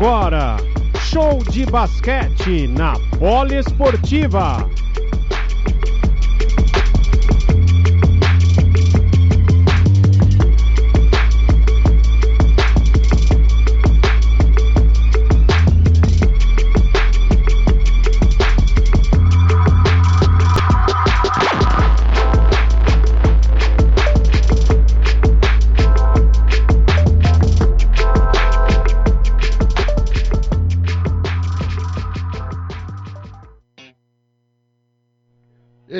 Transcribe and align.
Agora, 0.00 0.56
show 1.10 1.42
de 1.50 1.66
basquete 1.66 2.68
na 2.68 2.92
Poliesportiva. 3.18 4.70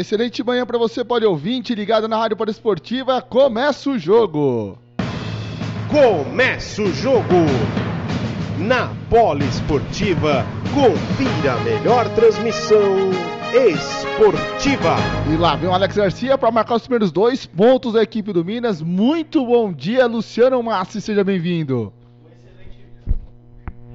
Excelente 0.09 0.43
manhã 0.43 0.65
para 0.65 0.79
você, 0.79 1.05
pode 1.05 1.27
ouvinte, 1.27 1.75
ligado 1.75 2.09
na 2.09 2.17
Rádio 2.17 2.39
Esportiva. 2.49 3.21
Começa 3.21 3.91
o 3.91 3.99
jogo. 3.99 4.79
Começa 5.91 6.81
o 6.81 6.91
jogo. 6.95 7.35
Na 8.57 8.91
Poliesportiva, 9.11 10.47
confira 10.73 11.53
a 11.53 11.61
melhor 11.61 12.09
transmissão 12.15 12.81
esportiva. 13.53 14.97
E 15.31 15.37
lá 15.37 15.57
vem 15.57 15.69
o 15.69 15.75
Alex 15.75 15.95
Garcia 15.95 16.39
para 16.39 16.51
marcar 16.51 16.77
os 16.77 16.83
primeiros 16.85 17.13
dois 17.13 17.45
pontos 17.45 17.93
da 17.93 18.03
equipe 18.03 18.33
do 18.33 18.43
Minas. 18.43 18.81
Muito 18.81 19.45
bom 19.45 19.71
dia, 19.71 20.07
Luciano 20.07 20.63
Massi, 20.63 21.03
seja 21.03 21.23
bem-vindo. 21.23 21.93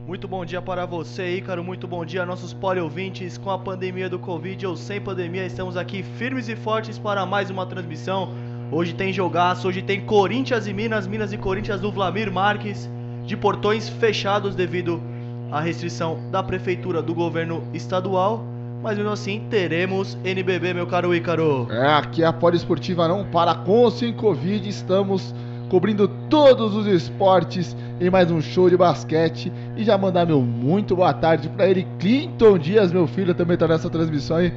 Muito 0.05 0.27
bom 0.27 0.43
dia 0.43 0.61
para 0.61 0.85
você, 0.85 1.37
Ícaro. 1.37 1.63
Muito 1.63 1.87
bom 1.87 2.03
dia, 2.03 2.25
nossos 2.25 2.53
ouvintes. 2.81 3.37
Com 3.37 3.49
a 3.49 3.57
pandemia 3.57 4.09
do 4.09 4.19
Covid 4.19 4.67
ou 4.67 4.75
sem 4.75 4.99
pandemia, 4.99 5.45
estamos 5.45 5.77
aqui 5.77 6.03
firmes 6.03 6.49
e 6.49 6.57
fortes 6.57 6.99
para 6.99 7.25
mais 7.25 7.49
uma 7.49 7.65
transmissão. 7.65 8.33
Hoje 8.69 8.93
tem 8.93 9.13
jogaço, 9.13 9.65
hoje 9.65 9.81
tem 9.81 10.01
Corinthians 10.01 10.67
e 10.67 10.73
Minas, 10.73 11.07
Minas 11.07 11.31
e 11.31 11.37
Corinthians 11.37 11.79
do 11.79 11.89
Vlamir 11.89 12.29
Marques, 12.29 12.89
de 13.25 13.37
portões 13.37 13.87
fechados 13.87 14.55
devido 14.55 15.01
à 15.49 15.61
restrição 15.61 16.19
da 16.29 16.43
prefeitura 16.43 17.01
do 17.01 17.13
governo 17.13 17.63
estadual. 17.73 18.43
Mas 18.81 18.97
mesmo 18.97 19.13
assim, 19.13 19.47
teremos 19.49 20.17
NBB, 20.25 20.73
meu 20.73 20.85
caro 20.85 21.15
Ícaro. 21.15 21.65
É, 21.71 21.93
aqui 21.93 22.25
a 22.25 22.33
Poliesportiva 22.33 23.07
não 23.07 23.23
para 23.23 23.55
com 23.55 23.79
ou 23.83 23.89
sem 23.89 24.11
Covid, 24.11 24.67
estamos 24.67 25.33
cobrindo 25.73 26.07
todos 26.29 26.75
os 26.75 26.85
esportes 26.85 27.75
em 27.99 28.07
mais 28.07 28.29
um 28.29 28.39
show 28.39 28.69
de 28.69 28.77
basquete. 28.77 29.52
E 29.75 29.83
já 29.83 29.97
mandar 29.97 30.23
meu 30.23 30.39
muito 30.39 30.95
boa 30.95 31.11
tarde 31.11 31.49
para 31.49 31.67
ele, 31.67 31.88
Clinton 31.97 32.59
Dias, 32.59 32.93
meu 32.93 33.07
filho, 33.07 33.33
também 33.33 33.55
está 33.55 33.67
nessa 33.67 33.89
transmissão 33.89 34.38
aí. 34.38 34.53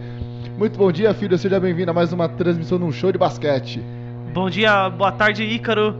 Muito 0.58 0.76
bom 0.76 0.92
dia, 0.92 1.14
filho, 1.14 1.38
seja 1.38 1.58
bem-vindo 1.58 1.90
a 1.90 1.94
mais 1.94 2.12
uma 2.12 2.28
transmissão 2.28 2.78
num 2.78 2.92
show 2.92 3.10
de 3.10 3.16
basquete. 3.16 3.82
Bom 4.34 4.50
dia, 4.50 4.90
boa 4.90 5.10
tarde, 5.10 5.42
Ícaro 5.42 5.96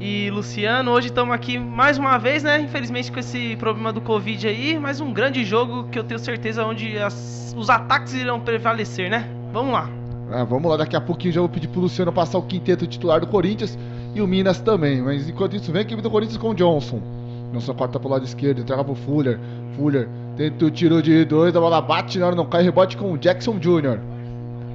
e 0.00 0.30
Luciano. 0.30 0.92
Hoje 0.92 1.08
estamos 1.08 1.34
aqui 1.34 1.58
mais 1.58 1.98
uma 1.98 2.16
vez, 2.16 2.44
né? 2.44 2.60
Infelizmente 2.60 3.10
com 3.10 3.18
esse 3.18 3.56
problema 3.56 3.92
do 3.92 4.00
Covid 4.00 4.46
aí, 4.46 4.78
mas 4.78 5.00
um 5.00 5.12
grande 5.12 5.44
jogo 5.44 5.88
que 5.90 5.98
eu 5.98 6.04
tenho 6.04 6.20
certeza 6.20 6.64
onde 6.64 6.96
as, 6.96 7.52
os 7.58 7.68
ataques 7.68 8.14
irão 8.14 8.38
prevalecer, 8.38 9.10
né? 9.10 9.28
Vamos 9.52 9.72
lá. 9.72 9.90
Ah, 10.30 10.44
vamos 10.44 10.70
lá, 10.70 10.76
daqui 10.76 10.94
a 10.94 11.00
pouquinho 11.00 11.34
já 11.34 11.40
vou 11.40 11.48
pedir 11.48 11.66
pro 11.66 11.80
Luciano 11.80 12.12
passar 12.12 12.38
o 12.38 12.42
quinteto 12.42 12.86
titular 12.86 13.18
do 13.18 13.26
Corinthians 13.26 13.76
e 14.14 14.20
o 14.20 14.26
Minas 14.26 14.60
também. 14.60 15.02
Mas 15.02 15.28
enquanto 15.28 15.56
isso, 15.56 15.72
vem 15.72 15.80
a 15.80 15.82
equipe 15.82 16.02
do 16.02 16.10
Corinthians 16.10 16.38
com 16.38 16.50
o 16.50 16.54
Johnson. 16.54 17.00
Johnson 17.52 17.74
corta 17.74 17.98
pro 17.98 18.08
lado 18.08 18.24
esquerdo, 18.24 18.60
entrega 18.60 18.84
pro 18.84 18.94
Fuller. 18.94 19.38
Fuller 19.76 20.08
tenta 20.36 20.64
o 20.64 20.70
tiro 20.70 21.02
de 21.02 21.24
dois, 21.24 21.54
a 21.54 21.60
bola 21.60 21.80
bate 21.80 22.18
na 22.18 22.26
hora, 22.26 22.36
não 22.36 22.46
cai, 22.46 22.62
rebote 22.62 22.96
com 22.96 23.12
o 23.12 23.18
Jackson 23.18 23.58
Jr. 23.58 23.98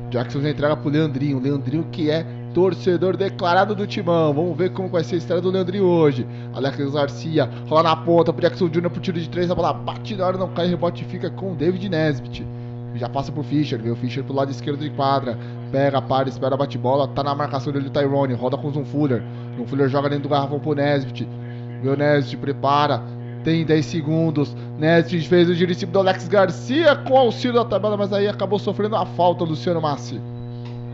Jackson 0.09 0.41
já 0.41 0.49
entrega 0.49 0.77
pro 0.77 0.89
Leandrinho. 0.89 1.39
Leandrinho 1.39 1.85
que 1.91 2.09
é 2.09 2.25
torcedor 2.53 3.17
declarado 3.17 3.75
do 3.75 3.85
Timão. 3.85 4.33
Vamos 4.33 4.57
ver 4.57 4.71
como 4.71 4.87
vai 4.87 5.03
ser 5.03 5.15
a 5.15 5.17
estreia 5.17 5.41
do 5.41 5.49
Leandrinho 5.49 5.85
hoje. 5.85 6.25
Alex 6.53 6.91
Garcia 6.91 7.49
rola 7.67 7.83
na 7.83 7.95
ponta 7.95 8.31
pro 8.31 8.41
Jackson 8.41 8.69
Jr. 8.69 8.89
pro 8.89 9.01
tiro 9.01 9.19
de 9.19 9.29
três, 9.29 9.51
a 9.51 9.55
bola 9.55 9.73
bate 9.73 10.15
na 10.15 10.25
hora, 10.25 10.37
não 10.37 10.49
cai, 10.49 10.67
rebote 10.67 11.03
fica 11.05 11.29
com 11.29 11.51
o 11.51 11.55
David 11.55 11.89
Nesbitt. 11.89 12.45
Já 12.95 13.09
passa 13.09 13.29
pro 13.29 13.43
Fischer, 13.43 13.81
vê 13.81 13.89
o 13.89 13.95
Fischer 13.95 14.23
pro 14.23 14.33
lado 14.33 14.51
esquerdo 14.51 14.79
de 14.79 14.89
quadra. 14.91 15.37
Pega, 15.71 16.01
para, 16.01 16.29
espera, 16.29 16.55
bate 16.55 16.77
bola. 16.77 17.07
Tá 17.07 17.23
na 17.23 17.35
marcação 17.35 17.71
dele 17.71 17.87
o 17.87 17.91
Tyrone. 17.91 18.33
Roda 18.33 18.57
com 18.57 18.67
o 18.67 18.71
Zoom 18.71 18.85
Fuller. 18.85 19.23
O 19.59 19.65
Fuller 19.65 19.89
joga 19.89 20.09
dentro 20.09 20.23
do 20.23 20.29
garrafão 20.29 20.59
pro 20.59 20.73
Nesbitt. 20.73 21.27
O 21.83 21.95
Nesbitt, 21.95 22.37
prepara. 22.37 23.01
Tem 23.43 23.65
10 23.65 23.85
segundos. 23.85 24.55
Nesbitt 24.77 25.27
fez 25.27 25.49
o 25.49 25.53
giro 25.53 25.73
do 25.87 25.99
Alex 25.99 26.27
Garcia 26.27 26.95
com 26.95 27.17
auxílio 27.17 27.55
da 27.55 27.65
tabela, 27.65 27.95
mas 27.95 28.11
aí 28.11 28.27
acabou 28.27 28.57
sofrendo 28.57 28.95
a 28.95 29.05
falta, 29.05 29.43
Luciano 29.43 29.81
Massi. 29.81 30.19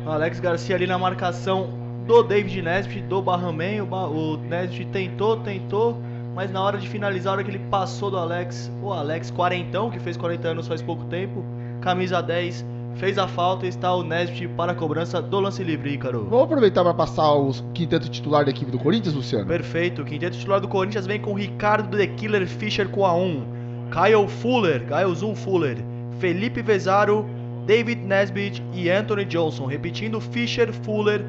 Alex 0.05 0.39
Garcia 0.39 0.75
ali 0.75 0.88
na 0.88 0.97
marcação 0.97 1.69
do 2.05 2.23
David 2.23 2.61
Nesbitt, 2.61 3.03
do 3.03 3.21
Barraman. 3.21 3.83
O, 3.83 4.33
o 4.33 4.38
Nesbitt 4.38 4.85
tentou, 4.91 5.38
tentou, 5.38 5.97
mas 6.35 6.51
na 6.51 6.61
hora 6.61 6.77
de 6.77 6.88
finalizar, 6.88 7.31
a 7.31 7.35
hora 7.38 7.43
que 7.43 7.51
ele 7.51 7.65
passou 7.69 8.09
do 8.11 8.17
Alex, 8.17 8.71
o 8.81 8.91
Alex 8.91 9.31
quarentão, 9.31 9.89
que 9.89 9.99
fez 9.99 10.17
40 10.17 10.47
anos 10.49 10.67
faz 10.67 10.81
pouco 10.81 11.05
tempo, 11.05 11.43
camisa 11.81 12.21
10, 12.21 12.65
fez 12.96 13.18
a 13.18 13.28
falta 13.28 13.66
e 13.66 13.69
está 13.69 13.94
o 13.94 14.03
Nesbitt 14.03 14.47
para 14.50 14.72
a 14.72 14.75
cobrança 14.75 15.22
do 15.22 15.40
lance 15.40 15.63
livre, 15.63 15.94
Ícaro. 15.94 16.28
Vamos 16.29 16.46
aproveitar 16.46 16.84
para 16.84 16.94
passar 16.94 17.34
o 17.34 17.52
quinteto 17.74 18.09
titular 18.09 18.46
da 18.46 18.52
equipe 18.52 18.72
do 18.72 18.78
Corinthians, 18.79 19.16
Luciano? 19.16 19.46
Perfeito, 19.46 20.02
o 20.02 20.06
quinteto 20.06 20.38
titular 20.38 20.59
do 20.59 20.68
Corinthians 20.68 21.06
vem 21.06 21.19
com 21.19 21.34
Ricardo 21.34 21.97
The 21.97 22.07
Killer 22.07 22.47
Fischer 22.47 22.90
com 22.90 23.06
a 23.06 23.13
1, 23.13 23.46
Kyle 23.91 24.28
Fuller, 24.28 24.85
Kyle 24.85 25.16
Zoom 25.16 25.35
Fuller, 25.35 25.78
Felipe 26.19 26.62
Vezaro, 26.62 27.25
David 27.66 28.01
Nesbitt 28.01 28.63
e 28.74 28.90
Anthony 28.90 29.25
Johnson. 29.25 29.66
Repetindo, 29.66 30.19
Fischer, 30.19 30.72
Fuller, 30.72 31.24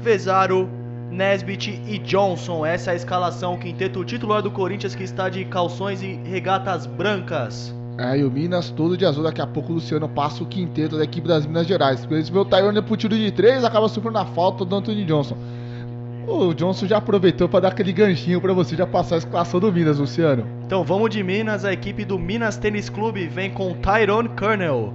Vezaro, 0.00 0.68
Nesbitt 1.10 1.80
e 1.86 1.98
Johnson. 1.98 2.64
Essa 2.66 2.90
é 2.90 2.94
a 2.94 2.96
escalação, 2.96 3.54
o 3.54 3.58
quinteto 3.58 4.04
titular 4.04 4.42
do 4.42 4.50
Corinthians 4.50 4.94
que 4.94 5.04
está 5.04 5.28
de 5.28 5.44
calções 5.44 6.02
e 6.02 6.14
regatas 6.24 6.86
brancas. 6.86 7.74
É, 7.96 8.18
e 8.18 8.24
o 8.24 8.30
Minas 8.30 8.70
todo 8.70 8.96
de 8.96 9.04
azul. 9.04 9.22
Daqui 9.22 9.40
a 9.40 9.46
pouco 9.46 9.70
o 9.70 9.74
Luciano 9.76 10.08
passa 10.08 10.42
o 10.42 10.46
quinteto 10.46 10.96
da 10.96 11.04
equipe 11.04 11.28
das 11.28 11.46
Minas 11.46 11.66
Gerais. 11.66 12.00
Porque 12.00 12.14
esse 12.14 12.32
meu 12.32 12.44
Tyrone 12.44 12.82
pro 12.82 12.96
tiro 12.96 13.16
de 13.16 13.30
3 13.30 13.64
acaba 13.64 13.88
sofrendo 13.88 14.18
a 14.18 14.24
falta 14.24 14.64
do 14.64 14.74
Anthony 14.74 15.04
Johnson. 15.04 15.36
O 16.26 16.54
Johnson 16.54 16.86
já 16.86 16.96
aproveitou 16.96 17.48
para 17.48 17.60
dar 17.60 17.68
aquele 17.68 17.92
ganchinho 17.92 18.40
para 18.40 18.52
você 18.52 18.74
já 18.74 18.86
passar 18.86 19.16
a 19.16 19.18
escalação 19.18 19.60
do 19.60 19.70
Minas, 19.70 19.98
Luciano. 19.98 20.46
Então 20.66 20.82
vamos 20.82 21.10
de 21.10 21.22
Minas. 21.22 21.64
A 21.64 21.72
equipe 21.72 22.04
do 22.04 22.18
Minas 22.18 22.56
Tênis 22.56 22.88
Clube 22.88 23.26
vem 23.28 23.50
com 23.50 23.74
Tyrone 23.74 24.30
Colonel, 24.30 24.92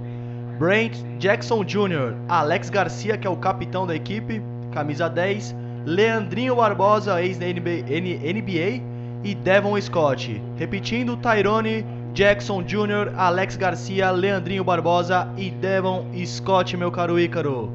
Brent 0.58 0.96
Jackson 1.18 1.64
Jr., 1.64 2.16
Alex 2.28 2.68
Garcia, 2.68 3.16
que 3.16 3.26
é 3.26 3.30
o 3.30 3.36
capitão 3.36 3.86
da 3.86 3.94
equipe, 3.94 4.42
camisa 4.72 5.08
10, 5.08 5.54
Leandrinho 5.86 6.56
Barbosa, 6.56 7.22
ex-NBA, 7.22 8.82
e 9.22 9.34
Devon 9.34 9.80
Scott. 9.80 10.42
Repetindo, 10.56 11.16
Tyrone 11.16 11.84
Jackson 12.12 12.62
Jr., 12.62 13.12
Alex 13.16 13.56
Garcia, 13.56 14.10
Leandrinho 14.10 14.64
Barbosa 14.64 15.28
e 15.36 15.50
Devon 15.50 16.04
Scott, 16.24 16.76
meu 16.76 16.90
caro 16.90 17.18
Ícaro. 17.18 17.70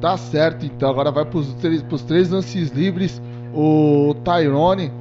Tá 0.00 0.16
certo, 0.16 0.66
então 0.66 0.90
agora 0.90 1.10
vai 1.10 1.24
pros 1.24 1.54
três, 1.54 1.82
pros 1.82 2.02
três 2.02 2.30
lances 2.30 2.70
livres. 2.70 3.22
O 3.54 4.14
Tyrone, 4.24 4.92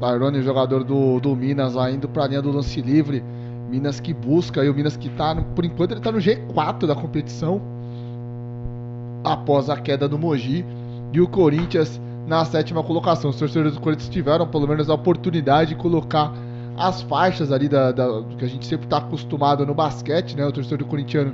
Tyrone, 0.00 0.42
jogador 0.42 0.84
do, 0.84 1.20
do 1.20 1.36
Minas, 1.36 1.74
lá 1.74 1.90
indo 1.90 2.08
pra 2.08 2.26
linha 2.26 2.40
do 2.40 2.50
lance 2.50 2.80
livre. 2.80 3.22
Minas 3.68 4.00
que 4.00 4.14
busca, 4.14 4.64
e 4.64 4.70
o 4.70 4.74
Minas 4.74 4.96
que 4.96 5.10
tá, 5.10 5.34
por 5.54 5.64
enquanto, 5.64 5.92
ele 5.92 6.00
tá 6.00 6.10
no 6.10 6.18
G4 6.18 6.86
da 6.86 6.94
competição. 6.94 7.60
Após 9.22 9.68
a 9.68 9.76
queda 9.76 10.08
do 10.08 10.18
Mogi. 10.18 10.64
E 11.12 11.20
o 11.20 11.28
Corinthians 11.28 12.00
na 12.26 12.44
sétima 12.44 12.82
colocação. 12.82 13.30
Os 13.30 13.36
torcedores 13.36 13.74
do 13.74 13.80
Corinthians 13.80 14.08
tiveram 14.08 14.46
pelo 14.46 14.68
menos 14.68 14.88
a 14.88 14.94
oportunidade 14.94 15.70
de 15.70 15.76
colocar 15.76 16.32
as 16.78 17.02
faixas 17.02 17.50
ali 17.50 17.68
da, 17.68 17.92
da 17.92 18.22
que 18.38 18.44
a 18.44 18.48
gente 18.48 18.66
sempre 18.66 18.86
está 18.86 18.98
acostumado 18.98 19.66
no 19.66 19.74
basquete, 19.74 20.36
né? 20.36 20.46
O 20.46 20.52
torcedor 20.52 20.78
do 20.78 20.86
corintiano 20.86 21.32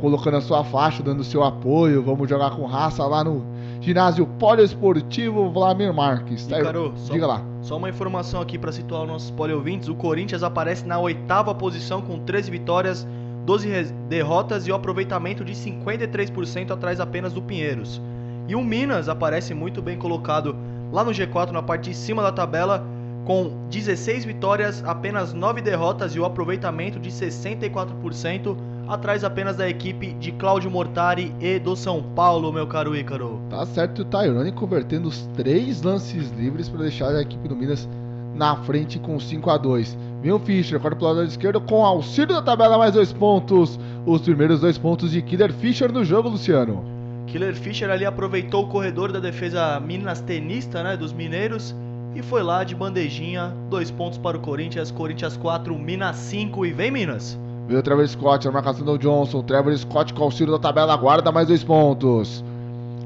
colocando 0.00 0.36
a 0.36 0.40
sua 0.40 0.64
faixa, 0.64 1.02
dando 1.02 1.22
seu 1.22 1.42
apoio. 1.42 2.02
Vamos 2.02 2.28
jogar 2.28 2.50
com 2.50 2.66
raça 2.66 3.04
lá 3.06 3.22
no 3.22 3.44
ginásio 3.80 4.26
poliesportivo 4.38 5.50
Vladimir 5.50 5.92
Marques. 5.92 6.46
Tá, 6.46 6.60
Ícaro, 6.60 6.94
diga 7.10 7.26
lá. 7.26 7.42
Só 7.62 7.76
uma 7.76 7.88
informação 7.88 8.40
aqui 8.40 8.58
para 8.58 8.72
situar 8.72 9.02
os 9.02 9.08
nossos 9.08 9.30
poliouvintes: 9.30 9.88
o 9.88 9.94
Corinthians 9.94 10.42
aparece 10.42 10.86
na 10.86 10.98
oitava 10.98 11.54
posição 11.54 12.02
com 12.02 12.18
13 12.18 12.50
vitórias, 12.50 13.06
12 13.44 13.92
derrotas 14.08 14.66
e 14.66 14.70
o 14.70 14.74
um 14.74 14.76
aproveitamento 14.76 15.44
de 15.44 15.52
53% 15.52 16.70
atrás 16.70 17.00
apenas 17.00 17.32
do 17.32 17.42
Pinheiros. 17.42 18.00
E 18.48 18.54
o 18.54 18.62
Minas 18.62 19.08
aparece 19.08 19.54
muito 19.54 19.80
bem 19.80 19.96
colocado 19.96 20.56
lá 20.92 21.04
no 21.04 21.12
G4 21.12 21.50
na 21.50 21.62
parte 21.62 21.90
de 21.90 21.96
cima 21.96 22.22
da 22.22 22.32
tabela 22.32 22.84
com 23.24 23.52
16 23.70 24.24
vitórias, 24.24 24.82
apenas 24.84 25.32
9 25.32 25.60
derrotas 25.60 26.14
e 26.14 26.20
o 26.20 26.24
aproveitamento 26.24 26.98
de 26.98 27.10
64%, 27.10 28.56
atrás 28.88 29.22
apenas 29.22 29.56
da 29.56 29.68
equipe 29.68 30.12
de 30.14 30.32
Cláudio 30.32 30.70
Mortari 30.70 31.34
e 31.40 31.58
do 31.58 31.76
São 31.76 32.02
Paulo, 32.02 32.52
meu 32.52 32.66
caro 32.66 32.96
Ícaro. 32.96 33.40
Tá 33.50 33.64
certo, 33.66 34.02
o 34.02 34.04
Tyrone 34.04 34.52
convertendo 34.52 35.08
os 35.08 35.26
três 35.36 35.82
lances 35.82 36.30
livres 36.30 36.68
para 36.68 36.82
deixar 36.82 37.14
a 37.14 37.22
equipe 37.22 37.48
do 37.48 37.54
Minas 37.54 37.88
na 38.34 38.56
frente 38.56 38.98
com 38.98 39.18
5 39.20 39.50
a 39.50 39.58
2 39.58 40.10
Vem 40.22 40.32
o 40.32 40.38
Fischer, 40.38 40.78
corta 40.78 40.96
pro 40.96 41.06
lado 41.06 41.24
esquerdo 41.24 41.60
com 41.62 41.84
auxílio 41.84 42.34
da 42.34 42.42
tabela, 42.42 42.76
mais 42.76 42.92
dois 42.92 43.10
pontos. 43.10 43.80
Os 44.04 44.20
primeiros 44.20 44.60
dois 44.60 44.76
pontos 44.76 45.12
de 45.12 45.22
Killer 45.22 45.50
Fischer 45.50 45.90
no 45.90 46.04
jogo, 46.04 46.28
Luciano. 46.28 46.84
Killer 47.26 47.54
Fischer 47.54 47.88
ali 47.88 48.04
aproveitou 48.04 48.64
o 48.64 48.68
corredor 48.68 49.12
da 49.12 49.18
defesa 49.18 49.80
Minas 49.80 50.20
Tenista, 50.20 50.82
né, 50.82 50.94
dos 50.94 51.12
mineiros, 51.12 51.74
e 52.14 52.22
foi 52.22 52.42
lá 52.42 52.64
de 52.64 52.74
bandejinha, 52.74 53.54
dois 53.68 53.90
pontos 53.90 54.18
para 54.18 54.36
o 54.36 54.40
Corinthians, 54.40 54.90
Corinthians 54.90 55.36
4, 55.36 55.78
Minas 55.78 56.16
5 56.16 56.66
e 56.66 56.72
vem 56.72 56.90
Minas. 56.90 57.38
Veio 57.68 57.80
o 57.80 57.82
Trevor 57.82 58.06
Scott, 58.08 58.48
a 58.48 58.50
marcação 58.50 58.84
do 58.84 58.98
Johnson, 58.98 59.42
Trevor 59.42 59.76
Scott 59.76 60.12
com 60.12 60.24
auxílio 60.24 60.52
da 60.52 60.58
tabela, 60.58 60.96
guarda 60.96 61.30
mais 61.30 61.46
dois 61.46 61.62
pontos. 61.62 62.44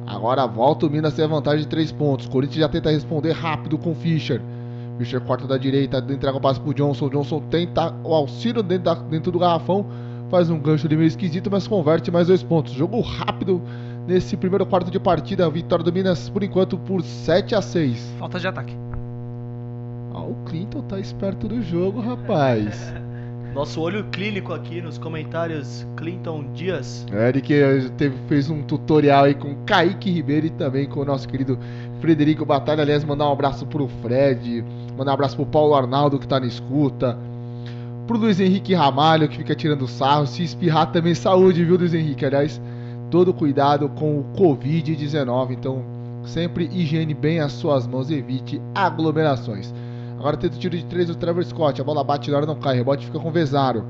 Agora 0.06 0.46
volta 0.46 0.86
o 0.86 0.90
Minas 0.90 1.14
ter 1.14 1.26
vantagem 1.26 1.60
de 1.60 1.68
três 1.68 1.92
pontos. 1.92 2.26
Corinthians 2.26 2.60
já 2.60 2.68
tenta 2.68 2.90
responder 2.90 3.32
rápido 3.32 3.78
com 3.78 3.94
Fischer. 3.94 4.40
Fischer 4.98 5.20
corta 5.20 5.46
da 5.46 5.56
direita, 5.56 5.98
entrega 5.98 6.36
o 6.36 6.40
passe 6.40 6.60
pro 6.60 6.74
Johnson. 6.74 7.08
Johnson 7.08 7.42
tenta 7.50 7.94
o 8.04 8.14
auxílio 8.14 8.62
dentro, 8.62 8.84
da, 8.84 8.94
dentro 8.94 9.32
do 9.32 9.38
garrafão. 9.38 9.86
Faz 10.30 10.50
um 10.50 10.58
gancho 10.58 10.86
ali 10.86 10.96
meio 10.96 11.08
esquisito, 11.08 11.50
mas 11.50 11.66
converte 11.66 12.10
mais 12.10 12.28
dois 12.28 12.42
pontos. 12.42 12.72
Jogo 12.72 13.00
rápido 13.00 13.62
nesse 14.06 14.36
primeiro 14.36 14.66
quarto 14.66 14.90
de 14.90 15.00
partida. 15.00 15.48
Vitória 15.48 15.84
do 15.84 15.92
Minas, 15.92 16.28
por 16.28 16.42
enquanto, 16.42 16.76
por 16.78 17.02
7 17.02 17.54
a 17.54 17.62
6 17.62 18.14
Falta 18.18 18.38
de 18.38 18.46
ataque. 18.46 18.93
Ah, 20.14 20.22
o 20.22 20.36
Clinton 20.46 20.80
tá 20.82 21.00
esperto 21.00 21.48
do 21.48 21.60
jogo, 21.60 22.00
rapaz. 22.00 22.94
Nosso 23.52 23.80
olho 23.80 24.04
clínico 24.10 24.52
aqui 24.52 24.80
nos 24.80 24.96
comentários, 24.96 25.86
Clinton 25.96 26.52
Dias. 26.54 27.04
É, 27.12 27.28
ele 27.28 27.40
que 27.40 27.54
teve, 27.96 28.16
fez 28.28 28.48
um 28.48 28.62
tutorial 28.62 29.24
aí 29.24 29.34
com 29.34 29.54
Kaique 29.64 30.10
Ribeiro 30.10 30.46
e 30.46 30.50
também 30.50 30.88
com 30.88 31.00
o 31.00 31.04
nosso 31.04 31.28
querido 31.28 31.58
Frederico 32.00 32.44
Batalha. 32.44 32.82
Aliás, 32.82 33.04
mandar 33.04 33.28
um 33.28 33.32
abraço 33.32 33.66
pro 33.66 33.86
Fred, 34.02 34.64
mandar 34.96 35.12
um 35.12 35.14
abraço 35.14 35.36
pro 35.36 35.46
Paulo 35.46 35.74
Arnaldo 35.74 36.18
que 36.18 36.26
tá 36.26 36.40
na 36.40 36.46
escuta. 36.46 37.16
Pro 38.08 38.18
Luiz 38.18 38.40
Henrique 38.40 38.74
Ramalho 38.74 39.28
que 39.28 39.36
fica 39.36 39.54
tirando 39.54 39.86
sarro. 39.86 40.26
Se 40.26 40.42
espirrar 40.42 40.90
também 40.90 41.14
saúde, 41.14 41.64
viu, 41.64 41.76
Luiz 41.76 41.94
Henrique? 41.94 42.26
Aliás, 42.26 42.60
todo 43.08 43.32
cuidado 43.32 43.88
com 43.90 44.18
o 44.18 44.24
Covid-19. 44.36 45.52
Então, 45.52 45.84
sempre 46.24 46.68
higiene 46.72 47.14
bem 47.14 47.38
as 47.38 47.52
suas 47.52 47.86
mãos, 47.86 48.10
evite 48.10 48.60
aglomerações. 48.74 49.72
Agora 50.24 50.38
tenta 50.38 50.56
o 50.56 50.58
tiro 50.58 50.74
de 50.74 50.86
3 50.86 51.08
do 51.08 51.16
Trevor 51.16 51.44
Scott. 51.44 51.78
A 51.78 51.84
bola 51.84 52.02
bate 52.02 52.30
na 52.30 52.38
hora 52.38 52.46
não 52.46 52.54
cai. 52.54 52.74
Rebote 52.76 53.04
fica 53.04 53.18
com 53.18 53.28
o 53.28 53.30
Vezaro. 53.30 53.84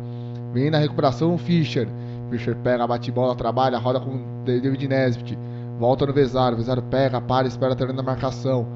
Vem 0.52 0.69
na 0.69 0.78
recuperação 0.78 1.32
o 1.32 1.38
Fischer. 1.38 1.86
Fischer 2.28 2.56
pega, 2.56 2.84
bate 2.88 3.12
bola, 3.12 3.36
trabalha, 3.36 3.78
roda 3.78 4.00
com 4.00 4.42
David 4.44 4.88
Nesbitt. 4.88 5.38
Volta 5.78 6.04
no 6.04 6.12
Vezaro. 6.12 6.56
Vezaro 6.56 6.82
pega, 6.82 7.20
para, 7.20 7.46
espera 7.46 7.76
a 7.78 8.02
marcação. 8.02 8.66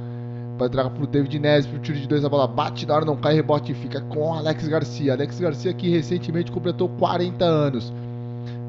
Vai 0.56 0.68
entregar 0.68 0.90
pro 0.90 1.04
David 1.04 1.36
Nesbitt. 1.40 1.76
O 1.76 1.80
tiro 1.80 1.98
de 1.98 2.06
2 2.06 2.24
a 2.24 2.28
bola 2.28 2.46
bate 2.46 2.86
na 2.86 2.94
hora 2.94 3.04
não 3.04 3.16
cai. 3.16 3.34
Rebote 3.34 3.74
fica 3.74 4.00
com 4.02 4.34
Alex 4.34 4.68
Garcia. 4.68 5.14
Alex 5.14 5.40
Garcia 5.40 5.72
que 5.72 5.90
recentemente 5.90 6.52
completou 6.52 6.88
40 6.90 7.44
anos. 7.44 7.92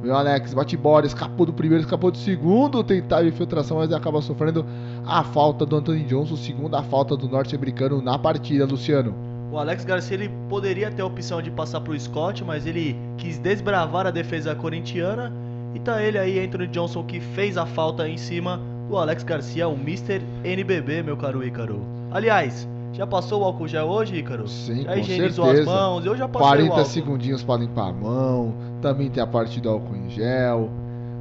Meu 0.01 0.15
Alex, 0.15 0.56
bate 0.56 0.75
bola, 0.75 1.06
escapou 1.06 1.45
do 1.45 1.53
primeiro, 1.53 1.83
escapou 1.83 2.09
do 2.09 2.18
segundo, 2.18 2.83
tentava 2.83 3.27
infiltração, 3.27 3.77
mas 3.77 3.91
acaba 3.91 4.19
sofrendo 4.19 4.65
a 5.10 5.24
falta 5.24 5.66
do 5.66 5.76
Anthony 5.76 6.04
Johnson, 6.04 6.36
segunda 6.36 6.84
falta 6.84 7.18
do 7.18 7.28
norte-americano 7.28 8.02
na 8.02 8.18
partida, 8.18 8.66
Luciano. 8.66 9.14
O 9.52 9.58
Alex 9.58 9.84
Garcia 9.84 10.16
ele 10.16 10.30
poderia 10.48 10.92
ter 10.92 11.02
a 11.02 11.06
opção 11.06 11.42
de 11.42 11.50
passar 11.50 11.82
pro 11.82 12.00
Scott, 12.00 12.44
mas 12.44 12.68
ele 12.68 12.96
quis 13.18 13.40
desbravar 13.40 14.06
a 14.06 14.12
defesa 14.12 14.54
corintiana. 14.54 15.34
E 15.74 15.80
tá 15.80 16.02
ele 16.04 16.18
aí, 16.20 16.40
Anthony 16.40 16.68
Johnson, 16.68 17.04
que 17.04 17.20
fez 17.20 17.58
a 17.58 17.66
falta 17.66 18.08
em 18.08 18.18
cima 18.18 18.60
do 18.88 18.98
Alex 18.98 19.24
Garcia, 19.24 19.68
o 19.68 19.74
Mr. 19.74 20.22
NBB, 20.44 21.02
meu 21.04 21.18
caro 21.18 21.44
Ícaro. 21.44 21.82
Aliás, 22.12 22.68
já 22.94 23.06
passou 23.08 23.42
o 23.42 23.44
álcool 23.46 23.68
gel 23.68 23.88
hoje, 23.88 24.16
Ícaro? 24.18 24.48
Sim, 24.48 24.84
já 24.84 24.94
com 24.94 25.00
higienizou 25.00 25.46
certeza. 25.46 25.72
as 25.72 25.78
mãos? 25.78 26.06
Eu 26.06 26.16
já 26.16 26.28
passei 26.28 26.48
o 26.48 26.52
40 26.52 26.74
álcool. 26.74 26.86
segundinhos 26.86 27.44
para 27.44 27.62
limpar 27.62 27.90
a 27.90 27.94
mão. 27.94 28.54
Também 28.82 29.10
tem 29.10 29.22
a 29.22 29.28
parte 29.28 29.60
do 29.60 29.70
álcool 29.70 29.96
em 29.96 30.10
gel. 30.10 30.70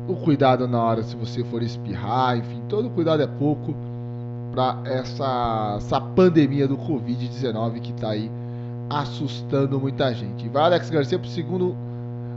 O 0.08 0.16
cuidado 0.16 0.66
na 0.66 0.82
hora 0.82 1.02
se 1.02 1.14
você 1.14 1.44
for 1.44 1.62
espirrar, 1.62 2.38
enfim, 2.38 2.62
todo 2.68 2.88
cuidado 2.90 3.22
é 3.22 3.26
pouco 3.26 3.74
para 4.52 4.78
essa, 4.86 5.74
essa 5.76 6.00
pandemia 6.00 6.66
do 6.66 6.76
Covid-19 6.78 7.80
que 7.80 7.92
tá 7.92 8.10
aí 8.10 8.30
assustando 8.88 9.78
muita 9.78 10.12
gente. 10.14 10.48
Vai 10.48 10.64
Alex 10.64 10.88
Garcia 10.90 11.18
pro 11.18 11.28
segundo 11.28 11.76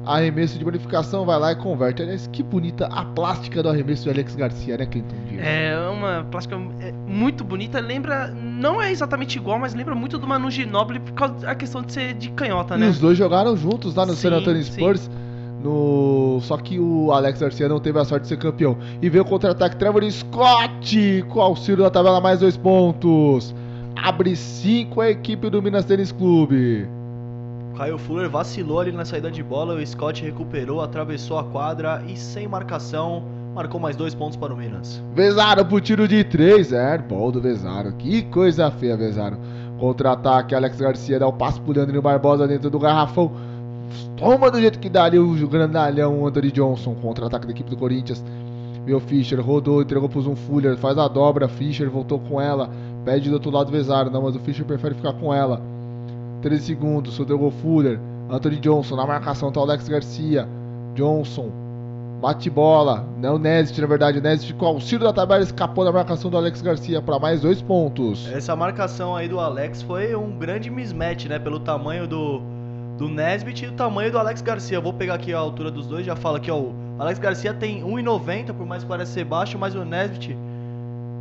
arremesso 0.05 0.57
de 0.57 0.65
bonificação, 0.65 1.25
vai 1.25 1.39
lá 1.39 1.51
e 1.51 1.55
converte. 1.55 2.01
Aliás, 2.01 2.27
que 2.27 2.43
bonita 2.43 2.87
a 2.87 3.05
plástica 3.05 3.61
do 3.61 3.69
arremesso 3.69 4.03
de 4.03 4.09
Alex 4.09 4.35
Garcia, 4.35 4.77
né, 4.77 4.85
Clinton 4.85 5.15
Dias? 5.29 5.45
É 5.45 5.77
uma 5.89 6.25
plástica 6.29 6.55
é, 6.81 6.91
muito 7.07 7.43
bonita. 7.43 7.79
Lembra. 7.79 8.27
Não 8.27 8.81
é 8.81 8.91
exatamente 8.91 9.37
igual, 9.37 9.59
mas 9.59 9.73
lembra 9.73 9.95
muito 9.95 10.17
do 10.17 10.27
Manu 10.27 10.51
Ginóbili 10.51 10.99
por 10.99 11.13
causa 11.13 11.33
da 11.35 11.55
questão 11.55 11.81
de 11.81 11.93
ser 11.93 12.13
de 12.15 12.29
canhota, 12.31 12.75
E 12.75 12.79
né? 12.79 12.89
os 12.89 12.99
dois 12.99 13.17
jogaram 13.17 13.55
juntos 13.55 13.95
lá 13.95 14.05
no 14.05 14.13
Sim, 14.13 14.29
San 14.29 14.37
Antonio 14.37 14.63
sim. 14.63 14.71
No... 15.63 16.39
Só 16.41 16.57
que 16.57 16.79
o 16.79 17.11
Alex 17.11 17.39
Garcia 17.39 17.69
não 17.69 17.79
teve 17.79 17.99
a 17.99 18.05
sorte 18.05 18.23
de 18.23 18.29
ser 18.29 18.37
campeão. 18.37 18.77
E 19.01 19.09
veio 19.09 19.23
o 19.23 19.27
contra-ataque 19.27 19.75
Trevor 19.75 20.03
Scott 20.11 21.25
com 21.29 21.41
auxílio 21.41 21.83
da 21.83 21.89
tabela 21.89 22.19
mais 22.19 22.39
dois 22.39 22.57
pontos. 22.57 23.53
Abre 23.95 24.35
5 24.35 25.01
a 25.01 25.09
equipe 25.09 25.49
do 25.49 25.61
Minas 25.61 25.85
Tênis 25.85 26.11
Clube. 26.11 26.87
Caio 27.77 27.97
Fuller 27.97 28.29
vacilou 28.29 28.79
ali 28.79 28.91
na 28.91 29.05
saída 29.05 29.31
de 29.31 29.41
bola, 29.41 29.75
o 29.75 29.85
Scott 29.85 30.23
recuperou, 30.23 30.81
atravessou 30.81 31.37
a 31.37 31.43
quadra 31.43 32.03
e 32.07 32.15
sem 32.17 32.47
marcação, 32.47 33.23
marcou 33.55 33.79
mais 33.79 33.95
dois 33.95 34.13
pontos 34.13 34.37
para 34.37 34.53
o 34.53 34.57
Minas. 34.57 35.01
Vezaro 35.15 35.65
pro 35.65 35.79
tiro 35.79 36.07
de 36.07 36.23
3. 36.23 36.73
É, 36.73 36.97
bom 36.97 37.31
do 37.31 37.41
Vezaro. 37.41 37.91
Que 37.93 38.23
coisa 38.23 38.69
feia, 38.71 38.97
Vezaro. 38.97 39.37
Contra-ataque, 39.79 40.53
Alex 40.53 40.79
Garcia 40.79 41.17
dá 41.17 41.27
o 41.27 41.33
passo 41.33 41.59
pro 41.61 41.73
Leandrinho 41.73 42.01
Barbosa 42.01 42.47
dentro 42.47 42.69
do 42.69 42.77
garrafão. 42.77 43.31
Toma 44.17 44.49
do 44.51 44.59
jeito 44.59 44.79
que 44.79 44.89
dá 44.89 45.05
ali 45.05 45.17
o 45.19 45.47
grandalhão 45.47 46.25
Anthony 46.25 46.51
Johnson. 46.51 46.95
Contra-ataque 46.95 47.45
da 47.45 47.51
equipe 47.51 47.69
do 47.69 47.77
Corinthians. 47.77 48.23
Meu 48.85 48.99
Fischer 48.99 49.39
rodou, 49.39 49.81
entregou 49.81 50.09
pro 50.09 50.21
Zoom 50.21 50.35
Fuller. 50.35 50.77
Faz 50.77 50.97
a 50.97 51.07
dobra. 51.07 51.47
Fischer 51.47 51.89
voltou 51.89 52.19
com 52.19 52.41
ela. 52.41 52.69
Pede 53.05 53.29
do 53.29 53.33
outro 53.33 53.51
lado 53.51 53.71
Vezaro. 53.71 54.09
Não, 54.09 54.23
mas 54.23 54.35
o 54.35 54.39
Fischer 54.39 54.65
prefere 54.65 54.95
ficar 54.95 55.13
com 55.13 55.33
ela. 55.33 55.61
13 56.41 56.65
segundos. 56.65 57.17
Rodrigo 57.17 57.51
Fuller. 57.61 57.99
Anthony 58.29 58.57
Johnson 58.57 58.95
na 58.95 59.05
marcação. 59.05 59.51
Tá 59.51 59.59
o 59.59 59.63
Alex 59.63 59.87
Garcia. 59.87 60.47
Johnson. 60.95 61.51
Bate 62.21 62.49
bola. 62.51 63.05
Não, 63.17 63.35
o 63.35 63.39
Nesbitt, 63.39 63.81
na 63.81 63.87
verdade. 63.87 64.19
O 64.19 64.21
Nesbitt 64.21 64.53
com 64.53 64.65
auxílio 64.67 65.05
da 65.05 65.11
tabela 65.13 65.41
escapou 65.41 65.83
da 65.83 65.91
marcação 65.91 66.29
do 66.29 66.37
Alex 66.37 66.61
Garcia 66.61 67.01
para 67.01 67.17
mais 67.17 67.41
dois 67.41 67.61
pontos. 67.61 68.31
Essa 68.31 68.55
marcação 68.55 69.15
aí 69.15 69.27
do 69.27 69.39
Alex 69.39 69.81
foi 69.81 70.15
um 70.15 70.37
grande 70.37 70.69
mismatch, 70.69 71.25
né? 71.25 71.39
Pelo 71.39 71.59
tamanho 71.59 72.07
do, 72.07 72.41
do 72.97 73.07
Nesbitt 73.07 73.65
e 73.65 73.67
o 73.67 73.71
tamanho 73.71 74.11
do 74.11 74.17
Alex 74.19 74.41
Garcia. 74.41 74.79
Vou 74.79 74.93
pegar 74.93 75.15
aqui 75.15 75.33
a 75.33 75.37
altura 75.37 75.71
dos 75.71 75.87
dois, 75.87 76.05
já 76.05 76.15
fala 76.15 76.37
aqui, 76.37 76.51
ó. 76.51 76.57
O 76.57 76.75
Alex 76.99 77.19
Garcia 77.19 77.53
tem 77.53 77.83
1,90, 77.83 78.53
por 78.53 78.65
mais 78.65 78.83
que 78.83 78.89
pareça 78.89 79.11
ser 79.11 79.25
baixo, 79.25 79.57
mas 79.57 79.75
o 79.75 79.83
Nesbitt. 79.83 80.37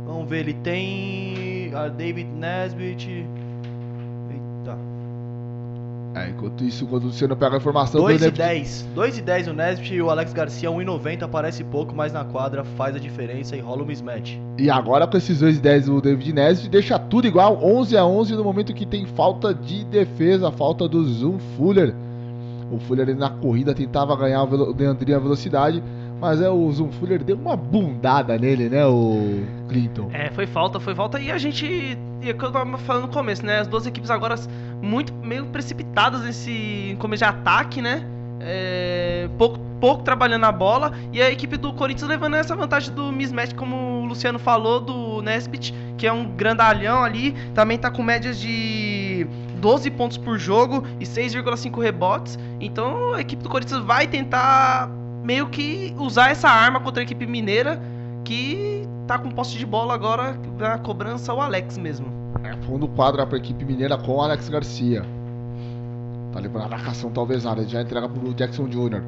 Vamos 0.05 0.29
ver, 0.29 0.39
ele 0.39 0.53
tem. 0.53 1.71
David 1.97 2.29
Nesbitt. 2.29 3.25
É, 6.13 6.29
enquanto 6.29 6.61
isso, 6.63 6.85
quando 6.87 7.03
o 7.03 7.07
Luciano 7.07 7.37
pega 7.37 7.55
a 7.55 7.57
informação 7.57 8.01
2 8.01 8.19
do 8.19 8.23
e 8.23 8.27
Nesbitt- 8.27 8.37
10. 8.37 8.87
2 8.93 9.17
e 9.17 9.21
10 9.21 9.47
o 9.47 9.53
Nesbitt 9.53 9.93
e 9.93 10.01
o 10.01 10.09
Alex 10.09 10.33
Garcia 10.33 10.69
1,90 10.69 11.25
parece 11.27 11.63
pouco, 11.63 11.95
mas 11.95 12.11
na 12.11 12.25
quadra 12.25 12.65
faz 12.65 12.95
a 12.95 12.99
diferença 12.99 13.55
e 13.55 13.61
rola 13.61 13.83
o 13.83 13.85
mismatch. 13.85 14.37
E 14.57 14.69
agora 14.69 15.07
com 15.07 15.15
esses 15.15 15.39
dois 15.39 15.57
10 15.59 15.85
do 15.85 16.01
David 16.01 16.33
Nesbitt, 16.33 16.69
deixa 16.69 16.99
tudo 16.99 17.27
igual, 17.27 17.57
11 17.63 17.95
a 17.97 18.05
11 18.05 18.35
no 18.35 18.43
momento 18.43 18.73
que 18.73 18.85
tem 18.85 19.05
falta 19.05 19.53
de 19.53 19.85
defesa, 19.85 20.51
falta 20.51 20.85
do 20.87 21.01
Zoom 21.05 21.39
Fuller. 21.55 21.95
O 22.69 22.77
Fuller 22.79 23.15
na 23.15 23.29
corrida 23.29 23.73
tentava 23.73 24.15
ganhar 24.15 24.43
o 24.43 24.71
o 24.71 24.75
Leandrinho 24.75 25.17
a 25.17 25.21
velocidade, 25.21 25.81
mas 26.21 26.39
é 26.39 26.47
o 26.47 26.71
Zoom 26.71 26.91
Fuller 26.91 27.23
deu 27.23 27.35
uma 27.35 27.57
bundada 27.57 28.37
nele, 28.37 28.69
né, 28.69 28.85
o 28.85 29.43
Clinton. 29.67 30.11
É, 30.13 30.29
foi 30.29 30.45
falta, 30.45 30.79
foi 30.79 30.93
falta. 30.93 31.19
E 31.19 31.31
a 31.31 31.37
gente. 31.39 31.65
E 31.65 32.29
é 32.29 32.31
o 32.31 32.37
que 32.37 32.45
eu 32.45 32.51
tava 32.51 32.77
falando 32.77 33.07
no 33.07 33.11
começo, 33.11 33.43
né? 33.43 33.59
As 33.59 33.67
duas 33.67 33.87
equipes 33.87 34.11
agora 34.11 34.35
muito 34.79 35.11
meio 35.11 35.47
precipitadas 35.47 36.21
nesse 36.21 36.95
começo 36.99 37.23
de 37.23 37.25
ataque, 37.25 37.81
né? 37.81 38.05
É, 38.39 39.27
pouco, 39.39 39.57
pouco 39.79 40.03
trabalhando 40.03 40.45
a 40.45 40.51
bola. 40.51 40.91
E 41.11 41.19
a 41.19 41.31
equipe 41.31 41.57
do 41.57 41.73
Corinthians 41.73 42.07
levando 42.07 42.35
essa 42.35 42.55
vantagem 42.55 42.93
do 42.93 43.11
mismatch, 43.11 43.55
como 43.55 43.75
o 43.75 44.05
Luciano 44.05 44.37
falou, 44.37 44.79
do 44.79 45.23
Nesbitt, 45.23 45.73
que 45.97 46.05
é 46.05 46.13
um 46.13 46.25
grandalhão 46.35 47.03
ali. 47.03 47.31
Também 47.55 47.79
tá 47.79 47.89
com 47.89 48.03
médias 48.03 48.39
de 48.39 49.25
12 49.59 49.89
pontos 49.89 50.17
por 50.17 50.37
jogo 50.37 50.83
e 50.99 51.05
6,5 51.05 51.81
rebotes. 51.81 52.37
Então 52.59 53.15
a 53.15 53.21
equipe 53.21 53.41
do 53.41 53.49
Corinthians 53.49 53.83
vai 53.83 54.05
tentar 54.05 55.00
meio 55.23 55.47
que 55.49 55.93
usar 55.97 56.31
essa 56.31 56.49
arma 56.49 56.79
contra 56.79 57.01
a 57.01 57.03
equipe 57.03 57.25
mineira 57.25 57.81
que 58.23 58.87
tá 59.07 59.17
com 59.17 59.29
posse 59.29 59.57
de 59.57 59.65
bola 59.65 59.93
agora 59.93 60.37
na 60.57 60.77
cobrança 60.77 61.33
o 61.33 61.41
Alex 61.41 61.77
mesmo. 61.77 62.07
É, 62.43 62.55
fundo 62.65 62.87
quadra 62.87 63.25
para 63.25 63.37
a 63.37 63.39
equipe 63.39 63.63
mineira 63.65 63.97
com 63.97 64.15
o 64.15 64.21
Alex 64.21 64.49
Garcia. 64.49 65.05
Tá 66.31 66.39
levando 66.39 66.65
a 66.65 66.69
marcação 66.69 67.11
talvez 67.11 67.45
área, 67.45 67.67
já 67.67 67.81
entrega 67.81 68.07
pro 68.07 68.33
Jackson 68.33 68.67
Jr. 68.67 69.01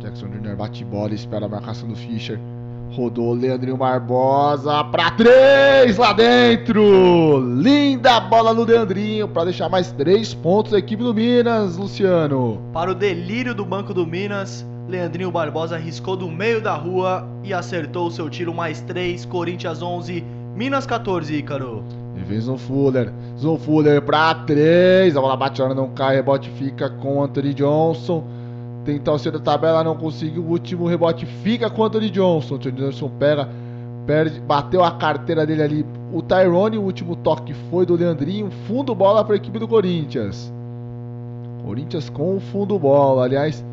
Jackson 0.00 0.26
Jr. 0.28 0.56
bate 0.56 0.84
bola, 0.84 1.14
espera 1.14 1.46
a 1.46 1.48
marcação 1.48 1.88
do 1.88 1.96
Fischer. 1.96 2.38
Rodou 2.92 3.34
Leandrinho 3.34 3.76
Barbosa 3.76 4.84
pra 4.84 5.10
três 5.10 5.96
lá 5.96 6.12
dentro. 6.12 7.40
Linda 7.60 8.20
bola 8.20 8.54
do 8.54 8.64
Leandrinho 8.64 9.26
para 9.26 9.44
deixar 9.44 9.68
mais 9.68 9.90
três 9.92 10.32
pontos 10.32 10.72
a 10.72 10.78
equipe 10.78 11.02
do 11.02 11.12
Minas, 11.12 11.76
Luciano. 11.76 12.60
Para 12.72 12.92
o 12.92 12.94
delírio 12.94 13.54
do 13.54 13.64
banco 13.64 13.92
do 13.92 14.06
Minas, 14.06 14.64
Leandrinho 14.88 15.32
Barbosa 15.32 15.74
arriscou 15.74 16.16
do 16.16 16.30
meio 16.30 16.60
da 16.60 16.74
rua 16.74 17.26
e 17.42 17.52
acertou 17.52 18.10
seu 18.10 18.30
tiro 18.30 18.54
mais 18.54 18.80
três. 18.80 19.24
Corinthians 19.24 19.82
11, 19.82 20.24
Minas 20.54 20.86
14, 20.86 21.34
Ícaro. 21.34 21.82
E 22.16 22.20
vem 22.20 22.40
Zon 22.40 22.56
Fuller. 22.56 23.12
Zon 23.36 23.58
Fuller 23.58 24.00
pra 24.00 24.34
três. 24.34 25.16
A 25.16 25.20
bola 25.20 25.36
bate, 25.36 25.60
a 25.60 25.74
não 25.74 25.90
cai. 25.90 26.16
Rebote 26.16 26.48
fica 26.50 26.88
com 26.88 27.22
Anthony 27.22 27.52
Johnson. 27.52 28.24
Tentar 28.84 29.14
o 29.14 29.18
da 29.18 29.40
tabela, 29.40 29.82
não 29.82 29.96
conseguiu. 29.96 30.42
O 30.42 30.50
último 30.50 30.86
rebote 30.86 31.26
fica 31.26 31.68
com 31.68 31.82
Anthony 31.82 32.08
Johnson. 32.08 32.54
Anthony 32.54 32.76
Johnson 32.76 33.10
pega, 33.18 33.48
perde, 34.06 34.40
bateu 34.40 34.84
a 34.84 34.92
carteira 34.92 35.44
dele 35.44 35.62
ali. 35.62 35.86
O 36.12 36.22
Tyrone, 36.22 36.78
o 36.78 36.82
último 36.82 37.16
toque 37.16 37.52
foi 37.70 37.84
do 37.84 37.96
Leandrinho. 37.96 38.48
Fundo 38.68 38.94
bola 38.94 39.24
para 39.24 39.34
a 39.34 39.36
equipe 39.36 39.58
do 39.58 39.66
Corinthians. 39.66 40.52
Corinthians 41.64 42.08
com 42.08 42.36
o 42.36 42.40
fundo 42.40 42.78
bola. 42.78 43.24
Aliás, 43.24 43.64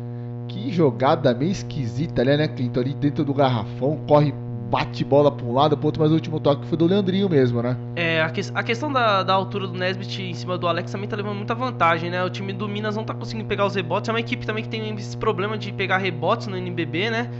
que 0.48 0.70
jogada 0.70 1.34
meio 1.34 1.52
esquisita 1.52 2.22
ali, 2.22 2.36
né, 2.36 2.48
Clinton? 2.48 2.80
Ali 2.80 2.94
dentro 2.94 3.24
do 3.24 3.34
garrafão, 3.34 3.98
corre 4.06 4.32
bate 4.70 5.04
bola 5.04 5.30
pra 5.30 5.46
um 5.46 5.52
lado, 5.52 5.76
pro 5.76 5.86
outro, 5.86 6.02
mas 6.02 6.10
o 6.10 6.14
último 6.14 6.40
toque 6.40 6.66
foi 6.66 6.76
do 6.76 6.86
Leandrinho 6.86 7.28
mesmo, 7.28 7.62
né? 7.62 7.76
É, 7.94 8.22
a, 8.22 8.30
que, 8.30 8.40
a 8.52 8.62
questão 8.62 8.92
da, 8.92 9.22
da, 9.22 9.32
altura 9.32 9.68
do 9.68 9.74
Nesbit 9.74 10.22
em 10.22 10.34
cima 10.34 10.58
do 10.58 10.66
Alex 10.66 10.90
também 10.90 11.08
tá 11.08 11.16
levando 11.16 11.36
muita 11.36 11.54
vantagem, 11.54 12.10
né? 12.10 12.24
O 12.24 12.30
time 12.30 12.52
do 12.52 12.68
Minas 12.68 12.96
não 12.96 13.04
tá 13.04 13.14
conseguindo 13.14 13.46
pegar 13.46 13.66
os 13.66 13.74
rebotes, 13.74 14.08
é 14.08 14.12
uma 14.12 14.20
equipe 14.20 14.44
também 14.44 14.64
que 14.64 14.70
tem 14.70 14.92
esse 14.96 15.16
problema 15.16 15.56
de 15.56 15.72
pegar 15.72 15.98
rebotes 15.98 16.48
no 16.48 16.56
NBB, 16.56 17.10
né? 17.10 17.30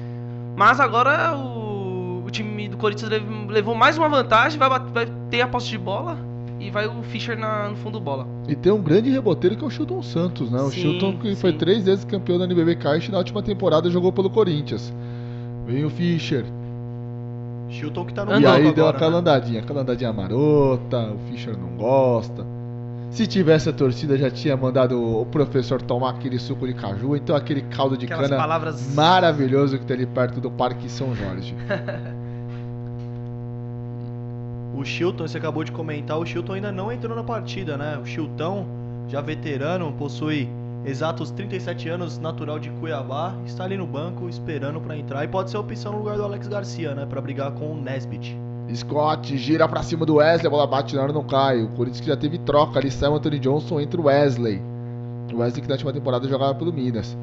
Mas 0.55 0.79
agora 0.79 1.37
o, 1.37 2.23
o 2.25 2.31
time 2.31 2.69
do 2.69 2.77
Corinthians 2.77 3.11
levou 3.49 3.75
mais 3.75 3.99
uma 3.99 4.09
vantagem, 4.09 4.59
vai, 4.59 4.69
vai 4.69 5.07
ter 5.29 5.41
a 5.41 5.49
posse 5.49 5.69
de 5.69 5.79
bola 5.79 6.34
e 6.61 6.71
vai 6.71 6.87
o 6.87 7.03
Fischer 7.03 7.39
na, 7.39 7.69
no 7.69 7.77
fundo 7.77 8.01
bola. 8.01 8.27
E 8.49 8.55
tem 8.55 8.73
um 8.73 8.83
grande 8.83 9.11
reboteiro 9.11 9.57
que 9.57 9.65
é 9.65 9.67
o 9.67 9.71
Chilton 9.71 10.03
Santos, 10.03 10.51
né? 10.51 10.61
O 10.61 10.71
sim, 10.71 10.81
Chilton 10.81 11.19
que 11.19 11.31
sim. 11.31 11.37
foi 11.37 11.53
três 11.53 11.85
vezes 11.85 12.05
campeão 12.05 12.39
da 12.39 12.45
NBB 12.45 12.77
Caixa 12.77 13.09
e 13.09 13.13
na 13.13 13.19
última 13.19 13.43
temporada 13.43 13.91
jogou 13.91 14.13
pelo 14.13 14.31
Corinthians. 14.31 14.93
Vem 15.67 15.85
o 15.85 15.91
Fischer, 15.91 16.45
Chilton 17.69 18.05
que 18.05 18.15
tá 18.15 18.25
no 18.25 18.41
E 18.41 18.47
aí 18.47 18.73
deu 18.73 18.85
agora, 18.85 18.97
aquela 18.97 19.13
né? 19.13 19.19
andadinha, 19.19 19.61
aquela 19.61 19.81
andadinha 19.81 20.13
marota, 20.13 21.13
o 21.13 21.19
Fischer 21.31 21.57
não 21.57 21.77
gosta. 21.77 22.47
Se 23.11 23.27
tivesse 23.27 23.69
a 23.69 23.73
torcida, 23.73 24.19
já 24.19 24.31
tinha 24.31 24.57
mandado 24.57 25.01
o 25.01 25.25
professor 25.27 25.81
tomar 25.81 26.11
aquele 26.11 26.39
suco 26.39 26.67
de 26.67 26.75
caju, 26.75 27.15
então 27.15 27.37
aquele 27.37 27.63
caldo 27.63 27.97
de 27.97 28.07
Aquelas 28.07 28.29
cana 28.29 28.41
palavras... 28.41 28.93
maravilhoso 28.95 29.79
que 29.79 29.85
tem 29.85 29.97
ali 29.97 30.07
perto 30.07 30.41
do 30.41 30.51
Parque 30.51 30.89
São 30.89 31.15
Jorge. 31.15 31.55
o 34.77 34.85
Chilton, 34.85 35.27
você 35.27 35.39
acabou 35.39 35.63
de 35.65 35.73
comentar, 35.73 36.19
o 36.19 36.27
Chilton 36.27 36.55
ainda 36.55 36.73
não 36.73 36.91
entrou 36.91 37.17
na 37.17 37.23
partida, 37.23 37.77
né? 37.77 37.99
O 37.99 38.05
Chilton, 38.05 38.67
já 39.09 39.21
veterano, 39.21 39.93
possui 39.93 40.49
exatos 40.85 41.31
37 41.31 41.89
anos, 41.89 42.19
natural 42.19 42.59
de 42.59 42.71
Cuiabá, 42.71 43.35
está 43.47 43.65
ali 43.65 43.77
no 43.77 43.87
banco 43.87 44.29
esperando 44.29 44.81
para 44.81 44.97
entrar 44.97 45.25
e 45.25 45.29
pode 45.29 45.51
ser 45.51 45.57
opção 45.57 45.93
no 45.93 45.99
lugar 45.99 46.17
do 46.17 46.25
Alex 46.25 46.47
Garcia, 46.47 46.95
né, 46.95 47.07
para 47.07 47.21
brigar 47.21 47.53
com 47.53 47.73
o 47.73 47.77
Nesbit. 47.77 48.37
Scott 48.75 49.37
gira 49.37 49.69
para 49.69 49.83
cima 49.83 50.05
do 50.05 50.17
Wesley, 50.17 50.47
a 50.47 50.51
bola 50.51 50.67
bate 50.67 50.97
na 50.97 51.03
hora 51.03 51.13
não 51.13 51.23
cai. 51.23 51.63
O 51.63 51.69
Corinthians 51.69 52.01
que 52.01 52.07
já 52.07 52.17
teve 52.17 52.39
troca 52.39 52.79
ali, 52.79 52.91
sai 52.91 53.09
o 53.09 53.15
Anthony 53.15 53.39
Johnson 53.39 53.81
entre 53.81 54.01
o 54.01 54.05
Wesley. 54.05 54.61
O 55.33 55.39
Wesley 55.39 55.63
que 55.63 55.69
na 55.69 55.75
última 55.75 55.93
temporada 55.93 56.29
jogava 56.29 56.55
pelo 56.55 56.73
Minas. 56.73 57.17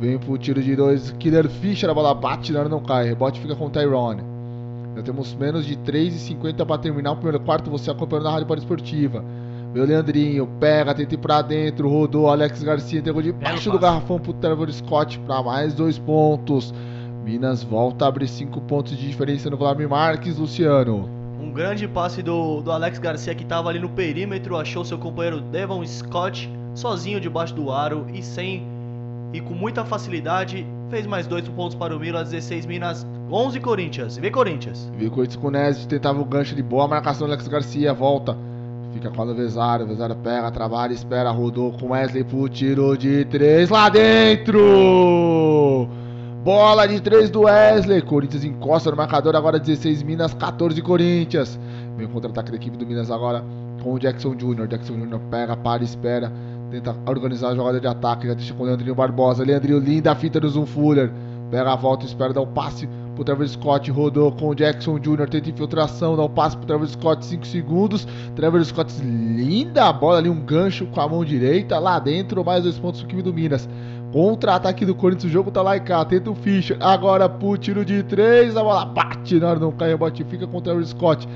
Vem 0.00 0.18
pro 0.18 0.36
tiro 0.36 0.60
de 0.60 0.74
dois, 0.74 1.12
Killer 1.12 1.48
Fischer, 1.48 1.88
a 1.88 1.94
bola 1.94 2.12
bate 2.12 2.52
na 2.52 2.60
hora 2.60 2.68
não 2.68 2.80
cai. 2.80 3.06
Rebote 3.06 3.40
fica 3.40 3.54
com 3.54 3.66
o 3.66 3.70
Tyrone. 3.70 4.33
Já 4.96 5.02
temos 5.02 5.34
menos 5.34 5.66
de 5.66 5.76
3,50 5.76 6.64
para 6.64 6.78
terminar 6.78 7.12
o 7.12 7.16
primeiro 7.16 7.40
quarto. 7.40 7.70
Você 7.70 7.90
acompanhando 7.90 8.24
na 8.24 8.30
Rádio 8.30 8.54
Esportiva. 8.54 9.24
Meu 9.74 9.84
Leandrinho, 9.84 10.46
pega, 10.60 10.94
tenta 10.94 11.14
ir 11.14 11.18
pra 11.18 11.42
dentro, 11.42 11.88
rodou. 11.88 12.28
Alex 12.28 12.62
Garcia 12.62 13.00
entregou 13.00 13.20
debaixo 13.20 13.72
do 13.72 13.78
garrafão 13.78 14.20
pro 14.20 14.32
Trevor 14.34 14.70
Scott 14.72 15.18
pra 15.20 15.42
mais 15.42 15.74
dois 15.74 15.98
pontos. 15.98 16.72
Minas 17.24 17.64
volta 17.64 18.04
a 18.04 18.08
abrir 18.08 18.28
cinco 18.28 18.60
pontos 18.60 18.96
de 18.96 19.08
diferença 19.08 19.50
no 19.50 19.56
Guilherme 19.56 19.86
Marques, 19.88 20.38
Luciano. 20.38 21.08
Um 21.40 21.50
grande 21.52 21.88
passe 21.88 22.22
do, 22.22 22.60
do 22.60 22.70
Alex 22.70 22.98
Garcia 22.98 23.34
que 23.34 23.44
tava 23.44 23.70
ali 23.70 23.80
no 23.80 23.88
perímetro, 23.88 24.56
achou 24.56 24.84
seu 24.84 24.96
companheiro 24.96 25.40
Devon 25.40 25.84
Scott 25.84 26.48
sozinho 26.74 27.20
debaixo 27.20 27.54
do 27.54 27.72
aro 27.72 28.06
e 28.12 28.22
sem 28.22 28.62
e 29.32 29.40
com 29.40 29.54
muita 29.54 29.84
facilidade 29.84 30.64
fez 30.88 31.06
mais 31.06 31.26
dois 31.26 31.48
pontos 31.48 31.74
para 31.74 31.96
o 31.96 31.98
Minas, 31.98 32.30
16 32.30 32.66
Minas, 32.66 33.04
11 33.30 33.60
Corinthians. 33.60 34.18
Vê 34.18 34.30
Corinthians. 34.30 34.90
Vê 34.96 35.08
Corinthians 35.08 35.36
com 35.36 35.48
o 35.48 35.50
Neves, 35.50 35.86
tentava 35.86 36.20
o 36.20 36.24
gancho 36.24 36.54
de 36.54 36.62
boa 36.62 36.86
marcação 36.86 37.26
do 37.26 37.32
Alex 37.32 37.48
Garcia, 37.48 37.92
volta. 37.92 38.36
Fica 38.94 39.10
com 39.10 39.22
o 39.22 39.34
Vesário. 39.34 39.86
Vesário 39.86 40.14
pega, 40.16 40.50
trabalha, 40.52 40.92
espera. 40.92 41.30
Rodou 41.30 41.72
com 41.72 41.90
Wesley 41.90 42.22
pro 42.22 42.48
tiro 42.48 42.96
de 42.96 43.24
três 43.24 43.68
lá 43.68 43.88
dentro. 43.88 45.88
Bola 46.44 46.86
de 46.86 47.00
três 47.00 47.28
do 47.28 47.42
Wesley. 47.42 48.00
Corinthians 48.02 48.44
encosta 48.44 48.92
no 48.92 48.96
marcador. 48.96 49.34
Agora 49.34 49.58
16 49.58 50.04
Minas, 50.04 50.32
14 50.34 50.80
Corinthians. 50.80 51.58
Vem 51.96 52.06
o 52.06 52.10
contra-ataque 52.10 52.52
da 52.52 52.56
equipe 52.56 52.76
do 52.76 52.86
Minas 52.86 53.10
agora 53.10 53.44
com 53.82 53.94
o 53.94 53.98
Jackson 53.98 54.36
Jr. 54.36 54.68
Jackson 54.68 54.94
Jr. 54.94 55.18
pega, 55.28 55.56
para, 55.56 55.82
espera. 55.82 56.32
Tenta 56.70 56.94
organizar 57.06 57.48
a 57.48 57.56
jogada 57.56 57.80
de 57.80 57.88
ataque. 57.88 58.28
Já 58.28 58.34
deixa 58.34 58.54
com 58.54 58.62
o 58.62 58.66
Leandrinho 58.66 58.94
Barbosa. 58.94 59.42
Leandrinho 59.42 59.80
linda 59.80 60.12
a 60.12 60.14
fita 60.14 60.38
do 60.38 60.48
Zoom 60.48 60.66
Fuller. 60.66 61.10
Pega 61.50 61.72
a 61.72 61.76
volta, 61.76 62.06
espera 62.06 62.32
dar 62.32 62.40
o 62.40 62.44
um 62.44 62.52
passe 62.52 62.88
pro 63.14 63.24
Travis 63.24 63.52
Scott, 63.52 63.90
rodou 63.90 64.30
com 64.32 64.48
o 64.48 64.54
Jackson 64.54 64.98
Jr., 64.98 65.28
tenta 65.28 65.48
infiltração, 65.48 66.16
dá 66.16 66.22
o 66.22 66.26
um 66.26 66.28
passe 66.28 66.56
pro 66.56 66.66
Travis 66.66 66.90
Scott, 66.90 67.24
5 67.24 67.46
segundos. 67.46 68.06
Travis 68.36 68.68
Scott, 68.68 68.92
linda 69.02 69.92
bola 69.92 70.18
ali, 70.18 70.28
um 70.28 70.40
gancho 70.40 70.86
com 70.86 71.00
a 71.00 71.08
mão 71.08 71.24
direita, 71.24 71.78
lá 71.78 71.98
dentro, 71.98 72.44
mais 72.44 72.62
dois 72.64 72.78
pontos 72.78 73.00
pro 73.00 73.08
time 73.08 73.22
do 73.22 73.32
Minas. 73.32 73.68
Contra-ataque 74.12 74.84
do 74.84 74.94
Corinthians, 74.94 75.30
o 75.30 75.32
jogo 75.32 75.50
tá 75.50 75.62
lá 75.62 75.76
e 75.76 75.80
cá, 75.80 76.04
tenta 76.04 76.30
o 76.30 76.34
Fischer, 76.34 76.76
agora 76.80 77.28
pro 77.28 77.56
tiro 77.56 77.84
de 77.84 78.02
3, 78.02 78.56
a 78.56 78.62
bola 78.62 78.84
bate 78.84 79.40
na 79.40 79.48
hora 79.48 79.58
não 79.58 79.72
cai, 79.72 79.96
bote 79.96 80.22
fica 80.24 80.46
com 80.46 80.58
o 80.58 80.60
Travis 80.60 80.90
Scott. 80.90 81.26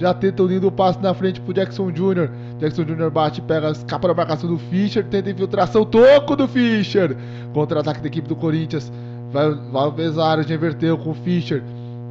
Já 0.00 0.14
tenta 0.14 0.42
o 0.42 0.46
lindo 0.46 0.72
passe 0.72 0.98
na 1.02 1.12
frente 1.12 1.42
pro 1.42 1.52
Jackson 1.52 1.90
Jr. 1.90 2.30
Jackson 2.58 2.84
Jr. 2.84 3.10
bate, 3.10 3.42
pega, 3.42 3.70
escapa 3.70 4.08
da 4.08 4.14
marcação 4.14 4.48
do 4.48 4.58
Fischer, 4.58 5.04
tenta 5.04 5.30
infiltração, 5.30 5.84
toco 5.84 6.34
do 6.34 6.48
Fischer. 6.48 7.14
Contra-ataque 7.52 8.00
da 8.00 8.06
equipe 8.06 8.26
do 8.26 8.34
Corinthians. 8.34 8.90
Vai, 9.32 9.54
vai 9.54 9.88
o 9.88 10.42
já 10.42 10.54
inverteu 10.54 10.98
com 10.98 11.10
o 11.10 11.14
Fischer. 11.14 11.62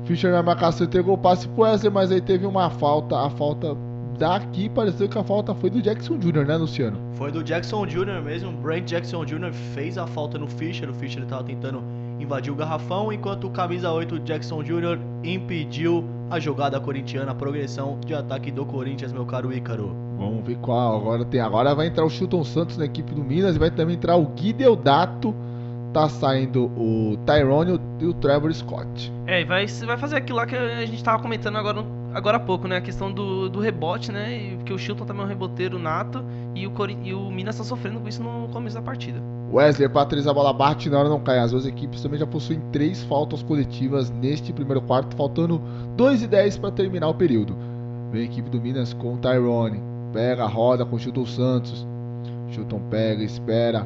Fischer 0.06 0.32
na 0.32 0.42
marcação 0.42 0.88
entregou 0.88 1.16
o 1.16 1.18
passe 1.18 1.48
pro 1.50 1.64
Wesley, 1.64 1.92
mas 1.92 2.12
aí 2.12 2.22
teve 2.22 2.46
uma 2.46 2.70
falta. 2.70 3.18
A 3.18 3.30
falta 3.30 3.76
daqui 4.18 4.70
pareceu 4.70 5.08
que 5.08 5.18
a 5.18 5.24
falta 5.24 5.54
foi 5.54 5.70
do 5.70 5.82
Jackson 5.82 6.18
Jr., 6.18 6.46
né, 6.46 6.58
Luciano? 6.58 6.98
Foi 7.14 7.32
do 7.32 7.44
Jackson 7.44 7.86
Jr. 7.86 8.22
mesmo. 8.24 8.52
Brent 8.54 8.86
Jackson 8.86 9.26
Jr. 9.26 9.54
fez 9.74 9.98
a 9.98 10.08
falta 10.08 10.38
no 10.38 10.48
Fischer. 10.48 10.90
O 10.90 10.94
Fischer 10.94 11.24
estava 11.24 11.44
tentando 11.44 11.84
invadir 12.20 12.52
o 12.52 12.56
garrafão, 12.56 13.12
enquanto 13.12 13.48
o 13.48 13.50
camisa 13.50 13.92
8 13.92 14.20
Jackson 14.20 14.64
Jr. 14.64 15.00
impediu 15.24 16.04
a 16.30 16.40
jogada 16.40 16.80
corintiana, 16.80 17.32
a 17.32 17.36
progressão 17.36 17.98
de 18.06 18.14
ataque 18.14 18.52
do 18.52 18.66
Corinthians, 18.66 19.12
meu 19.12 19.26
caro 19.26 19.54
Ícaro. 19.54 19.96
Vamos 20.18 20.46
ver 20.46 20.58
qual. 20.58 20.98
Agora 20.98 21.26
tem. 21.26 21.40
Agora 21.40 21.76
vai 21.76 21.88
entrar 21.88 22.06
o 22.06 22.10
Chilton 22.10 22.44
Santos 22.44 22.78
na 22.78 22.86
equipe 22.86 23.14
do 23.14 23.24
Minas 23.24 23.56
e 23.56 23.60
vai 23.60 23.72
também 23.72 23.96
entrar 23.96 24.16
o 24.16 24.26
Gui 24.26 24.54
Deodato 24.54 25.34
tá 25.94 26.08
saindo 26.08 26.66
o 26.78 27.18
Tyrone 27.26 27.80
e 28.00 28.06
o 28.06 28.14
Trevor 28.14 28.54
Scott. 28.54 29.12
É, 29.26 29.42
e 29.42 29.46
vai, 29.46 29.66
vai 29.66 29.98
fazer 29.98 30.18
aquilo 30.18 30.38
lá 30.38 30.46
que 30.46 30.56
a 30.56 30.86
gente 30.86 31.04
tava 31.04 31.22
comentando 31.22 31.58
agora, 31.58 31.84
agora 32.14 32.38
há 32.38 32.40
pouco, 32.40 32.68
né? 32.68 32.78
A 32.78 32.82
questão 32.82 33.12
do, 33.12 33.50
do 33.50 33.60
rebote, 33.60 34.12
né? 34.12 34.56
Porque 34.58 34.74
o 34.74 34.78
Chilton 34.78 35.06
também 35.06 35.24
é 35.24 35.26
um 35.26 35.30
reboteiro 35.30 35.78
nato 35.80 36.24
e 36.56 36.68
o, 36.68 36.74
e 37.04 37.14
o 37.14 37.30
Minas 37.32 37.58
tá 37.58 37.64
sofrendo 37.64 38.00
com 38.00 38.08
isso 38.08 38.24
no 38.24 38.48
começo 38.50 38.76
da 38.76 38.82
partida. 38.82 39.22
Wesley, 39.52 39.90
para 39.90 40.06
três 40.06 40.28
a 40.28 40.34
bola 40.34 40.54
bate 40.54 40.90
na 40.90 41.00
hora 41.00 41.10
não 41.10 41.20
cai. 41.20 41.40
As 41.40 41.52
duas 41.52 41.66
equipes 41.66 42.02
também 42.02 42.20
já 42.20 42.28
possuem 42.28 42.62
três 42.72 43.04
faltas 43.04 43.42
coletivas 43.42 44.10
neste 44.12 44.54
primeiro 44.54 44.82
quarto, 44.82 45.16
faltando 45.16 45.62
2 45.96 46.24
e 46.24 46.28
10 46.28 46.58
para 46.58 46.72
terminar 46.72 47.08
o 47.10 47.16
período. 47.16 47.56
Vem 48.12 48.22
a 48.22 48.26
equipe 48.26 48.50
do 48.50 48.62
Minas 48.62 48.94
com 48.94 49.16
o 49.16 49.18
Tyrone. 49.18 49.82
Pega, 50.14 50.46
roda 50.46 50.86
com 50.86 50.96
o 50.96 51.00
Chilton 51.00 51.26
Santos. 51.26 51.88
Chilton 52.52 52.82
pega, 52.90 53.24
espera, 53.24 53.86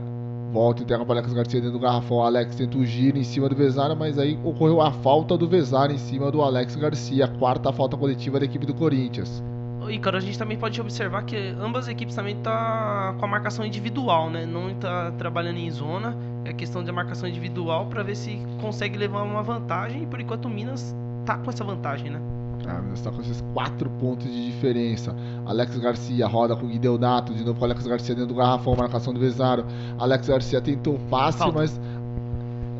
Volta, 0.53 0.83
entrega 0.83 1.03
para 1.03 1.15
Alex 1.15 1.33
Garcia 1.33 1.59
dentro 1.59 1.79
do 1.79 1.81
garrafão. 1.81 2.21
Alex 2.21 2.55
tenta 2.55 2.77
o 2.77 2.85
giro 2.85 3.17
em 3.17 3.23
cima 3.23 3.49
do 3.49 3.55
Vezara, 3.55 3.95
mas 3.95 4.19
aí 4.19 4.39
ocorreu 4.43 4.81
a 4.81 4.91
falta 4.91 5.35
do 5.35 5.47
Vezara 5.47 5.91
em 5.91 5.97
cima 5.97 6.31
do 6.31 6.43
Alex 6.43 6.75
Garcia. 6.75 7.27
Quarta 7.27 7.73
falta 7.73 7.97
coletiva 7.97 8.39
da 8.39 8.45
equipe 8.45 8.63
do 8.63 8.73
Corinthians. 8.75 9.43
E 9.89 9.97
cara, 9.97 10.19
a 10.19 10.21
gente 10.21 10.37
também 10.37 10.55
pode 10.55 10.79
observar 10.79 11.23
que 11.23 11.35
ambas 11.59 11.85
as 11.85 11.89
equipes 11.89 12.15
também 12.15 12.35
tá 12.35 13.15
com 13.19 13.25
a 13.25 13.27
marcação 13.27 13.65
individual, 13.65 14.29
né? 14.29 14.45
Não 14.45 14.71
tá 14.75 15.11
trabalhando 15.17 15.57
em 15.57 15.71
zona. 15.71 16.15
É 16.45 16.53
questão 16.53 16.83
de 16.83 16.91
marcação 16.91 17.27
individual 17.27 17.87
para 17.87 18.03
ver 18.03 18.15
se 18.15 18.39
consegue 18.61 18.95
levar 18.95 19.23
uma 19.23 19.41
vantagem. 19.41 20.03
E 20.03 20.05
por 20.05 20.21
enquanto 20.21 20.45
o 20.45 20.49
Minas 20.49 20.95
tá 21.25 21.35
com 21.35 21.49
essa 21.49 21.63
vantagem, 21.63 22.11
né? 22.11 22.21
Ah, 22.67 22.81
está 22.93 23.11
com 23.11 23.21
esses 23.21 23.43
4 23.53 23.89
pontos 23.99 24.31
de 24.31 24.51
diferença. 24.51 25.15
Alex 25.45 25.77
Garcia 25.77 26.25
roda 26.27 26.55
com 26.55 26.65
o 26.65 26.69
Guideonato. 26.69 27.33
De 27.33 27.43
novo 27.43 27.59
com 27.59 27.61
o 27.61 27.65
Alex 27.65 27.85
Garcia 27.85 28.15
dentro 28.15 28.29
do 28.33 28.35
garrafão. 28.35 28.75
Marcação 28.75 29.13
do 29.13 29.19
Vezaro. 29.19 29.65
Alex 29.99 30.27
Garcia 30.27 30.61
tentou 30.61 30.95
o 30.95 30.99
passe, 31.09 31.39
Falta. 31.39 31.57
mas. 31.59 31.79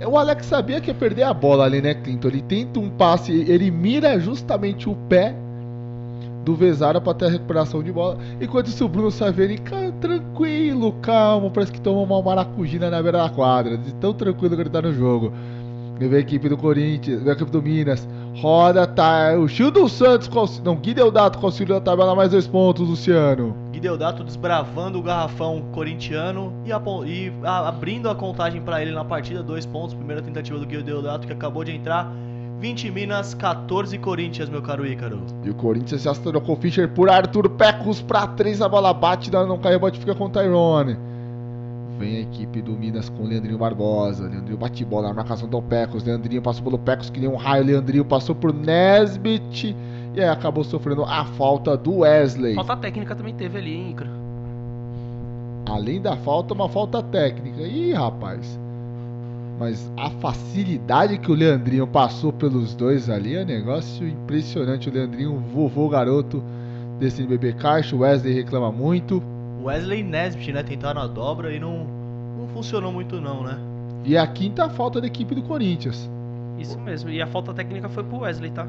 O 0.05 0.17
Alex 0.17 0.45
sabia 0.45 0.81
que 0.81 0.89
ia 0.89 0.93
perder 0.93 1.23
a 1.23 1.33
bola 1.33 1.63
ali, 1.63 1.81
né, 1.81 1.93
Clinton? 1.93 2.27
Ele 2.27 2.41
tenta 2.41 2.79
um 2.79 2.89
passe, 2.89 3.31
ele 3.31 3.71
mira 3.71 4.19
justamente 4.19 4.89
o 4.89 4.95
pé 5.07 5.33
do 6.43 6.55
Vezara 6.55 6.99
para 6.99 7.13
ter 7.13 7.25
a 7.25 7.29
recuperação 7.29 7.81
de 7.81 7.91
bola. 7.91 8.17
Enquanto 8.41 8.67
isso, 8.67 8.83
o 8.83 8.89
Bruno 8.89 9.09
Savini, 9.09 9.59
tranquilo, 10.01 10.93
calmo, 11.01 11.49
parece 11.49 11.71
que 11.71 11.79
tomou 11.79 12.03
uma 12.03 12.21
maracujina 12.21 12.89
na 12.89 13.01
beira 13.01 13.19
da 13.19 13.29
quadra, 13.29 13.77
de 13.77 13.93
tão 13.95 14.13
tranquilo 14.13 14.55
que 14.55 14.61
ele 14.61 14.69
tá 14.69 14.81
no 14.81 14.93
jogo. 14.93 15.31
Vem 15.97 16.13
a 16.13 16.19
equipe 16.19 16.49
do 16.49 16.57
Corinthians, 16.57 17.21
vem 17.21 17.29
a 17.29 17.33
equipe 17.33 17.49
do 17.49 17.61
Minas, 17.61 18.05
roda, 18.35 18.87
tá. 18.87 19.35
O 19.37 19.47
Childo 19.47 19.87
Santos, 19.87 20.29
não, 20.63 20.75
Gui 20.75 20.93
Deodato 20.93 21.39
com 21.39 21.45
auxílio 21.45 21.73
da 21.73 21.81
tabela, 21.81 22.15
mais 22.15 22.31
dois 22.31 22.47
pontos, 22.47 22.87
Luciano. 22.87 23.55
Gui 23.71 23.79
Deodato 23.79 24.23
desbravando 24.23 24.99
o 24.99 25.01
garrafão 25.01 25.61
corintiano 25.71 26.53
e, 26.65 26.71
a, 26.71 26.81
e 27.05 27.31
a, 27.43 27.67
abrindo 27.67 28.09
a 28.09 28.15
contagem 28.15 28.61
para 28.61 28.81
ele 28.81 28.91
na 28.91 29.05
partida, 29.05 29.43
dois 29.43 29.65
pontos. 29.65 29.93
Primeira 29.93 30.21
tentativa 30.21 30.57
do 30.57 30.65
Gui 30.65 30.81
Deodato 30.81 31.27
que 31.27 31.33
acabou 31.33 31.63
de 31.63 31.71
entrar. 31.71 32.11
20 32.59 32.91
Minas, 32.91 33.33
14 33.33 33.97
Corinthians, 33.97 34.47
meu 34.47 34.61
caro 34.61 34.87
Ícaro. 34.87 35.21
E 35.43 35.49
o 35.49 35.53
Corinthians 35.53 36.01
se 36.01 36.21
trocou 36.21 36.55
Fischer 36.55 36.87
por 36.87 37.09
Arthur 37.09 37.49
Pecos 37.49 38.01
para 38.01 38.25
3, 38.25 38.61
a 38.61 38.69
bola 38.69 38.93
bate, 38.93 39.29
não 39.29 39.57
caiu, 39.57 39.81
bate 39.81 39.99
fica 39.99 40.15
com 40.15 40.27
o 40.27 40.29
Tyrone. 40.29 40.97
Vem 42.03 42.17
a 42.17 42.19
equipe 42.19 42.61
do 42.61 42.73
Minas 42.73 43.07
com 43.07 43.23
o 43.23 43.25
Leandrinho 43.25 43.57
Barbosa. 43.57 44.27
Leandrinho 44.27 44.57
bate 44.57 44.83
bola 44.83 45.07
na 45.07 45.13
marcação 45.13 45.47
do 45.47 45.61
Pecos. 45.61 46.03
Leandrinho 46.03 46.41
passou 46.41 46.61
pelo 46.61 46.77
Pecos 46.77 47.09
que 47.09 47.17
nem 47.17 47.29
um 47.29 47.37
raio. 47.37 47.63
Leandrinho 47.63 48.03
passou 48.03 48.35
por 48.35 48.53
Nesbit. 48.53 49.73
E 50.13 50.19
aí 50.19 50.27
acabou 50.27 50.65
sofrendo 50.65 51.05
a 51.05 51.23
falta 51.23 51.77
do 51.77 51.99
Wesley. 51.99 52.55
Falta 52.55 52.75
técnica 52.75 53.15
também 53.15 53.33
teve 53.33 53.57
ali, 53.57 53.73
hein, 53.73 53.91
Ícaro? 53.91 54.09
Além 55.65 56.01
da 56.01 56.17
falta, 56.17 56.53
uma 56.53 56.67
falta 56.67 57.01
técnica. 57.01 57.61
Ih, 57.61 57.93
rapaz. 57.93 58.59
Mas 59.57 59.89
a 59.95 60.09
facilidade 60.09 61.17
que 61.19 61.31
o 61.31 61.35
Leandrinho 61.35 61.87
passou 61.87 62.33
pelos 62.33 62.75
dois 62.75 63.09
ali 63.09 63.37
é 63.37 63.43
um 63.43 63.45
negócio 63.45 64.05
impressionante. 64.05 64.89
O 64.89 64.93
Leandrinho, 64.93 65.41
vovô 65.53 65.87
garoto 65.87 66.43
desse 66.99 67.21
NBB 67.21 67.53
Caixa. 67.53 67.95
O 67.95 67.99
Wesley 67.99 68.33
reclama 68.33 68.73
muito. 68.73 69.23
Wesley 69.63 70.03
Nesbitt, 70.03 70.51
né? 70.51 70.63
Tentaram 70.63 71.01
a 71.01 71.07
dobra 71.07 71.53
e 71.53 71.59
não, 71.59 71.85
não 72.37 72.47
funcionou 72.49 72.91
muito 72.91 73.19
não, 73.21 73.43
né? 73.43 73.57
E 74.05 74.17
a 74.17 74.27
quinta 74.27 74.69
falta 74.69 74.99
da 74.99 75.07
equipe 75.07 75.33
do 75.33 75.41
Corinthians. 75.43 76.09
Isso 76.59 76.79
mesmo. 76.79 77.09
E 77.09 77.21
a 77.21 77.27
falta 77.27 77.53
técnica 77.53 77.87
foi 77.89 78.03
pro 78.03 78.19
Wesley, 78.19 78.51
tá? 78.51 78.67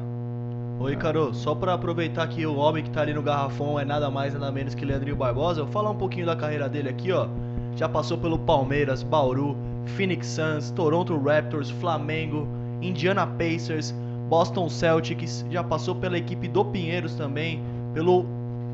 Oi, 0.79 0.95
Caro, 0.95 1.33
só 1.33 1.55
para 1.55 1.73
aproveitar 1.73 2.27
que 2.27 2.45
o 2.45 2.55
homem 2.57 2.83
que 2.83 2.89
tá 2.89 3.01
ali 3.01 3.13
no 3.13 3.21
garrafão 3.21 3.79
é 3.79 3.85
nada 3.85 4.09
mais 4.09 4.33
nada 4.33 4.51
menos 4.51 4.75
que 4.75 4.83
Leandrinho 4.83 5.15
Barbosa, 5.15 5.61
eu 5.61 5.65
vou 5.65 5.73
falar 5.73 5.89
um 5.89 5.95
pouquinho 5.95 6.25
da 6.25 6.35
carreira 6.35 6.67
dele 6.67 6.89
aqui, 6.89 7.11
ó. 7.11 7.27
Já 7.75 7.87
passou 7.87 8.17
pelo 8.17 8.37
Palmeiras, 8.37 9.01
Bauru, 9.01 9.55
Phoenix 9.95 10.27
Suns, 10.27 10.71
Toronto 10.71 11.17
Raptors, 11.17 11.69
Flamengo, 11.69 12.47
Indiana 12.81 13.25
Pacers, 13.25 13.93
Boston 14.29 14.69
Celtics, 14.69 15.45
já 15.49 15.63
passou 15.63 15.95
pela 15.95 16.17
equipe 16.17 16.47
do 16.47 16.65
Pinheiros 16.65 17.15
também, 17.15 17.61
pelo 17.93 18.25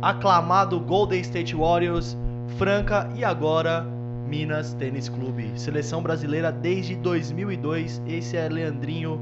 aclamado 0.01 0.79
Golden 0.79 1.21
State 1.21 1.55
Warriors, 1.55 2.17
Franca 2.57 3.09
e 3.15 3.23
agora 3.23 3.85
Minas 4.27 4.73
Tênis 4.73 5.09
Clube. 5.09 5.51
Seleção 5.55 6.01
brasileira 6.01 6.51
desde 6.51 6.95
2002. 6.95 8.01
Esse 8.07 8.37
é 8.37 8.47
Leandrinho 8.47 9.19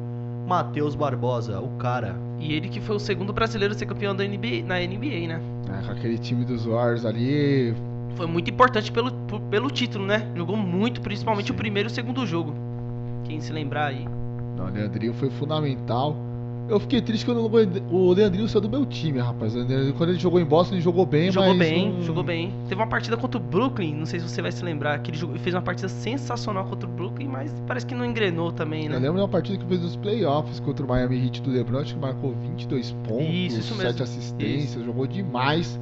Matheus 0.48 0.95
Barbosa, 0.95 1.59
o 1.59 1.69
cara. 1.77 2.15
E 2.39 2.53
ele 2.53 2.69
que 2.69 2.79
foi 2.79 2.95
o 2.95 3.00
segundo 3.00 3.33
brasileiro 3.33 3.74
a 3.74 3.77
ser 3.77 3.86
campeão 3.86 4.15
da 4.15 4.24
NBA, 4.24 4.63
na 4.65 4.79
NBA, 4.79 5.27
né? 5.27 5.41
É, 5.67 5.86
com 5.86 5.91
aquele 5.91 6.17
time 6.17 6.45
dos 6.45 6.65
Warriors 6.65 7.06
ali. 7.06 7.73
Foi 8.15 8.25
muito 8.25 8.49
importante 8.49 8.91
pelo, 8.91 9.12
pelo 9.49 9.69
título, 9.69 10.06
né? 10.06 10.27
Jogou 10.36 10.56
muito, 10.56 11.01
principalmente 11.01 11.47
Sim. 11.47 11.54
o 11.54 11.56
primeiro 11.56 11.89
e 11.89 11.91
o 11.91 11.93
segundo 11.93 12.25
jogo. 12.25 12.54
Quem 13.25 13.41
se 13.41 13.51
lembrar 13.51 13.88
aí. 13.88 14.08
Não, 14.58 14.65
o 14.65 14.69
Leandrinho 14.69 15.13
foi 15.13 15.30
fundamental. 15.30 16.15
Eu 16.69 16.79
fiquei 16.79 17.01
triste 17.01 17.25
quando 17.25 17.41
o 17.91 18.13
Leandrinho 18.13 18.47
saiu 18.47 18.62
do 18.62 18.69
meu 18.69 18.86
time, 18.86 19.19
rapaz. 19.19 19.53
Quando 19.97 20.12
ele 20.12 20.19
jogou 20.19 20.39
em 20.39 20.45
Boston, 20.45 20.75
ele 20.75 20.82
jogou 20.82 21.05
bem, 21.05 21.32
jogou 21.32 21.55
mas. 21.55 21.58
bem, 21.58 21.91
não... 21.91 22.01
jogou 22.03 22.23
bem. 22.23 22.53
Teve 22.67 22.79
uma 22.79 22.88
partida 22.88 23.17
contra 23.17 23.39
o 23.39 23.43
Brooklyn, 23.43 23.95
não 23.95 24.05
sei 24.05 24.19
se 24.19 24.29
você 24.29 24.41
vai 24.41 24.51
se 24.51 24.63
lembrar, 24.63 24.99
que 24.99 25.10
ele 25.10 25.39
fez 25.39 25.55
uma 25.55 25.62
partida 25.62 25.89
sensacional 25.89 26.65
contra 26.65 26.88
o 26.88 26.91
Brooklyn, 26.91 27.27
mas 27.27 27.51
parece 27.65 27.86
que 27.86 27.95
não 27.95 28.05
engrenou 28.05 28.51
também, 28.51 28.88
né? 28.88 28.95
Eu 28.95 28.99
lembro 28.99 29.15
de 29.15 29.21
uma 29.21 29.27
partida 29.27 29.58
que 29.58 29.65
fez 29.65 29.82
nos 29.82 29.95
playoffs 29.95 30.60
contra 30.60 30.86
o 30.86 30.88
Miami 30.88 31.25
Heat 31.25 31.41
do 31.41 31.49
LeBron, 31.49 31.79
acho 31.79 31.95
que 31.95 31.99
marcou 31.99 32.36
22 32.49 32.91
pontos, 33.08 33.27
isso, 33.27 33.60
isso 33.60 33.75
7 33.75 34.03
assistências, 34.03 34.75
isso. 34.75 34.86
jogou 34.86 35.08
demais. 35.08 35.79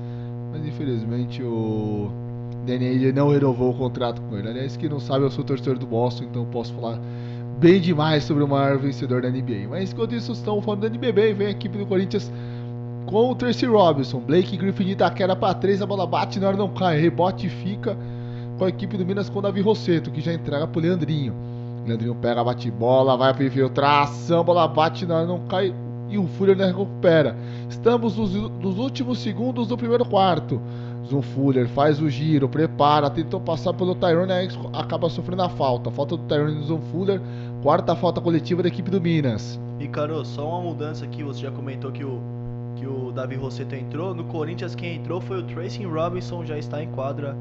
Mas 0.54 0.66
infelizmente 0.66 1.44
o 1.44 2.10
Danny 2.66 3.12
não 3.12 3.30
renovou 3.30 3.72
o 3.72 3.74
contrato 3.74 4.22
com 4.22 4.38
ele. 4.38 4.48
Aliás, 4.48 4.78
quem 4.78 4.88
não 4.88 5.00
sabe, 5.00 5.26
eu 5.26 5.30
sou 5.30 5.44
torcedor 5.44 5.78
do 5.78 5.86
Boston, 5.86 6.24
então 6.24 6.46
posso 6.46 6.74
falar 6.74 6.98
bem 7.60 7.82
demais 7.82 8.24
sobre 8.24 8.44
o 8.44 8.48
maior 8.48 8.78
vencedor 8.78 9.22
da 9.22 9.30
NBA. 9.30 9.68
Mas 9.70 9.92
enquanto 9.92 10.16
isso, 10.16 10.32
estão 10.32 10.62
falando 10.62 10.82
da 10.82 10.88
NBB, 10.88 11.34
vem 11.34 11.48
a 11.48 11.52
equipe 11.52 11.78
do 11.78 11.86
Corinthians 11.86 12.32
com 13.06 13.32
o 13.32 13.36
Tracy 13.36 13.66
Robinson. 13.66 14.20
Blake 14.20 14.56
Griffin 14.58 14.86
de 14.86 14.92
Itaquera 14.92 15.36
para 15.36 15.54
3, 15.54 15.82
a 15.82 15.86
bola 15.86 16.06
bate 16.06 16.40
na 16.40 16.48
hora 16.48 16.58
não 16.58 16.70
cai, 16.70 17.00
rebote 17.00 17.50
fica 17.50 17.98
com 18.58 18.66
a 18.66 18.70
equipe 18.70 18.98
do 18.98 19.06
Minas 19.06 19.30
com 19.30 19.40
o 19.40 19.42
Davi 19.42 19.62
Rosseto, 19.62 20.12
que 20.12 20.22
já 20.22 20.34
entrega 20.34 20.68
pro 20.68 20.82
Leandrinho. 20.82 21.34
Leandrinho 21.86 22.16
pega, 22.16 22.44
bate 22.44 22.70
bola, 22.70 23.16
vai 23.16 23.34
para 23.34 23.46
infiltração, 23.46 24.44
bola 24.44 24.68
bate 24.68 25.06
na 25.06 25.18
hora 25.18 25.26
não 25.26 25.40
cai 25.48 25.74
e 26.10 26.18
o 26.18 26.28
Fúria 26.28 26.56
recupera. 26.56 27.36
Estamos 27.70 28.16
nos, 28.16 28.34
nos 28.34 28.78
últimos 28.78 29.20
segundos 29.20 29.68
do 29.68 29.78
primeiro 29.78 30.06
quarto. 30.06 30.62
Zoom 31.08 31.22
Fuller 31.22 31.68
faz 31.70 32.02
o 32.02 32.10
giro, 32.10 32.50
prepara, 32.50 33.10
tentou 33.10 33.40
passar 33.40 33.74
pelo 33.74 33.96
Tyrone, 33.96 34.32
acaba 34.74 35.10
sofrendo 35.10 35.44
a 35.44 35.50
falta. 35.50 35.90
Falta 35.90 36.18
do 36.18 36.24
Tyrone 36.24 36.56
do 36.56 36.64
Zoom 36.64 36.82
Fuller, 36.92 37.22
quarta 37.62 37.96
falta 37.96 38.22
coletiva 38.22 38.62
da 38.62 38.70
equipe 38.70 38.90
do 38.90 39.02
Minas. 39.02 39.60
E 39.80 39.88
Caro, 39.88 40.24
só 40.26 40.48
uma 40.50 40.62
mudança 40.62 41.06
aqui, 41.06 41.24
você 41.24 41.42
já 41.42 41.52
comentou 41.52 41.92
que 41.92 42.04
o, 42.04 42.22
que 42.76 42.88
o 42.88 43.12
Davi 43.12 43.36
Rosseto 43.36 43.76
entrou. 43.76 44.14
No 44.14 44.26
Corinthians 44.26 44.76
quem 44.76 44.96
entrou 44.96 45.22
foi 45.22 45.40
o 45.40 45.44
Tracy 45.44 45.84
Robinson, 45.84 46.46
já 46.46 46.58
está 46.58 46.82
em 46.82 46.92
quadra. 46.92 47.36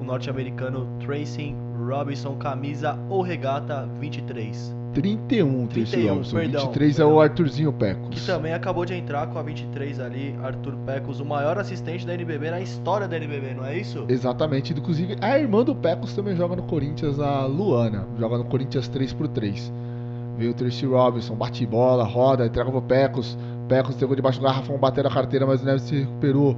O 0.00 0.04
norte-americano 0.04 0.86
Tracy 1.00 1.54
Robinson, 1.86 2.36
camisa 2.36 2.98
ou 3.08 3.22
regata 3.22 3.88
23. 4.00 4.74
31, 4.96 5.66
31 5.66 6.08
Robinson. 6.08 6.36
Perdão, 6.36 6.60
23 6.62 6.96
perdão. 6.96 7.10
é 7.10 7.14
o 7.14 7.20
Arthurzinho 7.20 7.72
Pecos. 7.72 8.08
Que 8.08 8.26
também 8.26 8.54
acabou 8.54 8.86
de 8.86 8.94
entrar 8.94 9.26
com 9.26 9.38
a 9.38 9.42
23 9.42 10.00
ali, 10.00 10.34
Arthur 10.42 10.74
Pecos, 10.86 11.20
o 11.20 11.24
maior 11.24 11.58
assistente 11.58 12.06
da 12.06 12.14
NBB 12.14 12.50
na 12.50 12.60
história 12.62 13.06
da 13.06 13.14
NBB, 13.16 13.54
não 13.54 13.64
é 13.66 13.76
isso? 13.76 14.06
Exatamente. 14.08 14.72
Inclusive, 14.72 15.16
a 15.20 15.38
irmã 15.38 15.62
do 15.62 15.74
Pecos 15.74 16.14
também 16.14 16.34
joga 16.34 16.56
no 16.56 16.62
Corinthians, 16.62 17.20
a 17.20 17.44
Luana. 17.44 18.08
Joga 18.18 18.38
no 18.38 18.44
Corinthians 18.44 18.88
3x3. 18.88 19.70
Veio 20.38 20.52
o 20.52 20.54
Tracy 20.54 20.86
Robinson, 20.86 21.34
bate 21.34 21.66
bola, 21.66 22.04
roda, 22.04 22.46
entrega 22.46 22.70
pro 22.70 22.80
Pecos. 22.80 23.36
Pecos 23.68 23.96
pegou 23.96 24.16
debaixo 24.16 24.40
do 24.40 24.46
garrafão, 24.46 24.78
bateu 24.78 25.04
na 25.04 25.10
carteira, 25.10 25.46
mas 25.46 25.60
o 25.60 25.66
Neves 25.66 25.82
se 25.82 26.00
recuperou. 26.00 26.56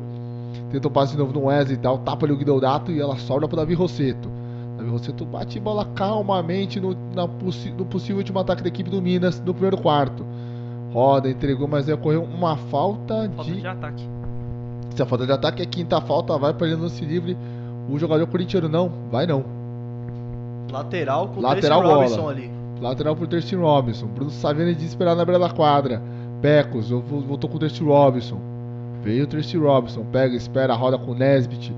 Tentou 0.70 0.90
passe 0.92 1.12
de 1.12 1.18
novo 1.18 1.32
no 1.32 1.46
Wesley 1.46 1.74
e 1.74 1.80
tal, 1.80 1.98
tapa 1.98 2.24
ali 2.24 2.32
o 2.32 2.36
Guidodato 2.36 2.92
e 2.92 3.00
ela 3.00 3.16
sobra 3.16 3.48
pro 3.48 3.56
Davi 3.56 3.74
Rosseto. 3.74 4.37
Você 4.88 5.12
tu 5.12 5.24
bate 5.24 5.60
bola 5.60 5.84
calmamente 5.94 6.80
no, 6.80 6.96
na, 7.14 7.26
no 7.26 7.84
possível 7.84 8.16
último 8.16 8.38
ataque 8.38 8.62
da 8.62 8.68
equipe 8.68 8.90
do 8.90 9.00
Minas 9.00 9.40
no 9.40 9.52
primeiro 9.52 9.78
quarto. 9.78 10.24
Roda, 10.92 11.28
entregou, 11.28 11.68
mas 11.68 11.88
aí 11.88 11.94
ocorreu 11.94 12.22
uma 12.22 12.56
falta, 12.56 13.30
falta 13.36 13.44
de... 13.44 13.60
de 13.60 13.66
ataque. 13.66 14.08
Se 14.94 15.02
a 15.02 15.06
falta 15.06 15.26
de 15.26 15.32
ataque 15.32 15.62
é 15.62 15.66
quinta 15.66 16.00
falta, 16.00 16.36
vai 16.38 16.52
para 16.54 16.66
ele 16.66 16.76
lance 16.76 17.04
livre. 17.04 17.36
O 17.88 17.98
jogador 17.98 18.26
corintiano 18.26 18.68
não, 18.68 18.90
vai 19.10 19.26
não. 19.26 19.44
Lateral 20.70 21.28
com 21.28 21.40
Lateral 21.40 21.82
o 21.82 21.88
Robinson 21.88 22.28
ali. 22.28 22.50
Lateral 22.80 23.16
pro 23.16 23.26
Terce 23.26 23.54
Robinson. 23.54 24.06
Bruno 24.06 24.30
Savini 24.30 24.74
desesperado 24.74 25.16
na 25.16 25.24
beira 25.24 25.38
da 25.38 25.50
quadra. 25.50 26.02
Pecos, 26.40 26.90
voltou 26.90 27.48
com 27.48 27.56
o 27.56 27.60
Terce 27.60 27.82
Robinson. 27.82 28.38
Veio 29.02 29.24
o 29.24 29.26
Terce 29.26 29.56
Robinson, 29.56 30.04
pega, 30.12 30.36
espera, 30.36 30.74
roda 30.74 30.98
com 30.98 31.12
o 31.12 31.14
Nesbit. 31.14 31.72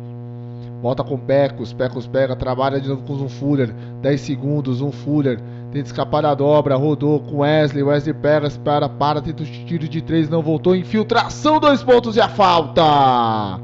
Volta 0.81 1.05
com 1.05 1.19
Pecos, 1.19 1.75
Pecos 1.75 2.07
pega, 2.07 2.35
trabalha 2.35 2.81
de 2.81 2.89
novo 2.89 3.03
com 3.03 3.13
o 3.13 3.29
Fuller. 3.29 3.75
10 4.01 4.21
segundos, 4.21 4.81
um 4.81 4.91
Fuller. 4.91 5.39
Tenta 5.71 5.87
escapar 5.87 6.23
da 6.23 6.35
dobra, 6.35 6.75
rodou 6.75 7.21
com 7.21 7.39
Wesley. 7.39 7.83
Wesley 7.83 8.15
pega, 8.15 8.47
espera, 8.47 8.89
para, 8.89 9.21
tenta 9.21 9.43
o 9.43 9.47
tiro 9.47 9.87
de 9.87 10.01
3, 10.01 10.31
não 10.31 10.41
voltou. 10.43 10.75
Infiltração, 10.75 11.61
dois 11.61 11.83
pontos 11.83 12.17
e 12.17 12.21
a 12.21 12.29
falta. 12.29 13.61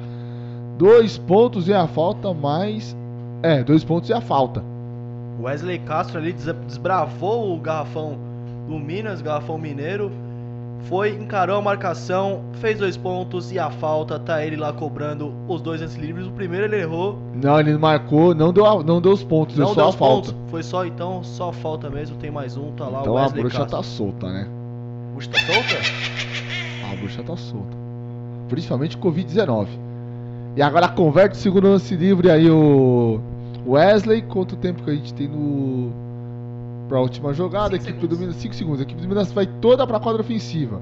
Dois 0.77 1.17
pontos 1.17 1.69
e 1.69 1.73
a 1.75 1.87
falta, 1.87 2.35
mas. 2.35 2.95
É, 3.43 3.65
dois 3.65 3.83
pontos 3.83 4.11
e 4.11 4.13
a 4.13 4.21
falta. 4.21 4.63
Wesley 5.41 5.79
Castro 5.81 6.19
ali 6.19 6.33
desbravou 6.33 7.55
o 7.55 7.61
garrafão 7.61 8.19
do 8.69 8.79
Minas, 8.79 9.23
garrafão 9.23 9.57
mineiro 9.57 10.11
foi, 10.89 11.11
encarou 11.11 11.57
a 11.57 11.63
marcação, 11.63 12.43
fez 12.55 12.79
dois 12.79 12.97
pontos 12.97 13.51
e 13.53 13.59
a 13.59 13.71
falta, 13.71 14.19
tá 14.19 14.45
ele 14.45 14.57
lá 14.57 14.73
cobrando 14.73 15.35
os 15.49 15.61
dois 15.61 15.83
antes 15.83 15.97
livres. 15.97 16.27
O 16.27 16.31
primeiro 16.31 16.67
ele 16.67 16.81
errou. 16.81 17.19
Não, 17.35 17.59
ele 17.59 17.77
marcou, 17.77 18.35
não 18.35 18.53
deu, 18.53 18.83
não 18.83 19.01
deu 19.01 19.13
os 19.13 19.25
pontos, 19.25 19.57
não 19.57 19.67
deu 19.67 19.75
só 19.75 19.89
a 19.89 19.93
falta. 19.93 20.33
Pontos. 20.33 20.51
Foi 20.51 20.63
só 20.63 20.85
então, 20.85 21.23
só 21.23 21.51
a 21.51 21.53
falta 21.53 21.91
mesmo, 21.91 22.17
tem 22.17 22.31
mais 22.31 22.57
um, 22.57 22.71
tá 22.73 22.87
lá 22.89 23.01
então 23.01 23.13
o 23.13 23.17
Wesley 23.17 23.41
a 23.41 23.43
bruxa 23.43 23.59
Castro. 23.59 23.77
tá 23.77 23.83
solta, 23.83 24.33
né? 24.33 24.49
A 25.11 25.13
bruxa 25.13 25.31
tá 25.31 25.39
solta? 25.39 26.93
A 26.93 26.97
bruxa 26.97 27.23
tá 27.23 27.37
solta. 27.37 27.77
Principalmente 28.49 28.99
Covid-19. 28.99 29.67
E 30.57 30.63
agora 30.63 30.89
converte 30.89 31.37
o 31.37 31.41
segundo 31.41 31.69
lance 31.69 31.95
livre 31.97 32.31
aí 32.31 32.49
o 32.49 33.21
Wesley. 33.67 34.23
Quanto 34.23 34.57
tempo 34.57 34.83
que 34.85 34.91
a 34.91 34.95
gente 34.95 35.13
tem 35.13 35.29
no 35.29 36.06
para 36.89 36.99
a 36.99 37.01
última 37.01 37.33
jogada. 37.33 37.77
A 37.77 37.79
Cinco 37.79 37.91
equipe 37.91 38.07
do 38.07 38.15
segundos. 38.15 38.19
Minas, 38.19 38.37
5 38.37 38.55
segundos. 38.55 38.81
A 38.81 38.83
equipe 38.85 39.01
do 39.01 39.09
Minas 39.09 39.33
vai 39.33 39.47
toda 39.47 39.87
para 39.87 39.97
a 39.97 40.01
quadra 40.01 40.23
ofensiva. 40.23 40.81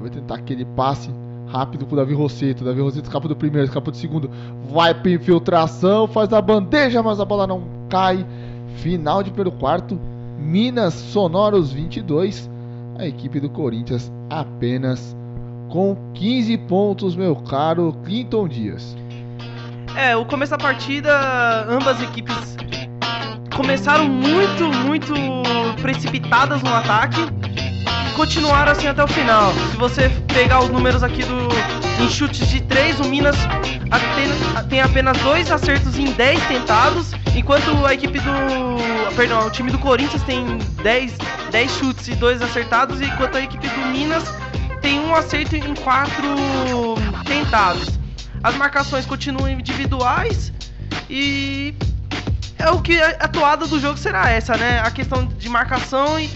Vai 0.00 0.08
tentar 0.08 0.36
aquele 0.36 0.64
passe 0.64 1.10
rápido 1.48 1.86
pro 1.86 1.96
Davi 1.96 2.14
Rosseto. 2.14 2.64
Davi 2.64 2.80
Rosseto 2.80 3.04
escapa 3.04 3.28
do 3.28 3.36
primeiro, 3.36 3.66
escapa 3.66 3.90
do 3.90 3.96
segundo. 3.96 4.30
Vai 4.70 4.94
pra 4.94 5.10
infiltração, 5.10 6.08
faz 6.08 6.32
a 6.32 6.40
bandeja, 6.40 7.02
mas 7.02 7.20
a 7.20 7.24
bola 7.24 7.46
não 7.46 7.62
cai. 7.88 8.24
Final 8.76 9.22
de 9.22 9.30
primeiro 9.30 9.58
quarto. 9.58 10.00
Minas 10.38 10.94
Sonoros 10.94 11.72
22. 11.72 12.48
A 12.98 13.06
equipe 13.06 13.40
do 13.40 13.50
Corinthians 13.50 14.10
apenas 14.28 15.16
com 15.70 15.96
15 16.14 16.58
pontos, 16.58 17.16
meu 17.16 17.36
caro 17.36 17.94
Clinton 18.04 18.48
Dias. 18.48 18.96
É, 19.96 20.16
o 20.16 20.24
começo 20.24 20.50
da 20.50 20.58
partida, 20.58 21.66
ambas 21.68 22.00
equipes 22.02 22.56
começaram 23.54 24.06
muito, 24.06 24.64
muito 24.86 25.14
precipitadas 25.80 26.62
no 26.62 26.74
ataque 26.74 27.20
e 28.08 28.12
continuaram 28.12 28.72
assim 28.72 28.86
até 28.86 29.02
o 29.02 29.08
final. 29.08 29.52
Se 29.70 29.76
você 29.76 30.08
pegar 30.32 30.60
os 30.60 30.70
números 30.70 31.02
aqui 31.02 31.24
do 31.24 31.48
em 32.02 32.08
chutes 32.08 32.48
de 32.48 32.62
3, 32.62 33.00
o 33.00 33.04
Minas 33.04 33.36
tem 34.68 34.80
apenas 34.80 35.18
dois 35.18 35.50
acertos 35.50 35.98
em 35.98 36.12
10 36.12 36.46
tentados, 36.46 37.12
enquanto 37.36 37.84
a 37.84 37.92
equipe 37.92 38.18
do, 38.20 39.14
perdão, 39.14 39.46
o 39.46 39.50
time 39.50 39.70
do 39.70 39.78
Corinthians 39.78 40.22
tem 40.22 40.42
10, 40.82 41.18
10 41.50 41.70
chutes 41.70 42.08
e 42.08 42.14
2 42.14 42.40
acertados, 42.40 43.02
enquanto 43.02 43.36
a 43.36 43.42
equipe 43.42 43.68
do 43.68 43.86
Minas 43.88 44.24
tem 44.80 44.98
um 44.98 45.14
acerto 45.14 45.56
em 45.56 45.74
4 45.74 46.22
tentados. 47.26 47.98
As 48.42 48.54
marcações 48.54 49.04
continuam 49.04 49.50
individuais 49.50 50.50
e 51.10 51.74
é 52.60 52.70
o 52.70 52.80
que 52.80 53.00
a 53.00 53.28
toada 53.28 53.66
do 53.66 53.80
jogo 53.80 53.98
será 53.98 54.30
essa, 54.30 54.56
né? 54.56 54.80
A 54.80 54.90
questão 54.90 55.26
de 55.26 55.48
marcação 55.48 56.20
e 56.20 56.30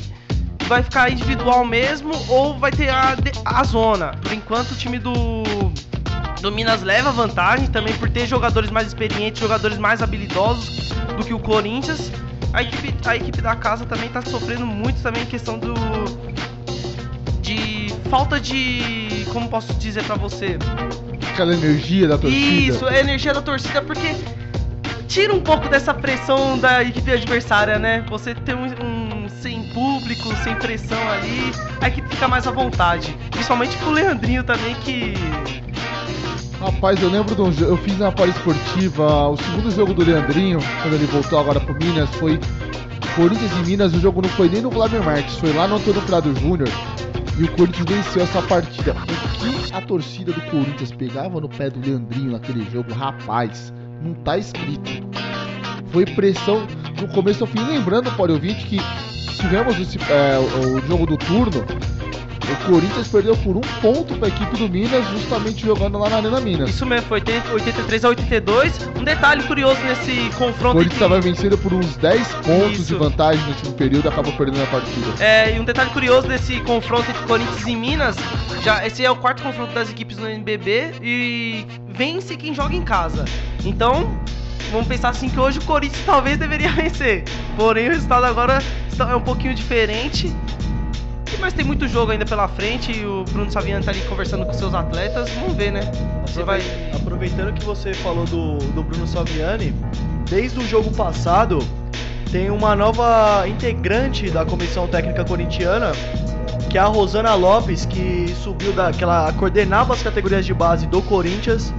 vai 0.67 0.83
ficar 0.83 1.11
individual 1.11 1.65
mesmo 1.65 2.13
ou 2.29 2.59
vai 2.59 2.71
ter 2.71 2.89
a, 2.89 3.17
a 3.45 3.65
zona. 3.65 4.13
Por 4.23 4.33
enquanto 4.33 4.73
o 4.73 4.77
time 4.77 4.99
do 4.99 5.13
do 6.41 6.53
Minas 6.53 6.83
leva 6.83 7.11
vantagem 7.11 7.67
também 7.69 7.95
por 7.95 8.11
ter 8.11 8.27
jogadores 8.27 8.71
mais 8.71 8.89
experientes, 8.89 9.41
jogadores 9.41 9.79
mais 9.79 10.03
habilidosos 10.03 10.91
do 11.17 11.25
que 11.25 11.33
o 11.33 11.39
Corinthians. 11.39 12.13
A 12.53 12.63
equipe, 12.63 12.95
a 13.07 13.17
equipe 13.17 13.41
da 13.41 13.57
casa 13.57 13.87
também 13.87 14.11
tá 14.11 14.21
sofrendo 14.21 14.67
muito 14.67 15.03
também 15.03 15.23
em 15.23 15.27
questão 15.27 15.59
do 15.59 15.75
de 17.41 17.89
falta 18.11 18.39
de 18.39 19.27
como 19.33 19.49
posso 19.49 19.73
dizer 19.75 20.05
pra 20.05 20.17
você? 20.17 20.59
Aquela 21.33 21.55
energia 21.55 22.07
da 22.07 22.19
torcida. 22.19 22.47
Isso, 22.47 22.87
é 22.89 22.99
a 22.99 23.01
energia 23.01 23.33
da 23.33 23.43
torcida, 23.43 23.83
porque 23.83 24.15
tira 25.15 25.33
um 25.33 25.41
pouco 25.41 25.69
dessa 25.69 25.95
pressão 25.95 26.59
da 26.59 26.83
equipe 26.83 27.13
adversária, 27.13 27.79
né? 27.79 28.05
Você 28.11 28.35
ter 28.35 28.57
um, 28.57 28.65
um- 28.65 29.29
sem 29.29 29.63
público, 29.69 30.35
sem 30.43 30.57
pressão 30.57 30.99
ali, 31.13 31.53
a 31.81 31.87
equipe 31.87 32.09
fica 32.09 32.27
mais 32.27 32.49
à 32.49 32.51
vontade. 32.51 33.17
Principalmente 33.31 33.77
pro 33.77 33.91
Leandrinho 33.93 34.43
também, 34.43 34.75
que. 34.77 35.15
Rapaz, 36.61 37.01
eu 37.01 37.09
lembro 37.11 37.33
de 37.37 37.41
um. 37.43 37.53
Eu 37.69 37.77
fiz 37.77 37.97
na 37.97 38.09
Esportiva 38.09 39.29
o 39.29 39.37
segundo 39.37 39.71
jogo 39.71 39.95
do 39.95 40.05
Leandrinho, 40.05 40.59
quando 40.83 40.95
ele 40.95 41.07
voltou 41.07 41.39
agora 41.39 41.61
pro 41.61 41.75
Minas, 41.75 42.11
foi 42.17 42.41
Corinthians 43.15 43.53
e 43.53 43.71
Minas. 43.71 43.95
O 43.95 44.01
jogo 44.01 44.21
não 44.21 44.29
foi 44.31 44.49
nem 44.49 44.63
no 44.63 44.71
Vladimir 44.71 45.05
Marques, 45.05 45.37
foi 45.37 45.53
lá 45.53 45.69
no 45.69 45.77
Antônio 45.77 46.03
Prado 46.03 46.35
Júnior. 46.41 46.69
E 47.39 47.45
o 47.45 47.53
Corinthians 47.53 47.87
venceu 47.89 48.23
essa 48.23 48.43
partida. 48.43 48.93
O 48.93 49.39
que 49.39 49.73
a 49.75 49.81
torcida 49.81 50.33
do 50.33 50.41
Corinthians 50.43 50.91
pegava 50.91 51.41
no 51.41 51.49
pé 51.49 51.71
do 51.71 51.79
Leandrinho 51.81 52.33
naquele 52.33 52.69
jogo, 52.71 52.93
rapaz, 52.95 53.73
não 54.05 54.15
tá 54.15 54.37
escrito. 54.37 54.91
Foi 55.91 56.05
pressão 56.05 56.67
do 56.97 57.09
começo 57.09 57.45
ao 57.45 57.49
fim. 57.49 57.61
Lembrando, 57.65 58.11
pode 58.13 58.33
ouvinte, 58.33 58.67
que 58.67 58.79
tivemos 59.37 59.79
esse, 59.81 59.99
é, 60.11 60.39
o, 60.39 60.77
o 60.77 60.81
jogo 60.87 61.07
do 61.07 61.17
turno. 61.17 61.65
O 62.53 62.57
Corinthians 62.71 63.09
perdeu 63.09 63.37
por 63.39 63.57
um 63.57 63.61
ponto 63.81 64.15
para 64.17 64.27
a 64.27 64.29
equipe 64.29 64.57
do 64.57 64.69
Minas, 64.69 65.07
justamente 65.09 65.65
jogando 65.65 65.99
lá 65.99 66.09
na 66.11 66.17
Arena 66.17 66.41
Minas. 66.41 66.71
Isso 66.71 66.85
mesmo, 66.87 67.07
foi 67.09 67.19
80 67.21 67.53
83 67.53 68.05
a 68.05 68.09
82. 68.09 68.89
Um 69.01 69.05
detalhe 69.05 69.43
curioso 69.45 69.81
nesse 69.83 70.11
O 70.13 70.31
confronto 70.37 70.77
Corinthians 70.77 70.85
entre- 70.85 70.95
estava 70.95 71.21
vencendo 71.21 71.59
por 71.59 71.73
uns 71.73 71.97
10 71.97 72.27
pontos 72.47 72.73
Isso. 72.81 72.85
de 72.85 72.95
vantagem 72.95 73.43
no 73.45 73.49
último 73.51 73.73
período, 73.73 74.09
acabou 74.09 74.33
perdendo 74.35 74.63
a 74.63 74.67
partida. 74.67 75.25
É, 75.25 75.57
e 75.57 75.61
um 75.61 75.65
detalhe 75.65 75.91
curioso 75.91 76.29
desse 76.29 76.61
confronto 76.61 77.11
entre 77.11 77.23
Corinthians 77.27 77.67
e 77.67 77.77
Minas, 77.77 78.17
já 78.63 78.87
esse 78.87 79.05
é 79.05 79.11
o 79.11 79.17
quarto 79.17 79.43
confronto 79.43 79.73
das 79.73 79.91
equipes 79.91 80.17
no 80.19 80.29
NBB 80.29 80.93
e 81.03 81.67
vence 81.89 82.37
quem 82.37 82.55
joga 82.55 82.75
em 82.75 82.83
casa. 82.83 83.25
Então, 83.65 84.19
vamos 84.71 84.87
pensar 84.87 85.11
assim 85.11 85.29
que 85.29 85.39
hoje 85.41 85.59
o 85.59 85.63
Corinthians 85.65 86.03
talvez 86.07 86.37
deveria 86.39 86.71
vencer. 86.73 87.25
Porém, 87.57 87.89
o 87.89 87.93
resultado 87.93 88.25
agora 88.25 88.63
é 88.99 89.15
um 89.17 89.21
pouquinho 89.21 89.55
diferente. 89.55 90.33
Mas 91.41 91.53
tem 91.53 91.65
muito 91.65 91.87
jogo 91.87 92.13
ainda 92.13 92.25
pela 92.25 92.49
frente 92.49 92.93
e 92.93 93.05
o 93.05 93.25
Bruno 93.25 93.51
Saviano 93.51 93.85
tá 93.85 93.91
ali 93.91 94.01
conversando 94.03 94.47
com 94.47 94.53
seus 94.53 94.75
atletas. 94.75 95.31
Vamos 95.31 95.55
ver, 95.57 95.73
né? 95.73 95.81
Você 96.27 96.43
vai 96.43 96.61
Aproveitando 97.05 97.53
que 97.53 97.65
você 97.65 97.93
falou 97.93 98.25
do, 98.25 98.57
do 98.73 98.83
Bruno 98.83 99.07
Saviani, 99.07 99.75
desde 100.29 100.59
o 100.59 100.67
jogo 100.67 100.91
passado 100.91 101.59
tem 102.33 102.51
uma 102.51 102.75
nova 102.75 103.47
integrante 103.47 104.31
da 104.31 104.45
comissão 104.45 104.89
técnica 104.89 105.23
corintiana, 105.23 105.93
que 106.71 106.79
é 106.79 106.81
a 106.81 106.87
Rosana 106.87 107.35
Lopes, 107.35 107.87
que 107.87 108.35
subiu 108.43 108.73
da 108.73 108.93
que 108.93 109.05
ela 109.05 109.33
coordenava 109.35 109.95
as 109.95 110.03
categorias 110.03 110.45
de 110.45 110.55
base 110.55 110.87
do 110.87 111.01
Corinthians 111.03 111.73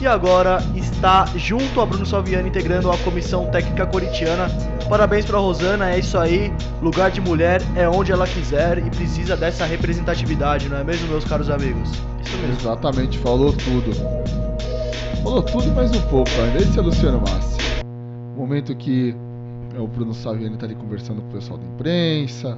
e 0.00 0.06
agora 0.06 0.62
está 0.74 1.26
junto 1.36 1.78
a 1.78 1.84
Bruno 1.84 2.06
Saviani 2.06 2.48
integrando 2.48 2.90
a 2.90 2.96
comissão 2.98 3.46
técnica 3.50 3.86
corintiana. 3.86 4.48
Parabéns 4.88 5.26
para 5.26 5.38
Rosana, 5.38 5.90
é 5.90 5.98
isso 5.98 6.18
aí. 6.18 6.50
Lugar 6.80 7.10
de 7.10 7.20
mulher 7.20 7.60
é 7.76 7.86
onde 7.86 8.10
ela 8.10 8.26
quiser 8.26 8.78
e 8.78 8.88
precisa 8.88 9.36
dessa 9.36 9.66
representatividade, 9.66 10.70
não 10.70 10.78
é 10.78 10.84
mesmo, 10.84 11.06
meus 11.08 11.24
caros 11.24 11.50
amigos? 11.50 11.90
Isso 12.24 12.36
mesmo. 12.38 12.60
Exatamente, 12.60 13.18
falou 13.18 13.52
tudo. 13.52 13.92
Falou 15.22 15.42
tudo 15.42 15.68
e 15.68 15.70
mais 15.72 15.94
um 15.94 16.00
pouco 16.08 16.30
ainda. 16.42 16.62
Esse 16.62 16.78
é 16.78 16.82
Luciano 16.82 17.20
Massi. 17.20 17.58
Momento 18.34 18.74
que 18.74 19.14
o 19.78 19.86
Bruno 19.86 20.14
Saviani 20.14 20.56
tá 20.56 20.64
ali 20.64 20.74
conversando 20.74 21.20
com 21.20 21.28
o 21.28 21.32
pessoal 21.32 21.58
da 21.58 21.66
imprensa. 21.66 22.56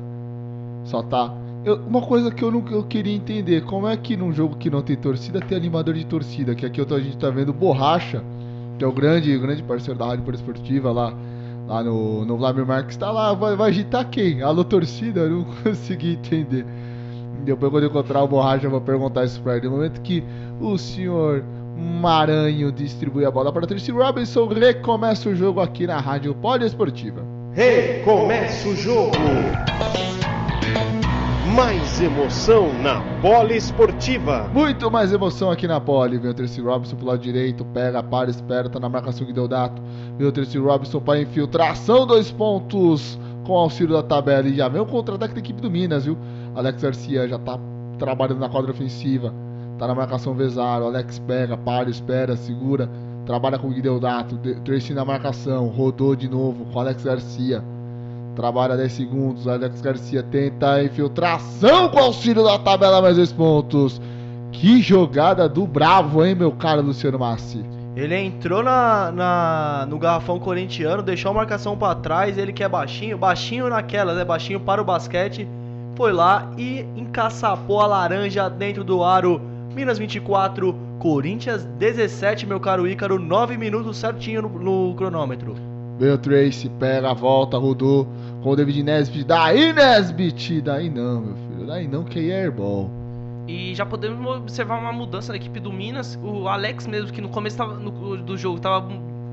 Só 0.85 1.03
tá. 1.03 1.42
Eu- 1.65 1.77
uma 1.87 2.03
coisa 2.03 2.31
que 2.31 2.43
eu 2.43 2.51
nunca 2.51 2.75
eu 2.75 2.83
queria 2.83 3.15
entender, 3.15 3.63
como 3.65 3.87
é 3.89 3.97
que 3.97 4.17
num 4.17 4.33
jogo 4.33 4.57
que 4.57 4.69
não 4.69 4.83
tem 4.83 4.97
torcida 4.97 5.41
tem 5.41 5.57
animador 5.57 5.95
de 5.95 6.05
torcida? 6.05 6.55
Que 6.55 6.67
aqui 6.67 6.81
a 6.81 6.99
gente 6.99 7.17
tá 7.17 7.31
vendo 7.31 7.53
Borracha, 7.53 8.23
que 8.79 8.85
é 8.85 8.87
o 8.87 8.93
grande, 8.93 9.37
grande 9.39 9.63
parceiro 9.63 9.97
da 9.99 10.07
Rádio 10.07 10.25
Esportiva 10.35 10.91
lá, 10.91 11.15
lá 11.69 11.83
no, 11.85 12.25
no 12.25 12.37
Vladimir 12.37 12.67
Marques, 12.67 12.97
tá 12.97 13.13
lá, 13.13 13.33
vai, 13.33 13.55
vai 13.55 13.71
agitar 13.71 14.09
quem? 14.11 14.43
Alô 14.43 14.65
torcida? 14.65 15.21
Eu 15.21 15.31
não 15.31 15.45
consegui 15.63 16.15
entender. 16.15 16.67
Depois 17.45 17.71
quando 17.71 17.85
eu 17.85 17.91
encontrar 17.91 18.23
o 18.23 18.29
Borracha 18.29 18.67
eu 18.67 18.71
vou 18.71 18.81
perguntar 18.81 19.25
isso 19.25 19.41
pra 19.41 19.57
ele. 19.57 19.67
No 19.67 19.77
momento 19.77 20.01
que 20.01 20.23
o 20.61 20.77
senhor 20.77 21.45
Maranho 21.77 22.73
distribui 22.73 23.25
a 23.25 23.31
bola 23.31 23.53
para 23.53 23.67
Tracy 23.69 23.91
Robinson, 23.93 24.47
recomeça 24.49 25.29
o 25.29 25.35
jogo 25.35 25.61
aqui 25.61 25.87
na 25.87 25.99
Rádio 26.01 26.35
Poliesportiva. 26.35 27.23
Recomeça 27.55 28.69
o 28.69 28.75
jogo. 28.77 29.13
Mais 31.55 32.01
emoção 32.01 32.73
na 32.83 33.01
bola 33.21 33.53
esportiva. 33.53 34.49
Muito 34.55 34.91
mais 34.91 35.13
emoção 35.13 35.51
aqui 35.51 35.67
na 35.67 35.81
pole. 35.81 36.19
Vem 36.19 36.31
o 36.31 36.35
Tracy 36.35 36.61
Robinson 36.61 36.97
pro 36.97 37.07
lado 37.07 37.19
direito, 37.21 37.65
pega, 37.67 38.03
para, 38.03 38.31
espera, 38.31 38.69
tá 38.71 38.81
na 38.81 38.89
marcação 38.89 39.27
que 39.27 39.33
deu 39.33 39.47
dato. 39.47 39.83
Vem 40.17 40.27
o 40.27 40.33
Tracy 40.33 40.59
Robinson 40.59 41.01
para 41.01 41.21
infiltração, 41.21 42.07
dois 42.07 42.31
pontos 42.31 43.19
com 43.45 43.55
auxílio 43.55 43.93
da 43.95 44.03
tabela. 44.03 44.49
E 44.49 44.55
já 44.57 44.69
vem 44.69 44.81
o 44.81 44.87
contra-ataque 44.87 45.35
da 45.35 45.41
equipe 45.41 45.61
do 45.61 45.71
Minas, 45.71 46.05
viu? 46.07 46.17
Alex 46.55 46.83
Garcia 46.83 47.29
já 47.29 47.39
tá 47.39 47.59
trabalhando 47.99 48.39
na 48.41 48.49
quadra 48.49 48.71
ofensiva. 48.71 49.33
Tá 49.79 49.87
na 49.87 49.95
marcação 49.95 50.35
Vezaro. 50.35 50.87
Alex 50.87 51.19
pega, 51.19 51.57
para, 51.57 51.91
espera, 51.91 52.37
segura. 52.37 52.89
Trabalha 53.27 53.59
com 53.59 53.67
o 53.69 53.71
Guideodato. 53.71 54.37
De- 54.39 54.55
Tracy 54.61 54.95
na 54.95 55.05
marcação. 55.05 55.67
Rodou 55.69 56.17
de 56.17 56.29
novo 56.29 56.65
com 56.73 56.81
Alex 56.81 57.05
Garcia. 57.05 57.63
Trabalha 58.35 58.77
10 58.77 58.93
segundos. 58.93 59.47
Alex 59.49 59.81
Garcia 59.81 60.23
tenta 60.23 60.75
a 60.75 60.85
infiltração 60.85 61.89
com 61.89 61.99
auxílio 61.99 62.43
da 62.43 62.59
tabela, 62.59 63.03
mais 63.03 63.17
dois 63.17 63.33
pontos. 63.33 64.01
Que 64.51 64.81
jogada 64.83 65.49
do 65.49 65.67
Bravo, 65.67 66.25
hein, 66.25 66.35
meu 66.35 66.53
caro 66.53 66.83
Luciano 66.83 67.19
Massi? 67.19 67.65
Ele 67.95 68.15
entrou 68.17 68.63
na, 68.63 69.11
na- 69.13 69.87
no 69.89 69.99
garrafão 69.99 70.39
corintiano, 70.39 71.03
deixou 71.03 71.31
a 71.31 71.35
marcação 71.35 71.77
pra 71.77 71.95
trás, 71.95 72.39
ele 72.39 72.53
que 72.53 72.63
é 72.65 72.69
baixinho, 72.69 73.19
baixinho 73.19 73.69
naquela, 73.69 74.15
né? 74.15 74.25
Baixinho 74.25 74.61
para 74.61 74.81
o 74.81 74.85
basquete. 74.85 75.47
Foi 75.95 76.11
lá 76.11 76.51
e 76.57 76.87
encaçapou 76.97 77.81
a 77.81 77.87
laranja 77.87 78.49
dentro 78.49 78.83
do 78.83 79.05
aro. 79.05 79.41
Minas 79.75 79.99
24, 79.99 80.75
Corinthians 80.99 81.65
17, 81.79 82.47
meu 82.47 82.61
caro 82.61 82.87
Ícaro, 82.89 83.19
9 83.19 83.57
minutos 83.59 83.97
certinho 83.99 84.43
no, 84.43 84.49
no 84.89 84.95
cronômetro. 84.95 85.55
Veio 85.99 86.15
o 86.15 86.19
Tracy, 86.19 86.71
pega 86.79 87.11
a 87.11 87.15
volta, 87.15 87.59
rodou 87.59 88.07
com 88.43 88.51
o 88.51 88.57
David 88.57 88.83
Nesbitt. 88.83 89.25
Daí, 89.25 89.73
Nesbitt! 89.73 90.61
Daí 90.61 90.91
não, 90.91 91.21
meu 91.21 91.35
filho. 91.37 91.67
Daí 91.67 91.87
não, 91.89 92.05
que 92.05 92.19
aí 92.19 92.31
é 92.31 92.43
airball. 92.43 92.91
E 93.49 93.75
já 93.75 93.85
podemos 93.85 94.25
observar 94.37 94.79
uma 94.79 94.93
mudança 94.93 95.33
na 95.33 95.37
equipe 95.37 95.59
do 95.61 95.73
Minas. 95.73 96.19
O 96.23 96.49
Alex 96.49 96.87
mesmo, 96.87 97.13
que 97.13 97.21
no 97.21 97.29
começo 97.29 97.57
tava- 97.57 97.75
no- 97.75 98.17
do 98.17 98.37
jogo 98.37 98.61
tava 98.61 98.89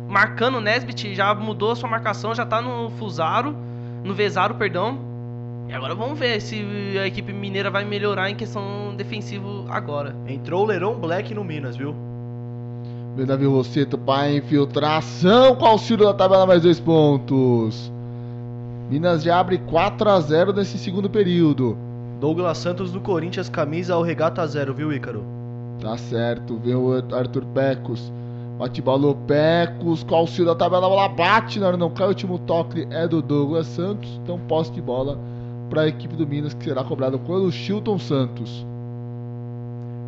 marcando 0.08 0.58
o 0.58 0.62
Nesbit, 0.62 1.14
já 1.14 1.34
mudou 1.36 1.72
a 1.72 1.76
sua 1.76 1.88
marcação, 1.90 2.34
já 2.34 2.46
tá 2.46 2.60
no 2.62 2.90
Fusaro, 2.92 3.56
no 4.04 4.14
Vezaro, 4.14 4.56
perdão. 4.56 4.98
E 5.70 5.74
agora 5.74 5.94
vamos 5.94 6.18
ver 6.18 6.42
se 6.42 6.66
a 7.00 7.06
equipe 7.06 7.32
mineira 7.32 7.70
vai 7.70 7.86
melhorar 7.86 8.28
em 8.32 8.36
questão 8.36 8.96
defensivo 8.98 9.66
agora. 9.70 10.16
Entrou 10.28 10.64
o 10.64 10.66
Leron 10.66 10.96
Black 10.96 11.32
no 11.36 11.44
Minas, 11.44 11.78
viu? 11.78 11.94
Vem 13.16 13.26
Davi 13.28 13.46
Rosseto 13.46 13.96
para 13.98 14.32
infiltração 14.34 15.56
com 15.56 15.66
auxílio 15.68 16.06
da 16.06 16.14
tabela 16.16 16.48
mais 16.48 16.64
dois 16.64 16.80
pontos. 16.80 17.92
Minas 18.90 19.22
já 19.22 19.40
abre 19.40 19.60
4 19.60 20.10
a 20.10 20.20
0 20.20 20.52
nesse 20.52 20.78
segundo 20.80 21.08
período. 21.08 21.78
Douglas 22.20 22.58
Santos 22.58 22.92
do 22.92 23.00
Corinthians, 23.00 23.48
camisa 23.48 23.94
ao 23.94 24.02
regata 24.02 24.46
zero, 24.48 24.74
viu, 24.74 24.92
Ícaro? 24.92 25.24
Tá 25.80 25.96
certo, 25.96 26.58
vem 26.58 26.74
o 26.74 26.92
Arthur 27.14 27.46
Pecos. 27.54 28.12
Bate 28.58 28.82
bola 28.82 29.08
o 29.08 29.16
Pecos, 29.16 30.06
auxílio 30.10 30.48
da 30.48 30.56
tabela, 30.56 30.88
a 30.88 30.90
bola 30.90 31.08
bate 31.08 31.60
na 31.60 31.68
hora 31.68 31.78
não 31.78 31.92
cai. 31.92 32.08
O 32.08 32.10
último 32.10 32.40
toque 32.40 32.88
é 32.90 33.08
do 33.08 33.22
Douglas 33.22 33.68
Santos. 33.68 34.20
Então, 34.24 34.40
posse 34.48 34.72
de 34.72 34.82
bola 34.82 35.18
para 35.70 35.84
a 35.84 35.88
equipe 35.88 36.16
do 36.16 36.26
Minas, 36.26 36.56
que 36.56 36.66
será 36.66 36.84
cobrada 36.84 37.18
pelo 37.18 37.52
Chilton 37.52 38.00
Santos. 38.00 38.66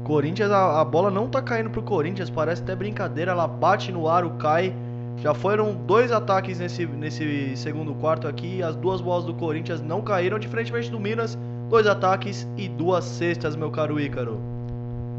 Corinthians, 0.03 0.51
a, 0.51 0.81
a, 0.81 0.83
bola 0.83 1.11
não 1.11 1.29
tá 1.29 1.39
caindo 1.39 1.69
pro 1.69 1.83
Corinthians, 1.83 2.31
parece 2.31 2.63
até 2.63 2.75
brincadeira. 2.75 3.31
Ela 3.31 3.47
bate 3.47 3.91
no 3.91 4.09
ar, 4.09 4.25
o 4.25 4.31
cai. 4.31 4.73
Já 5.21 5.35
foram 5.35 5.75
dois 5.75 6.11
ataques 6.11 6.57
nesse, 6.57 6.83
nesse 6.87 7.55
segundo 7.55 7.93
quarto 7.93 8.27
aqui. 8.27 8.63
As 8.63 8.75
duas 8.75 8.99
bolas 9.01 9.23
do 9.23 9.35
Corinthians 9.35 9.79
não 9.79 10.01
caíram, 10.01 10.39
diferentemente 10.39 10.89
do 10.89 10.99
Minas. 10.99 11.37
Dois 11.69 11.85
ataques 11.85 12.47
e 12.57 12.67
duas 12.67 13.05
cestas, 13.05 13.55
meu 13.55 13.69
caro 13.69 13.99
Ícaro. 13.99 14.41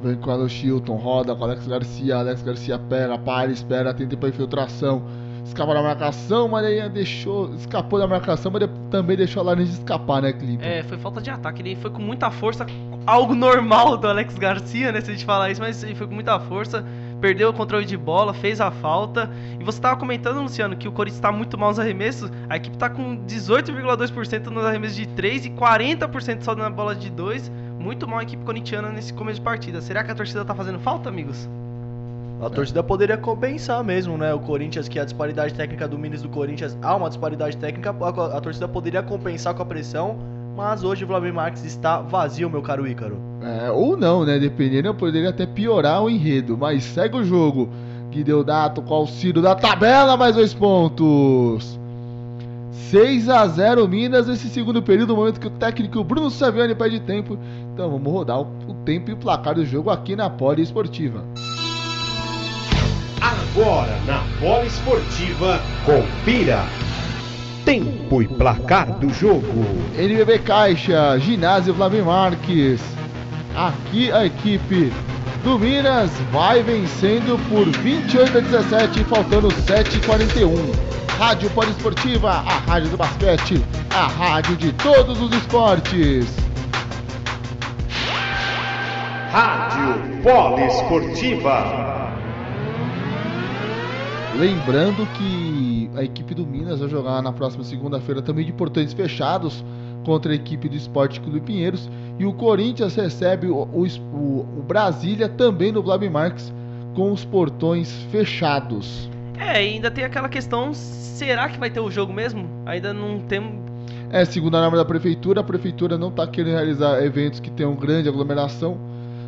Vem 0.03 0.17
com 0.17 0.33
o 0.33 0.49
Chilton, 0.49 0.97
roda 0.97 1.37
com 1.37 1.45
Alex 1.45 1.69
Garcia. 1.69 2.17
Alex 2.17 2.43
Garcia 2.43 2.79
pega, 2.81 3.17
para, 3.17 3.53
espera, 3.53 3.95
tenta 3.95 4.17
para 4.17 4.29
infiltração. 4.29 5.05
Escapa 5.45 5.73
da 5.73 5.83
marcação, 5.83 6.49
mas 6.49 6.67
aí 6.67 6.89
deixou. 6.89 7.55
Escapou 7.55 8.01
da 8.01 8.07
marcação, 8.09 8.51
mas 8.51 8.69
também 8.91 9.17
deixou 9.17 9.41
a 9.43 9.47
Laranja 9.47 9.71
escapar, 9.71 10.21
né, 10.21 10.33
Clinton? 10.33 10.65
É, 10.65 10.83
foi 10.83 10.99
falta 10.99 11.21
de 11.21 11.31
ataque. 11.31 11.63
Ele 11.63 11.77
foi 11.77 11.91
com 11.91 12.03
muita 12.03 12.29
força. 12.29 12.67
Algo 13.07 13.37
normal 13.37 13.97
do 13.97 14.09
Alex 14.09 14.37
Garcia, 14.37 14.91
né? 14.91 15.01
Se 15.01 15.11
a 15.11 15.15
gente 15.15 15.25
falar 15.25 15.51
isso, 15.51 15.61
mas 15.61 15.81
ele 15.85 15.95
foi 15.95 16.09
com 16.09 16.15
muita 16.15 16.41
força 16.41 16.85
perdeu 17.23 17.51
o 17.51 17.53
controle 17.55 17.87
de 17.87 17.97
bola, 17.97 18.35
fez 18.35 18.61
a 18.61 18.71
falta. 18.71 19.31
E 19.59 19.65
você 19.65 19.79
estava 19.79 19.97
comentando, 19.97 20.43
Luciano, 20.43 20.77
que 20.77 20.89
o 20.89 20.93
Corinthians 20.93 21.19
está 21.19 21.31
muito 21.31 21.57
mal 21.57 21.71
nos 21.71 21.79
arremessos. 21.79 22.31
A 22.51 22.57
equipe 22.57 22.75
está 22.75 22.91
com 22.91 23.17
18,2% 23.25 24.47
nos 24.47 24.65
arremessos 24.65 24.97
de 24.97 25.07
3 25.07 25.47
e 25.47 25.51
40% 25.51 26.43
só 26.43 26.55
na 26.57 26.69
bola 26.69 26.97
de 26.97 27.09
2. 27.09 27.49
Muito 27.79 28.07
mal 28.09 28.19
a 28.19 28.23
equipe 28.25 28.45
corintiana 28.45 28.91
nesse 28.91 29.15
começo 29.15 29.39
de 29.39 29.45
partida. 29.45 29.81
Será 29.81 30.03
que 30.03 30.11
a 30.11 30.15
torcida 30.15 30.43
está 30.43 30.55
fazendo 30.55 30.81
falta, 30.81 31.09
amigos? 31.09 31.49
A 32.45 32.51
torcida 32.51 32.83
poderia 32.83 33.17
compensar 33.17 33.85
mesmo, 33.85 34.19
né? 34.19 34.35
O 34.35 34.41
Corinthians, 34.41 34.89
que 34.89 34.99
a 34.99 35.05
disparidade 35.05 35.55
técnica 35.55 35.87
do 35.87 35.97
Minas 35.97 36.23
do 36.23 36.29
Corinthians 36.29 36.77
há 36.83 36.97
uma 36.97 37.09
disparidade 37.09 37.57
técnica, 37.57 37.95
a, 38.01 38.37
a 38.37 38.41
torcida 38.41 38.67
poderia 38.67 39.01
compensar 39.01 39.55
com 39.55 39.63
a 39.63 39.67
pressão 39.67 40.19
mas 40.57 40.85
hoje 40.85 41.05
o 41.05 41.07
Vladimir 41.07 41.35
Marques 41.35 41.65
está 41.65 42.01
vazio, 42.01 42.51
meu 42.51 42.63
caro 42.63 42.87
Ícaro. 42.87 43.17
É, 43.43 43.71
ou 43.71 43.97
não, 43.97 44.25
né? 44.25 44.39
Dependendo, 44.39 44.89
eu 44.89 44.95
poderia 44.95 45.31
até 45.31 45.47
piorar 45.47 46.03
o 46.03 46.11
enredo. 46.11 46.57
Mas 46.57 46.85
segue 46.85 47.17
o 47.17 47.25
jogo. 47.25 47.69
Que 48.11 48.23
deu 48.23 48.45
dato 48.45 48.83
com 48.83 48.93
auxílio 48.93 49.41
da 49.41 49.55
tabela, 49.55 50.17
mais 50.17 50.37
dois 50.37 50.53
pontos. 50.53 51.81
6 52.91 53.31
a 53.31 53.47
0 53.47 53.89
Minas 53.89 54.27
nesse 54.27 54.51
segundo 54.51 54.83
período, 54.83 55.15
no 55.15 55.17
momento 55.17 55.41
que 55.41 55.47
o 55.47 55.51
técnico 55.51 56.05
Bruno 56.05 56.31
Saviani 56.31 56.75
pede 56.75 57.01
tempo. 57.01 57.39
Então 57.73 57.91
vamos 57.91 58.13
rodar 58.13 58.39
o, 58.39 58.47
o 58.69 58.75
tempo 58.85 59.11
e 59.11 59.15
o 59.15 59.17
placar 59.17 59.55
do 59.55 59.65
jogo 59.65 59.89
aqui 59.89 60.15
na 60.15 60.29
Poli 60.29 60.63
Esportiva. 60.63 61.25
Agora 63.19 63.99
na 64.07 64.23
Poli 64.39 64.67
Esportiva, 64.67 65.59
confira 65.87 66.65
tempo 67.65 68.23
e 68.23 68.29
placar 68.29 68.93
do 68.99 69.13
jogo. 69.13 69.65
NBB 69.97 70.39
Caixa, 70.41 71.19
Ginásio 71.19 71.75
Vladimir 71.75 72.05
Marques. 72.05 72.81
Aqui 73.55 74.11
a 74.13 74.25
equipe 74.25 74.93
do 75.45 75.59
Minas 75.59 76.11
vai 76.31 76.63
vencendo 76.63 77.39
por 77.49 77.67
28 77.83 78.39
a 78.39 78.41
17, 78.41 79.05
faltando 79.05 79.49
7h41. 79.49 80.93
Rádio 81.19 81.51
Poliesportiva, 81.51 82.31
a 82.31 82.59
rádio 82.67 82.91
do 82.91 82.97
basquete, 82.97 83.63
a 83.91 84.07
rádio 84.07 84.57
de 84.57 84.73
todos 84.73 85.21
os 85.21 85.33
esportes. 85.33 86.27
Rádio 89.31 90.23
Poliesportiva. 90.23 91.93
Lembrando 94.35 95.07
que 95.15 95.42
a 95.95 96.03
equipe 96.03 96.35
do 96.35 96.47
Minas 96.47 96.81
vai 96.81 96.89
jogar 96.89 97.23
na 97.23 97.33
próxima 97.33 97.65
segunda-feira 97.65 98.23
também 98.23 98.45
de 98.45 98.53
portões 98.53 98.93
fechados 98.93 99.65
contra 100.05 100.33
a 100.33 100.35
equipe 100.35 100.69
do 100.69 100.77
Esporte 100.77 101.21
Clube 101.21 101.41
Pinheiros. 101.41 101.89
E 102.19 102.25
o 102.25 102.33
Corinthians 102.33 102.95
recebe 102.95 103.49
o, 103.49 103.63
o, 103.63 103.87
o 104.59 104.63
Brasília 104.67 105.29
também 105.29 105.73
no 105.73 105.83
Blab 105.83 106.09
Marques 106.09 106.53
com 106.95 107.13
os 107.13 107.25
portões 107.25 107.91
fechados. 108.11 109.09
É, 109.39 109.59
ainda 109.59 109.91
tem 109.91 110.05
aquela 110.05 110.29
questão: 110.29 110.73
será 110.75 111.49
que 111.49 111.59
vai 111.59 111.71
ter 111.71 111.81
o 111.81 111.91
jogo 111.91 112.13
mesmo? 112.13 112.49
Ainda 112.67 112.93
não 112.93 113.21
tem. 113.21 113.61
É, 114.11 114.25
segundo 114.25 114.57
a 114.57 114.61
norma 114.61 114.77
da 114.77 114.85
prefeitura, 114.85 115.41
a 115.41 115.45
prefeitura 115.45 115.97
não 115.97 116.09
está 116.09 116.27
querendo 116.27 116.55
realizar 116.55 117.03
eventos 117.03 117.41
que 117.41 117.51
tenham 117.51 117.75
grande 117.75 118.09
aglomeração 118.09 118.79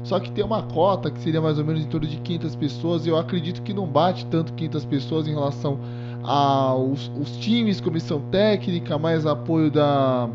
só 0.05 0.21
que 0.21 0.31
tem 0.31 0.45
uma 0.45 0.63
cota 0.63 1.11
que 1.11 1.19
seria 1.19 1.41
mais 1.41 1.59
ou 1.59 1.65
menos 1.65 1.83
em 1.83 1.87
torno 1.87 2.07
de 2.07 2.19
500 2.19 2.55
pessoas. 2.57 3.07
E 3.07 3.09
eu 3.09 3.17
acredito 3.17 3.63
que 3.63 3.73
não 3.73 3.87
bate 3.87 4.27
tanto 4.27 4.53
500 4.53 4.85
pessoas 4.85 5.27
em 5.27 5.33
relação 5.33 5.81
aos 6.25 7.11
os 7.21 7.37
times, 7.37 7.81
comissão 7.81 8.21
técnica, 8.31 8.99
mais 8.99 9.27
apoio 9.27 9.71
da. 9.71 10.29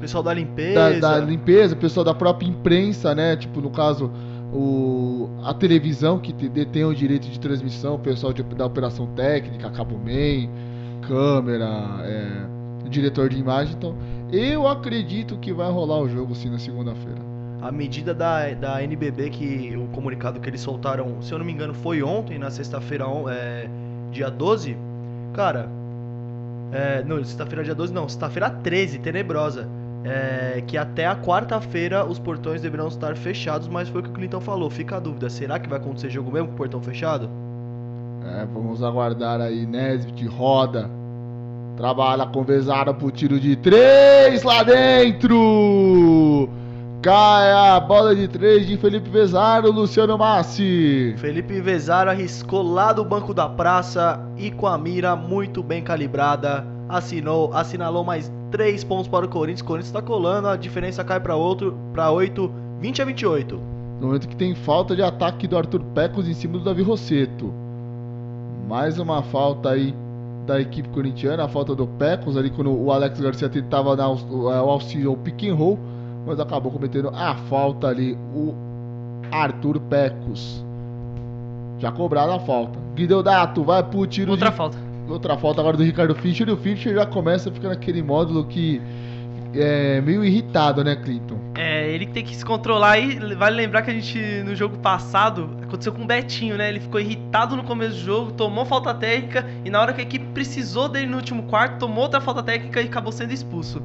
Pessoal 0.00 0.22
da 0.22 0.32
limpeza. 0.32 1.00
Da, 1.00 1.18
da 1.18 1.24
limpeza, 1.24 1.76
pessoal 1.76 2.04
da 2.04 2.14
própria 2.14 2.46
imprensa, 2.46 3.14
né? 3.14 3.36
Tipo, 3.36 3.60
no 3.60 3.70
caso, 3.70 4.10
o, 4.52 5.28
a 5.44 5.52
televisão 5.52 6.18
que 6.18 6.32
detém 6.32 6.84
o 6.84 6.94
direito 6.94 7.28
de 7.28 7.38
transmissão, 7.38 7.96
o 7.96 7.98
pessoal 7.98 8.32
de, 8.32 8.42
da 8.42 8.64
operação 8.64 9.06
técnica, 9.08 9.70
Cabo 9.70 9.98
Man, 9.98 10.48
câmera, 11.06 11.68
é, 12.04 12.88
diretor 12.88 13.28
de 13.28 13.38
imagem. 13.38 13.74
Então, 13.76 13.94
eu 14.32 14.66
acredito 14.66 15.36
que 15.38 15.52
vai 15.52 15.70
rolar 15.70 16.00
o 16.00 16.08
jogo 16.08 16.34
sim 16.34 16.48
na 16.48 16.58
segunda-feira 16.58 17.28
a 17.60 17.72
medida 17.72 18.14
da, 18.14 18.48
da 18.54 18.82
NBB, 18.82 19.30
que 19.30 19.76
o 19.76 19.88
comunicado 19.88 20.38
que 20.40 20.48
eles 20.48 20.60
soltaram, 20.60 21.20
se 21.20 21.32
eu 21.32 21.38
não 21.38 21.44
me 21.44 21.52
engano, 21.52 21.74
foi 21.74 22.02
ontem, 22.02 22.38
na 22.38 22.50
sexta-feira, 22.50 23.04
é, 23.30 23.68
dia 24.10 24.30
12. 24.30 24.76
Cara, 25.34 25.68
é, 26.72 27.02
não, 27.04 27.16
sexta-feira, 27.18 27.64
dia 27.64 27.74
12, 27.74 27.92
não, 27.92 28.08
sexta-feira 28.08 28.50
13, 28.50 28.98
tenebrosa. 28.98 29.68
É, 30.04 30.62
que 30.66 30.78
até 30.78 31.06
a 31.06 31.16
quarta-feira 31.16 32.04
os 32.06 32.18
portões 32.18 32.62
deverão 32.62 32.86
estar 32.86 33.16
fechados, 33.16 33.66
mas 33.66 33.88
foi 33.88 34.00
o 34.00 34.04
que 34.04 34.10
o 34.10 34.12
Clinton 34.12 34.40
falou. 34.40 34.70
Fica 34.70 34.96
a 34.96 35.00
dúvida: 35.00 35.28
será 35.28 35.58
que 35.58 35.68
vai 35.68 35.78
acontecer 35.78 36.08
jogo 36.08 36.30
mesmo 36.30 36.48
com 36.48 36.54
o 36.54 36.56
portão 36.56 36.80
fechado? 36.80 37.28
É, 38.24 38.46
vamos 38.46 38.82
aguardar 38.82 39.40
aí. 39.40 39.66
Nesbit 39.66 40.26
roda. 40.26 40.88
Trabalha 41.76 42.26
com 42.26 42.42
Vezara 42.42 42.92
pro 42.92 43.10
tiro 43.10 43.38
de 43.38 43.56
três 43.56 44.42
lá 44.42 44.62
dentro. 44.62 46.48
Cai 47.00 47.52
a 47.52 47.78
bola 47.78 48.12
de 48.12 48.26
três 48.26 48.66
de 48.66 48.76
Felipe 48.76 49.08
Vezaro, 49.08 49.70
Luciano 49.70 50.18
Massi. 50.18 51.14
Felipe 51.18 51.60
Vezaro 51.60 52.10
arriscou 52.10 52.60
lá 52.60 52.92
do 52.92 53.04
banco 53.04 53.32
da 53.32 53.48
praça 53.48 54.18
e 54.36 54.50
com 54.50 54.66
a 54.66 54.76
mira 54.76 55.14
muito 55.14 55.62
bem 55.62 55.80
calibrada, 55.80 56.66
assinou, 56.88 57.54
assinalou 57.54 58.02
mais 58.02 58.32
três 58.50 58.82
pontos 58.82 59.06
para 59.06 59.24
o 59.24 59.28
Corinthians. 59.28 59.60
O 59.60 59.64
Corinthians 59.64 59.94
está 59.94 60.02
colando, 60.02 60.48
a 60.48 60.56
diferença 60.56 61.04
cai 61.04 61.20
para 61.20 61.36
outro, 61.36 61.78
para 61.92 62.10
8, 62.10 62.50
20 62.80 63.02
a 63.02 63.04
28. 63.04 63.60
No 64.00 64.06
momento 64.08 64.26
que 64.26 64.34
tem 64.34 64.56
falta 64.56 64.96
de 64.96 65.02
ataque 65.02 65.46
do 65.46 65.56
Arthur 65.56 65.84
Pecos 65.94 66.28
em 66.28 66.34
cima 66.34 66.58
do 66.58 66.64
Davi 66.64 66.82
Rosseto. 66.82 67.54
Mais 68.68 68.98
uma 68.98 69.22
falta 69.22 69.70
aí 69.70 69.94
da 70.48 70.60
equipe 70.60 70.88
corintiana, 70.88 71.44
a 71.44 71.48
falta 71.48 71.76
do 71.76 71.86
Pecos 71.86 72.36
ali 72.36 72.50
quando 72.50 72.76
o 72.76 72.90
Alex 72.90 73.20
Garcia 73.20 73.48
tentava 73.48 73.94
dar 73.94 74.08
o 74.08 74.48
auxílio 74.48 75.10
ao 75.10 75.16
pick 75.16 75.44
and 75.44 75.54
roll 75.54 75.78
mas 76.28 76.38
acabou 76.38 76.70
cometendo 76.70 77.08
a 77.08 77.34
falta 77.48 77.88
ali 77.88 78.16
o 78.34 78.54
Arthur 79.32 79.80
Pecos. 79.80 80.64
Já 81.78 81.90
cobrado 81.90 82.32
a 82.32 82.40
falta. 82.40 82.78
Guideodato 82.94 83.64
vai 83.64 83.82
pro 83.82 84.06
tiro 84.06 84.32
Outra 84.32 84.50
de... 84.50 84.56
falta. 84.56 84.78
Outra 85.08 85.36
falta 85.36 85.60
agora 85.60 85.76
do 85.76 85.82
Ricardo 85.82 86.14
Fischer. 86.14 86.48
E 86.48 86.52
o 86.52 86.56
Fischer 86.56 86.94
já 86.94 87.06
começa 87.06 87.48
a 87.48 87.52
ficar 87.52 87.68
naquele 87.68 88.02
módulo 88.02 88.44
que 88.44 88.80
é 89.54 90.00
meio 90.00 90.24
irritado, 90.24 90.84
né, 90.84 90.96
Clinton? 90.96 91.38
É, 91.54 91.88
ele 91.90 92.06
tem 92.06 92.24
que 92.24 92.36
se 92.36 92.44
controlar 92.44 92.98
e 92.98 93.34
vale 93.34 93.56
lembrar 93.56 93.82
que 93.82 93.90
a 93.90 93.94
gente, 93.94 94.18
no 94.44 94.54
jogo 94.54 94.76
passado, 94.78 95.56
aconteceu 95.62 95.92
com 95.92 96.02
o 96.02 96.06
Betinho, 96.06 96.56
né? 96.56 96.68
Ele 96.68 96.80
ficou 96.80 97.00
irritado 97.00 97.56
no 97.56 97.64
começo 97.64 97.94
do 97.94 98.00
jogo, 98.00 98.32
tomou 98.32 98.64
falta 98.66 98.92
técnica 98.92 99.46
e 99.64 99.70
na 99.70 99.80
hora 99.80 99.92
que 99.92 100.00
a 100.00 100.04
equipe 100.04 100.26
precisou 100.34 100.88
dele 100.88 101.06
no 101.06 101.16
último 101.16 101.44
quarto, 101.44 101.78
tomou 101.78 102.04
outra 102.04 102.20
falta 102.20 102.42
técnica 102.42 102.82
e 102.82 102.86
acabou 102.86 103.12
sendo 103.12 103.32
expulso. 103.32 103.82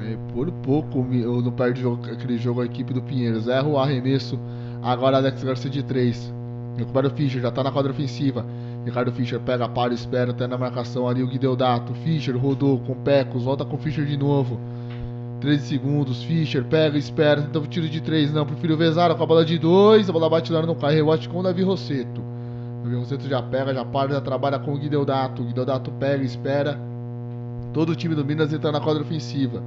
É, 0.00 0.16
por 0.32 0.50
pouco 0.50 1.06
eu 1.12 1.40
não 1.42 1.52
perde 1.52 1.82
aquele 2.10 2.38
jogo 2.38 2.62
a 2.62 2.64
equipe 2.64 2.92
do 2.92 3.02
Pinheiros. 3.02 3.48
Erra 3.48 3.68
o 3.68 3.78
arremesso. 3.78 4.38
Agora 4.82 5.18
Alex 5.18 5.42
Garcia 5.42 5.70
de 5.70 5.82
3. 5.82 6.32
Recupera 6.76 7.08
o 7.08 7.10
Fischer, 7.10 7.42
já 7.42 7.50
tá 7.50 7.62
na 7.62 7.70
quadra 7.70 7.92
ofensiva. 7.92 8.44
Ricardo 8.84 9.12
Fischer 9.12 9.38
pega, 9.40 9.68
para, 9.68 9.92
espera, 9.92 10.30
até 10.30 10.46
na 10.46 10.56
marcação 10.56 11.06
ali 11.06 11.22
o 11.22 11.28
Guideodato. 11.28 11.92
Fischer 11.94 12.36
rodou 12.36 12.78
com 12.80 12.94
Pecos, 12.94 13.44
volta 13.44 13.64
com 13.64 13.76
Fischer 13.76 14.06
de 14.06 14.16
novo. 14.16 14.58
13 15.40 15.66
segundos, 15.66 16.22
Fischer 16.22 16.64
pega, 16.64 16.98
espera, 16.98 17.42
tenta 17.42 17.58
o 17.58 17.66
tiro 17.66 17.88
de 17.88 18.00
3, 18.00 18.32
não, 18.32 18.44
prefiro 18.44 18.74
o 18.74 18.76
Vezara 18.76 19.14
com 19.14 19.22
a 19.22 19.26
bola 19.26 19.44
de 19.44 19.58
2, 19.58 20.08
a 20.08 20.12
bola 20.12 20.28
bate 20.28 20.52
lá 20.52 20.60
no 20.62 20.74
cai, 20.74 20.94
rebote 20.94 21.28
com 21.30 21.40
o 21.40 21.42
Davi 21.42 21.62
Rosseto. 21.62 22.22
Davi 22.84 22.96
Rosseto 22.96 23.26
já 23.26 23.42
pega, 23.42 23.72
já 23.72 23.84
para, 23.84 24.12
já 24.12 24.20
trabalha 24.20 24.58
com 24.58 24.74
o 24.74 24.78
Guideodato. 24.78 25.42
Guideodato 25.42 25.90
pega, 25.92 26.24
espera. 26.24 26.78
Todo 27.72 27.90
o 27.92 27.96
time 27.96 28.14
do 28.14 28.24
Minas 28.24 28.52
entra 28.52 28.72
na 28.72 28.80
quadra 28.80 29.02
ofensiva. 29.02 29.62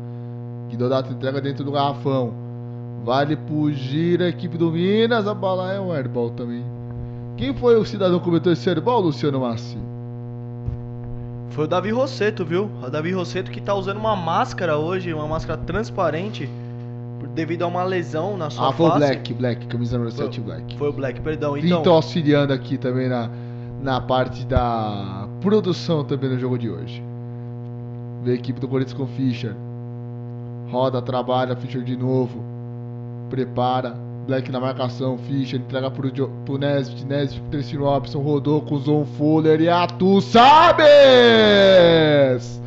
Guideodato 0.73 1.13
entrega 1.13 1.39
dentro 1.39 1.63
do 1.63 1.71
garrafão. 1.71 2.33
Vale 3.03 3.35
pro 3.35 3.71
gira, 3.71 4.27
equipe 4.27 4.57
do 4.57 4.71
Minas, 4.71 5.27
a 5.27 5.33
bola 5.33 5.71
é 5.71 5.79
um 5.79 5.93
airball 5.93 6.31
também. 6.31 6.63
Quem 7.37 7.53
foi 7.53 7.75
o 7.75 7.85
cidadão 7.85 8.17
que 8.17 8.25
cometeu 8.25 8.51
esse 8.51 8.67
airball, 8.67 9.01
Luciano 9.01 9.39
Massi? 9.39 9.77
Foi 11.49 11.65
o 11.65 11.67
Davi 11.67 11.91
Rosseto, 11.91 12.43
viu? 12.43 12.71
O 12.81 12.89
Davi 12.89 13.11
Rosseto 13.11 13.51
que 13.51 13.61
tá 13.61 13.75
usando 13.75 13.97
uma 13.97 14.15
máscara 14.15 14.75
hoje, 14.77 15.13
uma 15.13 15.27
máscara 15.27 15.61
transparente, 15.61 16.49
devido 17.35 17.61
a 17.61 17.67
uma 17.67 17.83
lesão 17.83 18.35
na 18.35 18.49
sua 18.49 18.69
ah, 18.69 18.73
foi 18.73 18.87
o 18.87 18.89
face. 18.89 18.99
Black, 18.99 19.33
Black, 19.35 19.67
camisa 19.67 19.97
número 19.97 20.15
7 20.15 20.41
Black. 20.41 20.77
Foi 20.77 20.89
o 20.89 20.93
Black, 20.93 21.21
perdão. 21.21 21.55
Então, 21.55 21.93
auxiliando 21.93 22.51
aqui 22.51 22.79
também 22.79 23.07
na, 23.07 23.29
na 23.83 24.01
parte 24.01 24.43
da 24.47 25.27
produção 25.39 26.03
também 26.03 26.31
no 26.31 26.39
jogo 26.39 26.57
de 26.57 26.67
hoje. 26.67 27.03
Vê 28.23 28.31
a 28.31 28.35
equipe 28.35 28.59
do 28.59 28.67
Corinthians 28.67 28.97
com 28.97 29.05
Fischer. 29.05 29.55
Roda, 30.73 31.01
trabalha, 31.01 31.55
Fischer 31.55 31.83
de 31.83 31.95
novo. 31.95 32.43
Prepara. 33.29 33.95
Black 34.25 34.49
na 34.51 34.59
marcação, 34.59 35.17
Fischer 35.17 35.59
entrega 35.59 35.91
pro, 35.91 36.09
Jo- 36.09 36.29
pro 36.45 36.57
Nesbitt, 36.57 37.05
Nesbitt 37.05 37.41
pro 37.41 37.51
Tracy 37.51 37.75
Robson, 37.75 38.19
rodou 38.21 38.61
com 38.61 38.75
o 38.75 38.79
Zon 38.79 39.05
Fuller 39.17 39.59
e 39.61 39.67
a 39.69 39.85
Tu 39.85 40.21
Sabes! 41.13 42.61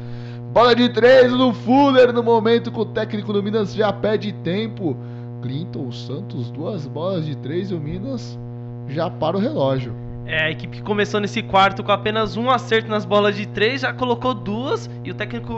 Bola 0.53 0.75
de 0.75 0.89
três 0.91 1.33
no 1.33 1.53
Fuller 1.53 2.13
no 2.13 2.23
momento 2.23 2.71
que 2.71 2.79
o 2.81 2.85
técnico 2.85 3.33
do 3.33 3.43
Minas 3.43 3.75
já 3.75 3.91
pede 3.93 4.33
tempo. 4.33 4.97
Clinton 5.43 5.91
Santos, 5.93 6.51
duas 6.51 6.87
bolas 6.87 7.25
de 7.27 7.37
três 7.37 7.71
e 7.71 7.75
o 7.75 7.81
Minas 7.81 8.39
já 8.89 9.09
para 9.11 9.37
o 9.37 9.41
relógio. 9.41 9.95
É, 10.27 10.45
a 10.47 10.51
equipe 10.51 10.83
começou 10.83 11.21
nesse 11.21 11.41
quarto 11.43 11.85
com 11.85 11.93
apenas 11.93 12.37
um 12.37 12.51
acerto 12.51 12.89
nas 12.91 13.05
bolas 13.05 13.37
de 13.37 13.47
três, 13.47 13.83
já 13.83 13.93
colocou 13.93 14.35
duas 14.35 14.91
e 15.05 15.11
o 15.11 15.15
técnico 15.15 15.53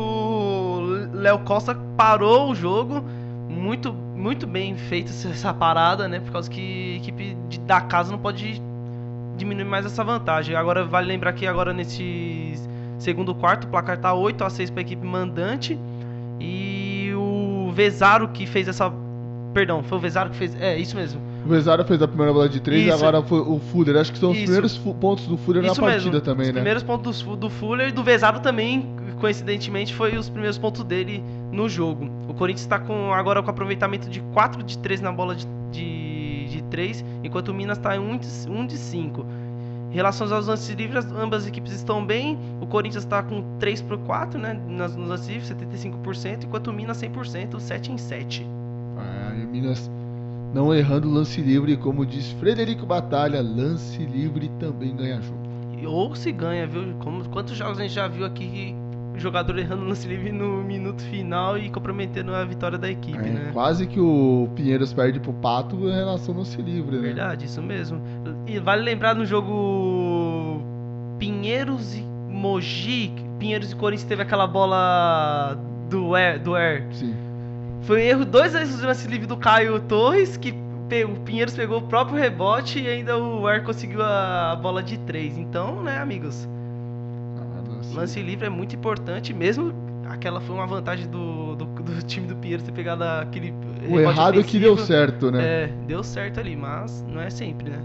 Léo 1.12 1.38
Costa 1.40 1.74
parou 1.96 2.50
o 2.50 2.54
jogo. 2.54 3.02
Muito, 3.48 3.92
muito 3.92 4.46
bem 4.46 4.76
feita 4.76 5.10
essa- 5.10 5.52
parada, 5.54 6.06
né? 6.08 6.20
Por 6.20 6.32
causa 6.32 6.50
que 6.50 6.94
a 6.94 6.96
equipe 6.96 7.36
de- 7.48 7.60
da 7.60 7.80
casa 7.80 8.10
não 8.12 8.18
pode 8.18 8.60
diminuir 9.36 9.64
mais 9.64 9.86
essa 9.86 10.04
vantagem. 10.04 10.54
Agora 10.54 10.84
vale 10.84 11.06
lembrar 11.08 11.32
que 11.32 11.46
agora 11.46 11.72
nesse 11.72 12.54
segundo 12.98 13.34
quarto 13.34 13.64
o 13.64 13.68
placar 13.68 13.96
tá 13.98 14.12
8 14.12 14.44
a 14.44 14.50
6 14.50 14.70
para 14.70 14.80
a 14.80 14.82
equipe 14.82 15.06
mandante 15.06 15.78
e 16.40 17.12
o 17.16 17.70
Vezaro 17.72 18.28
que 18.28 18.46
fez 18.46 18.68
essa 18.68 18.92
Perdão, 19.54 19.82
foi 19.82 19.96
o 19.98 20.00
Vezaro 20.00 20.30
que 20.30 20.36
fez. 20.36 20.54
É, 20.60 20.76
isso 20.76 20.94
mesmo. 20.94 21.20
O 21.48 21.50
Vezara 21.50 21.82
fez 21.82 22.02
a 22.02 22.06
primeira 22.06 22.30
bola 22.30 22.46
de 22.46 22.60
três 22.60 22.82
e 22.82 22.88
Isso. 22.88 22.98
agora 22.98 23.22
foi 23.22 23.40
o 23.40 23.58
Fuller. 23.58 23.96
Acho 23.96 24.12
que 24.12 24.18
são 24.18 24.32
os 24.32 24.36
Isso. 24.36 24.44
primeiros 24.44 24.76
pontos 24.76 25.26
do 25.26 25.38
Fuller 25.38 25.64
Isso 25.64 25.80
na 25.80 25.88
partida 25.88 26.10
mesmo. 26.10 26.20
também, 26.20 26.42
os 26.42 26.48
né? 26.48 26.52
primeiros 26.52 26.82
pontos 26.82 27.22
do, 27.22 27.48
Fuller 27.48 27.88
e 27.88 27.92
do 27.92 28.04
Vezaro 28.04 28.40
também, 28.40 28.86
coincidentemente, 29.18 29.94
foi 29.94 30.14
os 30.18 30.28
primeiros 30.28 30.58
pontos 30.58 30.84
dele 30.84 31.24
no 31.50 31.66
jogo. 31.66 32.06
O 32.28 32.34
Corinthians 32.34 32.66
está 32.66 32.78
com, 32.78 33.14
agora 33.14 33.42
com 33.42 33.48
aproveitamento 33.48 34.10
de 34.10 34.20
4 34.34 34.62
de 34.62 34.76
3 34.76 35.00
na 35.00 35.10
bola 35.10 35.34
de, 35.34 35.46
de, 35.72 36.48
de 36.50 36.62
3, 36.64 37.02
enquanto 37.24 37.48
o 37.48 37.54
Minas 37.54 37.78
está 37.78 37.96
em 37.96 37.98
1 37.98 38.18
de, 38.18 38.28
1 38.46 38.66
de 38.66 38.76
5. 38.76 39.26
Em 39.90 39.94
relação 39.94 40.30
aos 40.30 40.48
lances 40.48 40.68
livres, 40.76 41.06
ambas 41.12 41.44
as 41.44 41.48
equipes 41.48 41.72
estão 41.72 42.04
bem. 42.04 42.38
O 42.60 42.66
Corinthians 42.66 43.04
está 43.04 43.22
com 43.22 43.42
3 43.58 43.80
por 43.80 43.96
4 44.00 44.38
né, 44.38 44.52
nos 44.52 44.94
lances 44.96 45.28
livres, 45.28 45.50
75%, 45.50 46.44
enquanto 46.44 46.66
o 46.66 46.74
Minas 46.74 47.00
100%, 47.00 47.58
7 47.58 47.92
em 47.92 47.96
7. 47.96 48.46
Ah, 48.98 49.32
e 49.34 49.46
o 49.46 49.48
Minas 49.48 49.90
não 50.52 50.74
errando 50.74 51.10
lance 51.10 51.40
livre, 51.40 51.76
como 51.76 52.06
diz 52.06 52.32
Frederico 52.32 52.86
Batalha, 52.86 53.40
lance 53.40 53.98
livre 54.04 54.50
também 54.58 54.94
ganha 54.96 55.20
jogo. 55.20 55.38
Ou 55.86 56.14
se 56.14 56.32
ganha, 56.32 56.66
viu? 56.66 56.94
Como, 56.98 57.28
quantos 57.28 57.56
jogos 57.56 57.78
a 57.78 57.82
gente 57.82 57.94
já 57.94 58.08
viu 58.08 58.24
aqui 58.24 58.48
que 58.48 58.74
o 59.16 59.20
jogador 59.20 59.58
errando 59.58 59.84
lance 59.84 60.06
livre 60.08 60.32
no 60.32 60.62
minuto 60.62 61.02
final 61.04 61.56
e 61.56 61.70
comprometendo 61.70 62.34
a 62.34 62.44
vitória 62.44 62.76
da 62.78 62.90
equipe, 62.90 63.18
É, 63.18 63.30
né? 63.30 63.50
Quase 63.52 63.86
que 63.86 64.00
o 64.00 64.48
Pinheiros 64.54 64.92
perde 64.92 65.20
pro 65.20 65.32
Pato 65.32 65.76
em 65.76 65.92
relação 65.94 66.34
ao 66.34 66.40
lance 66.40 66.60
livre, 66.60 66.96
né? 66.96 67.02
Verdade, 67.02 67.46
isso 67.46 67.62
mesmo. 67.62 68.00
E 68.46 68.58
vale 68.58 68.82
lembrar 68.82 69.14
no 69.14 69.24
jogo 69.24 70.60
Pinheiros 71.18 71.94
e 71.94 72.02
Mogi, 72.28 73.12
Pinheiros 73.38 73.72
e 73.72 73.76
Corinthians 73.76 74.08
teve 74.08 74.22
aquela 74.22 74.46
bola 74.46 75.56
do 75.88 76.14
Air, 76.14 76.42
do 76.42 76.54
Air. 76.54 76.86
Sim. 76.92 77.14
Foi 77.82 77.98
um 77.98 78.04
erro, 78.04 78.24
dois 78.24 78.54
erros 78.54 78.76
de 78.78 78.86
lance 78.86 79.08
livre 79.08 79.26
do 79.26 79.36
Caio 79.36 79.80
Torres, 79.80 80.36
que 80.36 80.54
o 81.04 81.20
Pinheiros 81.20 81.54
pegou 81.54 81.78
o 81.78 81.82
próprio 81.82 82.18
rebote 82.18 82.80
e 82.80 82.88
ainda 82.88 83.16
o 83.18 83.46
Air 83.46 83.62
conseguiu 83.64 84.02
a, 84.02 84.56
bola 84.56 84.82
de 84.82 84.98
três. 84.98 85.36
Então, 85.36 85.82
né, 85.82 85.98
amigos? 85.98 86.48
Ah, 87.38 87.94
lance- 87.94 88.22
livre 88.22 88.46
é 88.46 88.50
muito 88.50 88.74
importante, 88.74 89.32
mesmo 89.34 89.72
aquela 90.08 90.40
foi 90.40 90.54
uma 90.54 90.66
vantagem 90.66 91.06
do, 91.08 91.54
do, 91.56 91.64
do 91.66 92.02
time 92.02 92.26
do 92.26 92.36
Pinheiros 92.36 92.64
ter 92.64 92.72
pegado 92.72 93.04
aquele. 93.04 93.52
O 93.88 94.00
errado 94.00 94.40
é 94.40 94.42
que 94.42 94.58
deu 94.58 94.76
certo, 94.76 95.30
né? 95.30 95.44
É, 95.64 95.66
deu 95.86 96.02
certo 96.02 96.40
ali, 96.40 96.56
mas 96.56 97.04
não 97.08 97.20
é 97.20 97.30
sempre, 97.30 97.70
né? 97.70 97.78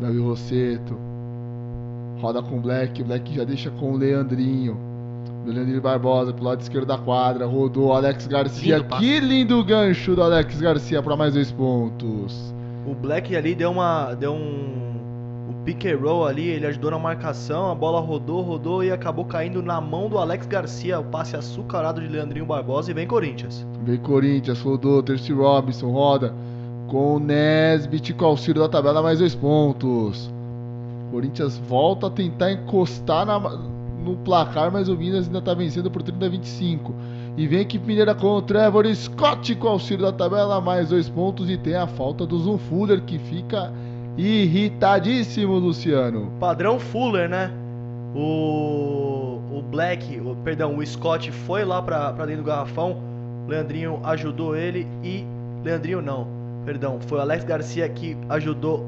Davi 0.00 0.18
Rosseto. 0.18 0.96
Roda 2.20 2.42
com 2.42 2.58
o 2.58 2.60
Black. 2.60 3.00
O 3.02 3.04
Black 3.04 3.34
já 3.34 3.44
deixa 3.44 3.70
com 3.70 3.92
o 3.92 3.96
Leandrinho. 3.96 4.78
Do 5.44 5.52
Leandrinho 5.52 5.80
Barbosa 5.80 6.32
pro 6.32 6.44
lado 6.44 6.60
esquerdo 6.60 6.86
da 6.86 6.98
quadra. 6.98 7.46
Rodou 7.46 7.92
Alex 7.92 8.26
Garcia. 8.26 8.76
Lindo 8.78 8.96
que 8.98 9.20
lindo 9.20 9.64
gancho 9.64 10.14
do 10.14 10.22
Alex 10.22 10.60
Garcia 10.60 11.02
para 11.02 11.16
mais 11.16 11.34
dois 11.34 11.50
pontos. 11.50 12.54
o 12.86 12.94
Black 12.94 13.34
ali 13.34 13.54
deu 13.54 13.70
uma. 13.70 14.14
deu 14.14 14.32
um. 14.32 14.78
O 15.50 15.62
pick 15.64 15.84
and 15.86 15.96
roll 15.98 16.26
ali, 16.26 16.46
ele 16.48 16.66
ajudou 16.66 16.90
na 16.90 16.98
marcação, 16.98 17.70
a 17.70 17.74
bola 17.74 18.00
rodou, 18.00 18.40
rodou 18.40 18.82
e 18.84 18.90
acabou 18.90 19.24
caindo 19.26 19.62
na 19.62 19.78
mão 19.80 20.08
do 20.08 20.16
Alex 20.16 20.46
Garcia, 20.46 20.98
o 21.00 21.04
passe 21.04 21.36
açucarado 21.36 22.00
de 22.00 22.06
Leandrinho 22.08 22.46
Barbosa 22.46 22.90
e 22.90 22.94
vem 22.94 23.06
Corinthians. 23.06 23.66
Vem 23.84 23.98
Corinthians, 23.98 24.60
rodou, 24.62 25.02
Terce 25.02 25.30
Robinson, 25.32 25.90
roda 25.90 26.32
com 26.88 27.16
o 27.16 27.18
Nesbit 27.18 28.14
com 28.14 28.24
auxílio 28.24 28.62
da 28.62 28.68
tabela, 28.68 29.02
mais 29.02 29.18
dois 29.18 29.34
pontos. 29.34 30.30
Corinthians 31.10 31.58
volta 31.68 32.06
a 32.06 32.10
tentar 32.10 32.52
encostar 32.52 33.26
na- 33.26 33.58
no 34.00 34.16
placar, 34.16 34.70
mas 34.72 34.88
o 34.88 34.96
Minas 34.96 35.26
ainda 35.26 35.38
está 35.38 35.54
vencendo 35.54 35.90
por 35.90 36.02
30 36.02 36.26
a 36.26 36.28
25. 36.28 36.94
E 37.36 37.46
vem 37.46 37.60
a 37.60 37.62
equipe 37.62 37.86
mineira 37.86 38.14
com 38.14 38.28
o 38.28 38.42
Trevor 38.42 38.86
Scott 38.94 39.54
com 39.54 39.68
auxílio 39.68 40.04
da 40.04 40.12
tabela, 40.12 40.60
mais 40.60 40.88
dois 40.88 41.08
pontos. 41.08 41.48
E 41.48 41.56
tem 41.56 41.74
a 41.74 41.86
falta 41.86 42.26
do 42.26 42.38
Zoom 42.38 42.58
Fuller 42.58 43.00
que 43.02 43.18
fica 43.18 43.72
irritadíssimo, 44.16 45.54
Luciano. 45.54 46.32
Padrão 46.40 46.78
Fuller, 46.78 47.28
né? 47.28 47.50
O, 48.14 49.40
o 49.52 49.62
Black, 49.70 50.20
o, 50.20 50.34
perdão, 50.44 50.76
o 50.76 50.86
Scott 50.86 51.30
foi 51.30 51.64
lá 51.64 51.80
pra 51.80 52.10
dentro 52.26 52.42
do 52.42 52.46
garrafão. 52.46 52.98
Leandrinho 53.48 54.00
ajudou 54.04 54.56
ele 54.56 54.86
e. 55.02 55.24
Leandrinho 55.64 56.00
não, 56.00 56.26
perdão, 56.64 56.98
foi 57.00 57.18
o 57.18 57.20
Alex 57.20 57.44
Garcia 57.44 57.88
que 57.88 58.16
ajudou 58.28 58.86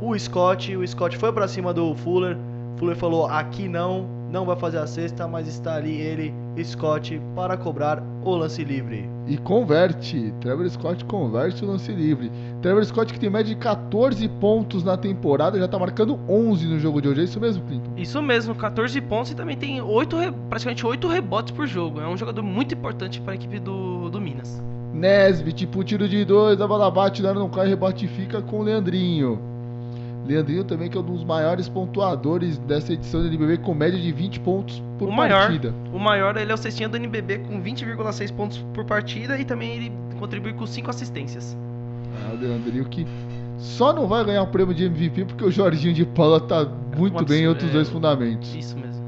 o 0.00 0.18
Scott. 0.18 0.76
O 0.76 0.86
Scott 0.86 1.16
foi 1.16 1.32
pra 1.32 1.48
cima 1.48 1.72
do 1.72 1.94
Fuller. 1.96 2.36
Fuller 2.76 2.96
falou: 2.96 3.26
aqui 3.26 3.68
não, 3.68 4.06
não 4.34 4.44
vai 4.44 4.56
fazer 4.56 4.78
a 4.78 4.86
cesta, 4.86 5.28
mas 5.28 5.46
está 5.46 5.76
ali 5.76 5.92
ele, 6.00 6.34
Scott, 6.62 7.20
para 7.36 7.56
cobrar 7.56 8.02
o 8.24 8.34
lance 8.34 8.64
livre. 8.64 9.08
E 9.28 9.38
converte. 9.38 10.34
Trevor 10.40 10.68
Scott 10.68 11.04
converte 11.04 11.64
o 11.64 11.68
lance 11.68 11.90
livre. 11.92 12.30
Trevor 12.60 12.84
Scott 12.84 13.12
que 13.12 13.20
tem 13.20 13.30
média 13.30 13.54
de 13.54 13.58
14 13.60 14.28
pontos 14.28 14.82
na 14.82 14.96
temporada, 14.96 15.56
já 15.58 15.68
tá 15.68 15.78
marcando 15.78 16.18
11 16.28 16.66
no 16.66 16.78
jogo 16.80 17.00
de 17.00 17.08
hoje. 17.08 17.20
É 17.20 17.24
isso 17.24 17.40
mesmo, 17.40 17.62
Clinton? 17.64 17.90
Isso 17.96 18.20
mesmo, 18.20 18.54
14 18.56 19.00
pontos 19.02 19.30
e 19.30 19.36
também 19.36 19.56
tem 19.56 19.80
oito, 19.80 20.18
re- 20.18 20.32
praticamente 20.50 20.84
8 20.84 21.06
rebotes 21.08 21.52
por 21.54 21.66
jogo. 21.66 22.00
É 22.00 22.08
um 22.08 22.16
jogador 22.16 22.42
muito 22.42 22.74
importante 22.74 23.20
para 23.20 23.32
a 23.32 23.36
equipe 23.36 23.60
do, 23.60 24.10
do 24.10 24.20
Minas. 24.20 24.60
Nesbit 24.92 25.66
pro 25.68 25.82
tiro 25.84 26.08
de 26.08 26.24
dois, 26.24 26.60
a 26.60 26.66
bola 26.66 26.90
bate, 26.90 27.22
lá 27.22 27.32
não 27.32 27.48
cai, 27.48 27.68
rebote 27.68 28.06
fica 28.08 28.42
com 28.42 28.58
o 28.60 28.62
Leandrinho. 28.62 29.38
Leandrinho 30.26 30.64
também 30.64 30.88
que 30.90 30.96
é 30.96 31.00
um 31.00 31.04
dos 31.04 31.22
maiores 31.24 31.68
pontuadores 31.68 32.58
dessa 32.58 32.92
edição 32.92 33.20
do 33.20 33.28
NBB 33.28 33.58
com 33.58 33.74
média 33.74 33.98
de 34.00 34.10
20 34.12 34.40
pontos 34.40 34.82
por 34.98 35.08
O 35.08 35.12
maior. 35.12 35.42
partida. 35.46 35.74
O 35.92 35.98
maior, 35.98 36.36
ele 36.36 36.50
é 36.50 36.54
o 36.54 36.58
cestinha 36.58 36.88
do 36.88 36.96
NBB 36.96 37.38
com 37.40 37.60
20,6 37.62 38.32
pontos 38.32 38.64
por 38.72 38.84
partida 38.84 39.38
e 39.38 39.44
também 39.44 39.72
ele 39.76 39.92
contribui 40.18 40.52
com 40.54 40.66
5 40.66 40.88
assistências. 40.90 41.56
Ah, 42.26 42.32
o 42.34 42.36
Leandrinho 42.40 42.84
que 42.86 43.06
só 43.58 43.92
não 43.92 44.06
vai 44.06 44.24
ganhar 44.24 44.42
o 44.42 44.46
prêmio 44.46 44.74
de 44.74 44.84
MVP 44.84 45.24
porque 45.26 45.44
o 45.44 45.50
Jorginho 45.50 45.92
de 45.94 46.04
Paula 46.04 46.40
tá 46.40 46.66
muito 46.96 47.20
Um 47.22 47.24
bem 47.24 47.44
em 47.44 47.48
outros 47.48 47.68
é. 47.70 47.72
dois 47.72 47.88
fundamentos. 47.88 48.54
Isso 48.54 48.76
mesmo. 48.76 49.02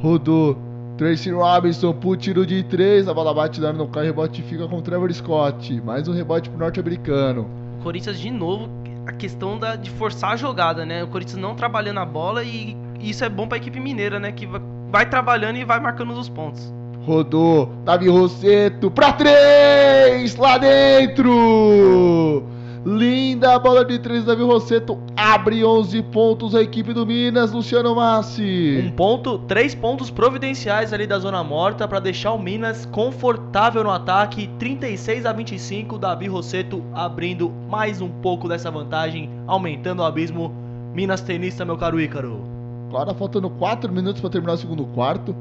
Rodou. 0.00 0.56
Tracy 0.96 1.30
Robinson 1.30 1.94
pro 1.94 2.14
tiro 2.14 2.44
de 2.44 2.62
3, 2.62 3.08
a 3.08 3.14
bola 3.14 3.32
bate 3.32 3.58
lá 3.58 3.72
no 3.72 3.88
cai, 3.88 4.04
rebote 4.04 4.42
fica 4.42 4.68
com 4.68 4.76
o 4.76 4.82
Trevor 4.82 5.10
Scott. 5.14 5.80
Mais 5.80 6.06
um 6.06 6.12
rebote 6.12 6.50
pro 6.50 6.58
norte-americano. 6.58 7.46
O 7.78 7.82
Corinthians, 7.82 8.20
de 8.20 8.30
novo, 8.30 8.68
a 9.10 9.12
questão 9.12 9.58
da, 9.58 9.76
de 9.76 9.90
forçar 9.90 10.32
a 10.32 10.36
jogada, 10.36 10.86
né? 10.86 11.04
O 11.04 11.08
Corinthians 11.08 11.40
não 11.40 11.54
trabalhando 11.54 12.00
a 12.00 12.04
bola 12.06 12.42
e 12.42 12.76
isso 13.00 13.24
é 13.24 13.28
bom 13.28 13.46
pra 13.46 13.58
equipe 13.58 13.78
mineira, 13.78 14.18
né? 14.18 14.32
Que 14.32 14.48
vai 14.90 15.06
trabalhando 15.08 15.56
e 15.56 15.64
vai 15.64 15.78
marcando 15.80 16.12
os 16.12 16.28
pontos. 16.28 16.72
Rodou, 17.04 17.66
Davi 17.84 18.08
Rosseto 18.08 18.90
pra 18.90 19.12
três, 19.12 20.36
lá 20.36 20.58
dentro! 20.58 22.44
Linda 22.84 23.58
bola 23.58 23.84
de 23.84 23.98
três, 23.98 24.24
Davi 24.24 24.42
Rosseto 24.42 24.98
abre 25.14 25.62
11 25.62 26.02
pontos 26.04 26.54
a 26.54 26.62
equipe 26.62 26.94
do 26.94 27.04
Minas, 27.04 27.52
Luciano 27.52 27.94
Massi. 27.94 28.82
Um 28.82 28.90
ponto, 28.92 29.38
três 29.40 29.74
pontos 29.74 30.08
providenciais 30.08 30.90
ali 30.90 31.06
da 31.06 31.18
zona 31.18 31.44
morta 31.44 31.86
para 31.86 32.00
deixar 32.00 32.32
o 32.32 32.38
Minas 32.38 32.86
confortável 32.86 33.84
no 33.84 33.90
ataque, 33.90 34.48
36 34.58 35.26
a 35.26 35.32
25, 35.32 35.98
Davi 35.98 36.26
Rosseto 36.26 36.82
abrindo 36.94 37.52
mais 37.68 38.00
um 38.00 38.08
pouco 38.08 38.48
dessa 38.48 38.70
vantagem, 38.70 39.28
aumentando 39.46 40.00
o 40.00 40.04
abismo. 40.04 40.50
Minas 40.94 41.20
tenista, 41.20 41.66
meu 41.66 41.76
caro 41.76 42.00
Ícaro. 42.00 42.42
Agora 42.88 43.12
faltando 43.12 43.50
4 43.50 43.92
minutos 43.92 44.22
para 44.22 44.30
terminar 44.30 44.54
o 44.54 44.58
segundo 44.58 44.86
quarto. 44.86 45.36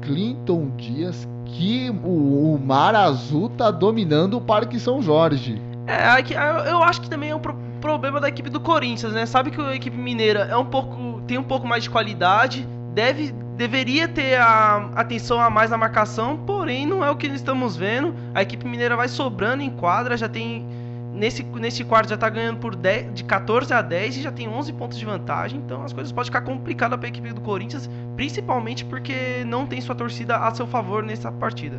Clinton 0.00 0.70
Dias, 0.78 1.28
que 1.44 1.90
o, 2.02 2.54
o 2.54 2.58
Mar 2.58 2.94
Azul 2.94 3.50
tá 3.50 3.70
dominando 3.70 4.38
o 4.38 4.40
Parque 4.40 4.80
São 4.80 5.02
Jorge. 5.02 5.60
É, 5.86 6.70
eu 6.70 6.82
acho 6.82 7.00
que 7.00 7.10
também 7.10 7.30
é 7.30 7.36
um 7.36 7.40
problema 7.80 8.20
da 8.20 8.28
equipe 8.28 8.50
do 8.50 8.60
Corinthians, 8.60 9.12
né? 9.12 9.26
Sabe 9.26 9.50
que 9.50 9.60
a 9.60 9.74
equipe 9.74 9.96
mineira 9.96 10.40
é 10.50 10.56
um 10.56 10.64
pouco 10.64 11.20
tem 11.26 11.38
um 11.38 11.42
pouco 11.42 11.66
mais 11.66 11.82
de 11.82 11.90
qualidade, 11.90 12.66
deve 12.94 13.32
deveria 13.56 14.08
ter 14.08 14.40
a 14.40 14.90
atenção 14.94 15.38
a 15.38 15.50
mais 15.50 15.70
na 15.70 15.76
marcação, 15.76 16.38
porém 16.46 16.86
não 16.86 17.04
é 17.04 17.10
o 17.10 17.16
que 17.16 17.26
estamos 17.26 17.76
vendo. 17.76 18.14
A 18.34 18.42
equipe 18.42 18.66
mineira 18.66 18.96
vai 18.96 19.08
sobrando 19.08 19.62
em 19.62 19.70
quadra, 19.70 20.16
já 20.16 20.28
tem 20.28 20.66
nesse 21.12 21.42
nesse 21.42 21.84
quarto 21.84 22.08
já 22.08 22.16
tá 22.16 22.28
ganhando 22.30 22.58
por 22.58 22.74
10, 22.74 23.12
de 23.12 23.24
14 23.24 23.72
a 23.74 23.82
10 23.82 24.16
e 24.16 24.22
já 24.22 24.32
tem 24.32 24.48
11 24.48 24.72
pontos 24.72 24.98
de 24.98 25.04
vantagem, 25.04 25.60
então 25.60 25.82
as 25.82 25.92
coisas 25.92 26.10
podem 26.10 26.26
ficar 26.26 26.40
complicadas 26.40 26.98
para 26.98 27.06
a 27.06 27.10
equipe 27.10 27.32
do 27.32 27.40
Corinthians, 27.42 27.90
principalmente 28.16 28.84
porque 28.84 29.44
não 29.44 29.66
tem 29.66 29.80
sua 29.80 29.94
torcida 29.94 30.38
a 30.38 30.54
seu 30.54 30.66
favor 30.66 31.02
nessa 31.02 31.30
partida. 31.30 31.78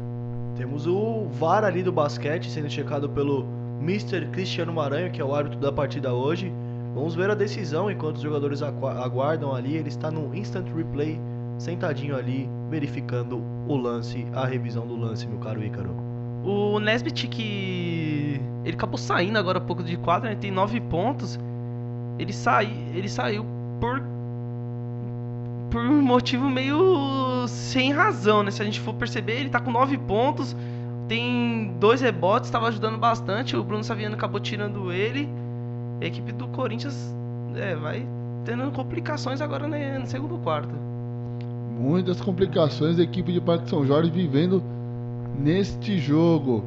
Temos 0.56 0.86
o 0.86 1.28
VAR 1.32 1.64
ali 1.64 1.82
do 1.82 1.92
basquete 1.92 2.52
sendo 2.52 2.70
checado 2.70 3.10
pelo 3.10 3.61
Mr. 3.82 4.28
Cristiano 4.32 4.72
Maranhão, 4.72 5.10
que 5.10 5.22
é 5.22 5.26
o 5.26 5.34
árbitro 5.34 5.60
da 5.60 5.72
partida 5.72 6.14
hoje. 6.14 6.54
Vamos 6.94 7.16
ver 7.16 7.30
a 7.30 7.36
decisão 7.36 7.90
enquanto 7.90 8.18
os 8.18 8.22
jogadores 8.22 8.62
aguardam 8.62 9.56
ali. 9.56 9.76
Ele 9.76 9.90
está 9.90 10.12
no 10.12 10.36
instant 10.36 10.68
replay, 10.76 11.20
sentadinho 11.58 12.16
ali, 12.16 12.50
verificando 12.70 13.42
o 13.68 13.76
lance, 13.76 14.26
a 14.34 14.46
revisão 14.46 14.86
do 14.86 14.96
lance, 14.96 15.26
meu 15.28 15.40
caro 15.40 15.64
Ícaro. 15.64 15.90
O 16.44 16.80
Nesbitt 16.80 17.28
que 17.28 18.42
ele 18.64 18.76
acabou 18.76 18.98
saindo 18.98 19.38
agora 19.38 19.58
há 19.58 19.62
pouco 19.62 19.84
de 19.84 19.98
quadra, 19.98 20.32
ele 20.32 20.40
tem 20.40 20.52
9 20.52 20.80
pontos. 20.82 21.40
Ele, 22.20 22.34
sai, 22.34 22.70
ele 22.94 23.10
saiu 23.10 23.46
por 23.80 24.02
por 25.72 25.82
um 25.82 26.02
motivo 26.02 26.50
meio 26.50 27.48
sem 27.48 27.94
razão, 27.94 28.44
né? 28.44 28.52
Se 28.52 28.62
a 28.62 28.66
gente 28.66 28.82
for 28.82 28.94
perceber, 28.94 29.40
ele 29.40 29.50
tá 29.50 29.60
com 29.60 29.72
9 29.72 29.98
pontos 30.00 30.54
tem 31.12 31.74
dois 31.78 32.00
rebotes, 32.00 32.48
estava 32.48 32.70
ajudando 32.70 32.98
bastante. 32.98 33.58
O 33.58 33.64
Bruno 33.66 33.84
Saviano 33.84 34.16
acabou 34.16 34.40
tirando 34.40 34.94
ele. 34.94 35.28
A 36.00 36.06
equipe 36.06 36.32
do 36.32 36.48
Corinthians 36.48 37.14
é, 37.54 37.76
vai 37.76 38.08
tendo 38.46 38.72
complicações 38.72 39.42
agora 39.42 39.68
né, 39.68 40.00
no 40.00 40.08
segundo 40.08 40.38
quarto. 40.38 40.74
Muitas 41.78 42.22
complicações 42.22 42.98
a 42.98 43.04
equipe 43.04 43.34
de 43.34 43.42
Parque 43.42 43.70
São 43.70 43.86
Jorge 43.86 44.10
vivendo 44.10 44.64
neste 45.38 45.98
jogo. 45.98 46.64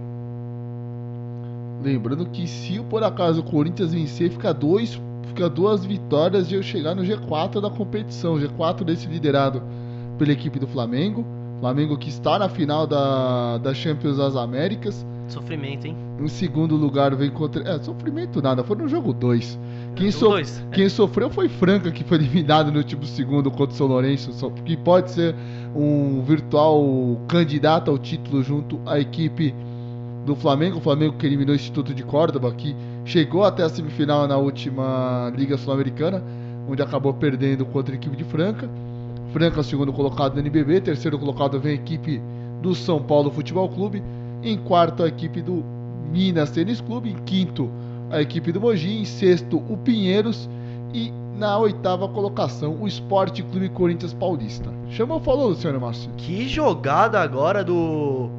Lembrando 1.82 2.26
que 2.26 2.46
se 2.46 2.78
por 2.80 3.02
acaso 3.02 3.40
o 3.40 3.44
Corinthians 3.44 3.94
vencer, 3.94 4.30
fica, 4.30 4.52
dois, 4.52 5.00
fica 5.28 5.48
duas 5.48 5.86
vitórias 5.86 6.46
de 6.46 6.56
eu 6.56 6.62
chegar 6.62 6.94
no 6.94 7.02
G4 7.02 7.62
da 7.62 7.70
competição. 7.70 8.34
G4 8.34 8.84
desse 8.84 9.06
liderado 9.06 9.62
pela 10.18 10.32
equipe 10.32 10.58
do 10.58 10.66
Flamengo. 10.66 11.24
Flamengo 11.64 11.96
que 11.96 12.10
está 12.10 12.38
na 12.38 12.46
final 12.46 12.86
da, 12.86 13.56
da 13.56 13.72
Champions 13.72 14.18
das 14.18 14.36
Américas. 14.36 15.02
Sofrimento, 15.28 15.86
hein? 15.86 15.96
Em 16.20 16.28
segundo 16.28 16.76
lugar 16.76 17.14
vem 17.16 17.30
contra. 17.30 17.66
É, 17.66 17.78
sofrimento 17.82 18.42
nada, 18.42 18.62
foi 18.62 18.76
no 18.76 18.86
jogo 18.86 19.14
2. 19.14 19.58
Quem, 19.96 20.10
so... 20.10 20.28
Quem 20.72 20.90
sofreu 20.90 21.30
foi 21.30 21.48
Franca, 21.48 21.90
que 21.90 22.04
foi 22.04 22.18
eliminado 22.20 22.70
no 22.70 22.76
último 22.76 23.02
segundo 23.06 23.50
contra 23.50 23.74
o 23.74 23.78
São 23.78 23.86
Lourenço, 23.86 24.30
que 24.66 24.76
pode 24.76 25.12
ser 25.12 25.34
um 25.74 26.20
virtual 26.20 27.18
candidato 27.28 27.90
ao 27.90 27.96
título 27.96 28.42
junto 28.42 28.78
à 28.84 29.00
equipe 29.00 29.54
do 30.26 30.36
Flamengo. 30.36 30.76
O 30.76 30.80
Flamengo 30.82 31.16
que 31.16 31.24
eliminou 31.24 31.54
o 31.54 31.56
Instituto 31.56 31.94
de 31.94 32.02
Córdoba, 32.02 32.52
que 32.52 32.76
chegou 33.06 33.42
até 33.42 33.62
a 33.62 33.70
semifinal 33.70 34.28
na 34.28 34.36
última 34.36 35.32
Liga 35.34 35.56
Sul-Americana, 35.56 36.22
onde 36.68 36.82
acabou 36.82 37.14
perdendo 37.14 37.64
contra 37.64 37.94
a 37.94 37.96
equipe 37.96 38.16
de 38.16 38.24
Franca. 38.24 38.68
Franca, 39.34 39.64
segundo 39.64 39.92
colocado 39.92 40.34
no 40.34 40.38
NBB. 40.38 40.80
Terceiro 40.80 41.18
colocado 41.18 41.58
vem 41.58 41.72
a 41.72 41.74
equipe 41.74 42.22
do 42.62 42.72
São 42.72 43.02
Paulo 43.02 43.32
Futebol 43.32 43.68
Clube. 43.68 44.00
Em 44.44 44.56
quarto, 44.56 45.02
a 45.02 45.08
equipe 45.08 45.42
do 45.42 45.64
Minas 46.12 46.52
Tênis 46.52 46.80
Clube. 46.80 47.10
Em 47.10 47.16
quinto, 47.24 47.68
a 48.12 48.22
equipe 48.22 48.52
do 48.52 48.60
Mogi. 48.60 48.96
Em 48.96 49.04
sexto, 49.04 49.56
o 49.68 49.76
Pinheiros. 49.76 50.48
E 50.94 51.12
na 51.36 51.58
oitava 51.58 52.06
colocação, 52.06 52.80
o 52.80 52.86
Esporte 52.86 53.42
Clube 53.42 53.68
Corinthians 53.70 54.14
Paulista. 54.14 54.70
Chamou, 54.88 55.18
falou, 55.18 55.48
Luciano 55.48 55.80
Márcio. 55.80 56.12
Que 56.16 56.48
jogada 56.48 57.20
agora 57.20 57.64
do, 57.64 58.30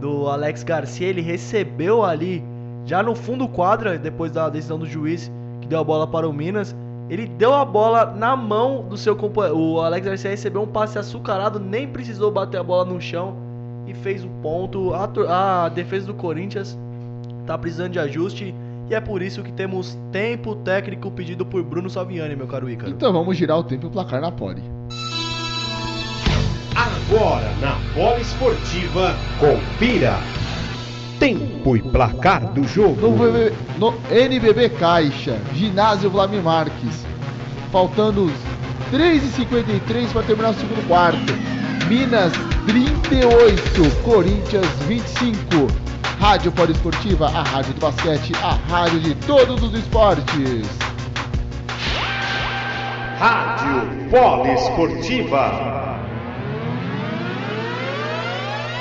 do 0.00 0.26
Alex 0.26 0.64
Garcia. 0.64 1.06
Ele 1.06 1.20
recebeu 1.20 2.02
ali, 2.02 2.42
já 2.86 3.04
no 3.04 3.14
fundo 3.14 3.46
quadra, 3.46 3.96
depois 3.96 4.32
da 4.32 4.48
decisão 4.48 4.80
do 4.80 4.86
juiz 4.86 5.30
que 5.60 5.68
deu 5.68 5.78
a 5.78 5.84
bola 5.84 6.08
para 6.08 6.28
o 6.28 6.32
Minas 6.32 6.74
ele 7.10 7.26
deu 7.26 7.52
a 7.52 7.64
bola 7.64 8.14
na 8.14 8.36
mão 8.36 8.84
do 8.88 8.96
seu 8.96 9.16
companheiro. 9.16 9.58
O 9.58 9.80
Alex 9.80 10.06
Garcia 10.06 10.30
recebeu 10.30 10.62
um 10.62 10.66
passe 10.66 10.96
açucarado, 10.96 11.58
nem 11.58 11.88
precisou 11.88 12.30
bater 12.30 12.58
a 12.58 12.62
bola 12.62 12.84
no 12.84 13.00
chão 13.00 13.36
e 13.84 13.92
fez 13.92 14.24
o 14.24 14.28
ponto. 14.40 14.94
A, 14.94 15.64
a 15.64 15.68
defesa 15.68 16.06
do 16.06 16.14
Corinthians 16.14 16.78
tá 17.46 17.58
precisando 17.58 17.92
de 17.92 17.98
ajuste. 17.98 18.54
E 18.88 18.94
é 18.94 19.00
por 19.00 19.22
isso 19.22 19.42
que 19.42 19.52
temos 19.52 19.98
tempo 20.12 20.54
técnico 20.56 21.10
pedido 21.10 21.44
por 21.44 21.62
Bruno 21.64 21.90
Saviani, 21.90 22.36
meu 22.36 22.46
caro 22.46 22.70
Ícaro. 22.70 22.92
Então 22.92 23.12
vamos 23.12 23.36
girar 23.36 23.58
o 23.58 23.64
tempo 23.64 23.86
e 23.86 23.88
o 23.88 23.90
placar 23.90 24.20
na 24.20 24.30
pole. 24.30 24.62
Agora 26.76 27.52
na 27.60 27.76
pole 27.92 28.22
esportiva, 28.22 29.14
confira. 29.40 30.14
Tempo 31.20 31.76
e 31.76 31.82
placar 31.82 32.46
do 32.54 32.66
jogo. 32.66 32.98
No, 33.78 33.92
no 33.92 33.94
NBB 34.10 34.70
Caixa, 34.70 35.38
Ginásio 35.54 36.08
Vladimir 36.08 36.42
Marques. 36.42 37.04
Faltando 37.70 38.32
3h53 38.90 40.12
para 40.14 40.22
terminar 40.22 40.50
o 40.50 40.54
segundo 40.54 40.88
quarto. 40.88 41.32
Minas 41.88 42.32
38, 42.66 44.02
Corinthians 44.02 44.66
25. 44.88 45.44
Rádio 46.18 46.52
Poliesportiva, 46.52 47.26
a 47.26 47.42
rádio 47.42 47.74
do 47.74 47.80
basquete, 47.80 48.32
a 48.42 48.54
rádio 48.70 49.00
de 49.00 49.14
todos 49.26 49.62
os 49.62 49.74
esportes. 49.74 50.66
Rádio 53.18 54.08
Poliesportiva. 54.10 55.89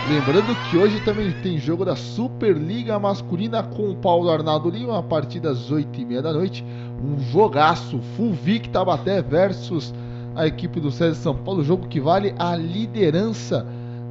Lembrando 0.09 0.55
que 0.71 0.75
hoje 0.75 0.99
também 1.01 1.31
tem 1.43 1.59
jogo 1.59 1.85
da 1.85 1.95
Superliga 1.95 2.97
Masculina 2.97 3.61
com 3.61 3.91
o 3.91 3.95
Paulo 3.95 4.31
Arnaldo 4.31 4.67
Lima, 4.67 4.97
a 4.97 5.03
partir 5.03 5.39
das 5.39 5.71
8h30 5.71 6.21
da 6.23 6.33
noite. 6.33 6.65
Um 6.99 7.19
jogaço, 7.19 7.99
Full 8.17 8.33
Vic 8.33 8.69
Tabaté 8.69 9.21
versus 9.21 9.93
a 10.35 10.47
equipe 10.47 10.79
do 10.79 10.89
César 10.89 11.13
São 11.13 11.35
Paulo, 11.35 11.63
jogo 11.63 11.87
que 11.87 11.99
vale 11.99 12.33
a 12.39 12.55
liderança 12.55 13.63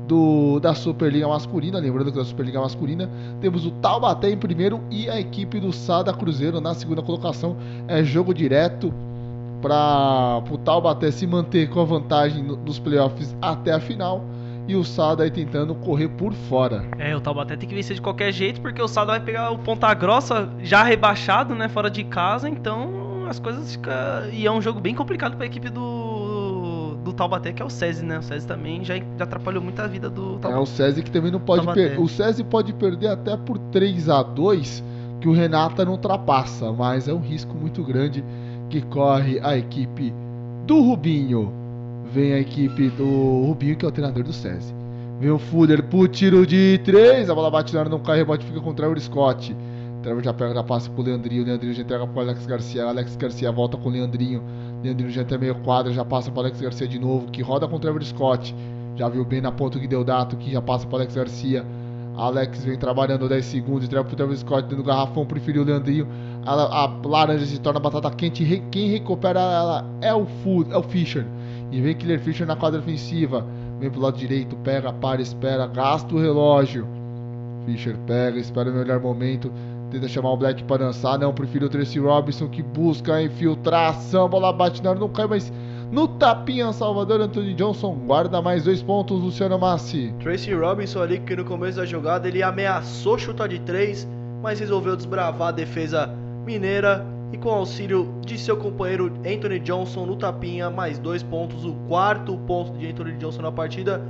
do, 0.07 0.61
da 0.61 0.72
Superliga 0.72 1.26
Masculina. 1.26 1.80
Lembrando 1.80 2.12
que 2.12 2.18
na 2.18 2.24
Superliga 2.24 2.61
Masculina 2.61 3.11
temos 3.40 3.66
o 3.66 3.72
Taubaté 3.72 4.30
em 4.30 4.36
primeiro 4.36 4.80
e 4.92 5.11
a 5.11 5.18
equipe 5.18 5.59
do 5.59 5.72
Sada 5.72 6.12
Cruzeiro 6.12 6.61
na 6.61 6.74
segunda 6.74 7.03
colocação. 7.03 7.57
É 7.88 8.05
jogo 8.05 8.32
direto 8.32 8.94
para 9.61 10.44
o 10.49 10.59
Taubaté 10.59 11.11
se 11.11 11.26
manter 11.26 11.68
com 11.68 11.80
a 11.80 11.84
vantagem 11.84 12.44
nos 12.44 12.78
playoffs 12.78 13.36
até 13.42 13.72
a 13.72 13.80
final 13.80 14.22
e 14.69 14.77
o 14.77 14.85
Sada 14.85 15.25
aí 15.25 15.31
tentando 15.31 15.75
correr 15.75 16.09
por 16.09 16.35
fora. 16.35 16.85
É, 16.99 17.16
o 17.16 17.21
Taubaté 17.21 17.57
tem 17.57 17.66
que 17.66 17.75
vencer 17.75 17.97
de 17.97 18.03
qualquer 18.03 18.31
jeito, 18.31 18.61
porque 18.61 18.81
o 18.81 18.87
Sada 18.87 19.12
vai 19.12 19.21
pegar 19.21 19.51
o 19.51 19.59
Ponta 19.59 19.93
Grossa 19.95 20.49
já 20.61 20.83
rebaixado, 20.83 21.55
né, 21.55 21.69
fora 21.69 21.91
de 21.91 22.05
casa, 22.05 22.49
então 22.49 23.27
as 23.27 23.41
coisas 23.41 23.73
ficam... 23.73 23.93
E 24.31 24.47
é 24.47 24.53
um 24.53 24.61
jogo 24.61 24.79
bem 24.79 24.95
complicado 24.95 25.37
para 25.37 25.45
a 25.45 25.47
equipe 25.47 25.71
do, 25.71 26.99
do 27.03 27.12
Taubaté, 27.14 27.53
que 27.53 27.62
é 27.62 27.64
o 27.64 27.71
SESI, 27.71 28.05
né? 28.05 28.19
O 28.19 28.23
SESI 28.23 28.47
também 28.47 28.85
já, 28.85 28.95
já 28.97 29.25
atrapalhou 29.25 29.62
muito 29.62 29.81
a 29.81 29.87
vida 29.87 30.11
do 30.11 30.39
Taubaté. 30.39 30.55
É, 30.55 30.59
o 30.59 30.66
SESI 30.66 31.03
que 31.03 31.11
também 31.11 31.31
não 31.31 31.41
pode 31.41 31.66
perder. 31.66 31.99
O 31.99 32.07
SESI 32.07 32.45
pode 32.45 32.73
perder 32.75 33.09
até 33.09 33.37
por 33.37 33.59
3 33.59 34.09
a 34.09 34.23
2 34.23 34.85
que 35.21 35.29
o 35.29 35.33
Renata 35.33 35.85
não 35.85 35.93
ultrapassa, 35.93 36.73
mas 36.73 37.09
é 37.09 37.12
um 37.12 37.21
risco 37.21 37.55
muito 37.55 37.83
grande 37.83 38.25
que 38.71 38.83
corre 38.83 39.41
a 39.43 39.57
equipe 39.57 40.12
do 40.66 40.81
Rubinho. 40.83 41.68
Vem 42.12 42.32
a 42.32 42.40
equipe 42.40 42.88
do 42.90 43.44
Rubinho, 43.46 43.76
que 43.76 43.84
é 43.84 43.88
o 43.88 43.92
treinador 43.92 44.24
do 44.24 44.32
SESI. 44.32 44.74
Vem 45.20 45.30
o 45.30 45.38
Fuller 45.38 45.82
pro 45.82 46.09
tiro 46.09 46.46
de 46.46 46.80
três. 46.84 47.28
A 47.28 47.34
bola 47.34 47.50
bate 47.50 47.74
na 47.74 47.80
hora, 47.80 47.88
não 47.88 47.98
cai, 47.98 48.18
rebote 48.18 48.44
fica 48.44 48.61
com 48.61 48.70
o 48.70 48.74
Trevor 48.74 48.98
Scott. 48.98 49.54
Trevor 50.02 50.22
já 50.22 50.32
pega, 50.32 50.54
já 50.54 50.62
passa 50.62 50.88
pro 50.88 51.02
Leandrinho. 51.02 51.44
Leandrinho 51.44 51.74
já 51.74 51.82
entrega 51.82 52.06
pro 52.06 52.20
Alex 52.20 52.46
Garcia. 52.46 52.84
Alex 52.84 53.16
Garcia 53.16 53.52
volta 53.52 53.76
com 53.76 53.88
o 53.88 53.92
Leandrinho. 53.92 54.42
Leandrinho 54.82 55.11
já 55.11 55.24
tem 55.24 55.38
meio 55.38 55.56
quadra, 55.56 55.92
já 55.92 56.04
passa 56.04 56.30
para 56.30 56.42
Alex 56.42 56.61
Garcia 56.61 56.86
de 56.86 56.98
novo, 56.98 57.26
que 57.30 57.42
roda 57.42 57.66
com 57.66 57.76
o 57.76 57.78
Trevor 57.78 58.02
Scott. 58.02 58.54
Já 58.96 59.09
viu 59.09 59.24
bem 59.24 59.40
na 59.40 59.52
ponta 59.52 59.78
que 59.78 59.86
deu 59.86 60.04
dato, 60.04 60.36
que 60.36 60.52
já 60.52 60.62
passa 60.62 60.86
para 60.86 60.98
Alex 60.98 61.14
Garcia. 61.14 61.64
Alex 62.16 62.64
vem 62.64 62.76
trabalhando 62.76 63.28
10 63.28 63.44
segundos, 63.44 63.84
entrega 63.84 64.04
pro 64.04 64.16
Trevor 64.16 64.36
Scott 64.36 64.62
dentro 64.62 64.78
do 64.78 64.82
garrafão, 64.84 65.26
preferiu 65.26 65.62
o 65.62 65.64
Leandrinho. 65.64 66.06
A, 66.44 66.84
a, 66.84 67.00
laranja 67.04 67.44
se 67.44 67.61
torna 67.61 67.78
batata 67.78 68.11
quente. 68.11 68.62
Quem 68.70 68.88
recupera 68.88 69.40
ela 69.40 69.84
é 70.00 70.14
o 70.14 70.26
Food, 70.42 70.72
é 70.72 70.76
o 70.76 70.82
Fischer. 70.82 71.26
E 71.71 71.81
vem 71.81 71.95
Killer 71.95 72.21
Fischer 72.21 72.47
na 72.47 72.57
quadra 72.57 72.81
ofensiva. 72.81 73.47
Vem 73.79 73.91
pro 73.91 74.01
lado 74.01 74.16
direito, 74.16 74.57
pega, 74.57 74.93
para, 74.93 75.23
espera, 75.23 75.66
gasta 75.66 76.14
o 76.14 76.19
relógio. 76.19 76.87
Fischer 77.64 77.97
pega, 78.07 78.39
espera 78.39 78.71
o 78.71 78.75
melhor 78.75 79.01
momento. 79.01 79.53
Tenta 79.91 80.09
chamar 80.09 80.33
o 80.33 80.37
Black 80.37 80.64
para 80.64 80.85
dançar. 80.85 81.19
Não, 81.19 81.33
prefiro 81.33 81.66
o 81.66 81.69
Tracy 81.69 81.99
Robinson 81.99 82.49
que 82.49 82.62
busca 82.62 83.14
a 83.14 83.23
infiltração. 83.23 84.29
Bola 84.29 84.53
bate 84.53 84.83
na 84.83 84.91
hora, 84.91 84.99
não 84.99 85.09
cai, 85.09 85.27
mas 85.27 85.53
no 85.91 86.07
tapinha, 86.07 86.71
Salvador 86.73 87.21
Anthony 87.21 87.55
Johnson 87.55 87.95
guarda 88.07 88.43
mais 88.43 88.64
dois 88.64 88.83
pontos, 88.83 89.19
Luciano 89.19 89.59
Massi. 89.59 90.12
Tracy 90.21 90.53
Robinson 90.53 91.01
ali 91.03 91.19
que 91.21 91.35
no 91.35 91.45
começo 91.45 91.79
da 91.79 91.87
jogada 91.87 92.29
ele 92.29 92.43
ameaçou 92.43 93.19
chutar 93.19 93.49
de 93.49 93.59
três, 93.61 94.07
mas 94.43 94.61
resolveu 94.61 94.95
desbravar 94.95 95.49
a 95.49 95.53
defesa 95.53 96.07
mineira 96.45 97.07
e 97.33 97.37
com 97.37 97.51
auxílio 97.51 98.14
de 98.24 98.39
seu 98.39 98.57
companheiro 98.57 99.12
Anthony 99.26 99.59
Johnson 99.61 100.07
no 100.07 100.16
tapinha, 100.16 100.70
mais 100.70 100.99
dois 100.99 101.22
pontos, 101.22 101.64
o 101.64 101.74
quarto 101.89 102.37
ponto 102.47 102.76
de 102.79 102.89
Anthony 102.89 103.12
Johnson 103.12 103.43
na 103.43 103.53
partida. 103.53 104.01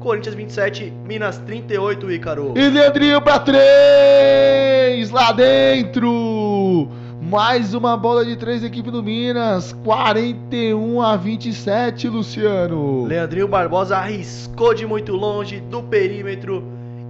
Corinthians 0.00 0.36
27, 0.36 0.92
Minas 1.04 1.38
38, 1.38 2.10
Ícaro. 2.12 2.54
E 2.56 2.68
Leandrinho 2.68 3.20
para 3.20 3.40
três 3.40 5.10
lá 5.10 5.32
dentro. 5.32 6.88
Mais 7.20 7.74
uma 7.74 7.96
bola 7.96 8.24
de 8.24 8.36
três 8.36 8.62
equipe 8.62 8.90
do 8.90 9.02
Minas. 9.02 9.72
41 9.84 11.02
a 11.02 11.16
27, 11.16 12.08
Luciano. 12.08 13.04
Leandrinho 13.06 13.48
Barbosa 13.48 13.96
arriscou 13.96 14.72
de 14.72 14.86
muito 14.86 15.12
longe 15.14 15.60
do 15.60 15.82
perímetro 15.82 16.62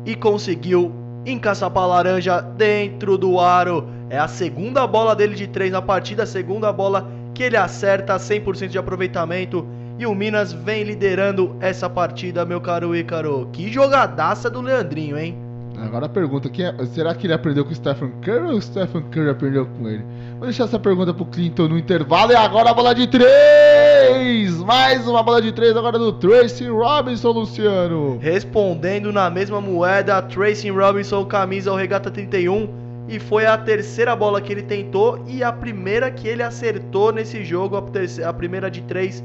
e 0.06 0.16
conseguiu 0.16 0.90
encaçapar 1.26 1.84
a 1.84 1.86
laranja 1.86 2.40
dentro 2.40 3.18
do 3.18 3.38
aro. 3.38 3.97
É 4.10 4.18
a 4.18 4.26
segunda 4.28 4.86
bola 4.86 5.14
dele 5.14 5.34
de 5.34 5.46
três 5.46 5.70
na 5.70 5.82
partida, 5.82 6.22
a 6.22 6.26
segunda 6.26 6.72
bola 6.72 7.06
que 7.34 7.42
ele 7.42 7.56
acerta 7.56 8.16
100% 8.16 8.68
de 8.68 8.78
aproveitamento. 8.78 9.66
E 9.98 10.06
o 10.06 10.14
Minas 10.14 10.52
vem 10.52 10.82
liderando 10.82 11.56
essa 11.60 11.90
partida, 11.90 12.44
meu 12.44 12.60
caro 12.60 12.96
Ícaro. 12.96 13.48
Que 13.52 13.70
jogadaça 13.70 14.48
do 14.48 14.60
Leandrinho, 14.60 15.18
hein? 15.18 15.36
Agora 15.76 16.06
a 16.06 16.08
pergunta, 16.08 16.50
é, 16.60 16.86
será 16.86 17.14
que 17.14 17.26
ele 17.26 17.32
aprendeu 17.32 17.64
com 17.64 17.70
o 17.70 17.74
Stephen 17.74 18.12
Curry 18.22 18.46
ou 18.46 18.56
o 18.56 18.62
Stephen 18.62 19.02
Curry 19.12 19.30
aprendeu 19.30 19.66
com 19.66 19.88
ele? 19.88 20.04
Vou 20.38 20.46
deixar 20.46 20.64
essa 20.64 20.78
pergunta 20.78 21.14
pro 21.14 21.24
Clinton 21.26 21.68
no 21.68 21.78
intervalo 21.78 22.32
e 22.32 22.34
agora 22.34 22.70
a 22.70 22.74
bola 22.74 22.94
de 22.94 23.06
três! 23.06 24.56
Mais 24.64 25.06
uma 25.06 25.22
bola 25.22 25.40
de 25.40 25.52
três 25.52 25.76
agora 25.76 25.98
do 25.98 26.12
Tracy 26.12 26.68
Robinson, 26.68 27.30
Luciano. 27.30 28.18
Respondendo 28.18 29.12
na 29.12 29.30
mesma 29.30 29.60
moeda, 29.60 30.20
Tracy 30.22 30.70
Robinson, 30.70 31.24
camisa 31.26 31.70
ao 31.70 31.76
regata 31.76 32.10
31. 32.10 32.87
E 33.08 33.18
foi 33.18 33.46
a 33.46 33.56
terceira 33.56 34.14
bola 34.14 34.40
que 34.40 34.52
ele 34.52 34.62
tentou 34.62 35.24
e 35.26 35.42
a 35.42 35.50
primeira 35.50 36.10
que 36.10 36.28
ele 36.28 36.42
acertou 36.42 37.10
nesse 37.10 37.42
jogo, 37.42 37.76
a, 37.76 37.82
terceira, 37.82 38.28
a 38.28 38.32
primeira 38.32 38.70
de 38.70 38.82
três 38.82 39.24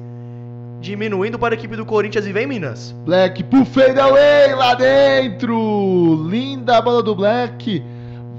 diminuindo 0.80 1.40
para 1.40 1.54
a 1.54 1.58
equipe 1.58 1.76
do 1.76 1.86
Corinthians 1.86 2.26
e 2.26 2.34
vem 2.34 2.46
Minas. 2.46 2.94
Black 3.06 3.42
pro 3.46 3.66
fadeaway 3.66 4.54
lá 4.54 4.76
dentro. 4.76 6.28
Linda 6.30 6.78
a 6.78 6.82
bola 6.82 7.02
do 7.02 7.16
Black. 7.16 7.84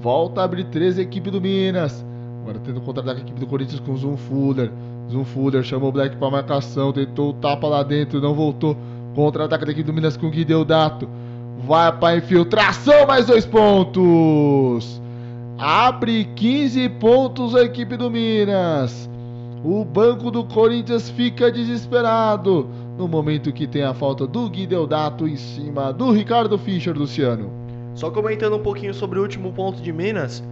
Volta 0.03 0.43
a 0.43 0.45
abrir 0.45 0.65
13 0.65 1.01
a 1.01 1.03
equipe 1.05 1.31
do 1.31 1.41
Minas. 1.41 2.05
Agora 2.43 2.59
tendo 2.63 2.81
contra-ataque 2.83 3.21
a 3.21 3.23
equipe 3.25 3.41
do 3.41 3.47
Corinthians 3.47 3.81
com 3.81 3.97
Zoom 3.97 4.17
Fuller. 4.17 4.71
Zoom 5.11 5.25
Fuller 5.25 5.63
chamou 5.63 5.89
o 5.89 5.93
Black 5.93 6.17
para 6.17 6.31
marcação, 6.31 6.93
tentou 6.93 7.31
o 7.31 7.33
tapa 7.35 7.67
lá 7.67 7.83
dentro, 7.83 8.21
não 8.21 8.35
voltou. 8.35 8.77
Contra-ataque 9.15 9.65
da 9.65 9.73
equipe 9.73 9.87
do 9.87 9.93
Minas 9.93 10.17
com 10.17 10.31
Guideodato. 10.31 11.09
Vai 11.67 11.91
para 11.93 12.17
infiltração, 12.17 13.07
mais 13.07 13.27
dois 13.27 13.47
pontos. 13.47 15.01
Abre 15.57 16.25
15 16.35 16.89
pontos 16.89 17.55
a 17.55 17.63
equipe 17.63 17.97
do 17.97 18.11
Minas. 18.11 19.09
O 19.65 19.85
banco 19.85 20.29
do 20.29 20.45
Corinthians 20.45 21.09
fica 21.11 21.51
desesperado 21.51 22.69
no 22.99 23.07
momento 23.07 23.53
que 23.53 23.67
tem 23.67 23.85
a 23.85 23.95
falta 23.95 24.27
do 24.27 24.51
Guideodato 24.51 25.29
em 25.29 25.37
cima 25.37 25.93
do 25.93 26.11
Ricardo 26.11 26.59
Fischer, 26.59 26.97
Luciano. 26.97 27.51
Só 27.95 28.11
comentando 28.11 28.57
um 28.57 28.63
pouquinho 28.63 28.93
sobre 28.93 29.21
o 29.21 29.23
último 29.23 29.53
ponto 29.53 29.81
de 29.81 29.93
Minas, 29.93 30.43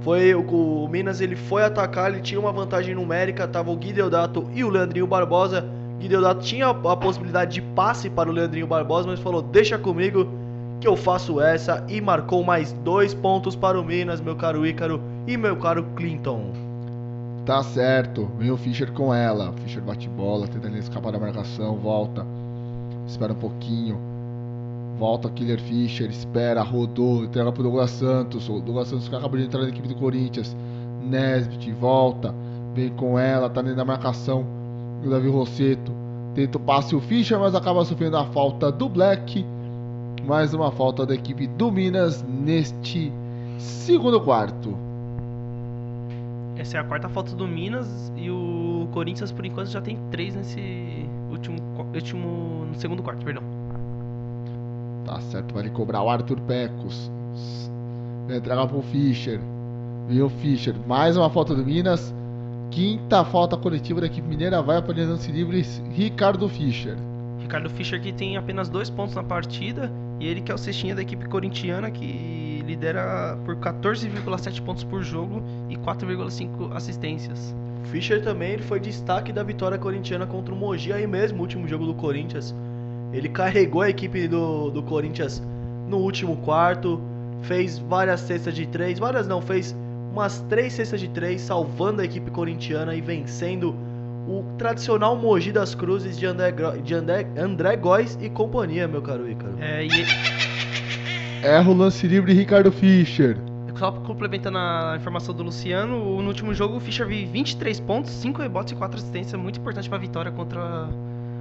foi 0.00 0.34
o, 0.34 0.42
o 0.42 0.88
Minas 0.88 1.20
ele 1.20 1.36
foi 1.36 1.62
atacar, 1.62 2.12
ele 2.12 2.20
tinha 2.20 2.40
uma 2.40 2.52
vantagem 2.52 2.96
numérica, 2.96 3.46
tava 3.46 3.70
o 3.70 3.76
Guideodato 3.76 4.44
e 4.52 4.64
o 4.64 4.70
Leandrinho 4.70 5.06
Barbosa. 5.06 5.64
Guideodato 6.00 6.44
tinha 6.44 6.66
a, 6.66 6.70
a 6.70 6.96
possibilidade 6.96 7.54
de 7.54 7.62
passe 7.62 8.10
para 8.10 8.28
o 8.28 8.32
Leandrinho 8.32 8.66
Barbosa, 8.66 9.06
mas 9.06 9.20
falou: 9.20 9.40
"Deixa 9.40 9.78
comigo 9.78 10.28
que 10.80 10.88
eu 10.88 10.96
faço 10.96 11.40
essa" 11.40 11.84
e 11.88 12.00
marcou 12.00 12.44
mais 12.44 12.72
dois 12.84 13.14
pontos 13.14 13.56
para 13.56 13.80
o 13.80 13.84
Minas, 13.84 14.20
meu 14.20 14.36
caro 14.36 14.66
Ícaro 14.66 15.00
e 15.26 15.36
meu 15.36 15.56
caro 15.56 15.84
Clinton. 15.96 16.52
Tá 17.44 17.62
certo. 17.62 18.28
Vem 18.38 18.50
o 18.50 18.58
Fischer 18.58 18.92
com 18.92 19.14
ela. 19.14 19.52
Fischer 19.64 19.82
bate 19.82 20.06
bola, 20.08 20.46
tenta 20.46 20.68
escapar 20.76 21.12
da 21.12 21.18
marcação, 21.18 21.76
volta. 21.76 22.26
Espera 23.06 23.32
um 23.32 23.36
pouquinho. 23.36 23.98
Volta 24.98 25.30
Killer 25.30 25.60
Fischer, 25.60 26.10
espera, 26.10 26.60
rodou, 26.60 27.24
entrega 27.24 27.50
pro 27.50 27.62
Douglas 27.62 27.90
Santos. 27.90 28.48
O 28.48 28.60
Douglas 28.60 28.88
Santos 28.88 29.12
acaba 29.12 29.38
de 29.38 29.44
entrar 29.44 29.62
na 29.62 29.68
equipe 29.68 29.88
do 29.88 29.94
Corinthians. 29.94 30.54
Nesbit 31.02 31.72
volta, 31.72 32.34
vem 32.74 32.90
com 32.90 33.18
ela, 33.18 33.48
tá 33.48 33.62
dentro 33.62 33.76
da 33.78 33.84
marcação. 33.84 34.44
O 35.02 35.08
Davi 35.08 35.28
Rosseto 35.28 35.92
tenta 36.34 36.58
o 36.58 36.60
passe 36.60 36.94
o 36.94 37.00
Fischer, 37.00 37.38
mas 37.38 37.54
acaba 37.54 37.84
sofrendo 37.84 38.16
a 38.16 38.26
falta 38.26 38.70
do 38.70 38.88
Black. 38.88 39.46
Mais 40.24 40.52
uma 40.52 40.70
falta 40.70 41.06
da 41.06 41.14
equipe 41.14 41.46
do 41.46 41.70
Minas 41.70 42.22
neste 42.22 43.12
segundo 43.58 44.20
quarto. 44.20 44.76
Essa 46.56 46.78
é 46.78 46.80
a 46.80 46.84
quarta 46.84 47.08
falta 47.08 47.34
do 47.34 47.46
Minas 47.46 48.12
e 48.16 48.30
o 48.30 48.88
Corinthians, 48.92 49.30
por 49.30 49.46
enquanto, 49.46 49.68
já 49.68 49.80
tem 49.80 49.96
três 50.10 50.34
nesse 50.34 51.06
último, 51.30 51.58
último 51.94 52.66
no 52.66 52.74
segundo 52.74 53.02
quarto, 53.02 53.24
perdão. 53.24 53.42
Tá 55.04 55.20
certo, 55.20 55.54
vai 55.54 55.68
cobrar 55.70 56.02
o 56.02 56.10
Arthur 56.10 56.40
Pecos. 56.40 57.10
Entrega 58.28 58.66
pro 58.66 58.82
Fischer. 58.82 59.40
Viu 60.08 60.26
o 60.26 60.30
Fischer. 60.30 60.74
Mais 60.86 61.16
uma 61.16 61.30
falta 61.30 61.54
do 61.54 61.64
Minas. 61.64 62.12
Quinta 62.70 63.24
falta 63.24 63.56
coletiva 63.56 64.00
da 64.00 64.06
equipe 64.06 64.28
mineira 64.28 64.60
vai 64.60 64.82
para 64.82 64.94
lance 65.04 65.32
livre 65.32 65.64
Ricardo 65.92 66.48
Fischer. 66.48 66.96
Ricardo 67.40 67.70
Fischer 67.70 68.00
que 68.00 68.12
tem 68.12 68.36
apenas 68.36 68.68
dois 68.68 68.90
pontos 68.90 69.14
na 69.14 69.22
partida 69.22 69.90
e 70.20 70.26
ele 70.26 70.40
que 70.40 70.50
é 70.50 70.54
o 70.54 70.58
cestinha 70.58 70.94
da 70.94 71.02
equipe 71.02 71.26
corintiana 71.28 71.90
que 71.90 72.62
lidera 72.66 73.38
por 73.44 73.56
14,7 73.56 74.62
pontos 74.62 74.84
por 74.84 75.02
jogo 75.02 75.42
e 75.68 75.76
4,5 75.76 76.74
assistências. 76.74 77.54
Fischer 77.84 78.22
também 78.22 78.52
ele 78.52 78.62
foi 78.62 78.78
destaque 78.78 79.32
da 79.32 79.42
vitória 79.42 79.78
corintiana 79.78 80.26
contra 80.26 80.52
o 80.52 80.56
Mogi 80.56 80.92
aí 80.92 81.06
mesmo, 81.06 81.40
último 81.40 81.66
jogo 81.66 81.86
do 81.86 81.94
Corinthians. 81.94 82.54
Ele 83.12 83.28
carregou 83.28 83.80
a 83.80 83.88
equipe 83.88 84.28
do, 84.28 84.70
do 84.70 84.82
Corinthians 84.82 85.42
no 85.88 85.98
último 85.98 86.36
quarto, 86.36 87.00
fez 87.42 87.78
várias 87.78 88.20
cestas 88.20 88.54
de 88.54 88.66
três, 88.66 88.98
várias 88.98 89.26
não, 89.26 89.40
fez 89.40 89.74
umas 90.12 90.40
três 90.48 90.74
cestas 90.74 91.00
de 91.00 91.08
três, 91.08 91.40
salvando 91.40 92.02
a 92.02 92.04
equipe 92.04 92.30
corintiana 92.30 92.94
e 92.94 93.00
vencendo 93.00 93.74
o 94.28 94.44
tradicional 94.58 95.16
Mogi 95.16 95.50
das 95.50 95.74
Cruzes 95.74 96.18
de 96.18 96.26
André, 96.26 96.52
de 96.84 96.94
André, 96.94 97.26
André 97.36 97.76
Góes 97.76 98.18
e 98.20 98.28
companhia, 98.28 98.86
meu 98.86 99.00
caro 99.00 99.28
Ícaro. 99.28 99.54
É, 99.58 99.86
e... 99.86 99.88
Erra 101.42 101.70
o 101.70 101.74
lance 101.74 102.06
livre 102.06 102.34
Ricardo 102.34 102.70
Fischer. 102.70 103.38
Só 103.76 103.92
complementando 103.92 104.58
a 104.58 104.96
informação 104.96 105.32
do 105.32 105.44
Luciano, 105.44 106.20
no 106.20 106.28
último 106.28 106.52
jogo 106.52 106.76
o 106.76 106.80
Fischer 106.80 107.06
viu 107.06 107.26
23 107.28 107.80
pontos, 107.80 108.10
5 108.10 108.42
rebotes 108.42 108.72
e 108.72 108.76
4 108.76 108.98
assistências, 108.98 109.40
muito 109.40 109.60
importante 109.60 109.88
para 109.88 109.96
a 109.96 110.00
vitória 110.00 110.32
contra 110.32 110.88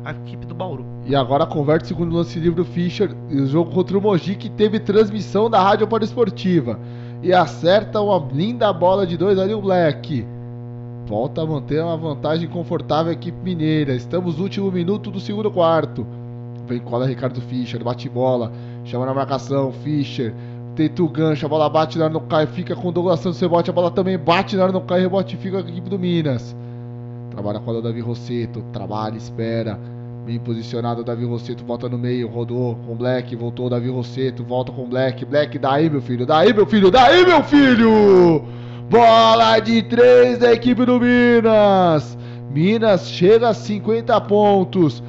a 0.06 0.12
equipe 0.12 0.46
do 0.46 0.54
Bauru. 0.56 0.86
E 1.06 1.16
agora 1.16 1.46
converte 1.46 1.86
o 1.86 1.88
segundo 1.88 2.16
lance 2.16 2.40
livre 2.40 2.62
o 2.62 2.66
Fischer, 2.66 3.10
o 3.30 3.46
jogo 3.48 3.72
contra 3.72 3.98
o 3.98 4.02
Mogi 4.02 4.36
que 4.36 4.50
teve 4.50 4.80
transmissão 4.80 5.50
da 5.50 5.62
Rádio 5.62 5.90
Esportiva. 6.02 6.80
E 7.24 7.34
acerta 7.34 8.00
uma 8.00 8.26
linda 8.32 8.72
bola 8.72 9.06
de 9.06 9.18
dois 9.18 9.40
ali 9.40 9.54
o 9.54 9.60
Black. 9.60 10.37
Volta 11.08 11.42
a 11.42 11.46
manter 11.46 11.82
uma 11.82 11.96
vantagem 11.96 12.50
confortável 12.50 13.12
a 13.12 13.14
equipe 13.14 13.38
mineira. 13.42 13.96
Estamos 13.96 14.36
no 14.36 14.44
último 14.44 14.70
minuto 14.70 15.10
do 15.10 15.22
segundo 15.22 15.50
quarto. 15.50 16.06
Vem 16.68 16.82
cola 16.82 17.08
Ricardo 17.08 17.40
Fischer, 17.40 17.82
bate 17.82 18.10
bola, 18.10 18.52
chama 18.84 19.06
na 19.06 19.14
marcação, 19.14 19.72
Fischer, 19.72 20.34
tenta 20.76 21.02
o 21.02 21.08
gancho, 21.08 21.46
a 21.46 21.50
bola 21.50 21.70
bate 21.70 21.98
na 21.98 22.04
hora, 22.04 22.14
não 22.14 22.28
cai, 22.28 22.46
fica 22.46 22.76
com 22.76 22.90
o 22.90 22.92
Douglas 22.92 23.22
Santos, 23.22 23.40
rebote, 23.40 23.70
a 23.70 23.74
bola 23.74 23.90
também 23.90 24.18
bate 24.18 24.58
na 24.58 24.64
hora, 24.64 24.74
não 24.74 24.82
cai, 24.82 25.00
rebote, 25.00 25.38
fica 25.38 25.62
com 25.62 25.68
a 25.68 25.72
equipe 25.72 25.90
do 25.90 25.98
Minas. 25.98 26.54
Trabalha 27.32 27.62
com 27.62 27.72
o 27.72 27.82
Davi 27.82 28.02
Rosseto, 28.02 28.62
trabalha, 28.74 29.16
espera, 29.16 29.80
bem 30.26 30.38
posicionado 30.40 31.06
Davi 31.06 31.24
Rosseto, 31.24 31.64
volta 31.64 31.88
no 31.88 31.98
meio, 31.98 32.28
rodou 32.28 32.76
com 32.86 32.96
Black, 32.96 33.34
voltou 33.34 33.70
Davi 33.70 33.88
Rosseto, 33.88 34.44
volta 34.44 34.74
com 34.74 34.84
Black, 34.90 35.24
Black, 35.24 35.58
daí 35.58 35.90
meu 35.90 36.02
filho, 36.02 36.26
daí 36.26 36.54
meu 36.54 36.66
filho, 36.66 36.92
daí 36.92 37.26
meu 37.26 37.42
filho! 37.46 38.57
Bola 38.90 39.60
de 39.60 39.84
três 39.84 40.38
da 40.38 40.54
equipe 40.54 40.86
do 40.86 40.98
Minas. 40.98 42.18
Minas 42.50 43.10
chega 43.10 43.50
a 43.50 43.54
50 43.54 44.22
pontos. 44.22 45.04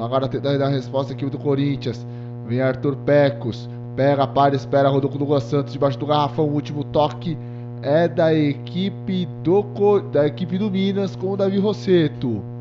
Agora 0.00 0.28
tentando 0.28 0.60
dar 0.60 0.66
a 0.66 0.70
resposta 0.70 1.12
aqui 1.12 1.28
do 1.28 1.36
Corinthians. 1.36 2.06
Vem 2.46 2.60
Arthur 2.60 2.94
Pecos. 2.98 3.68
Pega, 3.96 4.28
para, 4.28 4.54
espera, 4.54 4.88
Rodolfo 4.88 5.18
Douglas 5.18 5.42
Santos 5.42 5.72
debaixo 5.72 5.98
do 5.98 6.06
garrafão. 6.06 6.46
O 6.46 6.52
último 6.52 6.84
toque 6.84 7.36
é 7.82 8.06
da 8.06 8.32
equipe 8.32 9.26
do, 9.42 9.64
da 10.12 10.24
equipe 10.28 10.56
do 10.56 10.70
Minas 10.70 11.16
com 11.16 11.32
o 11.32 11.36
Davi 11.36 11.58
Rosseto. 11.58 12.55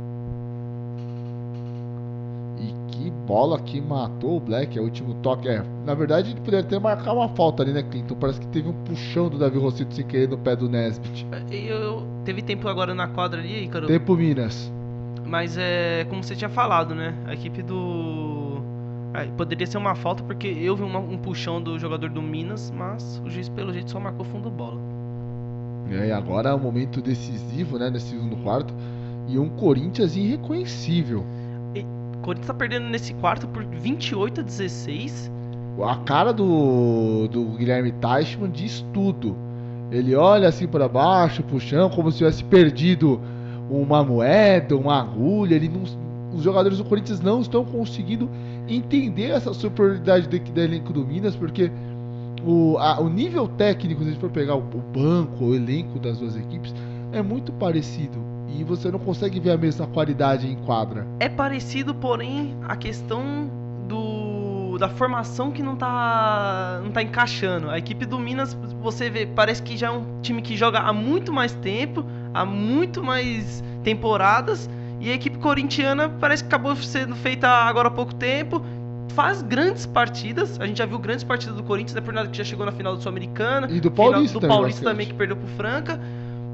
Bola 3.26 3.60
que 3.60 3.82
matou 3.82 4.38
o 4.38 4.40
Black, 4.40 4.78
é 4.78 4.82
o 4.82 4.86
último 4.86 5.14
toque. 5.16 5.48
É, 5.48 5.64
na 5.86 5.94
verdade, 5.94 6.32
ele 6.32 6.40
poderia 6.42 6.64
ter 6.64 6.80
marcado 6.80 7.18
uma 7.18 7.30
falta 7.30 7.64
ali, 7.64 7.74
né, 7.74 7.84
Clinton? 7.84 8.16
Parece 8.16 8.40
que 8.40 8.48
teve 8.48 8.70
um 8.70 8.74
puxão 8.84 9.30
do 9.30 9.38
Davi 9.38 9.58
Rosseto 9.58 9.94
sem 9.94 10.06
querer 10.06 10.30
no 10.30 10.38
pé 10.38 10.56
do 10.56 10.70
Nesbit. 10.70 11.28
Eu, 11.52 12.04
teve 12.24 12.42
tempo 12.42 12.68
agora 12.68 12.94
na 12.94 13.08
quadra 13.08 13.40
ali, 13.40 13.66
Ícaro. 13.66 13.88
Tempo 13.88 14.16
Minas. 14.16 14.72
Mas 15.26 15.58
é 15.58 16.06
como 16.10 16.24
você 16.24 16.36
tinha 16.36 16.50
falado, 16.50 16.94
né? 16.94 17.14
A 17.26 17.34
equipe 17.34 17.64
do 17.64 18.46
Aí, 19.16 19.32
poderia 19.32 19.66
ser 19.66 19.78
uma 19.78 19.96
falta 19.96 20.22
porque 20.24 20.46
eu 20.48 20.76
vi 20.76 20.84
uma, 20.84 21.00
um 21.00 21.18
puxão 21.18 21.62
do 21.62 21.80
jogador 21.80 22.10
do 22.10 22.22
Minas, 22.22 22.70
mas 22.70 23.22
o 23.26 23.30
juiz 23.30 23.48
pelo 23.48 23.72
jeito 23.72 23.90
só 23.90 23.98
marcou 23.98 24.26
fundo 24.26 24.50
bola. 24.50 24.78
É, 25.90 26.08
e 26.08 26.12
agora 26.12 26.50
é 26.50 26.54
um 26.54 26.60
momento 26.60 27.02
decisivo, 27.02 27.80
né, 27.80 27.90
nesse 27.90 28.10
segundo 28.10 28.36
quarto, 28.44 28.74
e 29.30 29.40
um 29.40 29.48
Corinthians 29.48 30.18
irreconhecível. 30.18 31.26
Corinthians 32.26 32.48
tá 32.48 32.54
perdendo 32.56 32.88
nesse 32.88 33.14
quarto 33.14 33.48
por 33.48 33.64
28 33.64 34.42
a 34.42 34.44
16. 34.44 35.32
A 35.84 35.96
cara 35.98 36.34
do, 36.34 37.28
do 37.28 37.46
Guilherme 37.56 37.92
Teichmann 37.92 38.50
diz 38.50 38.84
tudo. 38.92 39.36
Ele 39.92 40.16
olha 40.16 40.48
assim 40.50 40.68
para 40.68 40.90
baixo, 40.90 41.44
puxão, 41.44 41.88
como 41.88 42.12
se 42.12 42.18
tivesse 42.18 42.44
perdido 42.44 43.22
uma 43.70 44.04
moeda, 44.04 44.76
uma 44.76 45.00
agulha. 45.00 45.54
Ele 45.54 45.70
não, 45.70 45.84
os 46.34 46.42
jogadores 46.42 46.80
do 46.80 46.86
Corinthians 46.86 47.22
não 47.22 47.42
estão 47.42 47.64
conseguindo 47.64 48.28
entender 48.68 49.30
essa 49.30 49.54
superioridade 49.54 50.28
do, 50.28 50.40
do 50.40 50.62
elenco 50.62 50.92
do 50.92 51.06
Minas, 51.06 51.36
porque 51.36 51.72
o, 52.44 52.76
a, 52.80 53.00
o 53.00 53.08
nível 53.08 53.48
técnico, 53.48 54.02
se 54.02 54.08
a 54.08 54.12
gente 54.12 54.20
for 54.20 54.32
pegar 54.32 54.56
o, 54.56 54.60
o 54.60 54.82
banco, 54.92 55.46
o 55.46 55.54
elenco 55.54 56.00
das 56.00 56.18
duas 56.18 56.36
equipes, 56.36 56.74
é 57.12 57.22
muito 57.22 57.54
parecido. 57.54 58.35
E 58.48 58.64
você 58.64 58.92
não 58.92 59.00
consegue 59.00 59.40
ver 59.40 59.52
a 59.52 59.58
mesma 59.58 59.88
qualidade 59.88 60.48
em 60.48 60.56
quadra. 60.56 61.06
É 61.20 61.28
parecido, 61.28 61.94
porém, 61.94 62.56
a 62.68 62.76
questão 62.76 63.50
do 63.88 64.26
da 64.78 64.90
formação 64.90 65.52
que 65.52 65.64
não 65.64 65.76
tá 65.76 66.82
não 66.84 66.92
tá 66.92 67.02
encaixando. 67.02 67.70
A 67.70 67.78
equipe 67.78 68.06
do 68.06 68.20
Minas, 68.20 68.54
você 68.82 69.10
vê, 69.10 69.26
parece 69.26 69.62
que 69.62 69.78
já 69.78 69.88
é 69.88 69.92
um 69.92 70.22
time 70.22 70.42
que 70.42 70.58
joga 70.58 70.80
há 70.80 70.92
muito 70.92 71.32
mais 71.32 71.54
tempo, 71.54 72.06
há 72.34 72.46
muito 72.46 73.02
mais 73.04 73.64
temporadas 73.84 74.70
e 75.00 75.10
a 75.10 75.14
equipe 75.14 75.38
corintiana 75.38 76.10
parece 76.10 76.44
que 76.44 76.48
acabou 76.48 76.76
sendo 76.76 77.16
feita 77.16 77.48
agora 77.48 77.90
há 77.90 77.92
pouco 77.92 78.14
tempo. 78.16 78.62
Faz 79.10 79.42
grandes 79.42 79.86
partidas. 79.86 80.60
A 80.60 80.66
gente 80.66 80.78
já 80.78 80.86
viu 80.86 81.00
grandes 81.00 81.24
partidas 81.24 81.56
do 81.56 81.64
Corinthians, 81.64 81.94
não 81.94 82.02
é 82.02 82.06
por 82.06 82.14
nada 82.14 82.28
que 82.28 82.38
já 82.38 82.44
chegou 82.44 82.66
na 82.66 82.72
final 82.72 82.96
do 82.96 83.02
Sul-Americano. 83.02 83.68
E 83.70 83.80
do 83.80 83.90
Paulista. 83.90 84.40
do 84.40 84.48
Paulista 84.48 84.84
também, 84.84 85.08
que 85.08 85.14
perdeu 85.14 85.38
pro 85.38 85.48
Franca. 85.50 86.00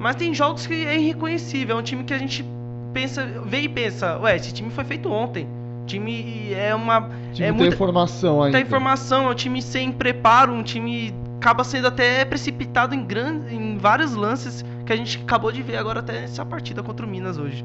Mas 0.01 0.15
tem 0.15 0.33
jogos 0.33 0.65
que 0.65 0.73
é 0.73 0.99
irreconhecível. 0.99 1.77
É 1.77 1.79
um 1.79 1.83
time 1.83 2.03
que 2.03 2.13
a 2.13 2.17
gente 2.17 2.43
pensa, 2.91 3.23
vê 3.45 3.61
e 3.61 3.69
pensa, 3.69 4.17
ué, 4.19 4.35
esse 4.35 4.51
time 4.51 4.71
foi 4.71 4.83
feito 4.83 5.11
ontem. 5.11 5.47
O 5.83 5.85
time 5.85 6.51
é 6.53 6.73
uma. 6.73 7.09
time 7.31 7.47
é 7.47 7.51
muita 7.51 7.75
informação 7.75 8.41
ainda. 8.41 8.57
Tem 8.57 8.65
informação, 8.65 9.27
é 9.27 9.31
um 9.31 9.35
time 9.35 9.61
sem 9.61 9.91
preparo, 9.91 10.51
um 10.51 10.63
time 10.63 11.13
acaba 11.37 11.63
sendo 11.63 11.87
até 11.87 12.25
precipitado 12.25 12.95
em, 12.95 13.03
grande, 13.03 13.55
em 13.55 13.77
vários 13.77 14.15
lances 14.15 14.65
que 14.85 14.91
a 14.91 14.95
gente 14.95 15.19
acabou 15.23 15.51
de 15.51 15.61
ver 15.61 15.77
agora 15.77 15.99
até 15.99 16.23
essa 16.23 16.43
partida 16.43 16.81
contra 16.81 17.05
o 17.05 17.09
Minas 17.09 17.37
hoje 17.37 17.63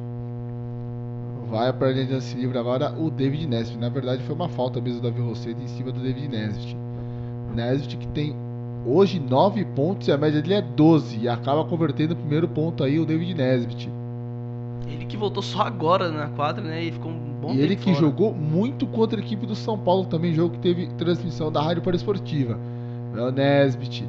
vai 1.49 1.73
para 1.73 1.89
a 1.89 1.93
linha 1.93 2.07
de 2.07 2.13
lance 2.13 2.37
livre 2.37 2.59
agora 2.59 2.93
o 2.99 3.09
David 3.11 3.47
Nesbitt. 3.47 3.79
Na 3.79 3.89
verdade, 3.89 4.23
foi 4.25 4.35
uma 4.35 4.49
falta 4.49 4.81
mesmo 4.81 5.01
do 5.01 5.11
Davi 5.11 5.23
Rosseto 5.23 5.61
em 5.61 5.69
cima 5.69 5.93
do 5.93 6.01
David 6.01 6.29
Nesbitt. 6.29 6.77
Nesbitt 7.55 7.97
que 7.97 8.07
tem 8.09 8.35
hoje 8.87 9.19
9 9.19 9.65
pontos 9.67 10.09
e 10.09 10.13
a 10.13 10.17
média 10.17 10.41
dele 10.41 10.55
é 10.55 10.63
12. 10.63 11.19
E 11.21 11.29
acaba 11.29 11.65
convertendo 11.65 12.15
o 12.15 12.17
primeiro 12.17 12.47
ponto 12.49 12.85
aí 12.85 12.99
o 12.99 13.05
David 13.07 13.35
Nesbitt. 13.35 13.91
Ele 14.89 15.05
que 15.05 15.17
voltou 15.17 15.43
só 15.43 15.63
agora 15.63 16.11
na 16.11 16.29
quadra, 16.29 16.63
né? 16.63 16.85
E 16.85 16.93
ficou 16.93 17.11
um 17.11 17.19
bom 17.41 17.53
E 17.53 17.61
ele 17.61 17.75
que 17.77 17.93
fora. 17.93 17.97
jogou 17.97 18.33
muito 18.33 18.87
contra 18.87 19.21
a 19.21 19.23
equipe 19.23 19.45
do 19.47 19.55
São 19.55 19.77
Paulo 19.77 20.05
também, 20.07 20.33
jogo 20.33 20.55
que 20.55 20.61
teve 20.61 20.87
transmissão 20.99 21.51
da 21.51 21.61
Rádio 21.61 21.83
para 21.83 21.97
Esportiva. 21.97 22.59
É 23.17 23.21
o 23.21 23.31
Nesbitt. 23.31 24.05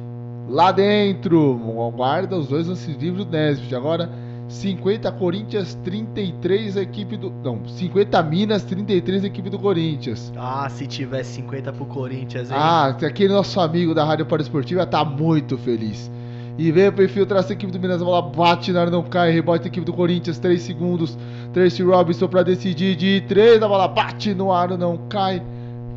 Lá 0.48 0.70
dentro, 0.72 1.58
guarda 1.94 2.36
os 2.36 2.48
dois 2.48 2.68
lances 2.68 2.96
livres 2.96 3.24
do 3.24 3.30
Nesbitt. 3.30 3.74
Agora 3.74 4.08
50 4.48 5.12
Corinthians, 5.12 5.74
33 5.84 6.78
a 6.78 6.82
equipe 6.82 7.16
do. 7.18 7.30
Não, 7.44 7.60
50 7.68 8.22
Minas, 8.22 8.62
33 8.64 9.24
a 9.24 9.26
equipe 9.26 9.50
do 9.50 9.58
Corinthians. 9.58 10.32
Ah, 10.36 10.68
se 10.70 10.86
tivesse 10.86 11.34
50 11.34 11.72
pro 11.72 11.84
Corinthians, 11.84 12.50
hein? 12.50 12.56
Ah, 12.58 12.88
aquele 12.88 13.32
nosso 13.32 13.60
amigo 13.60 13.94
da 13.94 14.04
Rádio 14.04 14.26
Esportiva 14.40 14.86
tá 14.86 15.04
muito 15.04 15.58
feliz. 15.58 16.10
E 16.56 16.72
vem 16.72 16.90
pra 16.90 17.04
infiltrar 17.04 17.40
essa 17.40 17.52
equipe 17.52 17.70
do 17.70 17.78
Minas, 17.78 18.00
a 18.00 18.04
bola 18.04 18.22
bate 18.22 18.72
na 18.72 18.80
área, 18.80 18.90
não 18.90 19.02
cai, 19.02 19.30
rebote 19.30 19.64
a 19.64 19.68
equipe 19.68 19.84
do 19.84 19.92
Corinthians, 19.92 20.38
3 20.38 20.60
segundos. 20.60 21.16
Tracy 21.52 21.82
Robinson 21.82 22.26
pra 22.26 22.42
decidir 22.42 22.96
de 22.96 23.20
3, 23.28 23.62
a 23.62 23.68
bola 23.68 23.86
bate 23.86 24.34
no 24.34 24.50
ar, 24.50 24.76
não 24.76 24.98
cai. 25.08 25.42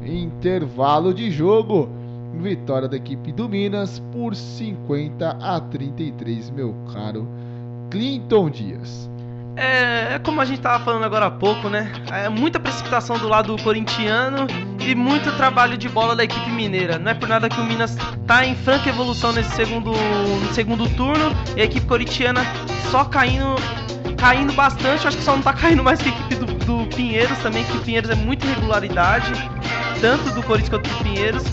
Intervalo 0.06 1.14
de 1.14 1.32
jogo. 1.32 1.90
Vitória 2.42 2.88
da 2.88 2.98
equipe 2.98 3.32
do 3.32 3.48
Minas 3.48 4.00
por 4.12 4.36
50 4.36 5.38
a 5.42 5.60
33, 5.60 6.50
meu 6.50 6.76
caro 6.94 7.41
Clinton 7.92 8.50
Dias. 8.50 9.12
É, 9.56 10.16
é, 10.16 10.20
como 10.20 10.40
a 10.40 10.46
gente 10.46 10.62
tava 10.62 10.84
falando 10.84 11.04
agora 11.04 11.26
há 11.26 11.32
pouco, 11.32 11.70
né? 11.70 11.92
É 12.12 12.30
muita 12.30 12.60
precipitação 12.60 13.18
do 13.18 13.28
lado 13.28 13.56
corintiano 13.62 14.48
e 14.80 14.96
muito 14.96 15.32
trabalho 15.36 15.78
de 15.78 15.90
bola 15.90 16.16
da 16.16 16.24
equipe 16.24 16.50
mineira. 16.50 16.98
Não 16.98 17.12
é 17.12 17.14
por 17.14 17.28
nada 17.28 17.50
que 17.50 17.60
o 17.60 17.64
Minas 17.64 17.96
tá 18.26 18.46
em 18.46 18.56
franca 18.56 18.90
evolução 18.90 19.34
nesse 19.34 19.52
segundo, 19.52 19.92
segundo 20.54 20.90
turno 20.96 21.36
e 21.56 21.62
a 21.62 21.66
equipe 21.66 21.86
corintiana 21.86 22.42
só 22.90 23.04
caindo 23.04 23.56
caindo 24.18 24.54
bastante. 24.54 25.06
Acho 25.06 25.18
que 25.18 25.24
só 25.24 25.36
não 25.36 25.44
tá 25.44 25.54
caindo 25.54 25.84
mais 25.84 26.02
que 26.02 26.10
a 26.10 26.12
equipe 26.12 26.36
do, 26.36 26.46
do 26.46 26.96
Pinheiros 26.96 27.38
também, 27.40 27.66
que 27.66 27.76
o 27.76 27.82
Pinheiros 27.82 28.10
é 28.10 28.16
muita 28.16 28.46
irregularidade, 28.46 29.34
tanto 30.00 30.34
do 30.34 30.42
Corinthians 30.44 30.70
quanto 30.70 30.90
do 30.90 31.04
Pinheiros. 31.04 31.44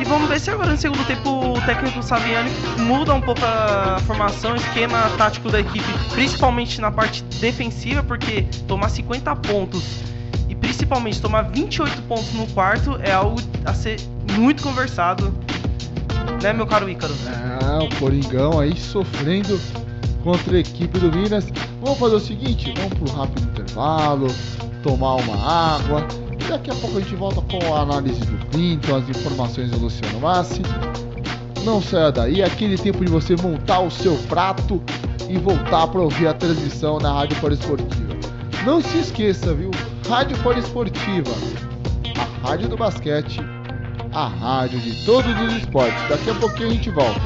E 0.00 0.04
vamos 0.04 0.28
ver 0.28 0.38
se 0.38 0.48
agora 0.50 0.70
no 0.70 0.76
segundo 0.76 1.04
tempo 1.06 1.28
o 1.28 1.60
técnico 1.62 2.00
Saviani 2.04 2.50
muda 2.78 3.12
um 3.14 3.20
pouco 3.20 3.40
a 3.44 3.98
formação, 4.06 4.54
esquema 4.54 5.10
tático 5.18 5.50
da 5.50 5.58
equipe, 5.58 5.92
principalmente 6.12 6.80
na 6.80 6.90
parte 6.90 7.24
defensiva, 7.40 8.02
porque 8.04 8.42
tomar 8.68 8.90
50 8.90 9.34
pontos 9.36 10.00
e 10.48 10.54
principalmente 10.54 11.20
tomar 11.20 11.42
28 11.50 12.02
pontos 12.02 12.32
no 12.32 12.46
quarto 12.48 12.96
é 13.02 13.12
algo 13.12 13.40
a 13.64 13.74
ser 13.74 13.98
muito 14.38 14.62
conversado, 14.62 15.34
né, 16.42 16.52
meu 16.52 16.66
caro 16.66 16.88
Ícaro? 16.88 17.14
É, 17.60 17.84
o 17.84 17.98
Coringão 17.98 18.60
aí 18.60 18.76
sofrendo 18.76 19.60
contra 20.22 20.56
a 20.56 20.60
equipe 20.60 20.96
do 21.00 21.10
Minas. 21.10 21.46
Vamos 21.82 21.98
fazer 21.98 22.14
o 22.14 22.20
seguinte, 22.20 22.72
vamos 22.76 22.94
pro 22.94 23.10
rápido 23.10 23.48
intervalo, 23.48 24.28
tomar 24.84 25.16
uma 25.16 25.74
água 25.74 26.06
Daqui 26.48 26.70
a 26.70 26.74
pouco 26.76 26.96
a 26.96 27.00
gente 27.02 27.14
volta 27.14 27.42
com 27.42 27.74
a 27.74 27.80
análise 27.82 28.20
do 28.20 28.46
Clinton, 28.46 28.96
as 28.96 29.08
informações 29.10 29.70
do 29.70 29.80
Luciano 29.80 30.18
Massi. 30.18 30.62
Não 31.62 31.82
saia 31.82 32.10
daí, 32.10 32.40
é 32.40 32.46
aquele 32.46 32.78
tempo 32.78 33.04
de 33.04 33.10
você 33.10 33.36
montar 33.36 33.80
o 33.80 33.90
seu 33.90 34.16
prato 34.28 34.82
e 35.28 35.36
voltar 35.36 35.88
para 35.88 36.00
ouvir 36.00 36.26
a 36.26 36.32
transmissão 36.32 36.98
na 36.98 37.12
Rádio 37.12 37.36
Esportiva. 37.52 38.16
Não 38.64 38.80
se 38.80 38.96
esqueça, 38.96 39.52
viu? 39.52 39.70
Rádio 40.08 40.38
Esportiva, 40.58 41.32
a 42.16 42.48
rádio 42.48 42.70
do 42.70 42.78
basquete, 42.78 43.40
a 44.10 44.26
rádio 44.26 44.80
de 44.80 45.04
todos 45.04 45.30
os 45.42 45.52
esportes. 45.52 46.08
Daqui 46.08 46.30
a 46.30 46.34
pouquinho 46.34 46.70
a 46.70 46.72
gente 46.72 46.90
volta. 46.90 47.20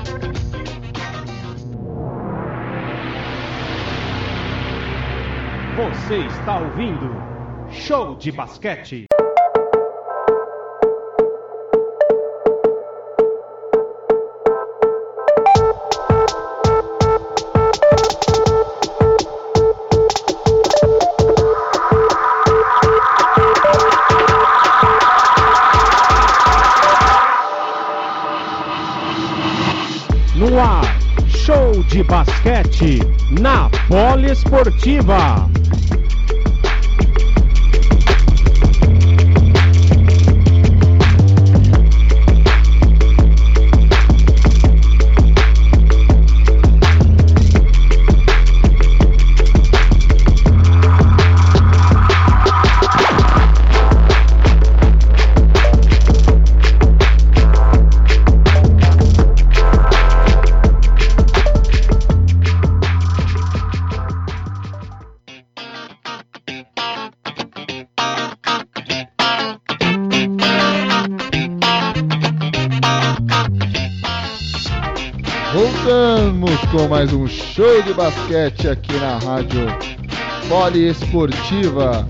Você 5.77 6.17
está 6.27 6.59
ouvindo 6.59 7.32
Show 7.73 8.17
de 8.17 8.31
basquete. 8.31 9.07
No 30.37 30.61
ar, 30.61 30.85
show 31.27 31.83
de 31.85 32.03
basquete 32.05 33.01
na 33.41 33.71
Poliesportiva. 33.89 35.49
Voltamos 35.49 35.62
mais 77.03 77.13
um 77.15 77.27
show 77.27 77.83
de 77.83 77.93
basquete 77.95 78.69
aqui 78.69 78.93
na 78.93 79.19
rádio 79.19 79.67
Poliesportiva. 80.49 82.07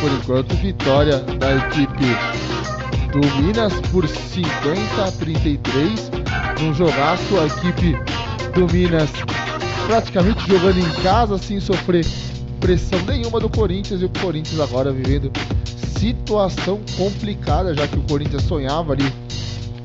Por 0.00 0.10
enquanto, 0.10 0.54
vitória 0.54 1.18
da 1.18 1.56
equipe 1.56 2.06
do 3.12 3.42
Minas 3.42 3.74
por 3.92 4.08
50 4.08 5.04
a 5.04 5.12
33. 5.12 6.10
Num 6.58 6.72
jogaço, 6.72 7.38
a 7.38 7.48
equipe 7.48 7.98
do 8.54 8.72
Minas 8.72 9.10
praticamente 9.86 10.48
jogando 10.48 10.78
em 10.78 11.02
casa 11.02 11.36
sem 11.36 11.60
sofrer 11.60 12.06
pressão 12.60 13.00
nenhuma 13.06 13.38
do 13.38 13.50
Corinthians. 13.50 14.00
E 14.00 14.06
o 14.06 14.10
Corinthians 14.22 14.58
agora 14.58 14.90
vivendo 14.90 15.30
situação 15.98 16.80
complicada, 16.96 17.74
já 17.74 17.86
que 17.86 17.98
o 17.98 18.02
Corinthians 18.04 18.44
sonhava 18.44 18.94
ali 18.94 19.12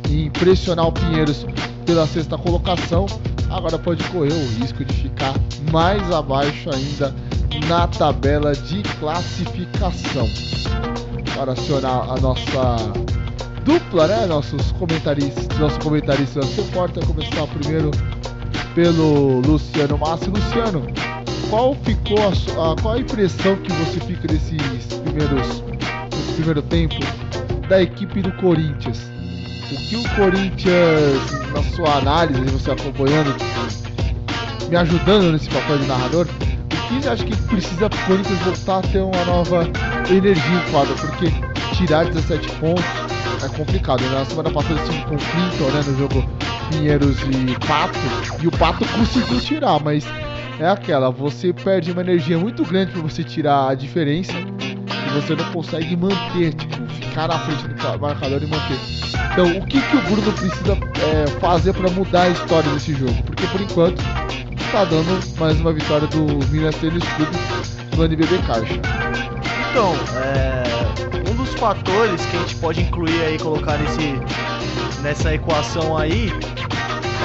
em 0.09 0.29
pressionar 0.29 0.87
o 0.87 0.93
Pinheiros 0.93 1.45
pela 1.85 2.07
sexta 2.07 2.37
colocação. 2.37 3.05
Agora 3.53 3.77
pode 3.77 4.03
correr 4.05 4.33
o 4.33 4.59
risco 4.59 4.83
de 4.83 4.93
ficar 4.95 5.35
mais 5.71 6.11
abaixo 6.11 6.71
ainda 6.73 7.13
na 7.67 7.87
tabela 7.87 8.51
de 8.53 8.81
classificação. 8.99 10.27
Para 11.35 11.51
acionar 11.51 12.09
a 12.09 12.19
nossa 12.19 12.77
dupla, 13.63 14.07
né? 14.07 14.25
Nossos 14.25 14.71
comentaristas, 14.73 15.47
nosso 15.59 15.79
comentarista 15.81 16.39
da 16.39 16.47
Suporta, 16.47 16.99
começar 17.05 17.45
primeiro 17.59 17.91
pelo 18.73 19.39
Luciano 19.41 19.99
Massi. 19.99 20.31
Luciano, 20.31 20.87
qual 21.51 21.75
ficou 21.83 22.17
a, 22.23 22.71
a, 22.71 22.81
qual 22.81 22.95
a 22.95 22.99
impressão 22.99 23.55
que 23.57 23.71
você 23.71 23.99
fica 23.99 24.27
desses 24.27 24.99
primeiros 25.03 25.61
nesse 26.11 26.33
primeiro 26.33 26.61
tempo 26.63 26.95
da 27.69 27.83
equipe 27.83 28.19
do 28.23 28.31
Corinthians? 28.33 29.12
O 29.73 29.75
que 29.75 29.95
o 29.95 30.03
Corinthians, 30.15 31.51
na 31.51 31.63
sua 31.75 31.97
análise, 31.97 32.39
você 32.51 32.69
acompanhando, 32.69 33.35
me 34.69 34.75
ajudando 34.75 35.31
nesse 35.31 35.49
papel 35.49 35.79
de 35.79 35.87
narrador, 35.87 36.27
o 36.27 36.87
que 36.87 37.01
você 37.01 37.09
acha 37.09 37.25
que 37.25 37.35
precisa 37.47 37.87
o 37.87 37.89
Corinthians 38.05 38.39
voltar 38.39 38.77
a 38.77 38.81
ter 38.83 38.99
uma 38.99 39.25
nova 39.25 39.67
energia 40.11 40.55
em 40.55 40.71
quadra? 40.71 40.93
Porque 40.93 41.31
tirar 41.75 42.05
17 42.05 42.47
pontos 42.57 42.85
é 43.43 43.49
complicado. 43.57 44.01
Né? 44.03 44.19
Na 44.19 44.25
semana 44.25 44.51
passada 44.51 44.79
eu 44.79 44.83
estive 44.83 45.05
com 45.05 45.15
o 45.15 45.17
Clinton 45.17 45.71
né, 45.71 45.83
no 45.87 45.97
jogo 45.97 46.29
Pinheiros 46.69 47.17
e 47.21 47.67
Pato, 47.67 47.99
e 48.43 48.47
o 48.47 48.51
Pato 48.51 48.85
conseguiu 48.89 49.39
tirar, 49.41 49.79
mas 49.83 50.05
é 50.59 50.69
aquela, 50.69 51.09
você 51.09 51.51
perde 51.51 51.91
uma 51.91 52.01
energia 52.01 52.37
muito 52.37 52.63
grande 52.63 52.91
para 52.91 53.01
você 53.01 53.23
tirar 53.23 53.69
a 53.69 53.73
diferença 53.75 54.33
e 55.07 55.21
você 55.21 55.35
não 55.35 55.45
consegue 55.51 55.95
manter, 55.95 56.53
tipo, 56.53 56.87
ficar 56.87 57.27
na 57.27 57.39
frente 57.39 57.67
do 57.67 57.99
marcador 57.99 58.41
e 58.41 58.47
manter. 58.47 58.79
Então, 59.31 59.57
o 59.57 59.65
que, 59.65 59.81
que 59.81 59.95
o 59.95 60.01
Bruno 60.01 60.31
precisa 60.33 60.77
é, 61.01 61.27
fazer 61.39 61.73
para 61.73 61.89
mudar 61.91 62.23
a 62.23 62.29
história 62.29 62.69
desse 62.71 62.93
jogo? 62.93 63.23
Porque 63.23 63.45
por 63.47 63.61
enquanto 63.61 64.01
tá 64.71 64.85
dando 64.85 65.37
mais 65.37 65.59
uma 65.59 65.71
vitória 65.71 66.07
do 66.07 66.25
Minas 66.47 66.75
Tênis 66.77 67.03
Clube 67.15 67.31
no 67.95 68.05
NBB 68.05 68.39
Caixa. 68.47 68.73
Então, 69.69 69.93
é, 70.15 70.63
um 71.31 71.35
dos 71.35 71.53
fatores 71.55 72.25
que 72.25 72.37
a 72.37 72.39
gente 72.39 72.55
pode 72.55 72.81
incluir 72.81 73.21
aí, 73.21 73.37
colocar 73.37 73.77
nesse, 73.77 74.19
nessa 75.01 75.33
equação 75.33 75.95
aí, 75.95 76.31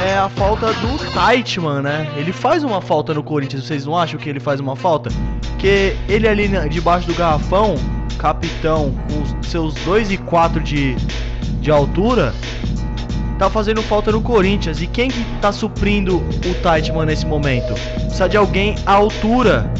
é 0.06 0.18
a 0.18 0.28
falta 0.28 0.72
do 0.74 1.12
Taitman, 1.12 1.82
né? 1.82 2.06
Ele 2.16 2.32
faz 2.32 2.62
uma 2.62 2.80
falta 2.80 3.14
no 3.14 3.22
Corinthians, 3.22 3.64
vocês 3.64 3.84
não 3.84 3.96
acham 3.96 4.18
que 4.18 4.28
ele 4.28 4.40
faz 4.40 4.60
uma 4.60 4.76
falta? 4.76 5.10
Que 5.58 5.96
ele 6.08 6.28
ali 6.28 6.48
debaixo 6.68 7.06
do 7.06 7.14
garrafão, 7.14 7.74
capitão, 8.18 8.94
com 9.10 9.42
seus 9.42 9.74
2 9.74 10.12
e 10.12 10.16
4 10.16 10.60
de, 10.60 10.94
de 11.60 11.70
altura, 11.70 12.32
tá 13.38 13.48
fazendo 13.50 13.82
falta 13.82 14.12
no 14.12 14.20
Corinthians. 14.20 14.80
E 14.82 14.86
quem 14.86 15.10
que 15.10 15.24
tá 15.40 15.52
suprindo 15.52 16.18
o 16.18 16.54
Taitman 16.62 17.06
nesse 17.06 17.26
momento? 17.26 17.74
Precisa 17.74 18.28
de 18.28 18.36
alguém 18.36 18.74
à 18.86 18.92
altura 18.92 19.70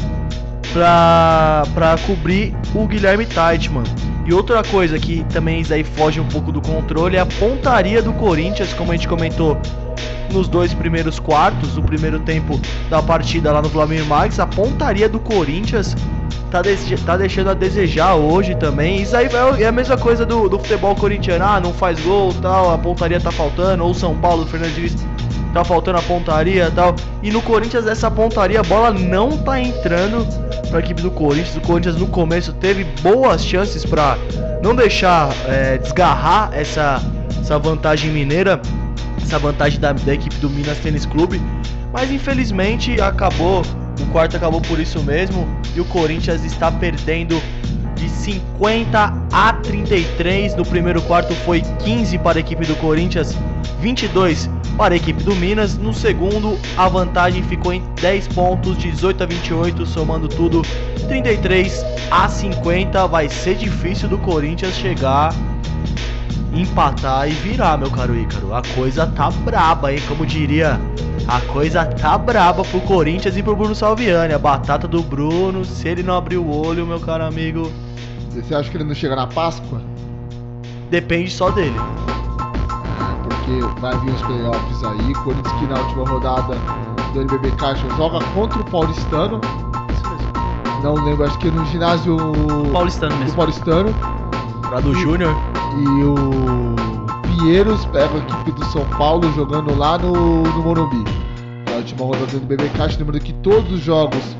pra, 0.73 1.63
pra 1.73 1.97
cobrir 2.05 2.55
o 2.73 2.87
Guilherme 2.87 3.25
Taitman. 3.25 3.83
E 4.25 4.33
outra 4.33 4.63
coisa 4.63 4.99
que 4.99 5.23
também 5.25 5.65
aí 5.71 5.83
foge 5.83 6.19
um 6.19 6.27
pouco 6.27 6.51
do 6.51 6.61
controle 6.61 7.17
é 7.17 7.19
a 7.19 7.25
pontaria 7.25 8.01
do 8.01 8.13
Corinthians, 8.13 8.73
como 8.73 8.91
a 8.91 8.95
gente 8.95 9.07
comentou 9.07 9.59
nos 10.33 10.47
dois 10.47 10.73
primeiros 10.73 11.19
quartos, 11.19 11.77
o 11.77 11.81
primeiro 11.81 12.19
tempo 12.19 12.59
da 12.89 13.01
partida 13.01 13.51
lá 13.51 13.61
no 13.61 13.69
Vladimir 13.69 14.05
Marques, 14.05 14.39
a 14.39 14.47
pontaria 14.47 15.07
do 15.09 15.19
Corinthians 15.19 15.95
tá, 16.49 16.61
de 16.61 16.97
tá 16.97 17.17
deixando 17.17 17.49
a 17.49 17.53
desejar 17.53 18.15
hoje 18.15 18.55
também. 18.55 19.01
Isso 19.01 19.15
aí 19.15 19.29
é 19.59 19.67
a 19.67 19.71
mesma 19.71 19.97
coisa 19.97 20.25
do, 20.25 20.49
do 20.49 20.59
futebol 20.59 20.95
corintiano, 20.95 21.45
ah, 21.45 21.59
não 21.59 21.73
faz 21.73 21.99
gol, 22.01 22.33
tal, 22.41 22.73
a 22.73 22.77
pontaria 22.77 23.19
tá 23.19 23.31
faltando, 23.31 23.83
ou 23.83 23.93
São 23.93 24.15
Paulo, 24.15 24.45
Fernando 24.45 24.69
tá 25.53 25.63
faltando 25.63 25.97
a 25.97 26.01
pontaria 26.01 26.71
tal. 26.71 26.95
E 27.23 27.31
no 27.31 27.41
Corinthians 27.41 27.87
essa 27.87 28.09
pontaria, 28.09 28.59
a 28.59 28.63
bola 28.63 28.91
não 28.91 29.37
tá 29.37 29.59
entrando 29.59 30.25
para 30.69 30.77
a 30.77 30.79
equipe 30.79 31.01
do 31.01 31.11
Corinthians. 31.11 31.55
O 31.55 31.61
Corinthians 31.61 31.95
no 31.95 32.07
começo 32.07 32.53
teve 32.53 32.83
boas 33.01 33.43
chances 33.43 33.85
para 33.85 34.17
não 34.61 34.75
deixar 34.75 35.29
é, 35.47 35.77
desgarrar 35.77 36.51
essa, 36.53 37.01
essa 37.39 37.57
vantagem 37.57 38.11
mineira, 38.11 38.61
essa 39.29 39.37
vantagem 39.37 39.79
da, 39.79 39.93
da 39.93 40.13
equipe 40.13 40.35
do 40.37 40.49
Minas 40.49 40.79
Tênis 40.79 41.05
Clube. 41.05 41.39
Mas 41.93 42.11
infelizmente 42.11 42.99
acabou, 42.99 43.61
o 44.01 44.05
quarto 44.07 44.35
acabou 44.35 44.59
por 44.61 44.79
isso 44.79 45.01
mesmo 45.03 45.47
e 45.75 45.79
o 45.79 45.85
Corinthians 45.85 46.43
está 46.43 46.71
perdendo 46.71 47.39
de 47.95 48.09
50 48.09 49.13
a 49.31 49.53
33. 49.53 50.55
No 50.55 50.65
primeiro 50.65 51.01
quarto 51.03 51.33
foi 51.45 51.61
15 51.61 52.17
para 52.19 52.39
a 52.39 52.41
equipe 52.41 52.65
do 52.65 52.75
Corinthians, 52.77 53.37
22 53.79 54.49
para 54.75 54.95
a 54.95 54.97
equipe 54.97 55.21
do 55.23 55.35
Minas. 55.35 55.77
No 55.77 55.93
segundo, 55.93 56.57
a 56.75 56.87
vantagem 56.87 57.43
ficou 57.43 57.71
em 57.71 57.83
10 58.01 58.29
pontos, 58.29 58.77
18 58.77 59.23
a 59.23 59.25
28, 59.27 59.85
somando 59.85 60.27
tudo 60.27 60.63
33 61.07 61.85
a 62.09 62.27
50. 62.27 63.07
Vai 63.07 63.29
ser 63.29 63.55
difícil 63.55 64.09
do 64.09 64.17
Corinthians 64.19 64.75
chegar, 64.75 65.33
empatar 66.53 67.27
e 67.27 67.31
virar, 67.31 67.77
meu 67.77 67.91
caro 67.91 68.15
Ícaro. 68.15 68.53
A 68.53 68.61
coisa 68.75 69.07
tá 69.07 69.29
braba, 69.29 69.93
hein? 69.93 69.99
Como 70.07 70.25
diria, 70.25 70.79
a 71.27 71.41
coisa 71.41 71.85
tá 71.85 72.17
braba 72.17 72.63
pro 72.63 72.81
Corinthians 72.81 73.37
e 73.37 73.43
pro 73.43 73.55
Bruno 73.55 73.75
Salviani. 73.75 74.33
A 74.33 74.39
batata 74.39 74.87
do 74.87 75.01
Bruno, 75.01 75.63
se 75.63 75.87
ele 75.87 76.03
não 76.03 76.15
abrir 76.15 76.37
o 76.37 76.49
olho, 76.49 76.85
meu 76.85 76.99
caro 76.99 77.23
amigo. 77.23 77.71
Você 78.31 78.53
acha 78.53 78.69
que 78.69 78.77
ele 78.77 78.83
não 78.83 78.95
chega 78.95 79.15
na 79.15 79.27
Páscoa? 79.27 79.81
Depende 80.89 81.29
só 81.29 81.49
dele 81.51 81.79
porque 83.49 83.79
vai 83.79 83.97
vir 83.99 84.11
os 84.11 84.21
playoffs 84.21 84.83
aí. 84.83 85.13
Corinthians 85.15 85.59
que 85.59 85.67
na 85.67 85.79
última 85.79 86.07
rodada 86.07 86.55
do 87.13 87.21
NBB 87.21 87.51
Caixa 87.51 87.87
joga 87.97 88.23
contra 88.33 88.59
o 88.59 88.63
Paulistano. 88.65 89.41
Não 90.83 90.93
lembro, 90.93 91.25
acho 91.25 91.37
que 91.39 91.47
é 91.47 91.51
no 91.51 91.65
ginásio 91.65 92.17
Paulistano 92.71 93.13
do 93.13 93.19
mesmo. 93.19 93.35
Paulistano. 93.35 93.93
Pra 94.69 94.79
do 94.79 94.93
Júnior. 94.93 95.35
E 95.77 96.03
o 96.03 96.15
Pinheiros 97.21 97.85
pega 97.87 98.13
a 98.13 98.17
equipe 98.17 98.51
do 98.51 98.65
São 98.65 98.85
Paulo 98.97 99.31
jogando 99.33 99.77
lá 99.77 99.97
no, 99.97 100.43
no 100.43 100.63
Morumbi. 100.63 101.03
Na 101.69 101.77
última 101.77 102.05
rodada 102.05 102.39
do 102.39 102.77
Caixa, 102.77 102.97
lembrando 102.99 103.23
que 103.23 103.33
todos 103.33 103.71
os 103.71 103.79
jogos 103.79 104.35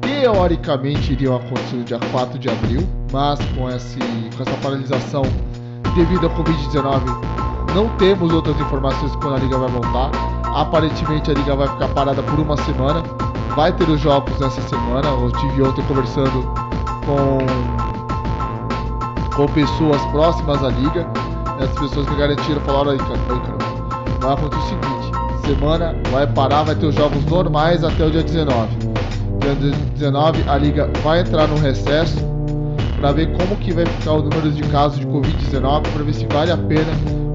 teoricamente 0.00 1.12
iriam 1.12 1.36
acontecer 1.36 1.76
no 1.76 1.84
dia 1.84 1.98
4 2.10 2.38
de 2.38 2.48
abril, 2.48 2.88
mas 3.12 3.38
com, 3.56 3.68
esse, 3.70 3.98
com 4.36 4.42
essa 4.42 4.56
paralisação 4.62 5.22
devido 5.94 6.26
ao 6.26 6.34
Covid-19 6.34 7.38
não 7.74 7.88
temos 7.96 8.32
outras 8.32 8.58
informações 8.60 9.14
quando 9.16 9.36
a 9.36 9.38
liga 9.38 9.58
vai 9.58 9.68
voltar. 9.68 10.10
Aparentemente 10.54 11.30
a 11.30 11.34
liga 11.34 11.54
vai 11.54 11.68
ficar 11.68 11.88
parada 11.88 12.22
por 12.22 12.40
uma 12.40 12.56
semana. 12.56 13.02
Vai 13.54 13.72
ter 13.72 13.88
os 13.88 14.00
jogos 14.00 14.38
nessa 14.40 14.60
semana. 14.62 15.08
Eu 15.08 15.28
estive 15.28 15.62
ontem 15.62 15.84
conversando 15.84 16.42
com, 17.04 17.38
com 19.38 19.46
pessoas 19.46 20.04
próximas 20.06 20.62
à 20.64 20.68
liga. 20.68 21.06
As 21.60 21.70
pessoas 21.78 22.08
que 22.08 22.16
garantiram 22.16 22.60
falaram 22.62 22.90
aí, 22.90 22.98
cara, 22.98 24.18
vai 24.20 24.32
acontecer 24.32 24.62
o 24.62 24.68
seguinte: 24.68 25.46
semana 25.46 25.96
vai 26.10 26.26
parar, 26.26 26.64
vai 26.64 26.74
ter 26.74 26.86
os 26.86 26.94
jogos 26.94 27.24
normais 27.26 27.84
até 27.84 28.04
o 28.04 28.10
dia 28.10 28.22
19. 28.22 28.68
Dia 29.40 29.54
19 29.94 30.44
a 30.48 30.58
liga 30.58 30.90
vai 31.04 31.20
entrar 31.20 31.46
no 31.46 31.56
recesso 31.56 32.18
para 33.00 33.12
ver 33.12 33.32
como 33.36 33.56
que 33.56 33.72
vai 33.72 33.86
ficar 33.86 34.14
o 34.14 34.22
número 34.22 34.50
de 34.50 34.62
casos 34.64 34.98
de 34.98 35.06
Covid-19, 35.06 35.82
para 35.82 36.02
ver 36.02 36.14
se 36.14 36.26
vale 36.26 36.50
a 36.50 36.56
pena 36.56 36.90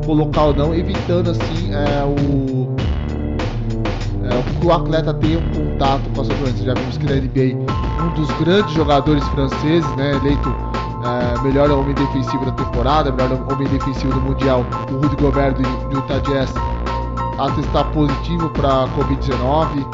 colocar 0.06 0.44
ou 0.44 0.54
não, 0.54 0.76
evitando 0.76 1.32
assim 1.32 1.74
é, 1.74 2.04
o, 2.04 2.76
é, 4.26 4.60
que 4.60 4.68
o 4.68 4.74
atleta 4.74 5.14
tenha 5.14 5.40
um 5.40 5.50
contato 5.52 6.02
com 6.14 6.22
essa 6.22 6.34
doença. 6.34 6.64
Já 6.66 6.74
vimos 6.74 6.98
que 6.98 7.06
na 7.06 7.16
NBA 7.16 8.04
um 8.04 8.14
dos 8.14 8.30
grandes 8.40 8.74
jogadores 8.74 9.26
franceses, 9.30 9.96
né, 9.96 10.12
eleito 10.22 10.54
é, 11.04 11.42
melhor 11.42 11.70
homem 11.72 11.94
defensivo 11.94 12.46
da 12.46 12.52
temporada, 12.52 13.12
melhor 13.12 13.40
homem 13.52 13.68
defensivo 13.68 14.14
do 14.14 14.22
mundial, 14.22 14.66
o 14.92 14.96
Rudy 14.96 15.16
Gobert 15.18 15.54
do 15.54 15.96
Utah 15.96 16.20
Jazz, 16.20 16.54
a 17.38 17.52
testar 17.52 17.84
positivo 17.86 18.50
para 18.50 18.88
Covid-19. 18.90 19.86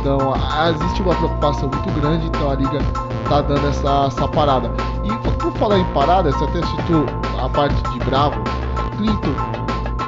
Então 0.00 0.32
existe 0.70 1.02
uma 1.02 1.14
preocupação 1.14 1.68
muito 1.68 2.00
grande, 2.00 2.26
então 2.26 2.50
a 2.50 2.54
liga 2.54 2.78
está 3.24 3.40
dando 3.42 3.68
essa, 3.68 4.06
essa 4.06 4.28
parada. 4.28 4.72
E 5.04 5.08
por 5.38 5.52
falar 5.52 5.78
em 5.78 5.84
parada, 5.86 6.30
você 6.30 6.44
até 6.44 6.66
citou 6.66 7.04
a 7.42 7.48
parte 7.48 7.82
de 7.90 7.98
Bravo, 8.00 8.36
Clinton, 8.96 9.58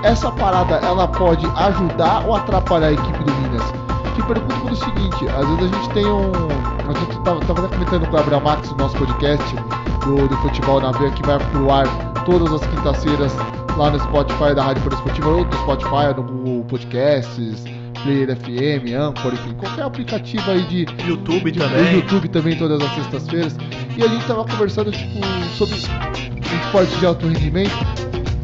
essa 0.02 0.30
parada 0.32 0.76
ela 0.76 1.06
pode 1.08 1.46
ajudar 1.46 2.24
ou 2.26 2.36
atrapalhar 2.36 2.88
a 2.88 2.92
equipe 2.92 3.24
do 3.24 3.32
Minas? 3.32 3.62
Te 4.14 4.22
pergunto 4.22 4.60
pelo 4.60 4.76
seguinte, 4.76 5.28
às 5.28 5.46
vezes 5.46 5.72
a 5.72 5.76
gente 5.76 5.90
tem 5.90 6.06
um. 6.06 6.32
A 6.90 6.92
gente 6.92 7.22
tava, 7.22 7.40
tava 7.40 7.68
comentando 7.68 8.02
com 8.02 8.08
o 8.08 8.16
Gabriel 8.16 8.40
Max 8.40 8.68
no 8.70 8.76
nosso 8.76 8.96
podcast 8.96 9.54
do, 10.04 10.26
do 10.26 10.36
futebol 10.38 10.80
na 10.80 10.90
veia 10.92 11.12
que 11.12 11.22
vai 11.22 11.38
pro 11.38 11.70
ar 11.70 11.86
todas 12.24 12.52
as 12.52 12.66
quintas-feiras 12.66 13.32
lá 13.76 13.90
no 13.90 14.00
Spotify 14.00 14.54
da 14.54 14.64
Rádio 14.64 14.92
Esportiva 14.92 15.28
ou 15.28 15.44
do 15.44 15.56
Spotify, 15.58 16.14
no 16.16 16.22
Google 16.24 16.64
Podcasts, 16.64 17.64
Player 18.02 18.36
FM, 18.36 18.92
Anchor, 18.98 19.34
enfim, 19.34 19.54
qualquer 19.54 19.82
aplicativo 19.84 20.50
aí 20.50 20.62
de 20.64 20.86
YouTube 21.06 21.52
de, 21.52 21.58
também. 21.60 21.94
YouTube 21.94 22.28
também 22.28 22.56
todas 22.56 22.80
as 22.82 22.94
sextas-feiras. 22.94 23.56
E 23.96 24.02
a 24.02 24.08
gente 24.08 24.26
tava 24.26 24.44
conversando 24.44 24.90
tipo 24.90 25.24
sobre 25.56 25.76
esporte 25.76 26.96
de 26.98 27.06
alto 27.06 27.28
rendimento. 27.28 27.70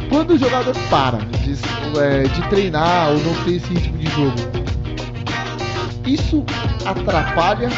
Quando 0.09 0.35
o 0.35 0.39
jogador 0.39 0.75
para 0.89 1.19
de, 1.19 1.57
é, 1.99 2.23
de 2.23 2.49
treinar 2.49 3.09
ou 3.09 3.19
não 3.19 3.35
tem 3.45 3.57
esse 3.57 3.75
ritmo 3.75 3.99
de 3.99 4.11
jogo, 4.11 4.37
isso 6.07 6.45
atrapalha 6.85 7.69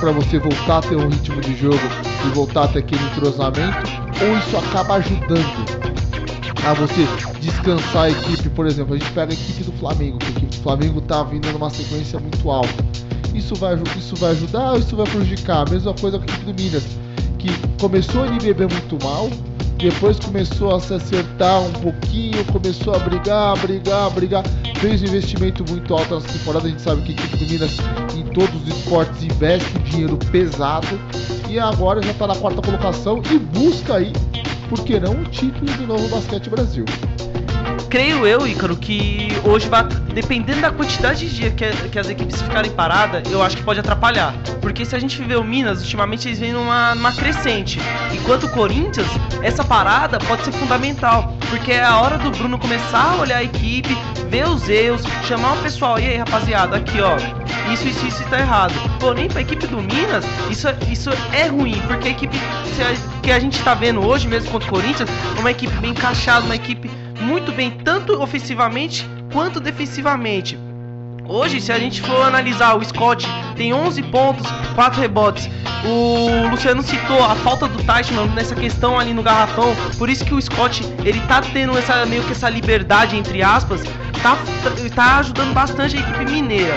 para 0.00 0.12
você 0.12 0.38
voltar 0.38 0.78
a 0.78 0.82
ter 0.82 0.96
um 0.96 1.08
ritmo 1.08 1.40
de 1.40 1.56
jogo 1.56 1.80
e 2.26 2.28
voltar 2.30 2.64
a 2.64 2.68
ter 2.68 2.80
aquele 2.80 3.02
entrosamento, 3.04 3.78
ou 4.22 4.38
isso 4.38 4.56
acaba 4.56 4.96
ajudando 4.96 5.86
a 6.64 6.74
você 6.74 7.06
descansar 7.40 8.04
a 8.04 8.10
equipe? 8.10 8.48
Por 8.50 8.66
exemplo, 8.66 8.94
a 8.94 8.98
gente 8.98 9.10
pega 9.12 9.32
a 9.32 9.34
equipe 9.34 9.64
do 9.64 9.72
Flamengo, 9.72 10.18
que 10.18 10.26
a 10.26 10.30
equipe 10.30 10.56
do 10.56 10.62
Flamengo 10.62 11.00
tá 11.00 11.22
vindo 11.22 11.50
numa 11.52 11.70
sequência 11.70 12.18
muito 12.18 12.50
alta. 12.50 12.84
Isso 13.34 13.54
vai, 13.54 13.74
isso 13.96 14.16
vai 14.16 14.32
ajudar 14.32 14.72
ou 14.72 14.78
isso 14.78 14.96
vai 14.96 15.06
prejudicar? 15.06 15.66
A 15.66 15.70
mesma 15.70 15.94
coisa 15.94 16.18
com 16.18 16.24
a 16.24 16.26
equipe 16.26 16.52
do 16.52 16.62
Minas, 16.62 16.84
que 17.38 17.50
começou 17.80 18.24
a 18.24 18.26
NBB 18.26 18.66
muito 18.66 19.04
mal, 19.04 19.30
depois 19.78 20.18
começou 20.18 20.74
a 20.74 20.80
se 20.80 20.94
acertar 20.94 21.60
um 21.60 21.72
pouquinho, 21.72 22.44
começou 22.46 22.94
a 22.94 22.98
brigar, 22.98 23.58
brigar, 23.58 24.10
brigar, 24.10 24.42
fez 24.76 25.02
um 25.02 25.06
investimento 25.06 25.64
muito 25.70 25.92
alto 25.94 26.14
nessa 26.14 26.28
temporada. 26.28 26.66
A 26.66 26.70
gente 26.70 26.82
sabe 26.82 27.02
que 27.02 27.12
a 27.12 27.14
equipe 27.14 27.36
do 27.36 27.52
Minas 27.52 27.76
em 28.16 28.24
todos 28.32 28.54
os 28.62 28.68
esportes 28.68 29.22
investe 29.22 29.78
um 29.78 29.82
dinheiro 29.82 30.16
pesado 30.30 30.98
e 31.48 31.58
agora 31.58 32.02
já 32.02 32.10
está 32.10 32.26
na 32.26 32.36
quarta 32.36 32.62
colocação 32.62 33.22
e 33.30 33.38
busca 33.38 33.96
aí, 33.96 34.12
por 34.68 34.82
que 34.84 34.98
não, 34.98 35.12
o 35.12 35.24
título 35.24 35.70
do 35.72 35.86
novo 35.86 36.08
Basquete 36.08 36.48
Brasil. 36.48 36.84
Creio 37.96 38.26
eu, 38.26 38.46
Ícaro, 38.46 38.76
que 38.76 39.28
hoje 39.42 39.70
vai, 39.70 39.82
dependendo 40.12 40.60
da 40.60 40.70
quantidade 40.70 41.26
de 41.26 41.34
dias 41.34 41.54
que, 41.54 41.88
que, 41.88 41.98
as 41.98 42.10
equipes 42.10 42.42
ficarem 42.42 42.70
paradas, 42.70 43.22
eu 43.32 43.42
acho 43.42 43.56
que 43.56 43.62
pode 43.62 43.80
atrapalhar. 43.80 44.34
Porque 44.60 44.84
se 44.84 44.94
a 44.94 44.98
gente 44.98 45.22
vê 45.22 45.34
o 45.34 45.42
Minas, 45.42 45.80
ultimamente 45.80 46.28
eles 46.28 46.38
vêm 46.38 46.52
numa, 46.52 46.94
numa 46.94 47.10
crescente. 47.10 47.80
Enquanto 48.12 48.44
o 48.44 48.50
Corinthians, 48.50 49.06
essa 49.40 49.64
parada 49.64 50.18
pode 50.18 50.44
ser 50.44 50.52
fundamental. 50.52 51.34
Porque 51.48 51.72
é 51.72 51.82
a 51.82 51.98
hora 51.98 52.18
do 52.18 52.30
Bruno 52.32 52.58
começar 52.58 53.14
a 53.14 53.16
olhar 53.16 53.38
a 53.38 53.42
equipe, 53.42 53.96
ver 54.28 54.46
os 54.46 54.68
erros, 54.68 55.00
chamar 55.26 55.54
o 55.54 55.62
pessoal, 55.62 55.98
e 55.98 56.06
aí 56.06 56.16
rapaziada, 56.18 56.76
aqui 56.76 57.00
ó, 57.00 57.16
isso, 57.72 57.88
isso, 57.88 58.06
isso 58.06 58.22
tá 58.24 58.40
errado. 58.40 58.74
Porém, 59.00 59.26
pra 59.26 59.40
equipe 59.40 59.66
do 59.68 59.78
Minas, 59.78 60.22
isso, 60.50 60.68
isso 60.92 61.08
é 61.32 61.46
ruim, 61.46 61.80
porque 61.86 62.08
a 62.08 62.10
equipe 62.10 62.36
que 63.22 63.32
a 63.32 63.40
gente 63.40 63.58
tá 63.62 63.72
vendo 63.72 64.06
hoje, 64.06 64.28
mesmo 64.28 64.50
contra 64.50 64.68
o 64.68 64.70
Corinthians, 64.70 65.08
é 65.34 65.40
uma 65.40 65.50
equipe 65.50 65.74
bem 65.76 65.92
encaixada, 65.92 66.44
uma 66.44 66.56
equipe 66.56 66.90
muito 67.20 67.52
bem, 67.52 67.70
tanto 67.70 68.20
ofensivamente 68.20 69.08
quanto 69.32 69.60
defensivamente. 69.60 70.58
Hoje, 71.28 71.60
se 71.60 71.72
a 71.72 71.78
gente 71.78 72.00
for 72.02 72.22
analisar, 72.22 72.74
o 72.76 72.84
Scott 72.84 73.26
tem 73.56 73.74
11 73.74 74.02
pontos, 74.04 74.46
4 74.74 75.00
rebotes. 75.00 75.50
O 75.84 76.48
Luciano 76.50 76.82
citou 76.82 77.22
a 77.24 77.34
falta 77.34 77.66
do 77.66 77.82
Teichmann 77.82 78.28
nessa 78.28 78.54
questão 78.54 78.98
ali 78.98 79.12
no 79.12 79.22
garrafão. 79.22 79.74
Por 79.98 80.08
isso 80.08 80.24
que 80.24 80.34
o 80.34 80.40
Scott, 80.40 80.82
ele 81.04 81.20
tá 81.22 81.40
tendo 81.40 81.76
essa 81.76 82.06
meio 82.06 82.22
que 82.22 82.32
essa 82.32 82.48
liberdade 82.48 83.16
entre 83.16 83.42
aspas, 83.42 83.82
tá, 84.22 84.38
tá 84.94 85.18
ajudando 85.18 85.52
bastante 85.52 85.96
a 85.96 86.00
equipe 86.00 86.24
mineira. 86.30 86.74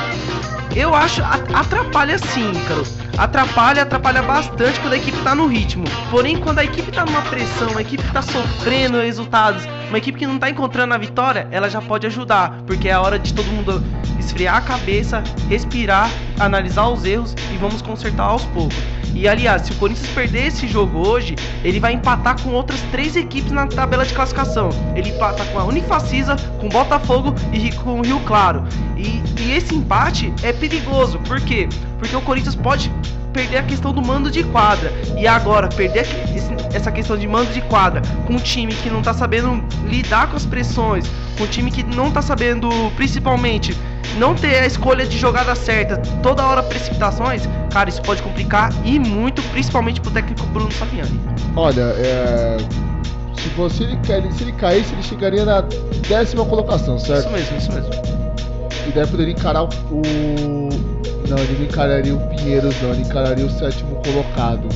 Eu 0.75 0.95
acho 0.95 1.21
atrapalha 1.53 2.17
sim, 2.17 2.51
Ícaro. 2.51 3.09
Atrapalha, 3.20 3.82
atrapalha 3.82 4.24
bastante 4.24 4.80
quando 4.80 4.93
a 4.93 4.97
equipe 4.97 5.17
tá 5.24 5.36
no 5.36 5.45
ritmo. 5.45 5.84
Porém, 6.09 6.38
quando 6.38 6.59
a 6.59 6.63
equipe 6.63 6.89
tá 6.89 7.05
numa 7.05 7.22
pressão, 7.24 7.78
a 7.78 7.82
equipe 7.82 8.01
tá 8.13 8.22
sofrendo 8.22 8.97
resultados, 8.97 9.65
uma 9.89 9.97
equipe 9.97 10.17
que 10.17 10.26
não 10.26 10.39
tá 10.39 10.49
encontrando 10.49 10.93
a 10.93 10.97
vitória, 10.97 11.45
ela 11.51 11.70
já 11.70 11.82
pode 11.82 12.07
ajudar, 12.07 12.61
porque 12.65 12.88
é 12.88 12.93
a 12.93 13.01
hora 13.01 13.20
de 13.20 13.34
todo 13.34 13.47
mundo 13.47 13.84
esfriar 14.17 14.55
a 14.55 14.61
cabeça, 14.61 15.22
respirar, 15.49 16.09
analisar 16.39 16.88
os 16.88 17.03
erros 17.03 17.36
e 17.53 17.57
vamos 17.57 17.82
consertar 17.82 18.24
aos 18.24 18.45
poucos. 18.45 18.78
E 19.13 19.28
aliás, 19.28 19.63
se 19.63 19.74
o 19.74 19.76
Corinthians 19.76 20.09
perder 20.11 20.47
esse 20.47 20.65
jogo 20.65 21.05
hoje, 21.05 21.36
ele 21.63 21.80
vai 21.80 21.91
empatar 21.93 22.41
com 22.41 22.51
outras 22.51 22.80
três 22.91 23.17
equipes 23.17 23.51
na 23.51 23.67
tabela 23.67 24.05
de 24.05 24.13
classificação. 24.13 24.70
Ele 24.95 25.09
empata 25.09 25.43
com 25.45 25.59
a 25.59 25.65
Unifacisa, 25.65 26.38
com 26.59 26.67
o 26.67 26.70
Botafogo 26.70 27.36
e 27.51 27.70
com 27.72 27.99
o 27.99 28.01
Rio 28.01 28.20
Claro. 28.22 28.63
E, 28.95 29.22
e 29.41 29.51
esse 29.51 29.76
empate 29.76 30.34
é 30.43 30.53
perigoso, 30.53 31.20
por 31.20 31.41
quê? 31.41 31.67
Porque 31.97 32.15
o 32.15 32.22
Corinthians 32.22 32.55
pode 32.55 32.89
perder 33.34 33.57
a 33.57 33.63
questão 33.63 33.93
do 33.93 34.01
mando 34.01 34.30
de 34.30 34.43
quadra. 34.43 34.91
E 35.17 35.27
agora, 35.27 35.67
perder 35.67 36.05
essa 36.73 36.91
questão 36.91 37.17
de 37.17 37.27
mando 37.27 37.51
de 37.51 37.61
quadra 37.61 38.01
com 38.25 38.34
um 38.34 38.39
time 38.39 38.73
que 38.73 38.89
não 38.89 39.01
tá 39.01 39.13
sabendo 39.13 39.63
lidar 39.86 40.30
com 40.30 40.38
as 40.38 40.45
pressões, 40.45 41.09
com 41.38 41.43
um 41.43 41.47
time 41.47 41.71
que 41.71 41.84
não 41.84 42.11
tá 42.11 42.21
sabendo, 42.21 42.69
principalmente, 42.95 43.75
não 44.17 44.36
ter 44.36 44.59
a 44.59 44.65
escolha 44.65 45.05
de 45.05 45.17
jogada 45.17 45.55
certa, 45.55 45.97
toda 46.21 46.45
hora 46.45 46.63
precipitações, 46.63 47.43
cara, 47.71 47.89
isso 47.89 48.01
pode 48.01 48.21
complicar 48.21 48.71
e 48.84 48.99
muito, 48.99 49.41
principalmente 49.49 50.01
pro 50.01 50.11
técnico 50.11 50.45
Bruno 50.47 50.71
Saviani. 50.71 51.19
Olha, 51.55 51.93
é... 51.97 52.57
se 53.38 53.49
você 53.49 53.84
ele, 53.84 54.32
se 54.34 54.43
ele 54.43 54.51
caísse, 54.53 54.93
ele 54.93 55.03
chegaria 55.03 55.45
na 55.45 55.63
décima 56.07 56.45
colocação, 56.45 56.97
certo? 56.97 57.25
Isso 57.25 57.32
mesmo, 57.32 57.57
isso 57.57 57.71
mesmo. 57.71 57.89
E 58.89 58.91
daí 58.91 59.05
poderia 59.05 59.33
encarar 59.33 59.63
o. 59.63 59.69
Não, 61.29 61.37
ele 61.37 61.57
não 61.59 61.65
encararia 61.65 62.15
o 62.15 62.19
Pinheiros, 62.29 62.75
não, 62.81 62.89
ele 62.89 63.03
encararia 63.03 63.45
o 63.45 63.49
sétimo 63.51 64.01
colocado. 64.03 64.67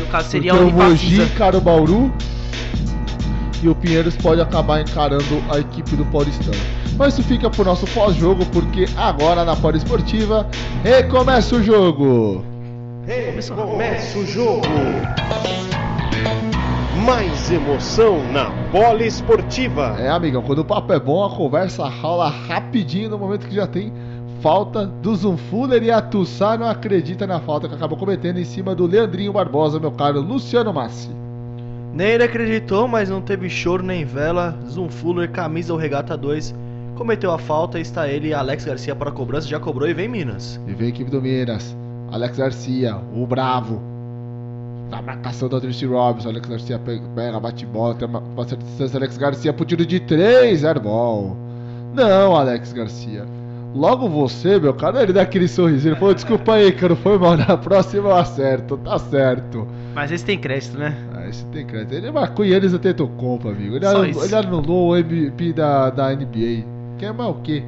No 0.00 0.06
caso 0.06 0.28
seria 0.28 0.52
Porque 0.52 0.70
o 0.70 0.74
Mogi 0.74 1.22
encara 1.22 1.56
o 1.56 1.60
Bauru 1.60 2.12
e 3.62 3.68
o 3.68 3.76
Pinheiros 3.76 4.16
pode 4.16 4.40
acabar 4.40 4.80
encarando 4.80 5.40
a 5.50 5.60
equipe 5.60 5.94
do 5.94 6.04
Paulistão. 6.06 6.54
Mas 6.96 7.14
isso 7.14 7.22
fica 7.22 7.48
pro 7.48 7.64
nosso 7.64 7.86
pós-jogo, 7.88 8.44
porque 8.46 8.86
agora 8.96 9.44
na 9.44 9.54
Poli 9.54 9.78
Esportiva 9.78 10.44
recomeça 10.82 11.54
o 11.54 11.62
jogo. 11.62 12.44
Recomeça 13.06 14.18
o 14.18 14.26
jogo. 14.26 14.66
Mais 17.04 17.50
emoção 17.50 18.22
na 18.32 18.50
bola 18.70 19.04
esportiva. 19.04 19.96
É, 19.98 20.08
amigão, 20.08 20.42
quando 20.42 20.60
o 20.60 20.64
papo 20.64 20.92
é 20.92 20.98
bom, 20.98 21.24
a 21.24 21.30
conversa 21.30 21.88
rola 21.88 22.28
rapidinho 22.28 23.10
no 23.10 23.18
momento 23.18 23.46
que 23.46 23.54
já 23.54 23.66
tem 23.66 23.92
falta 24.40 24.86
do 24.86 25.14
Zunfuller 25.14 25.82
e 25.82 25.90
a 25.90 26.00
Tussá 26.00 26.56
não 26.56 26.68
acredita 26.68 27.26
na 27.26 27.40
falta 27.40 27.68
que 27.68 27.74
acabou 27.74 27.98
cometendo 27.98 28.38
em 28.38 28.44
cima 28.44 28.74
do 28.74 28.86
Leandrinho 28.86 29.32
Barbosa, 29.32 29.78
meu 29.78 29.92
caro 29.92 30.20
Luciano 30.20 30.72
Massi. 30.72 31.10
Nem 31.92 32.08
ele 32.08 32.24
acreditou, 32.24 32.86
mas 32.86 33.08
não 33.08 33.20
teve 33.20 33.48
choro 33.48 33.82
nem 33.82 34.04
vela. 34.04 34.56
Zunfuller, 34.68 35.30
camisa 35.30 35.72
ou 35.72 35.78
regata 35.78 36.16
2, 36.16 36.54
cometeu 36.96 37.32
a 37.32 37.38
falta 37.38 37.78
e 37.78 37.82
está 37.82 38.08
ele 38.08 38.28
e 38.28 38.34
Alex 38.34 38.64
Garcia 38.64 38.94
para 38.94 39.10
a 39.10 39.12
cobrança. 39.12 39.48
Já 39.48 39.58
cobrou 39.58 39.88
e 39.88 39.94
vem 39.94 40.08
Minas. 40.08 40.60
E 40.66 40.72
vem 40.72 40.88
equipe 40.88 41.10
do 41.10 41.20
Minas. 41.20 41.76
Alex 42.10 42.36
Garcia, 42.38 42.96
o 43.14 43.26
bravo. 43.26 43.97
Na 44.90 45.02
marcação 45.02 45.48
do 45.48 45.60
Tracy 45.60 45.86
Robinson, 45.86 46.30
Alex 46.30 46.48
Garcia 46.48 46.78
pega, 46.78 47.40
bate 47.40 47.66
bola, 47.66 47.94
tem 47.94 48.08
uma, 48.08 48.20
uma 48.20 48.48
certa 48.48 48.64
distância. 48.64 48.96
Alex 48.96 49.18
Garcia 49.18 49.52
pro 49.52 49.64
tiro 49.64 49.84
de 49.84 50.00
3, 50.00 50.64
airball. 50.64 51.36
Não, 51.94 52.34
Alex 52.34 52.72
Garcia. 52.72 53.26
Logo 53.74 54.08
você, 54.08 54.58
meu 54.58 54.72
cara, 54.72 55.02
ele 55.02 55.12
dá 55.12 55.22
aquele 55.22 55.46
sorrisinho. 55.46 55.92
Ele 55.92 56.00
falou: 56.00 56.14
desculpa 56.14 56.54
aí, 56.54 56.72
cara, 56.72 56.96
foi 56.96 57.18
mal. 57.18 57.36
Na 57.36 57.56
próxima 57.56 58.08
eu 58.08 58.16
acerto, 58.16 58.78
tá 58.78 58.98
certo. 58.98 59.68
Mas 59.94 60.10
esse 60.10 60.24
tem 60.24 60.38
crédito, 60.38 60.78
né? 60.78 60.96
Ah, 61.14 61.28
esse 61.28 61.44
tem 61.46 61.66
crédito. 61.66 61.92
Ele 61.92 62.10
marcou 62.10 62.44
e 62.44 62.54
eles 62.54 62.72
até 62.72 62.94
compa, 62.94 63.50
amigo. 63.50 63.76
Ele, 63.76 63.86
anulou, 63.86 64.24
ele 64.24 64.34
anulou 64.34 64.88
o 64.90 64.96
MVP 64.96 65.52
da, 65.52 65.90
da 65.90 66.14
NBA. 66.14 66.64
Quer 66.98 67.12
mais 67.12 67.30
o 67.30 67.34
quê? 67.34 67.62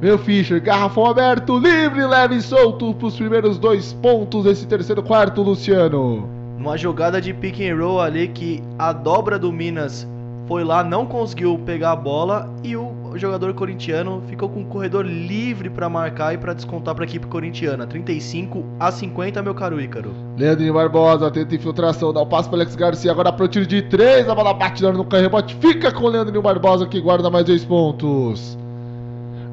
Meu 0.00 0.18
Fischer, 0.18 0.60
garrafão 0.60 1.06
aberto, 1.06 1.58
livre, 1.58 2.04
leve 2.06 2.36
e 2.36 2.42
solto 2.42 2.92
pros 2.94 3.16
primeiros 3.16 3.58
dois 3.58 3.94
pontos 3.94 4.44
desse 4.44 4.66
terceiro 4.66 5.02
quarto, 5.02 5.42
Luciano. 5.42 6.35
Uma 6.58 6.76
jogada 6.76 7.20
de 7.20 7.34
pick 7.34 7.60
and 7.60 7.76
roll 7.76 8.00
ali 8.00 8.28
que 8.28 8.62
a 8.78 8.92
dobra 8.92 9.38
do 9.38 9.52
Minas 9.52 10.06
foi 10.46 10.64
lá, 10.64 10.82
não 10.82 11.04
conseguiu 11.06 11.58
pegar 11.58 11.92
a 11.92 11.96
bola 11.96 12.48
e 12.62 12.76
o 12.76 12.94
jogador 13.16 13.52
corintiano 13.54 14.22
ficou 14.28 14.48
com 14.48 14.62
o 14.62 14.64
corredor 14.66 15.04
livre 15.04 15.68
para 15.68 15.88
marcar 15.88 16.34
e 16.34 16.38
para 16.38 16.54
descontar 16.54 16.94
para 16.94 17.04
a 17.04 17.06
equipe 17.06 17.26
corintiana. 17.26 17.86
35 17.86 18.64
a 18.78 18.92
50, 18.92 19.42
meu 19.42 19.54
caro 19.54 19.80
Ícaro. 19.80 20.12
Leandrinho 20.36 20.74
Barbosa 20.74 21.30
tenta 21.30 21.54
infiltração, 21.54 22.12
dá 22.12 22.20
o 22.20 22.26
passo 22.26 22.48
para 22.48 22.58
Alex 22.58 22.76
Garcia, 22.76 23.10
agora 23.10 23.32
pro 23.32 23.48
tiro 23.48 23.66
de 23.66 23.82
3, 23.82 24.28
a 24.28 24.34
bola 24.34 24.54
bate 24.54 24.82
no 24.82 25.04
carro 25.04 25.22
rebote, 25.22 25.56
fica 25.60 25.92
com 25.92 26.04
o 26.04 26.08
Leandrinho 26.08 26.42
Barbosa 26.42 26.86
que 26.86 27.00
guarda 27.00 27.30
mais 27.30 27.44
dois 27.44 27.64
pontos. 27.64 28.56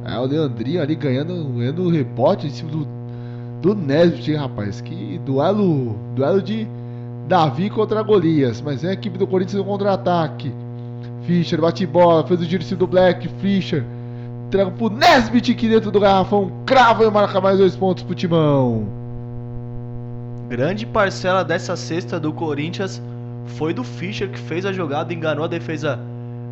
É 0.06 0.20
o 0.20 0.26
Leandrinho 0.26 0.82
ali 0.82 0.96
ganhando, 0.96 1.34
ganhando 1.56 1.84
o 1.84 1.90
rebote 1.90 2.48
em 2.48 2.50
cima 2.50 2.70
do, 2.72 2.88
do 3.62 3.74
Nesbitt, 3.74 4.36
rapaz. 4.36 4.82
Que 4.82 5.20
duelo, 5.26 5.96
duelo 6.14 6.42
de 6.42 6.68
Davi 7.28 7.70
contra 7.70 8.02
Golias. 8.02 8.62
Mas 8.62 8.84
é 8.84 8.90
a 8.90 8.94
equipe 8.94 9.18
do 9.18 9.28
Corinthians 9.28 9.60
no 9.60 9.66
contra-ataque. 9.66 10.54
Fischer 11.26 11.62
bate 11.62 11.86
bola, 11.86 12.26
fez 12.28 12.42
o 12.42 12.44
giro 12.44 12.76
do 12.76 12.88
Black, 12.88 13.28
Fischer 13.40 13.86
entrega 14.54 14.70
pro 14.70 14.90
Nesbit 14.90 15.52
aqui 15.52 15.68
dentro 15.68 15.90
do 15.90 16.00
garrafão, 16.00 16.52
crava 16.66 17.04
e 17.04 17.10
marca 17.10 17.42
mais 17.42 17.58
dois 17.58 17.76
pontos 17.76 18.04
pro 18.04 18.14
Timão. 18.14 18.86
Grande 20.48 20.86
parcela 20.86 21.44
dessa 21.44 21.76
cesta 21.76 22.20
do 22.20 22.32
Corinthians 22.32 23.02
foi 23.46 23.74
do 23.74 23.84
Fischer 23.84 24.30
que 24.30 24.38
fez 24.38 24.66
a 24.66 24.72
jogada, 24.72 25.12
enganou 25.12 25.44
a 25.44 25.48
defesa 25.48 26.00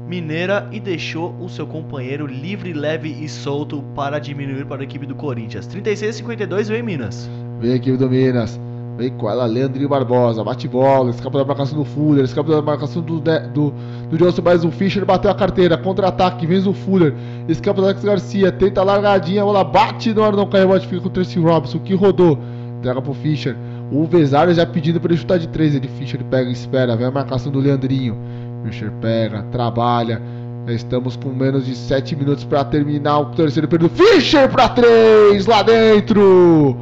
mineira 0.08 0.68
e 0.72 0.80
deixou 0.80 1.36
o 1.40 1.48
seu 1.48 1.68
companheiro 1.68 2.26
livre, 2.26 2.74
leve 2.74 3.10
e 3.10 3.30
solto 3.30 3.84
para 3.96 4.18
diminuir 4.18 4.66
para 4.66 4.82
a 4.82 4.84
equipe 4.84 5.06
do 5.06 5.14
Corinthians. 5.14 5.68
36 5.68 6.16
52 6.16 6.70
vem 6.70 6.82
Minas. 6.82 7.30
Vem 7.60 7.74
a 7.74 7.76
equipe 7.76 7.98
do 7.98 8.10
Minas. 8.10 8.60
Vem 8.98 9.10
com 9.12 9.30
ela, 9.30 9.46
Leandrinho 9.46 9.88
Barbosa, 9.88 10.44
bate 10.44 10.68
bola, 10.68 11.10
escapa 11.10 11.40
da 11.40 11.46
marcação 11.46 11.78
do 11.78 11.86
Fuller, 11.86 12.24
escapa 12.24 12.52
da 12.52 12.62
marcação 12.62 13.02
do, 13.02 13.20
do, 13.20 13.74
do 14.10 14.18
Johnson, 14.18 14.42
mas 14.44 14.66
o 14.66 14.72
Fischer 14.72 15.06
bateu 15.06 15.32
a 15.32 15.36
carteira, 15.36 15.78
contra-ataque, 15.78 16.46
vem 16.46 16.60
o 16.68 16.74
Fuller, 16.74 17.16
escapa 17.48 17.80
do 17.80 17.86
Alex 17.86 18.04
Garcia, 18.04 18.52
tenta 18.52 18.82
a 18.82 18.84
largadinha, 18.84 19.42
a 19.42 19.46
bola 19.46 19.64
bate 19.64 20.14
no 20.14 20.24
ar, 20.24 20.34
não 20.34 20.46
cai, 20.46 20.62
rebote 20.62 20.88
fica 20.88 21.02
com 21.02 21.08
o 21.08 21.12
Tracy 21.12 21.40
Robinson, 21.40 21.80
que 21.80 21.96
rodou, 21.96 22.38
entrega 22.80 23.02
pro 23.02 23.14
Fischer. 23.14 23.56
O 23.92 24.06
Vesário 24.06 24.54
já 24.54 24.66
pedindo 24.66 25.00
para 25.00 25.12
ele 25.12 25.20
chutar 25.20 25.40
de 25.40 25.48
três, 25.48 25.74
ele 25.74 25.88
Fischer 25.88 26.24
pega 26.26 26.50
e 26.50 26.54
espera, 26.54 26.96
vem 26.96 27.08
a 27.08 27.12
marcação 27.12 27.52
do 27.52 27.60
Leandrinho. 27.60 28.18
Fischer 28.64 28.92
pega, 29.02 29.44
trabalha. 29.52 30.22
Estamos 30.68 31.16
com 31.16 31.30
menos 31.30 31.66
de 31.66 31.76
7 31.76 32.16
minutos 32.16 32.44
para 32.44 32.64
terminar 32.64 33.20
o 33.20 33.26
terceiro 33.32 33.68
período. 33.68 33.94
Fischer 33.96 34.48
para 34.50 34.70
3 34.70 35.46
lá 35.48 35.64
dentro. 35.64 36.78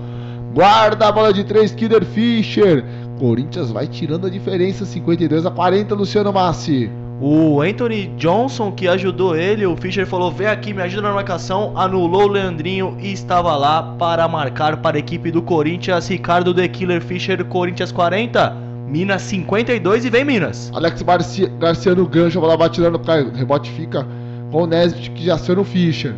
Guarda 0.54 1.08
a 1.08 1.12
bola 1.12 1.32
de 1.32 1.44
3, 1.44 1.74
Killer 1.74 2.04
Fischer. 2.04 2.84
Corinthians 3.20 3.72
vai 3.72 3.88
tirando 3.88 4.26
a 4.26 4.30
diferença, 4.30 4.86
52 4.86 5.46
a 5.46 5.52
40, 5.52 5.94
Luciano 5.94 6.34
Massi. 6.34 6.90
O 7.22 7.62
Anthony 7.62 8.08
Johnson 8.16 8.72
que 8.72 8.88
ajudou 8.88 9.36
ele, 9.36 9.66
o 9.66 9.76
Fischer 9.76 10.08
falou: 10.08 10.32
vem 10.32 10.48
aqui, 10.48 10.74
me 10.74 10.82
ajuda 10.82 11.10
na 11.10 11.14
marcação. 11.14 11.74
Anulou 11.76 12.24
o 12.24 12.28
Leandrinho 12.28 12.98
e 13.00 13.12
estava 13.12 13.56
lá 13.58 13.84
para 13.84 14.28
marcar 14.28 14.78
para 14.78 14.96
a 14.98 15.00
equipe 15.00 15.30
do 15.30 15.42
Corinthians. 15.42 16.08
Ricardo 16.08 16.54
The 16.54 16.68
Killer 16.70 17.02
Fischer, 17.02 17.44
Corinthians 17.46 17.92
40, 17.92 18.56
Minas 18.88 19.22
52 19.24 20.06
e 20.06 20.10
vem 20.10 20.24
Minas. 20.24 20.72
Alex 20.74 21.02
Garcia, 21.02 21.48
Garcia 21.60 21.94
no 21.94 22.08
gancho, 22.08 22.38
a 22.38 22.42
bola 22.42 22.56
lá 22.56 22.90
no 22.90 23.38
rebote 23.38 23.70
fica 23.72 24.08
com 24.50 24.64
o 24.64 24.66
Nesbitt 24.66 25.12
que 25.12 25.26
já 25.26 25.36
aciona 25.36 25.62
o 25.62 25.66
Fischer. 25.66 26.16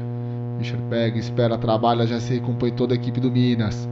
Fischer 0.59 0.79
pega, 0.89 1.17
espera, 1.17 1.57
trabalha, 1.57 2.05
já 2.05 2.19
se 2.19 2.35
recompõe 2.35 2.71
toda 2.71 2.93
a 2.93 2.95
equipe 2.95 3.19
do 3.19 3.31
Minas. 3.31 3.89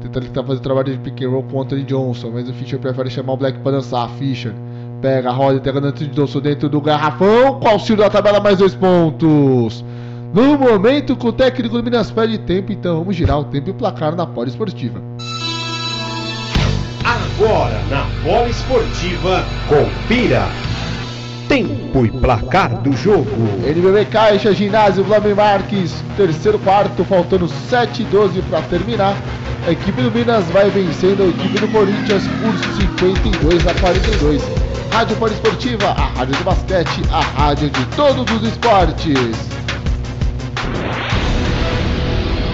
Tentando 0.00 0.26
fazer 0.46 0.58
o 0.58 0.62
trabalho 0.62 0.92
de 0.92 0.98
pick 0.98 1.22
and 1.22 1.30
roll 1.30 1.42
com 1.42 1.60
o 1.60 1.64
Johnson, 1.64 2.30
mas 2.32 2.48
o 2.48 2.52
Fischer 2.52 2.78
prefere 2.78 3.10
chamar 3.10 3.32
o 3.32 3.36
Black 3.36 3.58
para 3.58 3.72
dançar. 3.72 4.08
Fischer 4.10 4.54
pega 5.00 5.30
roda, 5.30 5.56
entrega 5.56 5.80
no 5.80 5.88
Anthony 5.88 6.10
Johnson 6.10 6.40
dentro 6.40 6.68
do 6.68 6.80
garrafão, 6.80 7.58
com 7.60 7.68
auxílio 7.68 8.02
da 8.02 8.10
tabela, 8.10 8.40
mais 8.40 8.58
dois 8.58 8.74
pontos. 8.74 9.84
No 10.32 10.58
momento 10.58 11.16
que 11.16 11.26
o 11.26 11.32
técnico 11.32 11.76
do 11.76 11.82
Minas 11.82 12.10
pede 12.10 12.38
tempo, 12.38 12.70
então 12.72 12.98
vamos 12.98 13.16
girar 13.16 13.38
o 13.38 13.44
tempo 13.44 13.68
e 13.68 13.72
o 13.72 13.74
placar 13.74 14.14
na 14.14 14.26
pole 14.26 14.50
esportiva. 14.50 15.00
Agora 17.04 17.80
na 17.88 18.04
bola 18.22 18.48
esportiva, 18.48 19.44
confira. 19.68 20.42
Tempo 21.48 22.04
e 22.04 22.10
placar 22.10 22.82
do 22.82 22.94
jogo. 22.94 23.24
NBB 23.66 24.04
Caixa, 24.10 24.52
Ginásio 24.52 25.02
Vlamir 25.02 25.34
Marques, 25.34 26.04
terceiro 26.14 26.58
quarto, 26.58 27.02
faltando 27.04 27.48
7 27.48 28.02
e 28.02 28.04
12 28.04 28.42
para 28.42 28.60
terminar. 28.62 29.16
A 29.66 29.72
equipe 29.72 30.02
do 30.02 30.10
Minas 30.10 30.44
vai 30.50 30.68
vencendo 30.68 31.22
a 31.22 31.26
equipe 31.26 31.58
do 31.58 31.66
Corinthians 31.68 32.24
por 32.42 32.52
52 32.76 33.66
a 33.66 33.74
42. 33.80 34.42
Rádio 34.92 35.16
Poliesportiva, 35.16 35.88
a 35.88 36.18
rádio 36.18 36.36
do 36.36 36.44
basquete, 36.44 37.00
a 37.10 37.20
rádio 37.20 37.70
de 37.70 37.84
todos 37.96 38.30
os 38.30 38.42
esportes. 38.46 39.48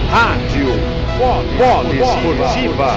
Rádio 0.09 0.69
Poliesportiva. 1.59 2.95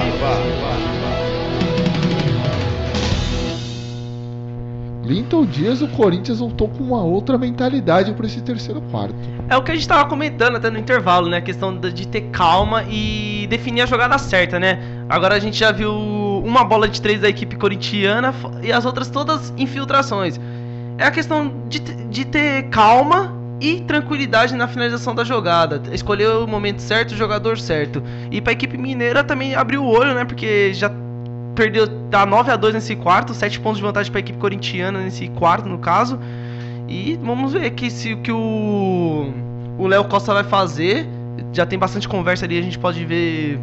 Linton 5.07 5.45
Dias, 5.45 5.81
o 5.81 5.87
Corinthians 5.87 6.39
voltou 6.39 6.67
com 6.67 6.83
uma 6.83 7.01
outra 7.01 7.37
mentalidade 7.37 8.11
para 8.13 8.25
esse 8.25 8.41
terceiro 8.41 8.81
quarto. 8.91 9.15
É 9.47 9.55
o 9.55 9.63
que 9.63 9.71
a 9.71 9.75
gente 9.75 9.87
tava 9.87 10.07
comentando 10.09 10.57
até 10.57 10.69
no 10.69 10.77
intervalo, 10.77 11.29
né? 11.29 11.37
A 11.37 11.41
questão 11.41 11.77
de 11.79 12.05
ter 12.05 12.23
calma 12.31 12.83
e 12.89 13.47
definir 13.49 13.81
a 13.81 13.85
jogada 13.85 14.17
certa, 14.17 14.59
né? 14.59 14.79
Agora 15.07 15.35
a 15.35 15.39
gente 15.39 15.57
já 15.57 15.71
viu 15.71 15.93
uma 15.93 16.65
bola 16.65 16.89
de 16.89 17.01
três 17.01 17.21
da 17.21 17.29
equipe 17.29 17.55
corintiana 17.55 18.33
e 18.61 18.69
as 18.69 18.83
outras 18.83 19.09
todas 19.09 19.53
infiltrações. 19.57 20.37
É 20.97 21.05
a 21.05 21.11
questão 21.11 21.53
de, 21.69 21.79
de 21.79 22.25
ter 22.25 22.63
calma 22.63 23.33
e 23.61 23.81
tranquilidade 23.81 24.55
na 24.55 24.67
finalização 24.67 25.15
da 25.15 25.23
jogada. 25.23 25.81
Escolher 25.93 26.27
o 26.27 26.45
momento 26.45 26.81
certo, 26.81 27.11
o 27.11 27.15
jogador 27.15 27.57
certo. 27.57 28.03
E 28.29 28.41
para 28.41 28.51
a 28.51 28.53
equipe 28.53 28.77
mineira 28.77 29.23
também 29.23 29.55
abriu 29.55 29.83
o 29.83 29.87
olho, 29.87 30.13
né? 30.13 30.25
Porque 30.25 30.73
já 30.73 30.91
perdeu 31.57 31.87
tá 32.09 32.25
9 32.25 32.51
a 32.51 32.55
2 32.55 32.75
nesse 32.75 32.95
quarto, 32.95 33.33
7 33.33 33.59
pontos 33.59 33.79
de 33.79 33.83
vantagem 33.83 34.11
para 34.11 34.19
a 34.19 34.21
equipe 34.21 34.37
corintiana 34.37 34.99
nesse 35.01 35.27
quarto, 35.29 35.67
no 35.67 35.79
caso. 35.79 36.19
E 36.87 37.19
vamos 37.21 37.51
ver 37.51 37.71
que 37.71 37.89
se 37.89 38.15
que 38.17 38.31
o 38.31 39.33
o 39.77 39.87
Léo 39.87 40.05
Costa 40.05 40.33
vai 40.33 40.43
fazer. 40.43 41.07
Já 41.51 41.65
tem 41.65 41.77
bastante 41.77 42.07
conversa 42.07 42.45
ali, 42.45 42.57
a 42.57 42.61
gente 42.61 42.77
pode 42.77 43.03
ver 43.03 43.59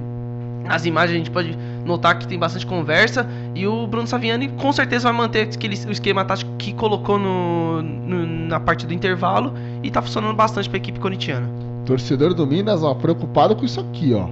as 0.69 0.87
imagens, 0.87 1.15
a 1.15 1.19
gente 1.19 1.31
pode 1.31 1.57
notar 1.85 2.19
que 2.19 2.27
tem 2.27 2.39
bastante 2.39 2.67
conversa. 2.67 3.27
E 3.55 3.67
o 3.67 3.87
Bruno 3.87 4.07
Saviani 4.07 4.49
com 4.49 4.73
certeza 4.73 5.05
vai 5.05 5.17
manter 5.17 5.43
aquele, 5.43 5.77
o 5.87 5.93
esquema 5.93 6.25
tático 6.25 6.51
que 6.57 6.73
colocou 6.73 7.19
no, 7.19 7.83
no 7.83 8.27
na 8.49 8.59
parte 8.61 8.87
do 8.87 8.93
intervalo 8.93 9.55
e 9.83 9.91
tá 9.91 10.03
funcionando 10.03 10.35
bastante 10.35 10.69
para 10.69 10.79
a 10.79 10.81
equipe 10.81 10.99
corintiana. 10.99 11.49
Torcedor 11.87 12.35
do 12.35 12.47
Minas, 12.47 12.83
ó, 12.83 12.95
preocupado 12.95 13.55
com 13.55 13.65
isso 13.65 13.81
aqui, 13.81 14.15
ó. 14.15 14.27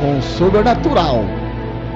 Com 0.00 0.22
sobrenatural. 0.22 1.45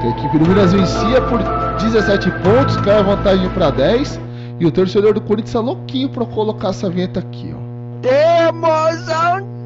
A 0.02 0.08
equipe 0.08 0.38
do 0.38 0.48
Minas 0.48 0.72
vencia 0.72 1.20
por 1.22 1.40
17 1.78 2.30
pontos, 2.42 2.76
cai 2.78 2.98
a 2.98 3.02
vantagem 3.02 3.48
para 3.50 3.70
10. 3.70 4.20
E 4.58 4.66
o 4.66 4.70
torcedor 4.70 5.14
do 5.14 5.20
Corinthians 5.20 5.54
é 5.54 5.58
louquinho 5.58 6.08
para 6.08 6.24
colocar 6.26 6.68
essa 6.68 6.88
vinheta 6.88 7.20
aqui, 7.20 7.54
ó. 7.54 7.60
Temos 8.02 9.08
um 9.08 9.60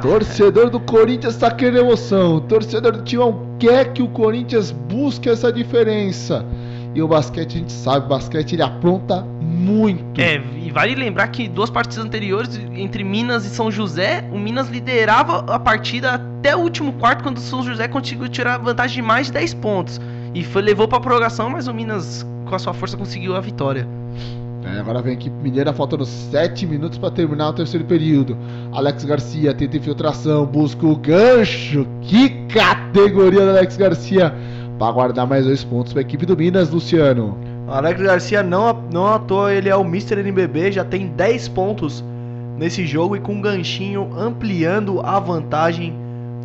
Torcedor 0.00 0.70
do 0.70 0.78
Corinthians 0.80 1.36
tá 1.36 1.50
querendo 1.50 1.80
emoção. 1.80 2.36
O 2.36 2.40
torcedor 2.40 2.92
do 2.92 3.02
Timão 3.02 3.40
quer 3.58 3.92
que 3.92 4.02
o 4.02 4.08
Corinthians 4.08 4.70
busque 4.70 5.28
essa 5.28 5.52
diferença. 5.52 6.44
E 6.94 7.02
o 7.02 7.08
basquete, 7.08 7.56
a 7.56 7.58
gente 7.58 7.72
sabe, 7.72 8.06
o 8.06 8.08
basquete 8.08 8.54
ele 8.54 8.62
apronta 8.62 9.26
muito. 9.60 10.20
É, 10.20 10.40
e 10.56 10.70
vale 10.70 10.94
lembrar 10.94 11.28
que 11.28 11.46
duas 11.46 11.70
partidas 11.70 12.04
anteriores, 12.04 12.60
entre 12.74 13.04
Minas 13.04 13.44
e 13.44 13.50
São 13.50 13.70
José, 13.70 14.24
o 14.32 14.38
Minas 14.38 14.68
liderava 14.68 15.44
a 15.52 15.58
partida 15.58 16.14
até 16.14 16.56
o 16.56 16.60
último 16.60 16.92
quarto, 16.94 17.22
quando 17.22 17.36
o 17.36 17.40
São 17.40 17.62
José 17.62 17.86
conseguiu 17.86 18.28
tirar 18.28 18.58
vantagem 18.58 18.96
de 18.96 19.02
mais 19.02 19.26
de 19.26 19.34
10 19.34 19.54
pontos. 19.54 20.00
E 20.34 20.42
foi, 20.42 20.62
levou 20.62 20.88
pra 20.88 20.98
prorrogação, 20.98 21.50
mas 21.50 21.66
o 21.66 21.74
Minas, 21.74 22.26
com 22.46 22.54
a 22.54 22.58
sua 22.58 22.72
força, 22.72 22.96
conseguiu 22.96 23.36
a 23.36 23.40
vitória. 23.40 23.86
É, 24.64 24.78
agora 24.78 25.00
vem 25.00 25.12
a 25.12 25.14
equipe 25.14 25.34
mineira 25.42 25.72
faltando 25.72 26.04
7 26.04 26.66
minutos 26.66 26.98
para 26.98 27.10
terminar 27.10 27.48
o 27.48 27.52
terceiro 27.52 27.84
período. 27.84 28.36
Alex 28.72 29.04
Garcia 29.04 29.54
tenta 29.54 29.76
infiltração, 29.76 30.44
busca 30.46 30.86
o 30.86 30.96
gancho. 30.96 31.86
Que 32.02 32.30
categoria 32.46 33.40
do 33.40 33.50
Alex 33.50 33.76
Garcia 33.76 34.34
para 34.78 34.92
guardar 34.92 35.26
mais 35.26 35.44
dois 35.46 35.64
pontos 35.64 35.92
para 35.92 36.00
a 36.00 36.04
equipe 36.04 36.24
do 36.24 36.36
Minas, 36.36 36.70
Luciano. 36.70 37.49
Alex 37.70 38.00
Garcia 38.00 38.42
não, 38.42 38.82
não 38.92 39.06
à 39.06 39.18
toa, 39.18 39.54
ele 39.54 39.68
é 39.68 39.76
o 39.76 39.82
Mr. 39.82 40.18
NBB, 40.18 40.72
já 40.72 40.84
tem 40.84 41.06
10 41.06 41.48
pontos 41.50 42.04
nesse 42.58 42.84
jogo 42.84 43.14
e 43.14 43.20
com 43.20 43.34
um 43.34 43.40
ganchinho 43.40 44.10
ampliando 44.18 45.00
a 45.00 45.20
vantagem 45.20 45.94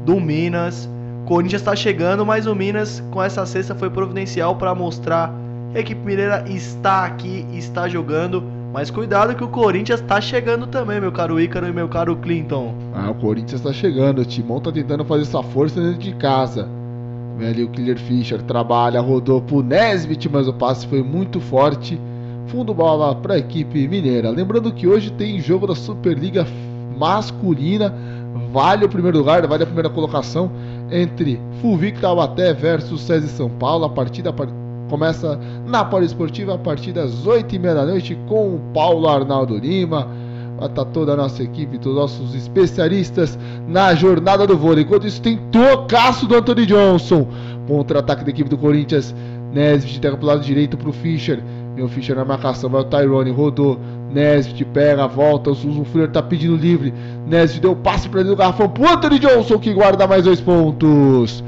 do 0.06 0.20
Minas. 0.20 0.88
Corinthians 1.26 1.64
está 1.64 1.76
chegando, 1.76 2.24
mas 2.24 2.46
o 2.46 2.54
Minas 2.54 3.04
com 3.10 3.24
essa 3.24 3.44
cesta 3.44 3.74
foi 3.74 3.90
providencial 3.90 4.56
para 4.56 4.76
mostrar 4.76 5.34
a 5.74 5.80
equipe 5.80 6.06
mineira 6.06 6.46
está 6.48 7.06
aqui, 7.06 7.46
está 7.52 7.90
jogando. 7.90 8.42
Mas 8.72 8.90
cuidado 8.90 9.36
que 9.36 9.44
o 9.44 9.48
Corinthians 9.48 10.00
está 10.00 10.22
chegando 10.22 10.68
também, 10.68 11.02
meu 11.02 11.12
caro 11.12 11.40
Ícaro 11.40 11.68
e 11.68 11.72
meu 11.72 11.90
caro 11.90 12.16
Clinton. 12.16 12.74
Ah, 12.94 13.10
o 13.10 13.16
Corinthians 13.16 13.60
está 13.60 13.74
chegando. 13.74 14.20
O 14.20 14.26
Timão 14.26 14.60
está 14.60 14.72
tentando 14.72 15.04
fazer 15.04 15.26
sua 15.26 15.44
força 15.44 15.82
dentro 15.82 16.00
de 16.00 16.14
casa. 16.16 16.70
Ali 17.40 17.64
o 17.64 17.70
Killer 17.70 18.00
Fischer, 18.00 18.42
trabalha, 18.42 19.02
rodou 19.02 19.42
pro 19.42 19.62
Nesbit, 19.62 20.30
mas 20.30 20.48
o 20.48 20.54
passe 20.54 20.88
foi 20.88 21.04
muito 21.04 21.40
forte. 21.40 22.00
Fundo 22.48 22.74
bola 22.74 23.16
para 23.16 23.34
a 23.34 23.38
equipe 23.38 23.88
mineira. 23.88 24.30
Lembrando 24.30 24.72
que 24.72 24.88
hoje 24.88 25.12
tem 25.12 25.40
jogo 25.40 25.68
da 25.68 25.76
Superliga 25.76 26.48
masculina. 26.98 27.94
Vale 28.52 28.86
o 28.86 28.90
primeiro 28.90 29.18
lugar, 29.18 29.46
vale 29.48 29.64
a 29.64 29.66
primeira 29.66 29.90
colocação 29.90 30.50
entre 30.92 31.40
Fulvic 31.62 32.00
Taubaté 32.00 32.54
versus 32.54 33.02
César 33.02 33.28
São 33.28 33.50
Paulo. 33.50 33.86
A 33.86 33.90
partida 33.90 34.32
Começa 34.90 35.40
na 35.66 35.84
Poliesportiva 35.84 36.56
a 36.56 36.58
partir 36.60 36.92
das 36.92 37.26
8h30 37.26 37.74
da 37.74 37.86
noite 37.86 38.18
com 38.28 38.56
o 38.56 38.60
Paulo 38.74 39.08
Arnaldo 39.08 39.58
Lima. 39.58 40.08
Vai 40.58 40.68
estar 40.68 40.86
toda 40.86 41.14
a 41.14 41.16
nossa 41.16 41.44
equipe, 41.44 41.78
todos 41.78 41.98
os 41.98 42.20
nossos 42.20 42.36
especialistas 42.36 43.38
na 43.68 43.94
jornada 43.94 44.48
do 44.48 44.58
vôlei. 44.58 44.84
Enquanto 44.84 45.06
isso, 45.06 45.22
tem 45.22 45.38
tocaço 45.52 46.28
do 46.28 46.36
Anthony 46.36 46.66
Johnson. 46.66 47.28
Contra-ataque 47.68 48.24
da 48.24 48.30
equipe 48.30 48.50
do 48.50 48.58
Corinthians. 48.58 49.14
Nesbitt 49.52 50.00
pega 50.00 50.18
pro 50.18 50.28
lado 50.28 50.42
direito 50.42 50.78
pro 50.78 50.92
Fischer. 50.92 51.42
Vem 51.76 51.84
o 51.84 51.90
Fischer 51.90 52.16
na 52.16 52.26
marcação, 52.26 52.70
vai 52.70 52.82
o 52.82 52.86
Tyrone, 52.86 53.32
rodou. 53.32 53.80
Nesbitt 54.12 54.64
pega, 54.66 55.08
volta, 55.08 55.50
o 55.50 55.56
Suzu 55.56 55.84
Fuller 55.86 56.10
tá 56.10 56.22
pedindo 56.22 56.56
livre. 56.56 56.94
Nesbitt 57.28 57.62
deu 57.62 57.76
passe 57.76 58.08
pra 58.08 58.22
ele 58.22 58.30
do 58.30 58.36
garrafão 58.36 58.70
pro 58.70 58.90
Anthony 58.90 59.20
Johnson 59.20 59.60
que 59.60 59.74
guarda 59.74 60.08
mais 60.08 60.24
dois 60.24 60.40
pontos. 60.40 61.44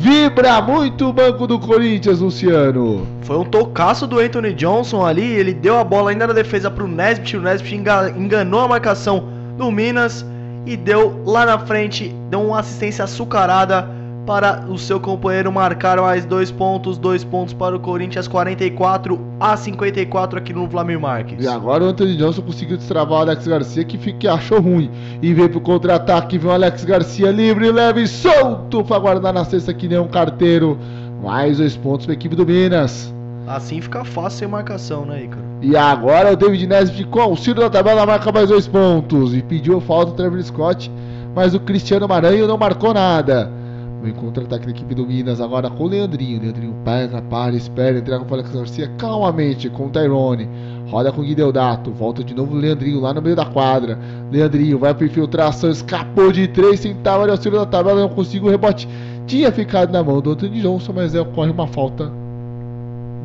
Vibra 0.00 0.62
muito 0.62 1.08
o 1.08 1.12
banco 1.12 1.44
do 1.46 1.58
Corinthians, 1.58 2.20
Luciano. 2.20 3.04
Foi 3.22 3.36
um 3.36 3.44
tocaço 3.44 4.06
do 4.06 4.20
Anthony 4.20 4.52
Johnson 4.54 5.04
ali, 5.04 5.24
ele 5.24 5.52
deu 5.52 5.76
a 5.76 5.82
bola 5.82 6.10
ainda 6.10 6.26
na 6.28 6.32
defesa 6.32 6.70
pro 6.70 6.86
Nesbitt, 6.86 7.36
o 7.36 7.40
Nesbitt 7.42 7.74
enga- 7.74 8.10
enganou 8.16 8.60
a 8.60 8.68
marcação 8.68 9.24
do 9.56 9.72
Minas 9.72 10.24
e 10.64 10.76
deu 10.76 11.20
lá 11.26 11.44
na 11.44 11.58
frente, 11.58 12.14
deu 12.30 12.40
uma 12.42 12.60
assistência 12.60 13.02
açucarada 13.04 13.88
para 14.28 14.66
o 14.68 14.76
seu 14.76 15.00
companheiro 15.00 15.50
marcar 15.50 15.98
mais 16.02 16.26
dois 16.26 16.50
pontos, 16.50 16.98
dois 16.98 17.24
pontos 17.24 17.54
para 17.54 17.74
o 17.74 17.80
Corinthians, 17.80 18.28
44 18.28 19.18
a 19.40 19.56
54 19.56 20.38
aqui 20.38 20.52
no 20.52 20.68
Flamengo 20.68 21.00
Marques. 21.00 21.42
E 21.42 21.48
agora 21.48 21.82
o 21.82 21.86
Anthony 21.86 22.14
Johnson 22.14 22.42
conseguiu 22.42 22.76
destravar 22.76 23.20
o 23.20 23.22
Alex 23.22 23.48
Garcia 23.48 23.84
que, 23.84 23.96
que 23.96 24.28
achou 24.28 24.60
ruim. 24.60 24.90
E 25.22 25.32
veio 25.32 25.48
pro 25.48 25.62
contra-ataque, 25.62 26.36
vem 26.36 26.50
o 26.50 26.52
Alex 26.52 26.84
Garcia 26.84 27.30
livre, 27.30 27.72
leve 27.72 28.02
e 28.02 28.06
solto 28.06 28.84
pra 28.84 28.98
guardar 28.98 29.32
na 29.32 29.46
cesta 29.46 29.72
que 29.72 29.88
nem 29.88 29.98
um 29.98 30.08
carteiro. 30.08 30.78
Mais 31.22 31.56
dois 31.56 31.74
pontos 31.74 32.04
pra 32.04 32.14
equipe 32.14 32.36
do 32.36 32.44
Minas. 32.44 33.10
Assim 33.46 33.80
fica 33.80 34.04
fácil 34.04 34.40
sem 34.40 34.48
marcação, 34.48 35.06
né, 35.06 35.24
Ícaro? 35.24 35.42
E 35.62 35.74
agora 35.74 36.34
o 36.34 36.36
David 36.36 36.66
Nesbitt 36.66 37.06
com 37.06 37.20
auxílio 37.22 37.62
da 37.62 37.70
tabela 37.70 38.04
marca 38.04 38.30
mais 38.30 38.50
dois 38.50 38.68
pontos. 38.68 39.34
E 39.34 39.40
pediu 39.40 39.80
falta 39.80 40.12
o 40.12 40.14
Trevor 40.14 40.42
Scott, 40.42 40.92
mas 41.34 41.54
o 41.54 41.60
Cristiano 41.60 42.06
Maranhão 42.06 42.46
não 42.46 42.58
marcou 42.58 42.92
nada. 42.92 43.56
Vem 44.02 44.12
contra-ataque 44.12 44.66
da 44.66 44.70
equipe 44.70 44.94
do 44.94 45.04
Minas 45.04 45.40
agora 45.40 45.68
com 45.68 45.84
o 45.84 45.88
Leandrinho. 45.88 46.40
Leandrinho 46.40 46.74
pega, 46.84 47.20
para, 47.20 47.56
espera, 47.56 47.98
entrega 47.98 48.24
para 48.24 48.30
o 48.30 48.34
Alex 48.34 48.54
Garcia 48.54 48.88
calmamente 48.96 49.68
com 49.68 49.86
o 49.86 49.90
Tyrone. 49.90 50.48
Roda 50.88 51.10
com 51.10 51.20
o 51.20 51.24
Guideodato. 51.24 51.90
Volta 51.90 52.22
de 52.22 52.32
novo 52.34 52.54
o 52.54 52.58
Leandrinho 52.58 53.00
lá 53.00 53.12
no 53.12 53.20
meio 53.20 53.34
da 53.34 53.44
quadra. 53.44 53.98
Leandrinho 54.30 54.78
vai 54.78 54.94
para 54.94 55.06
infiltração, 55.06 55.70
escapou 55.70 56.30
de 56.30 56.46
três, 56.46 56.80
tentava 56.80 57.24
de 57.24 57.32
auxílio 57.32 57.58
da 57.58 57.66
tabela, 57.66 58.00
não 58.00 58.08
conseguiu 58.08 58.46
o 58.46 58.50
rebote. 58.50 58.88
Tinha 59.26 59.50
ficado 59.50 59.92
na 59.92 60.02
mão 60.02 60.20
do 60.20 60.30
Anthony 60.30 60.60
Johnson, 60.60 60.92
mas 60.94 61.14
é, 61.14 61.20
ocorre 61.20 61.50
uma 61.50 61.66
falta 61.66 62.10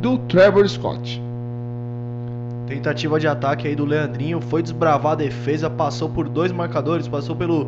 do 0.02 0.18
Trevor 0.28 0.68
Scott. 0.68 1.22
Tentativa 2.68 3.20
de 3.20 3.28
ataque 3.28 3.68
aí 3.68 3.76
do 3.76 3.86
Leandrinho, 3.86 4.42
foi 4.42 4.64
desbravar 4.64 5.14
a 5.14 5.16
defesa, 5.16 5.70
passou 5.70 6.10
por 6.10 6.28
dois 6.28 6.52
marcadores, 6.52 7.08
passou 7.08 7.36
pelo 7.36 7.68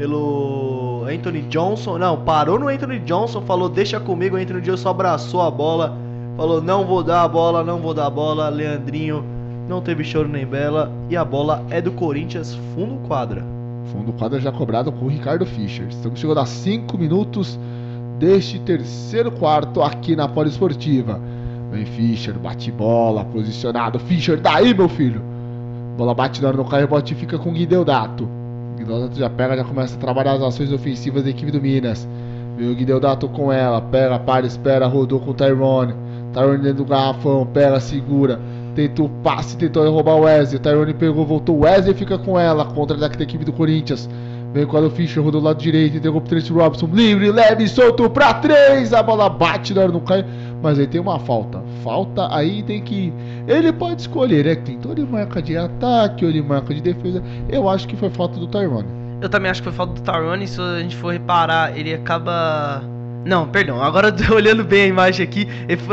pelo 0.00 1.04
Anthony 1.06 1.42
Johnson, 1.42 1.98
não, 1.98 2.16
parou 2.24 2.58
no 2.58 2.68
Anthony 2.68 3.00
Johnson, 3.00 3.42
falou 3.42 3.68
deixa 3.68 4.00
comigo, 4.00 4.34
o 4.34 4.40
Anthony 4.40 4.62
Johnson 4.62 4.88
abraçou 4.88 5.42
a 5.42 5.50
bola, 5.50 5.94
falou 6.38 6.62
não 6.62 6.86
vou 6.86 7.02
dar 7.02 7.22
a 7.22 7.28
bola, 7.28 7.62
não 7.62 7.78
vou 7.80 7.92
dar 7.92 8.06
a 8.06 8.10
bola, 8.10 8.48
Leandrinho 8.48 9.22
não 9.68 9.82
teve 9.82 10.02
choro 10.02 10.26
nem 10.26 10.46
bela 10.46 10.90
e 11.10 11.18
a 11.18 11.22
bola 11.22 11.62
é 11.68 11.82
do 11.82 11.92
Corinthians, 11.92 12.58
fundo 12.74 12.96
quadra. 13.06 13.44
Fundo 13.92 14.10
quadra 14.14 14.40
já 14.40 14.50
cobrado 14.50 14.90
com 14.90 15.04
o 15.04 15.08
Ricardo 15.08 15.44
Fischer. 15.44 15.88
Estamos 15.90 16.18
chegando 16.18 16.40
a 16.40 16.46
5 16.46 16.96
minutos 16.96 17.60
deste 18.18 18.58
terceiro 18.60 19.30
quarto 19.30 19.82
aqui 19.82 20.16
na 20.16 20.26
Poliesportiva. 20.26 21.20
Vem 21.70 21.84
Fischer, 21.84 22.38
bate 22.38 22.72
bola, 22.72 23.22
posicionado. 23.26 23.98
Fischer, 23.98 24.40
daí 24.40 24.72
meu 24.72 24.88
filho. 24.88 25.20
Bola 25.98 26.14
bate 26.14 26.40
na 26.40 26.48
hora 26.48 26.56
no 26.56 26.64
cai, 26.64 26.80
rebote 26.80 27.14
fica 27.14 27.38
com 27.38 27.50
o 27.50 27.52
Guideodato. 27.52 28.39
Guideodato 28.80 29.18
já 29.18 29.28
pega, 29.28 29.56
já 29.56 29.64
começa 29.64 29.94
a 29.94 29.98
trabalhar 29.98 30.32
as 30.32 30.42
ações 30.42 30.72
ofensivas 30.72 31.22
da 31.22 31.30
equipe 31.30 31.50
do 31.50 31.60
Minas. 31.60 32.08
Vem 32.56 32.70
o 32.70 32.74
Guideodato 32.74 33.28
com 33.28 33.52
ela, 33.52 33.80
pega, 33.80 34.18
para, 34.18 34.46
espera, 34.46 34.86
rodou 34.86 35.20
com 35.20 35.30
o 35.30 35.34
Tyrone. 35.34 35.94
Tyrone 36.32 36.58
dentro 36.58 36.78
do 36.78 36.84
garrafão, 36.84 37.46
pega, 37.46 37.78
segura. 37.78 38.40
Tentou 38.74 39.06
o 39.06 39.08
passe, 39.22 39.56
tentou 39.56 39.88
roubar 39.90 40.14
o 40.14 40.20
Wesley. 40.20 40.58
Tyrone 40.60 40.94
pegou, 40.94 41.26
voltou. 41.26 41.60
Wesley 41.60 41.94
fica 41.94 42.18
com 42.18 42.38
ela. 42.38 42.64
Contra-ataque 42.64 43.18
da 43.18 43.24
equipe 43.24 43.44
do 43.44 43.52
Corinthians. 43.52 44.08
Vem 44.52 44.66
com 44.66 44.78
o 44.78 44.90
Fischer, 44.90 45.22
rodou 45.22 45.40
do 45.40 45.46
lado 45.46 45.58
direito. 45.58 45.96
Entregou 45.96 46.20
pro 46.20 46.30
Tracy 46.30 46.52
Robson. 46.52 46.88
Livre, 46.92 47.30
leve, 47.30 47.68
solto 47.68 48.08
pra 48.08 48.34
três. 48.34 48.92
A 48.92 49.02
bola 49.02 49.28
bate 49.28 49.74
não 49.74 50.00
cai. 50.00 50.24
Mas 50.62 50.78
aí 50.78 50.86
tem 50.86 51.00
uma 51.00 51.18
falta. 51.18 51.62
Falta 51.82 52.28
aí 52.34 52.62
tem 52.62 52.80
que. 52.80 53.12
Ele 53.48 53.72
pode 53.72 54.02
escolher, 54.02 54.44
né, 54.44 54.54
Clinton? 54.56 54.88
Ou 54.90 54.94
ele 54.94 55.06
marca 55.06 55.40
de 55.42 55.56
ataque, 55.56 56.24
ou 56.24 56.30
ele 56.30 56.42
marca 56.42 56.72
de 56.74 56.80
defesa. 56.80 57.22
Eu 57.48 57.68
acho 57.68 57.86
que 57.88 57.96
foi 57.96 58.10
falta 58.10 58.38
do 58.38 58.46
Tyrone. 58.46 58.88
Eu 59.20 59.28
também 59.28 59.50
acho 59.50 59.60
que 59.62 59.68
foi 59.68 59.76
falta 59.76 59.94
do 59.94 60.00
Tyrone, 60.00 60.46
se 60.46 60.60
a 60.60 60.78
gente 60.80 60.96
for 60.96 61.12
reparar, 61.12 61.76
ele 61.76 61.92
acaba. 61.92 62.82
Não, 63.22 63.46
perdão, 63.46 63.82
agora 63.82 64.14
olhando 64.34 64.64
bem 64.64 64.84
a 64.84 64.86
imagem 64.86 65.22
aqui, 65.26 65.46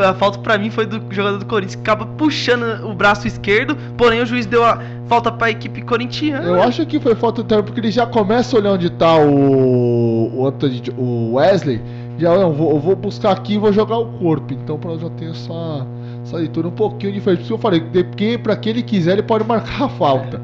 a 0.08 0.14
falta 0.14 0.40
pra 0.40 0.58
mim 0.58 0.70
foi 0.70 0.86
do 0.86 1.02
jogador 1.14 1.38
do 1.38 1.46
Corinthians, 1.46 1.76
que 1.76 1.82
acaba 1.82 2.06
puxando 2.06 2.86
o 2.86 2.94
braço 2.94 3.28
esquerdo, 3.28 3.76
porém 3.98 4.22
o 4.22 4.26
juiz 4.26 4.46
deu 4.46 4.64
a 4.64 4.82
falta 5.08 5.30
pra 5.30 5.52
equipe 5.52 5.82
corintiana. 5.82 6.46
Eu 6.48 6.64
acho 6.64 6.86
que 6.86 7.00
foi 7.02 7.16
falta 7.16 7.44
do 7.44 7.48
Tyrone, 7.48 7.66
porque 7.66 7.82
ele 7.82 7.92
já 7.92 8.06
começa 8.06 8.56
a 8.56 8.60
olhar 8.62 8.72
onde 8.72 8.90
tá 8.92 9.18
o, 9.18 10.32
o, 10.42 10.48
Anthony- 10.48 10.82
o 10.98 11.34
Wesley. 11.34 11.82
Já, 12.18 12.34
eu 12.34 12.52
vou, 12.54 12.72
eu 12.72 12.80
vou 12.80 12.96
buscar 12.96 13.32
aqui 13.32 13.56
e 13.56 13.58
vou 13.58 13.74
jogar 13.74 13.98
o 13.98 14.06
corpo. 14.20 14.54
Então, 14.54 14.80
pra 14.80 14.96
já 14.96 15.10
ter 15.10 15.30
essa, 15.30 15.86
essa 16.28 16.38
leitura 16.38 16.68
um 16.68 16.72
pouquinho 16.72 17.14
diferente. 17.14 17.40
Por 17.42 17.48
que 17.48 17.54
eu 17.54 17.58
falei, 17.58 17.80
de 17.80 18.04
quem, 18.04 18.38
ele 18.66 18.84
quiser, 18.84 19.14
ele 19.14 19.24
pode 19.24 19.46
marcar 19.46 19.86
a 19.86 19.90
falta. 19.90 20.42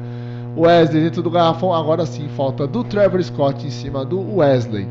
Wesley 0.56 1.02
dentro 1.02 1.22
do 1.22 1.30
garrafão, 1.30 1.74
agora 1.74 2.06
sim, 2.06 2.28
falta 2.36 2.66
do 2.66 2.82
Trevor 2.84 3.22
Scott 3.22 3.66
em 3.66 3.70
cima 3.70 4.04
do 4.04 4.36
Wesley. 4.36 4.86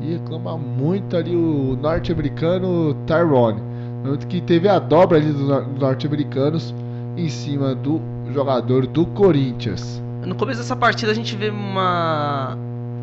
E 0.00 0.12
reclama 0.14 0.56
muito 0.56 1.16
ali 1.16 1.34
o 1.34 1.76
norte-americano 1.80 2.94
Tyrone. 3.06 3.60
Tanto 4.02 4.26
que 4.26 4.40
teve 4.40 4.66
a 4.68 4.78
dobra 4.78 5.18
ali 5.18 5.30
dos 5.30 5.46
nor- 5.46 5.64
dos 5.64 5.80
norte-americanos 5.80 6.74
em 7.16 7.28
cima 7.28 7.74
do 7.74 8.00
jogador 8.32 8.86
do 8.86 9.04
Corinthians. 9.06 10.00
No 10.24 10.34
começo 10.34 10.60
dessa 10.60 10.76
partida 10.76 11.12
a 11.12 11.14
gente 11.14 11.36
vê 11.36 11.50
uma 11.50 12.56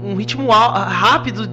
um 0.03 0.15
ritmo 0.15 0.49
rápido 0.49 1.47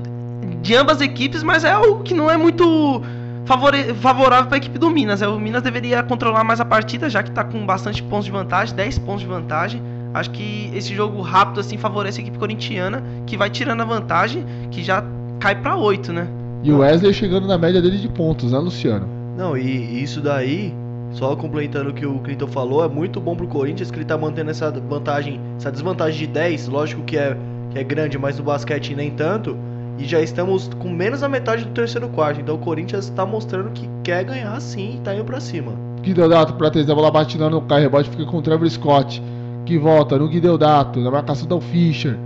de 0.63 0.75
ambas 0.77 0.97
as 0.99 1.03
equipes, 1.03 1.43
mas 1.43 1.65
é 1.65 1.73
algo 1.73 2.03
que 2.05 2.15
não 2.15 2.31
é 2.31 2.37
muito 2.37 3.03
favore- 3.45 3.95
favorável 3.95 4.47
para 4.47 4.57
a 4.57 4.59
equipe 4.59 4.79
do 4.79 4.91
Minas. 4.91 5.23
É, 5.23 5.29
O 5.29 5.39
Minas 5.39 5.63
deveria 5.63 6.03
controlar 6.03 6.45
mais 6.45 6.61
a 6.61 6.65
partida, 6.65 7.09
já 7.11 7.23
que 7.23 7.29
está 7.31 7.45
com 7.45 7.65
bastante 7.65 8.03
pontos 8.03 8.27
de 8.27 8.31
vantagem, 8.31 8.75
10 8.75 8.99
pontos 8.99 9.23
de 9.23 9.27
vantagem. 9.27 9.81
Acho 10.13 10.31
que 10.31 10.71
esse 10.75 10.95
jogo 10.95 11.21
rápido 11.23 11.61
assim 11.61 11.77
favorece 11.77 12.21
a 12.21 12.23
equipe 12.23 12.39
corintiana, 12.39 13.03
que 13.27 13.37
vai 13.37 13.51
tirando 13.51 13.81
a 13.81 13.85
vantagem, 13.85 14.45
que 14.71 14.83
já 14.83 15.03
cai 15.41 15.55
para 15.57 15.77
8, 15.77 16.13
né? 16.13 16.27
E 16.63 16.73
o 16.73 16.79
Wesley 16.79 17.13
chegando 17.13 17.47
na 17.49 17.59
média 17.59 17.83
dele 17.83 17.99
de 17.99 18.09
pontos, 18.09 18.53
né, 18.53 18.59
Luciano? 18.59 19.07
Não, 19.37 19.57
e 19.57 19.63
e 19.63 20.03
isso 20.03 20.21
daí, 20.21 20.73
só 21.11 21.35
complementando 21.35 21.91
o 21.91 21.93
que 21.93 22.07
o 22.07 22.19
Clinton 22.21 22.47
falou, 22.47 22.85
é 22.85 22.89
muito 22.89 23.21
bom 23.21 23.35
pro 23.35 23.47
Corinthians 23.49 23.91
que 23.91 23.99
ele 23.99 24.05
tá 24.05 24.17
mantendo 24.17 24.51
essa 24.53 24.71
vantagem, 24.71 25.41
essa 25.59 25.71
desvantagem 25.73 26.21
de 26.21 26.27
10, 26.29 26.69
lógico 26.69 27.03
que 27.03 27.19
é, 27.19 27.37
que 27.73 27.79
é 27.81 27.83
grande, 27.85 28.17
mas 28.17 28.39
no 28.39 28.45
basquete 28.45 28.95
nem 28.95 29.11
tanto. 29.11 29.57
E 29.99 30.05
já 30.05 30.21
estamos 30.21 30.71
com 30.79 30.89
menos 30.89 31.21
da 31.21 31.29
metade 31.29 31.65
do 31.65 31.71
terceiro 31.71 32.09
quarto. 32.09 32.41
Então 32.41 32.57
o 32.57 32.59
Corinthians 32.59 33.11
tá 33.11 33.25
mostrando 33.25 33.71
que 33.71 33.89
quer 34.03 34.25
ganhar 34.25 34.61
sim 34.61 34.97
e 34.97 35.01
tá 35.01 35.15
indo 35.15 35.25
pra 35.25 35.41
cima. 35.41 35.73
Guideodato 36.01 36.55
pra 36.55 36.71
três, 36.71 36.91
a 36.91 36.95
bola 36.95 37.11
bate 37.11 37.39
no 37.39 37.63
cai, 37.63 37.81
rebote 37.81 38.11
fica 38.11 38.25
com 38.27 38.39
o 38.39 38.43
Trevor 38.43 38.69
Scott. 38.69 39.23
Que 39.65 39.79
volta 39.79 40.19
no 40.19 40.29
Guideodato, 40.29 41.01
na 41.01 41.11
marcação 41.11 41.47
do 41.47 41.61
Fischer. 41.61 42.19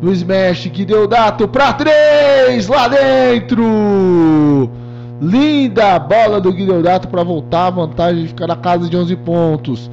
No 0.00 0.12
smash, 0.12 0.68
Guideodato 0.68 1.48
pra 1.48 1.72
três, 1.72 2.68
lá 2.68 2.88
dentro! 2.88 4.70
Linda 5.20 5.98
bola 5.98 6.40
do 6.40 6.52
Guideodato 6.52 7.08
pra 7.08 7.22
voltar 7.22 7.66
a 7.66 7.70
vantagem 7.70 8.22
de 8.22 8.28
ficar 8.28 8.46
na 8.46 8.56
casa 8.56 8.88
de 8.88 8.96
11 8.96 9.16
pontos. 9.16 9.90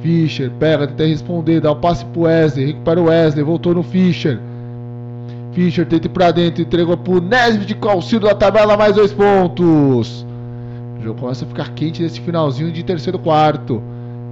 Fischer 0.00 0.50
pega, 0.58 0.86
tenta 0.86 1.06
responder, 1.06 1.60
dá 1.60 1.72
o 1.72 1.76
passe 1.76 2.04
pro 2.04 2.22
Wesley, 2.22 2.66
recupera 2.66 3.00
o 3.00 3.06
Wesley, 3.06 3.42
voltou 3.42 3.74
no 3.74 3.82
Fischer. 3.82 4.38
Fischer 5.58 5.84
tenta 5.84 6.06
ir 6.06 6.10
pra 6.10 6.30
dentro, 6.30 6.62
entregou 6.62 6.96
pro 6.96 7.20
Nesbitt 7.20 7.76
auxílio 7.82 8.28
da 8.28 8.34
tabela, 8.34 8.76
mais 8.76 8.94
dois 8.94 9.12
pontos. 9.12 10.24
O 10.96 11.02
jogo 11.02 11.20
começa 11.20 11.44
a 11.44 11.48
ficar 11.48 11.70
quente 11.70 12.00
nesse 12.00 12.20
finalzinho 12.20 12.70
de 12.70 12.84
terceiro 12.84 13.18
quarto. 13.18 13.82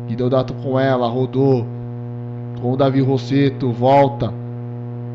Guideodato 0.06 0.54
com 0.54 0.78
ela, 0.78 1.08
rodou. 1.08 1.66
Com 2.62 2.74
o 2.74 2.76
Davi 2.76 3.00
Rosseto, 3.00 3.72
volta. 3.72 4.32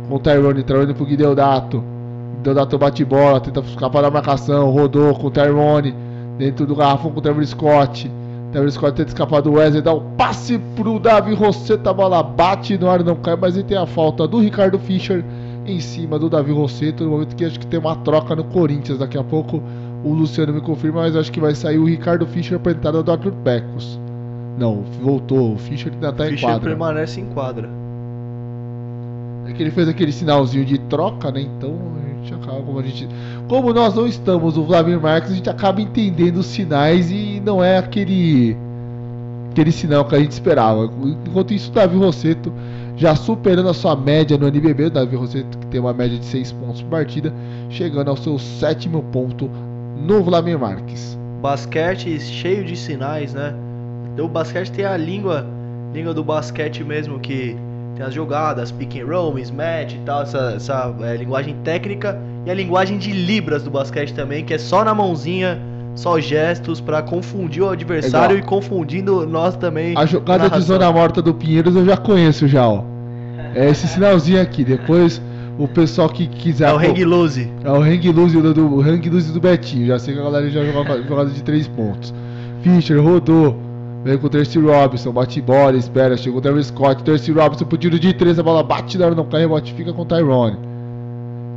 Com 0.09 0.15
o 0.15 0.19
Tyrone, 0.19 0.63
Tyrone 0.63 0.93
pro 0.93 1.05
Guideodato. 1.05 1.81
Guideodato 2.35 2.77
bate 2.77 3.05
bola, 3.05 3.39
tenta 3.39 3.61
escapar 3.61 4.01
da 4.01 4.11
marcação, 4.11 4.69
rodou 4.69 5.15
com 5.15 5.27
o 5.27 5.31
Tyrone. 5.31 5.95
Dentro 6.38 6.65
do 6.65 6.75
garrafão 6.75 7.09
com 7.11 7.19
o 7.19 7.21
Trevor 7.21 7.45
Scott. 7.45 8.11
Trevor 8.51 8.69
Scott 8.69 8.97
tenta 8.97 9.11
escapar 9.11 9.41
do 9.41 9.53
Wesley, 9.53 9.81
dá 9.81 9.93
o 9.93 10.01
passe 10.17 10.59
pro 10.75 10.99
Davi 10.99 11.33
Rosseto, 11.33 11.89
a 11.89 11.93
bola 11.93 12.21
bate 12.21 12.77
no 12.77 12.89
ar, 12.89 13.01
não 13.01 13.15
cai, 13.15 13.38
mas 13.38 13.55
ele 13.55 13.63
tem 13.63 13.77
a 13.77 13.85
falta 13.85 14.27
do 14.27 14.41
Ricardo 14.41 14.77
Fischer 14.77 15.23
em 15.72 15.80
cima 15.80 16.19
do 16.19 16.30
Davi 16.30 16.52
Rosseto, 16.52 17.03
no 17.03 17.11
momento 17.11 17.35
que 17.35 17.45
acho 17.45 17.60
que 17.60 17.68
tem 17.68 17.80
uma 17.80 17.95
troca 17.98 18.35
no 18.35 18.43
Corinthians. 18.45 18.99
Daqui 18.99 19.18
a 19.18 19.23
pouco 19.23 19.61
o 20.03 20.14
Luciano 20.14 20.53
me 20.53 20.61
confirma, 20.61 21.02
mas 21.02 21.15
acho 21.15 21.31
que 21.31 21.39
vai 21.39 21.56
sair 21.56 21.77
o 21.77 21.85
Ricardo 21.85 22.26
Fischer 22.26 22.60
para 22.60 22.72
entrada 22.72 23.02
do 23.03 23.11
Arthur 23.11 23.34
Pecos. 23.43 23.99
Não, 24.57 24.84
voltou, 25.02 25.53
o 25.53 25.57
Fischer 25.57 25.91
ainda 25.93 26.11
tá 26.11 26.27
em 26.27 26.31
Fischer 26.31 26.49
quadra. 26.49 26.69
permanece 26.69 27.19
em 27.22 27.26
quadra. 27.26 27.69
É 29.48 29.53
que 29.53 29.64
ele 29.64 29.72
fez 29.72 29.88
aquele 29.88 30.11
sinalzinho 30.11 30.65
de 30.65 30.77
troca, 30.77 31.31
né? 31.31 31.41
Então 31.41 31.76
A 32.06 32.23
gente 32.23 32.34
acaba, 32.35 32.61
como, 32.61 32.80
a 32.80 32.84
gente, 32.84 33.07
como 33.48 33.73
nós 33.73 33.95
não 33.95 34.06
estamos 34.06 34.57
o 34.57 34.64
Vladimir 34.64 35.02
Marques, 35.02 35.31
a 35.31 35.35
gente 35.35 35.49
acaba 35.49 35.81
entendendo 35.81 36.38
os 36.38 36.45
sinais 36.45 37.10
e 37.10 37.41
não 37.43 37.64
é 37.64 37.77
aquele 37.77 38.56
aquele 39.52 39.72
sinal 39.72 40.06
que 40.06 40.15
a 40.15 40.19
gente 40.19 40.31
esperava. 40.31 40.89
Enquanto 41.26 41.53
isso, 41.53 41.72
o 41.72 41.73
Davi 41.73 41.98
Rosseto 41.98 42.53
já 42.95 43.15
superando 43.15 43.69
a 43.69 43.73
sua 43.73 43.95
média 43.95 44.38
no 44.38 44.47
NBB, 44.47 44.89
Davi 44.89 45.15
Rosseto 45.15 45.57
que 45.57 45.68
tem 45.68 45.80
uma 45.80 45.93
média 45.93 46.18
de 46.18 46.26
6 46.26 46.51
pontos 46.53 46.81
por 46.81 46.89
partida, 46.89 47.34
chegando 47.69 48.09
ao 48.09 48.18
seu 48.18 48.38
sétimo 48.38 49.03
ponto 49.11 49.49
no 49.97 50.23
Vladimir 50.23 50.59
Marques. 50.59 51.18
Basquete 51.41 52.19
cheio 52.19 52.63
de 52.63 52.76
sinais, 52.76 53.34
né? 53.34 53.53
O 54.19 54.27
basquete 54.27 54.72
tem 54.72 54.85
a 54.85 54.97
língua, 54.97 55.45
língua 55.93 56.13
do 56.13 56.23
basquete 56.23 56.84
mesmo, 56.84 57.19
que 57.19 57.55
tem 57.95 58.05
as 58.05 58.13
jogadas, 58.13 58.72
pick 58.72 58.99
and 58.99 59.05
roll, 59.05 59.34
mismatch 59.34 59.93
e 59.93 59.99
tal, 60.05 60.23
essa, 60.23 60.53
essa 60.55 60.95
é, 61.01 61.15
linguagem 61.15 61.55
técnica 61.63 62.19
e 62.45 62.51
a 62.51 62.53
linguagem 62.53 62.97
de 62.97 63.11
libras 63.11 63.63
do 63.63 63.72
basquete 63.72 64.13
também, 64.13 64.43
que 64.43 64.53
é 64.53 64.57
só 64.57 64.84
na 64.84 64.93
mãozinha, 64.93 65.59
só 65.95 66.19
gestos 66.19 66.80
para 66.80 67.01
confundir 67.01 67.63
o 67.63 67.69
adversário 67.69 68.38
e 68.38 68.41
confundindo 68.41 69.26
nós 69.27 69.55
também. 69.55 69.93
A 69.97 70.05
jogada 70.05 70.49
de 70.49 70.61
zona 70.61 70.91
morta 70.91 71.22
do 71.22 71.34
Pinheiros 71.34 71.76
eu 71.76 71.85
já 71.85 71.97
conheço 71.97 72.47
já, 72.47 72.68
ó. 72.68 72.84
É 73.53 73.69
esse 73.69 73.88
sinalzinho 73.88 74.41
aqui. 74.41 74.63
Depois 74.63 75.22
o 75.57 75.68
pessoal 75.68 76.09
que 76.09 76.27
quiser. 76.27 76.69
É 76.69 76.73
o 76.73 76.77
hang 76.77 77.05
loose. 77.05 77.51
É 77.63 77.72
o 77.72 77.81
hang 77.81 78.11
loose 78.11 78.41
do, 78.41 78.53
do, 78.53 78.81
hang 78.81 79.09
loose 79.09 79.31
do 79.31 79.39
Betinho. 79.39 79.88
Já 79.88 79.99
sei 79.99 80.13
que 80.13 80.19
a 80.19 80.23
galera 80.23 80.49
já 80.49 80.63
jogou 80.63 80.85
jogada 81.07 81.30
de 81.30 81.43
3 81.43 81.68
pontos. 81.69 82.13
Fischer 82.61 83.01
rodou. 83.01 83.55
Veio 84.03 84.18
com 84.18 84.26
o 84.26 84.30
Terce 84.31 84.57
Robinson, 84.57 85.11
bate 85.11 85.39
bola, 85.39 85.77
espera, 85.77 86.18
chegou 86.18 86.39
o 86.39 86.41
Travis 86.41 86.68
Scott, 86.68 87.03
Terce 87.03 87.31
Robinson 87.31 87.65
pro 87.65 87.77
tiro 87.77 87.99
de 87.99 88.11
3, 88.11 88.39
a 88.39 88.41
bola 88.41 88.63
bate 88.63 88.97
na 88.97 89.05
hora 89.05 89.13
não 89.13 89.26
cai, 89.26 89.41
rebote 89.41 89.76
fica 89.76 89.93
com 89.93 90.01
o 90.01 90.05
Tyrone. 90.05 90.57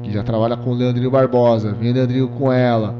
Que 0.02 0.12
já 0.12 0.22
trabalha 0.22 0.54
com 0.54 0.68
o 0.68 0.74
Leandrinho 0.74 1.10
Barbosa, 1.10 1.72
vem 1.72 1.92
o 1.92 1.94
Leandrinho 1.94 2.28
com 2.28 2.52
ela. 2.52 2.94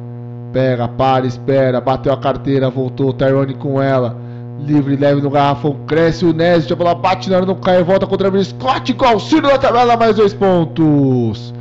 Pega, 0.54 0.86
para, 0.86 1.26
espera, 1.26 1.80
bateu 1.80 2.12
a 2.12 2.16
carteira, 2.16 2.70
voltou, 2.70 3.12
Tyrone 3.12 3.54
com 3.54 3.82
ela. 3.82 4.16
Livre, 4.60 4.94
leve 4.94 5.20
no 5.20 5.28
garrafão, 5.28 5.76
cresce 5.84 6.24
o 6.24 6.32
Nézio, 6.32 6.74
a 6.74 6.76
bola 6.76 6.94
bate 6.94 7.28
na 7.28 7.38
hora 7.38 7.44
não 7.44 7.56
cai, 7.56 7.82
volta 7.82 8.06
com 8.06 8.14
o 8.14 8.44
Scott, 8.44 8.94
com 8.94 9.04
auxílio 9.04 9.50
na 9.50 9.58
tabela, 9.58 9.96
mais 9.96 10.14
dois 10.14 10.32
pontos. 10.32 11.52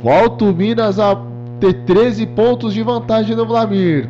Volta 0.00 0.44
o 0.44 0.54
Minas 0.54 1.00
a 1.00 1.20
ter 1.58 1.74
13 1.86 2.24
pontos 2.28 2.72
de 2.72 2.84
vantagem 2.84 3.34
no 3.34 3.44
Vlamir. 3.44 4.08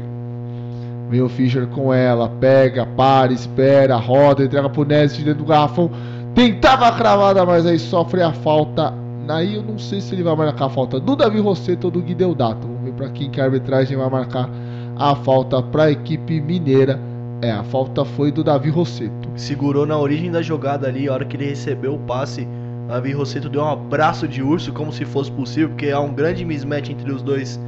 Vem 1.08 1.22
o 1.22 1.28
Fischer 1.30 1.66
com 1.68 1.92
ela, 1.92 2.28
pega, 2.28 2.84
para, 2.84 3.32
espera, 3.32 3.96
roda, 3.96 4.44
entrega 4.44 4.68
pro 4.68 4.84
Nézio 4.84 5.24
dentro 5.24 5.44
do 5.44 5.48
garrafão. 5.48 5.90
Tentava 6.34 6.88
a 6.88 6.92
cravada, 6.92 7.46
mas 7.46 7.64
aí 7.64 7.78
sofre 7.78 8.20
a 8.20 8.34
falta. 8.34 8.92
Aí 9.26 9.54
eu 9.54 9.62
não 9.62 9.78
sei 9.78 10.02
se 10.02 10.14
ele 10.14 10.22
vai 10.22 10.36
marcar 10.36 10.66
a 10.66 10.70
falta 10.70 11.00
do 11.00 11.16
Davi 11.16 11.40
Rosseto 11.40 11.86
ou 11.86 11.90
do 11.90 12.02
Guideodato. 12.02 12.73
Para 12.96 13.08
quem 13.10 13.30
que 13.30 13.40
a 13.40 13.44
arbitragem 13.44 13.96
vai 13.96 14.08
marcar 14.08 14.48
a 14.96 15.14
falta 15.16 15.62
para 15.62 15.84
a 15.84 15.90
equipe 15.90 16.40
mineira. 16.40 16.98
É, 17.42 17.50
a 17.50 17.64
falta 17.64 18.04
foi 18.04 18.32
do 18.32 18.42
Davi 18.42 18.70
Rosseto. 18.70 19.28
Segurou 19.36 19.84
na 19.84 19.98
origem 19.98 20.30
da 20.30 20.40
jogada 20.40 20.86
ali, 20.86 21.08
a 21.08 21.12
hora 21.12 21.24
que 21.24 21.36
ele 21.36 21.46
recebeu 21.46 21.94
o 21.94 21.98
passe, 21.98 22.48
Davi 22.88 23.12
Rosseto 23.12 23.48
deu 23.48 23.62
um 23.62 23.68
abraço 23.68 24.28
de 24.28 24.42
urso, 24.42 24.72
como 24.72 24.92
se 24.92 25.04
fosse 25.04 25.30
possível, 25.32 25.70
porque 25.70 25.90
há 25.90 26.00
um 26.00 26.14
grande 26.14 26.44
mismatch 26.44 26.90
entre 26.90 27.10
os 27.10 27.22
dois, 27.22 27.58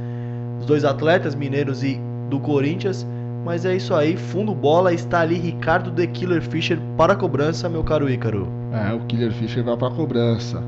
os 0.59 0.65
dois 0.65 0.85
atletas 0.85 1.35
mineiros 1.35 1.83
e 1.83 1.99
do 2.29 2.39
Corinthians. 2.39 3.05
Mas 3.43 3.65
é 3.65 3.75
isso 3.75 3.93
aí, 3.93 4.17
fundo 4.17 4.53
bola, 4.53 4.93
está 4.93 5.21
ali 5.21 5.35
Ricardo 5.35 5.91
The 5.91 6.07
Killer 6.07 6.41
Fischer 6.41 6.79
para 6.97 7.13
a 7.13 7.15
cobrança, 7.15 7.69
meu 7.69 7.83
caro 7.83 8.09
Ícaro. 8.09 8.47
É, 8.73 8.93
o 8.93 8.99
Killer 9.01 9.31
Fischer 9.31 9.63
vai 9.63 9.77
para 9.77 9.87
a 9.87 9.91
cobrança. 9.91 10.61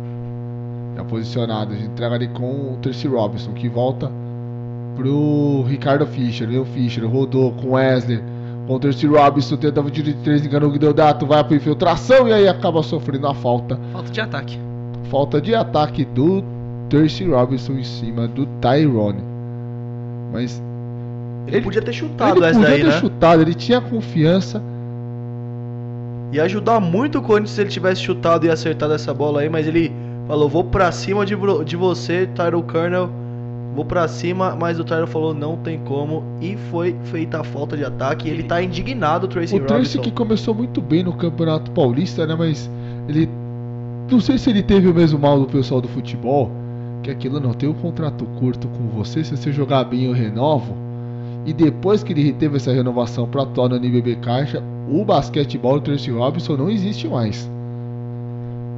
Já 0.96 1.04
posicionado, 1.04 1.74
a 1.74 1.76
gente 1.76 1.90
entrega 1.90 2.16
ali 2.16 2.28
com 2.30 2.74
o 2.74 2.78
Tracy 2.82 3.08
Robinson, 3.08 3.54
que 3.54 3.68
volta 3.70 4.12
pro 5.00 5.64
Ricardo 5.68 6.06
Fischer. 6.06 6.48
Vem 6.48 6.60
o 6.60 6.66
Fischer, 6.66 7.06
rodou 7.08 7.52
com 7.54 7.72
Wesley. 7.72 8.22
Com 8.68 8.76
o 8.76 8.80
Tracy 8.80 9.08
Robinson, 9.08 9.58
tentava 9.58 9.88
o 9.88 9.90
tiro 9.90 10.08
de 10.08 10.14
3, 10.16 10.46
enganou 10.46 10.70
o 10.70 10.72
Guideodato, 10.72 11.26
vai 11.26 11.44
para 11.44 11.56
infiltração 11.56 12.28
e 12.28 12.34
aí 12.34 12.48
acaba 12.48 12.84
sofrendo 12.84 13.26
a 13.28 13.34
falta. 13.34 13.80
Falta 13.92 14.12
de 14.12 14.22
ataque. 14.22 14.60
Falta 15.10 15.42
de 15.42 15.56
ataque 15.56 16.06
do 16.06 16.44
Tracy 16.88 17.24
Robinson 17.28 17.74
em 17.74 17.84
cima 17.84 18.28
do 18.28 18.46
Tyrone. 18.62 19.24
Mas 20.32 20.62
Ele, 21.48 21.58
Ele- 21.58 21.64
podia 21.64 21.82
ter 21.82 21.94
chutado 21.94 22.38
ele 22.38 22.46
essa 22.46 22.60
podia 22.60 22.70
daí, 22.76 22.82
ter 22.84 22.88
né? 22.90 23.00
chutado, 23.00 23.42
ele 23.42 23.56
tinha 23.56 23.82
confiança. 23.82 24.62
Ia 26.32 26.44
ajudar 26.44 26.80
muito 26.80 27.18
o 27.18 27.22
Corinthians 27.24 27.52
se 27.56 27.62
ele 27.62 27.70
tivesse 27.72 28.02
chutado 28.02 28.46
e 28.46 28.52
acertado 28.52 28.94
essa 28.94 29.12
bola 29.14 29.42
aí, 29.42 29.50
mas 29.50 29.66
ele 29.68 29.92
falou: 30.28 30.48
vou 30.48 30.64
pra 30.64 30.92
cima 30.92 31.26
de, 31.26 31.36
de 31.66 31.76
você, 31.76 32.28
Tyro 32.36 32.62
Colonel. 32.62 33.10
Vou 33.76 33.86
pra 33.86 34.08
cima, 34.08 34.56
mas 34.60 34.80
o 34.80 34.84
Tyro 34.84 35.08
falou: 35.08 35.34
não 35.34 35.58
tem 35.58 35.80
como. 35.80 36.24
E 36.42 36.58
foi 36.72 36.96
feita 37.06 37.42
a 37.42 37.44
falta 37.44 37.78
de 37.78 37.86
ataque. 37.86 38.28
Ele 38.28 38.44
tá 38.44 38.62
indignado, 38.62 39.26
o 39.26 39.30
Tracy 39.30 39.56
O 39.56 39.60
Tracy 39.60 39.98
Robinson. 39.98 40.02
que 40.02 40.12
começou 40.12 40.54
muito 40.54 40.82
bem 40.82 41.04
no 41.04 41.14
Campeonato 41.14 41.72
Paulista, 41.72 42.26
né? 42.26 42.36
Mas 42.38 42.70
ele. 43.08 43.30
Não 44.10 44.20
sei 44.20 44.38
se 44.38 44.50
ele 44.50 44.64
teve 44.64 44.88
o 44.88 44.94
mesmo 44.94 45.20
mal 45.20 45.40
do 45.40 45.46
pessoal 45.46 45.80
do 45.80 45.88
futebol. 45.88 46.50
Que 47.04 47.12
aquilo 47.12 47.40
não 47.40 47.54
tem 47.54 47.70
um 47.70 47.74
contrato 47.74 48.26
curto 48.40 48.68
com 48.68 48.88
você. 48.98 49.24
Se 49.24 49.38
você 49.38 49.52
jogar 49.52 49.86
bem, 49.86 50.06
eu 50.06 50.14
renovo. 50.14 50.76
E 51.46 51.54
depois 51.54 52.04
que 52.04 52.12
ele 52.12 52.34
teve 52.34 52.58
essa 52.58 52.74
renovação 52.74 53.28
para 53.28 53.44
atuar 53.44 53.70
no 53.70 53.78
NBB 53.78 54.18
Caixa, 54.18 54.62
o 54.90 55.06
basquetebol 55.06 55.80
do 55.80 55.82
Tracy 55.82 56.12
Robinson 56.12 56.58
não 56.58 56.70
existe 56.70 57.08
mais. 57.08 57.50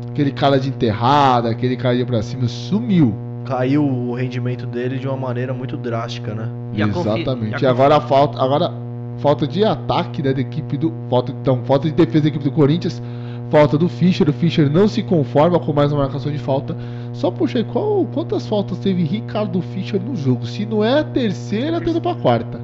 Aquele 0.09 0.31
cara 0.31 0.59
de 0.59 0.69
enterrada, 0.69 1.49
aquele 1.49 1.75
cara 1.75 1.97
de 1.97 2.05
pra 2.05 2.21
cima, 2.21 2.47
sumiu. 2.47 3.13
Caiu 3.45 3.83
o 3.83 4.13
rendimento 4.13 4.65
dele 4.65 4.97
de 4.99 5.07
uma 5.07 5.17
maneira 5.17 5.53
muito 5.53 5.75
drástica, 5.77 6.33
né? 6.33 6.47
E 6.73 6.81
a 6.81 6.87
confi- 6.87 7.09
Exatamente. 7.21 7.61
e 7.63 7.65
a 7.65 7.69
agora 7.69 7.97
a 7.97 8.01
falta, 8.01 8.41
agora 8.41 8.71
falta 9.17 9.47
de 9.47 9.63
ataque 9.63 10.21
né, 10.23 10.33
da 10.33 10.41
equipe 10.41 10.77
do, 10.77 10.93
falta 11.09 11.31
então 11.31 11.61
falta 11.65 11.87
de 11.87 11.93
defesa 11.93 12.21
da 12.23 12.27
equipe 12.29 12.43
do 12.45 12.51
Corinthians, 12.51 13.01
falta 13.49 13.77
do 13.77 13.89
Fischer. 13.89 14.29
O 14.29 14.33
Fischer 14.33 14.69
não 14.69 14.87
se 14.87 15.03
conforma 15.03 15.59
com 15.59 15.73
mais 15.73 15.91
uma 15.91 16.03
marcação 16.03 16.31
de 16.31 16.37
falta. 16.39 16.75
Só 17.13 17.29
puxei 17.29 17.63
qual 17.63 18.05
quantas 18.13 18.47
faltas 18.47 18.77
teve 18.79 19.03
Ricardo 19.03 19.61
Fischer 19.61 19.99
no 20.01 20.15
jogo? 20.15 20.45
Se 20.45 20.65
não 20.65 20.83
é 20.83 20.99
a 20.99 21.03
terceira, 21.03 21.81
tendo 21.81 21.99
pra 21.99 22.15
quarta. 22.15 22.59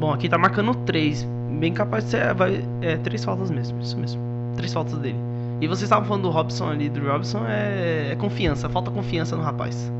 Bom, 0.00 0.10
aqui 0.12 0.28
tá 0.28 0.36
marcando 0.38 0.74
três. 0.84 1.26
Bem 1.60 1.72
capaz 1.72 2.04
de 2.04 2.10
ser. 2.10 2.34
Vai, 2.34 2.64
é, 2.80 2.96
três 2.96 3.24
faltas 3.24 3.50
mesmo, 3.50 3.78
isso 3.80 3.96
mesmo. 3.98 4.20
Três 4.56 4.72
faltas 4.72 4.94
dele. 4.98 5.16
E 5.60 5.66
vocês 5.66 5.82
estavam 5.82 6.06
falando 6.06 6.22
do 6.22 6.30
Robson 6.30 6.70
ali, 6.70 6.88
do 6.88 7.06
Robson, 7.06 7.44
é, 7.46 8.12
é 8.12 8.16
confiança, 8.16 8.68
falta 8.68 8.90
confiança 8.90 9.36
no 9.36 9.42
rapaz. 9.42 9.90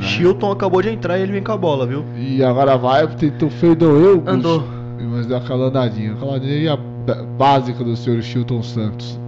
Chilton 0.00 0.52
acabou 0.52 0.82
de 0.82 0.90
entrar 0.90 1.18
e 1.18 1.22
ele 1.22 1.32
vem 1.32 1.42
com 1.42 1.52
a 1.52 1.56
bola, 1.56 1.86
viu? 1.86 2.04
E 2.16 2.42
agora 2.42 2.76
vai, 2.76 3.06
tentou 3.06 3.50
fedou 3.50 3.96
eu. 3.98 4.22
Andou. 4.26 4.64
Mas 5.00 5.26
deu 5.26 5.36
aquela 5.36 5.66
andadinha. 5.66 6.12
Aquela 6.12 6.36
andadinha 6.36 6.76
básica 7.36 7.82
do 7.82 7.96
senhor 7.96 8.22
Chilton 8.22 8.62
Santos. 8.62 9.18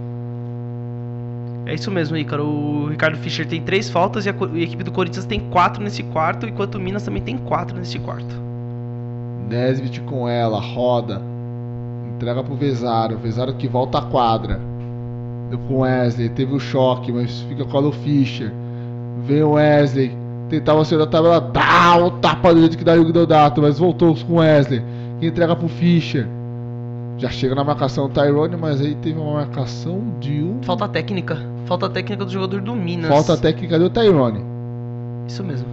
É 1.65 1.73
isso 1.73 1.89
mesmo, 1.91 2.17
Ícaro. 2.17 2.45
O 2.45 2.87
Ricardo 2.89 3.17
Fischer 3.17 3.47
tem 3.47 3.61
três 3.61 3.89
faltas 3.89 4.25
e 4.25 4.29
a, 4.29 4.35
e 4.53 4.59
a 4.59 4.63
equipe 4.63 4.83
do 4.83 4.91
Corinthians 4.91 5.25
tem 5.25 5.39
quatro 5.39 5.81
nesse 5.83 6.03
quarto, 6.03 6.45
enquanto 6.45 6.75
o 6.75 6.79
Minas 6.79 7.03
também 7.03 7.21
tem 7.21 7.37
quatro 7.37 7.77
nesse 7.77 7.99
quarto. 7.99 8.35
Nesbit 9.49 10.01
com 10.01 10.27
ela, 10.27 10.59
roda. 10.59 11.21
Entrega 12.15 12.43
pro 12.43 12.55
Vezaro. 12.55 13.17
Vezaro 13.17 13.53
que 13.53 13.67
volta 13.67 13.99
à 13.99 14.01
quadra. 14.01 14.70
Deu 15.51 15.59
com 15.67 15.81
Wesley. 15.81 16.29
Teve 16.29 16.55
o 16.55 16.59
choque, 16.59 17.11
mas 17.11 17.41
fica 17.41 17.65
com 17.65 17.77
a 17.77 17.81
Lu 17.81 17.91
Fischer. 17.91 18.51
Vem 19.25 19.43
o 19.43 19.51
Wesley. 19.51 20.17
Tentava 20.49 20.83
ser 20.85 20.97
da 20.97 21.05
tabela. 21.05 21.41
Dá 21.41 21.97
o 21.97 22.11
tapa 22.11 22.53
do 22.53 22.61
jeito 22.61 22.77
que 22.77 22.83
dá 22.85 22.93
o 22.93 23.03
Guidodato, 23.03 23.61
mas 23.61 23.77
voltou 23.77 24.15
com 24.25 24.33
o 24.33 24.37
Wesley. 24.37 24.81
Que 25.19 25.27
entrega 25.27 25.53
pro 25.53 25.67
Fischer. 25.67 26.25
Já 27.17 27.29
chega 27.29 27.53
na 27.53 27.65
marcação 27.65 28.07
do 28.07 28.13
Tyrone, 28.13 28.55
mas 28.55 28.79
aí 28.79 28.95
teve 28.95 29.19
uma 29.19 29.33
marcação 29.33 30.01
de 30.21 30.41
um. 30.41 30.63
Falta 30.63 30.87
técnica. 30.87 31.37
Falta 31.65 31.89
técnica 31.89 32.23
do 32.23 32.31
jogador 32.31 32.61
do 32.61 32.73
Minas. 32.73 33.09
Falta 33.09 33.37
técnica 33.37 33.77
do 33.77 33.89
Tyrone. 33.89 34.43
Isso 35.27 35.43
mesmo. 35.43 35.67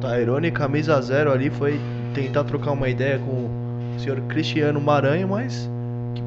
Tyrone, 0.00 0.50
camisa 0.52 1.00
zero 1.02 1.32
ali, 1.32 1.50
foi 1.50 1.78
tentar 2.14 2.44
trocar 2.44 2.70
uma 2.70 2.88
ideia 2.88 3.18
com 3.18 3.50
o 3.96 3.98
senhor 3.98 4.20
Cristiano 4.22 4.80
Maranhão, 4.80 5.28
mas 5.28 5.68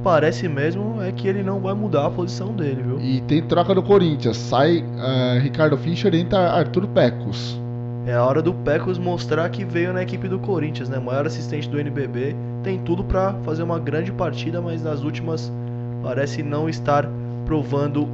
parece 0.04 0.48
mesmo 0.48 1.02
é 1.02 1.12
que 1.12 1.28
ele 1.28 1.42
não 1.42 1.60
vai 1.60 1.74
mudar 1.74 2.06
a 2.06 2.12
posição 2.12 2.54
dele, 2.54 2.84
viu? 2.84 3.00
E 3.00 3.22
tem 3.22 3.42
troca 3.42 3.74
do 3.74 3.82
Corinthians. 3.82 4.38
Sai 4.38 4.84
eh, 4.98 5.40
Ricardo 5.40 5.78
Fischer 5.78 6.14
entra 6.14 6.52
Arthur 6.52 6.88
Pecos. 6.88 7.60
É 8.06 8.14
a 8.14 8.24
hora 8.24 8.42
do 8.42 8.54
Pecos 8.54 8.98
mostrar 8.98 9.50
que 9.50 9.64
veio 9.64 9.94
na 9.94 10.04
equipe 10.04 10.28
do 10.28 10.38
Corinthians, 10.38 10.90
né? 10.90 11.00
Maior 11.00 11.26
assistente 11.26 11.70
do 11.70 11.80
NBB, 11.80 12.36
tem 12.62 12.80
tudo 12.80 13.02
pra 13.04 13.34
fazer 13.46 13.64
uma 13.64 13.80
grande 13.80 14.12
partida, 14.12 14.62
mas 14.62 14.84
nas 14.84 15.04
últimas 15.04 15.52
parece 16.04 16.44
não 16.44 16.68
estar 16.68 17.08
provando 17.46 18.06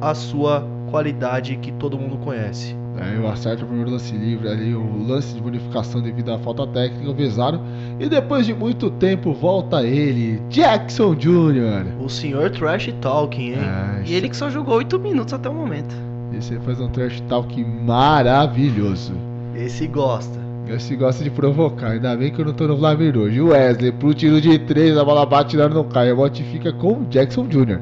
a 0.00 0.14
sua 0.14 0.66
qualidade 0.90 1.56
que 1.56 1.70
todo 1.72 1.96
mundo 1.96 2.18
conhece. 2.18 2.74
Aí 2.98 3.18
o 3.18 3.28
acerta 3.28 3.62
o 3.64 3.66
primeiro 3.66 3.90
lance 3.90 4.14
livre 4.16 4.48
ali, 4.48 4.74
o 4.74 5.06
lance 5.06 5.34
de 5.34 5.40
bonificação 5.40 6.00
devido 6.00 6.32
à 6.32 6.38
falta 6.38 6.66
técnica, 6.66 7.10
o 7.10 7.14
Vezaro. 7.14 7.60
E 8.00 8.08
depois 8.08 8.46
de 8.46 8.54
muito 8.54 8.90
tempo 8.90 9.32
volta 9.32 9.82
ele, 9.84 10.40
Jackson 10.48 11.14
Jr. 11.14 11.86
O 12.00 12.08
senhor 12.08 12.50
Trash 12.50 12.92
Talking, 13.00 13.52
hein? 13.52 13.58
É, 13.58 14.02
E 14.06 14.14
ele 14.14 14.28
que 14.28 14.36
só 14.36 14.48
jogou 14.48 14.76
oito 14.76 14.98
minutos 14.98 15.34
até 15.34 15.48
o 15.48 15.54
momento. 15.54 15.94
Esse 16.36 16.58
faz 16.60 16.80
um 16.80 16.88
trash 16.88 17.20
talk 17.22 17.64
maravilhoso. 17.64 19.14
Esse 19.54 19.86
gosta. 19.86 20.38
Esse 20.68 20.96
gosta 20.96 21.22
de 21.22 21.30
provocar, 21.30 21.92
ainda 21.92 22.14
bem 22.16 22.30
que 22.32 22.40
eu 22.40 22.44
não 22.44 22.52
tô 22.52 22.66
no 22.66 22.76
Flamengo 22.76 23.20
hoje. 23.20 23.40
O 23.40 23.48
Wesley, 23.48 23.92
pro 23.92 24.12
tiro 24.12 24.40
de 24.40 24.58
3, 24.58 24.98
a 24.98 25.04
bola 25.04 25.24
bate 25.24 25.56
e 25.56 25.58
não 25.68 25.84
cai. 25.84 26.10
A 26.10 26.14
bote 26.14 26.42
fica 26.42 26.72
com 26.72 27.02
o 27.02 27.06
Jackson 27.08 27.46
Jr. 27.46 27.78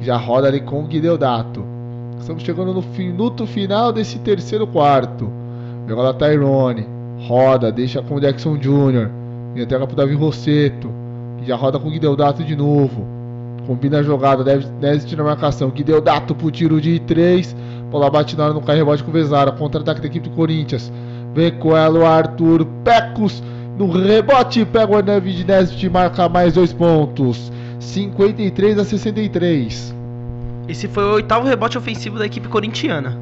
Já 0.00 0.16
roda 0.16 0.46
ali 0.46 0.60
com 0.60 0.84
o 0.84 0.86
Guideodato. 0.86 1.64
Estamos 2.20 2.42
chegando 2.42 2.74
no 2.74 2.82
minuto 2.82 3.46
final 3.46 3.92
desse 3.92 4.18
terceiro 4.18 4.66
quarto. 4.66 5.32
Joga 5.88 6.02
lá 6.02 6.14
Tyrone. 6.14 6.86
Roda, 7.26 7.72
deixa 7.72 8.02
com 8.02 8.16
o 8.16 8.20
Jackson 8.20 8.58
Jr. 8.58 9.10
E 9.56 9.62
entrega 9.62 9.86
pro 9.86 9.96
Davi 9.96 10.14
Rosseto. 10.14 10.92
Que 11.38 11.46
já 11.46 11.56
roda 11.56 11.78
com 11.78 11.88
o 11.88 11.90
Guideodato 11.90 12.44
de 12.44 12.54
novo. 12.54 13.06
Combina 13.66 13.98
a 13.98 14.02
jogada, 14.02 14.44
deve, 14.44 14.66
deve 14.80 15.16
na 15.16 15.24
marcação. 15.24 15.70
Guideodato 15.70 16.34
pro 16.34 16.50
tiro 16.50 16.78
de 16.78 17.00
3. 17.00 17.56
Bola 17.90 18.10
bate 18.10 18.36
na 18.36 18.44
hora, 18.44 18.54
não 18.54 18.60
cai 18.60 18.76
rebote 18.76 19.02
com 19.02 19.10
o 19.10 19.14
Vezara. 19.14 19.50
Contra-ataque 19.52 20.02
da 20.02 20.06
equipe 20.06 20.28
do 20.28 20.36
Corinthians. 20.36 20.92
Vem 21.34 21.50
com 21.52 21.74
ela 21.74 21.98
o 21.98 22.06
Arthur 22.06 22.66
Pecos. 22.84 23.42
No 23.78 23.90
rebote, 23.90 24.64
pega 24.66 24.92
o 24.92 24.96
Arnev 24.96 25.26
Nesbitt 25.26 25.86
e 25.86 25.90
marca 25.90 26.28
mais 26.28 26.52
dois 26.52 26.72
pontos. 26.72 27.50
53 27.78 28.78
a 28.78 28.84
63. 28.84 29.99
Esse 30.70 30.86
foi 30.86 31.04
o 31.04 31.14
oitavo 31.14 31.48
rebote 31.48 31.76
ofensivo 31.76 32.18
da 32.18 32.26
equipe 32.26 32.46
corintiana. 32.48 33.18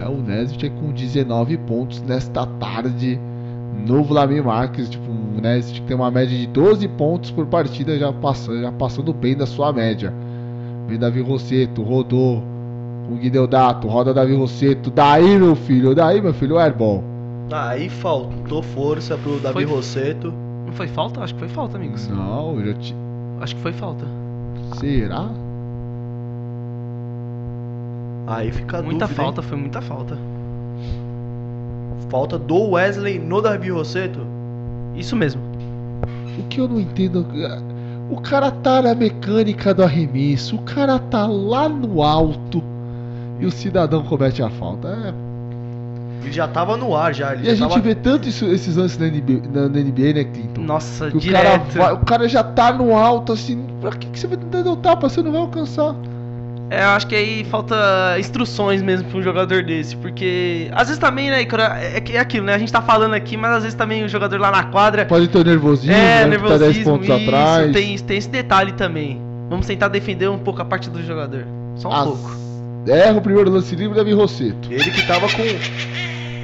É, 0.00 0.08
o 0.08 0.16
Nesbitt 0.16 0.70
com 0.70 0.90
19 0.92 1.58
pontos 1.58 2.00
nesta 2.02 2.46
tarde 2.46 3.20
no 3.86 4.02
Vladimir 4.02 4.42
Marques. 4.44 4.88
Tipo, 4.88 5.10
o 5.10 5.40
Nesbitt 5.40 5.82
tem 5.82 5.94
uma 5.94 6.10
média 6.10 6.36
de 6.36 6.46
12 6.46 6.88
pontos 6.88 7.30
por 7.30 7.44
partida, 7.46 7.98
já 7.98 8.10
passando, 8.12 8.60
já 8.62 8.72
passando 8.72 9.12
bem 9.12 9.36
da 9.36 9.44
sua 9.46 9.72
média. 9.72 10.12
Vem 10.86 10.98
Davi 10.98 11.20
Rosseto, 11.20 11.82
rodou 11.82 12.42
o 13.10 13.16
Guideodato, 13.16 13.86
roda 13.86 14.14
Davi 14.14 14.34
Rosseto. 14.34 14.90
Daí, 14.90 15.38
meu 15.38 15.54
filho, 15.54 15.94
daí, 15.94 16.22
meu 16.22 16.32
filho, 16.32 16.56
o 16.56 16.58
airball. 16.58 17.04
Aí 17.52 17.88
faltou 17.90 18.62
força 18.62 19.16
pro 19.18 19.38
Davi 19.40 19.64
Foi- 19.64 19.64
Rosseto. 19.64 20.32
Não 20.64 20.72
foi 20.72 20.86
falta? 20.86 21.20
Acho 21.22 21.34
que 21.34 21.40
foi 21.40 21.48
falta, 21.48 21.76
amigos. 21.76 22.08
Não, 22.08 22.58
eu 22.58 22.66
já 22.66 22.74
te... 22.78 22.94
Acho 23.40 23.56
que 23.56 23.62
foi 23.62 23.72
falta. 23.72 24.06
Será? 24.78 25.28
Aí 28.30 28.52
fica 28.52 28.78
a 28.78 28.82
Muita 28.82 29.06
dúvida, 29.06 29.22
falta, 29.22 29.42
foi 29.42 29.56
muita 29.56 29.80
falta. 29.80 30.14
hein? 30.14 30.20
Falta 32.10 32.38
do 32.38 32.70
Wesley 32.70 33.18
no 33.18 33.40
Davi 33.40 33.70
Rosseto. 33.70 34.20
Isso 34.94 35.14
mesmo. 35.16 35.40
O 36.38 36.42
que 36.48 36.60
eu 36.60 36.68
não 36.68 36.80
entendo. 36.80 37.26
O 38.10 38.20
cara 38.20 38.50
tá 38.50 38.80
na 38.82 38.94
mecânica 38.94 39.74
do 39.74 39.82
arremesso, 39.82 40.56
o 40.56 40.62
cara 40.62 40.98
tá 40.98 41.26
lá 41.26 41.68
no 41.68 42.02
alto 42.02 42.62
e 43.38 43.44
o 43.46 43.50
cidadão 43.50 44.02
comete 44.02 44.42
a 44.42 44.48
falta. 44.48 44.88
É, 44.88 46.24
Ele 46.24 46.32
já 46.32 46.48
tava 46.48 46.76
no 46.76 46.96
ar 46.96 47.14
já. 47.14 47.34
Ele 47.34 47.46
E 47.46 47.50
a 47.50 47.54
já 47.54 47.64
gente 47.66 47.68
tava... 47.74 47.80
vê 47.82 47.94
tanto 47.94 48.28
isso- 48.28 48.46
esses 48.46 48.76
lances 48.76 48.96
na 48.98 49.06
NBA, 49.06 49.42
na, 49.52 49.68
na 49.68 49.78
NBA, 49.80 50.12
né, 50.14 50.24
Clinton? 50.24 50.62
Nossa, 50.62 51.10
Que 51.10 51.16
o 51.28 51.32
cara, 51.32 51.56
direto. 51.58 51.76
vai- 51.78 51.92
o 51.92 51.98
cara 51.98 52.28
já 52.28 52.42
tá 52.42 52.72
no 52.72 52.94
alto, 52.96 53.32
assim, 53.32 53.64
pra 53.80 53.90
que, 53.92 54.06
que 54.06 54.18
você 54.18 54.26
vai 54.26 54.36
tentar 54.38 54.62
dar 54.62 54.70
o 54.72 54.76
tapa? 54.76 55.08
Você 55.08 55.22
não 55.22 55.32
vai 55.32 55.40
alcançar. 55.42 55.94
É, 56.70 56.82
eu 56.84 56.88
acho 56.88 57.06
que 57.06 57.14
aí 57.16 57.44
falta 57.44 57.74
instruções 58.18 58.82
mesmo 58.82 59.08
pra 59.08 59.18
um 59.18 59.22
jogador 59.22 59.62
desse, 59.62 59.96
porque 59.96 60.68
às 60.72 60.88
vezes 60.88 60.98
também, 60.98 61.30
né, 61.30 61.40
Icaro, 61.40 61.62
é, 61.62 61.98
que- 62.00 62.12
é 62.14 62.20
aquilo, 62.20 62.44
né? 62.44 62.54
A 62.54 62.58
gente 62.58 62.70
tá 62.70 62.82
falando 62.82 63.14
aqui, 63.14 63.36
mas 63.38 63.52
às 63.56 63.62
vezes 63.62 63.74
também 63.74 64.04
o 64.04 64.08
jogador 64.08 64.38
lá 64.38 64.50
na 64.50 64.64
quadra 64.64 65.06
Pode 65.06 65.28
ter 65.28 65.44
nervosismo, 65.46 65.92
é 65.94 66.26
né, 66.26 66.36
que 66.36 66.42
tá 66.42 66.58
10 66.58 66.60
nervosismo, 66.60 66.92
pontos 66.92 67.08
isso, 67.08 67.14
atrás. 67.28 67.72
tem, 67.72 67.98
tem 67.98 68.18
esse 68.18 68.28
detalhe 68.28 68.72
também. 68.72 69.18
Vamos 69.48 69.66
tentar 69.66 69.88
defender 69.88 70.28
um 70.28 70.38
pouco 70.38 70.60
a 70.60 70.64
parte 70.64 70.90
do 70.90 71.02
jogador, 71.02 71.46
só 71.76 71.88
um 71.88 71.92
As- 71.92 72.04
pouco. 72.04 72.36
Erra 72.86 73.18
o 73.18 73.22
primeiro 73.22 73.50
lance 73.50 73.74
livre, 73.74 73.96
Davi 73.96 74.12
Rosseto. 74.12 74.70
Ele 74.70 74.90
que 74.90 75.06
tava 75.06 75.26
com. 75.28 75.42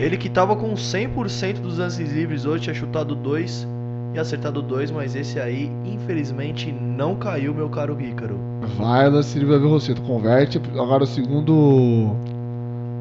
Ele 0.01 0.17
que 0.17 0.29
tava 0.29 0.57
com 0.57 0.75
100% 0.75 1.61
dos 1.61 1.79
lances 1.79 2.13
livres 2.13 2.45
hoje, 2.45 2.65
tinha 2.65 2.75
chutado 2.75 3.15
dois 3.15 3.67
e 4.15 4.19
acertado 4.19 4.61
dois, 4.61 4.91
mas 4.91 5.15
esse 5.15 5.39
aí, 5.39 5.71
infelizmente, 5.85 6.71
não 6.73 7.15
caiu, 7.15 7.55
meu 7.55 7.69
caro 7.69 7.97
Ícaro. 8.01 8.39
Vai, 8.79 9.09
lance 9.09 9.39
livre, 9.39 9.55
Davi 9.55 9.67
Rosseto. 9.69 10.03
Converte 10.03 10.61
agora 10.75 11.05
o 11.05 11.07
segundo 11.07 12.15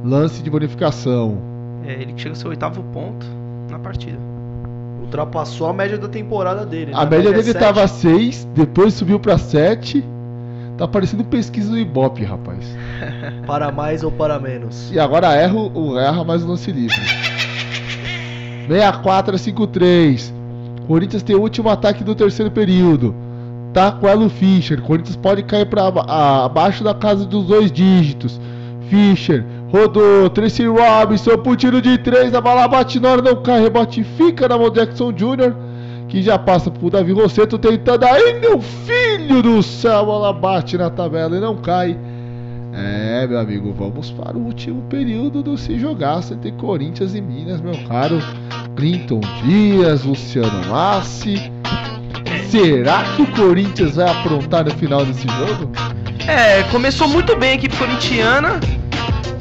lance 0.03 0.41
de 0.44 0.49
bonificação. 0.49 1.38
É, 1.85 1.94
ele 1.94 2.14
chega 2.15 2.31
ao 2.31 2.35
seu 2.35 2.49
oitavo 2.49 2.84
ponto 2.94 3.26
na 3.69 3.80
partida. 3.80 4.18
Ultrapassou 5.02 5.68
a 5.68 5.73
média 5.73 5.98
da 5.98 6.07
temporada 6.07 6.65
dele. 6.65 6.91
né? 6.91 6.98
A 6.98 7.06
média 7.06 7.30
é 7.30 7.31
dele 7.31 7.44
sete. 7.44 7.60
tava 7.60 7.88
6, 7.88 8.48
depois 8.56 8.94
subiu 8.94 9.19
pra 9.19 9.38
7. 9.38 10.03
Tá 10.77 10.88
parecendo 10.88 11.23
pesquisa 11.23 11.69
do 11.69 11.77
Ibope, 11.77 12.23
rapaz. 12.23 12.65
Para 13.45 13.72
mais 13.72 14.03
ou 14.03 14.11
para 14.11 14.40
menos. 14.40 14.91
E 14.91 14.99
agora 14.99 15.34
erra, 15.35 15.53
o 15.56 15.99
erra 15.99 16.23
mais 16.23 16.44
o 16.44 16.48
lance 16.48 16.72
livre. 16.72 16.95
64 18.68 19.35
a 19.35 19.38
53. 19.38 20.34
Corinthians 20.88 21.23
tem 21.23 21.35
o 21.35 21.41
último 21.41 21.69
ataque 21.69 22.03
do 22.03 22.15
terceiro 22.15 22.49
período. 22.52 23.14
Tá 23.73 23.91
com 23.91 24.07
ela 24.07 24.23
o 24.23 24.29
Fischer. 24.29 24.81
Corinthians 24.81 25.15
pode 25.15 25.43
cair 25.43 25.65
para 25.65 25.87
abaixo 26.45 26.83
da 26.83 26.93
casa 26.93 27.25
dos 27.25 27.47
dois 27.47 27.71
dígitos. 27.71 28.39
Fischer 28.89 29.43
rodou. 29.71 30.29
Tracy 30.29 30.67
Robinson 30.67 31.37
pro 31.39 31.55
tiro 31.55 31.81
de 31.81 31.97
3. 31.97 32.35
A 32.35 32.39
bola 32.41 32.67
bate 32.67 32.99
na 32.99 33.09
hora, 33.09 33.21
não 33.21 33.41
cai. 33.41 33.61
Rebote 33.61 34.03
fica 34.03 34.47
na 34.47 34.57
mão 34.57 34.69
Jackson 34.69 35.11
Jr. 35.11 35.55
Que 36.07 36.21
já 36.21 36.37
passa 36.37 36.69
pro 36.69 36.91
Davi 36.91 37.11
Rosseto 37.11 37.57
tentando. 37.57 38.03
Aí, 38.03 38.39
meu 38.39 38.61
filho 38.61 39.41
do 39.41 39.63
céu. 39.63 40.01
A 40.01 40.03
bola 40.03 40.33
bate 40.33 40.77
na 40.77 40.91
tabela 40.91 41.35
e 41.35 41.39
não 41.39 41.55
cai. 41.57 41.97
É, 42.75 43.27
meu 43.27 43.39
amigo, 43.39 43.71
vamos 43.71 44.11
para 44.11 44.35
o 44.35 44.41
último 44.45 44.81
período 44.83 45.43
do 45.43 45.55
Se 45.55 45.77
Jogasse 45.77 46.33
entre 46.33 46.51
Corinthians 46.53 47.13
e 47.13 47.21
Minas, 47.21 47.61
meu 47.61 47.75
caro 47.87 48.17
Clinton 48.75 49.21
Dias, 49.45 50.03
Luciano 50.03 50.67
Massi. 50.67 51.52
Será 52.53 53.01
que 53.15 53.23
o 53.23 53.25
Corinthians 53.31 53.95
vai 53.95 54.07
aprontar 54.07 54.63
no 54.63 54.69
final 54.75 55.03
desse 55.03 55.25
jogo? 55.27 55.71
É, 56.27 56.61
começou 56.71 57.07
muito 57.07 57.35
bem 57.35 57.49
a 57.49 57.53
equipe 57.55 57.75
corintiana. 57.75 58.59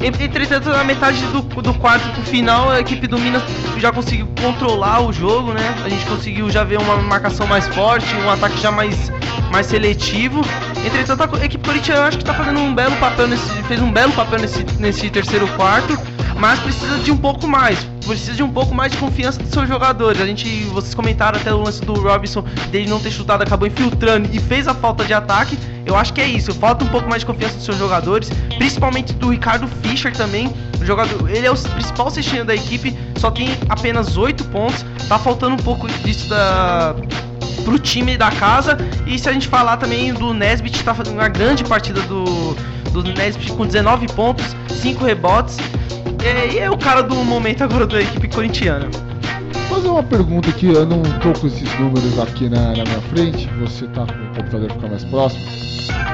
En- 0.01 0.07
Entretanto, 0.25 0.69
na 0.69 0.83
metade 0.83 1.21
do, 1.27 1.43
do 1.43 1.73
quarto 1.75 2.09
pro 2.09 2.23
final, 2.23 2.71
a 2.71 2.79
equipe 2.79 3.05
do 3.05 3.19
Minas 3.19 3.43
já 3.77 3.91
conseguiu 3.91 4.27
controlar 4.41 5.01
o 5.01 5.13
jogo, 5.13 5.53
né? 5.53 5.75
A 5.85 5.89
gente 5.89 6.03
conseguiu 6.07 6.49
já 6.49 6.63
ver 6.63 6.79
uma 6.79 6.97
marcação 6.97 7.45
mais 7.45 7.67
forte, 7.67 8.07
um 8.15 8.31
ataque 8.31 8.59
já 8.59 8.71
mais, 8.71 9.11
mais 9.51 9.67
seletivo. 9.67 10.41
Entretanto, 10.83 11.37
a 11.39 11.45
equipe 11.45 11.63
corintiana 11.63 12.07
acho 12.07 12.17
que 12.17 12.25
tá 12.25 12.33
fazendo 12.33 12.59
um 12.61 12.73
belo 12.73 12.95
papel 12.95 13.27
nesse. 13.27 13.47
fez 13.67 13.79
um 13.79 13.91
belo 13.91 14.11
papel 14.13 14.39
nesse, 14.39 14.65
nesse 14.79 15.07
terceiro 15.11 15.47
quarto, 15.49 15.95
mas 16.39 16.59
precisa 16.59 16.97
de 16.99 17.11
um 17.11 17.17
pouco 17.17 17.47
mais. 17.47 17.77
Precisa 18.05 18.33
de 18.33 18.43
um 18.43 18.49
pouco 18.49 18.75
mais 18.75 18.91
de 18.91 18.97
confiança 18.97 19.41
dos 19.41 19.49
seus 19.51 19.67
jogadores. 19.67 20.19
A 20.19 20.25
gente, 20.25 20.47
vocês 20.65 20.93
comentaram 20.93 21.39
até 21.39 21.53
o 21.53 21.61
lance 21.61 21.81
do 21.83 21.93
Robinson 21.93 22.41
dele 22.69 22.89
não 22.89 22.99
ter 22.99 23.11
chutado, 23.11 23.43
acabou 23.43 23.67
infiltrando 23.67 24.29
e 24.31 24.39
fez 24.39 24.67
a 24.67 24.73
falta 24.73 25.05
de 25.05 25.13
ataque. 25.13 25.57
Eu 25.85 25.95
acho 25.95 26.13
que 26.13 26.21
é 26.21 26.27
isso. 26.27 26.53
Falta 26.53 26.83
um 26.83 26.87
pouco 26.87 27.09
mais 27.09 27.21
de 27.21 27.25
confiança 27.25 27.55
dos 27.55 27.65
seus 27.65 27.77
jogadores, 27.77 28.29
principalmente 28.57 29.13
do 29.13 29.29
Ricardo 29.29 29.67
Fischer 29.81 30.11
também. 30.15 30.53
O 30.81 30.85
jogador, 30.85 31.29
ele 31.29 31.47
é 31.47 31.51
o 31.51 31.55
principal 31.55 32.09
cestinho 32.09 32.43
da 32.43 32.53
equipe, 32.53 32.97
só 33.17 33.31
tem 33.31 33.49
apenas 33.69 34.17
8 34.17 34.43
pontos. 34.45 34.85
Tá 35.07 35.17
faltando 35.17 35.55
um 35.55 35.63
pouco 35.63 35.87
disso 35.87 36.27
da 36.27 36.95
pro 37.63 37.79
time 37.79 38.17
da 38.17 38.31
casa. 38.31 38.77
E 39.07 39.17
se 39.17 39.27
a 39.29 39.33
gente 39.33 39.47
falar 39.47 39.77
também 39.77 40.13
do 40.13 40.33
Nesbit, 40.33 40.83
tá 40.83 40.93
fazendo 40.93 41.15
uma 41.15 41.27
grande 41.27 41.63
partida 41.63 42.01
do, 42.01 42.55
do 42.91 43.03
Nesbit 43.03 43.51
com 43.53 43.65
19 43.65 44.07
pontos, 44.13 44.45
5 44.69 45.03
rebotes. 45.03 45.57
É, 46.23 46.53
e 46.53 46.59
é 46.59 46.71
o 46.71 46.77
cara 46.77 47.01
do 47.03 47.15
momento 47.15 47.63
agora 47.63 47.85
da 47.85 48.01
equipe 48.01 48.27
corintiana. 48.29 48.89
Vou 49.67 49.77
fazer 49.77 49.89
uma 49.89 50.03
pergunta 50.03 50.51
que 50.53 50.67
eu 50.67 50.85
não 50.85 51.01
tô 51.19 51.37
com 51.37 51.47
esses 51.47 51.79
números 51.79 52.17
aqui 52.19 52.47
na, 52.47 52.67
na 52.67 52.83
minha 52.83 53.01
frente. 53.13 53.49
Você 53.59 53.85
tá 53.87 54.05
com 54.05 54.13
o 54.13 54.35
computador 54.35 54.71
ficar 54.71 54.87
mais 54.87 55.03
próximo. 55.05 55.43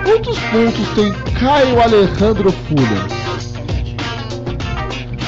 Quantos 0.03 0.39
pontos 0.39 0.87
tem 0.95 1.13
Caio 1.39 1.79
Alejandro 1.79 2.51
Fuller? 2.51 3.19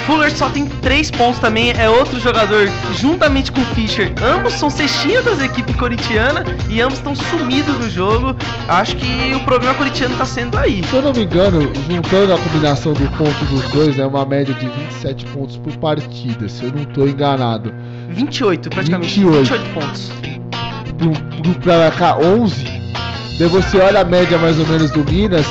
Fuller 0.05 0.35
só 0.35 0.49
tem 0.49 0.65
3 0.65 1.11
pontos 1.11 1.39
também, 1.39 1.71
é 1.71 1.89
outro 1.89 2.19
jogador, 2.19 2.67
juntamente 2.99 3.51
com 3.51 3.61
o 3.61 3.65
Fischer. 3.65 4.11
Ambos 4.21 4.53
são 4.53 4.69
cestinhas 4.69 5.23
das 5.23 5.41
equipes 5.41 5.75
corintianas 5.75 6.45
e 6.69 6.81
ambos 6.81 6.97
estão 6.97 7.15
sumidos 7.15 7.75
do 7.77 7.89
jogo. 7.89 8.35
Acho 8.67 8.95
que 8.95 9.33
o 9.33 9.39
problema 9.41 9.73
corintiano 9.75 10.15
tá 10.17 10.25
sendo 10.25 10.57
aí. 10.57 10.83
Se 10.83 10.95
eu 10.95 11.01
não 11.01 11.13
me 11.13 11.23
engano, 11.23 11.71
juntando 11.89 12.33
a 12.33 12.37
combinação 12.37 12.93
do 12.93 13.07
ponto 13.17 13.45
dos 13.45 13.63
dois, 13.71 13.99
é 13.99 14.05
uma 14.05 14.25
média 14.25 14.53
de 14.53 14.67
27 14.67 15.25
pontos 15.27 15.57
por 15.57 15.75
partida, 15.77 16.49
se 16.49 16.63
eu 16.63 16.71
não 16.71 16.83
tô 16.85 17.05
enganado. 17.07 17.73
28, 18.09 18.69
praticamente. 18.69 19.19
28. 19.19 19.53
28 19.53 19.73
pontos. 19.73 20.11
Pra 21.63 21.89
cá 21.91 22.17
11, 22.17 22.63
daí 23.39 23.47
você 23.47 23.77
olha 23.79 24.01
a 24.01 24.03
média 24.03 24.37
mais 24.37 24.59
ou 24.59 24.67
menos 24.67 24.91
do 24.91 25.03
Minas, 25.11 25.45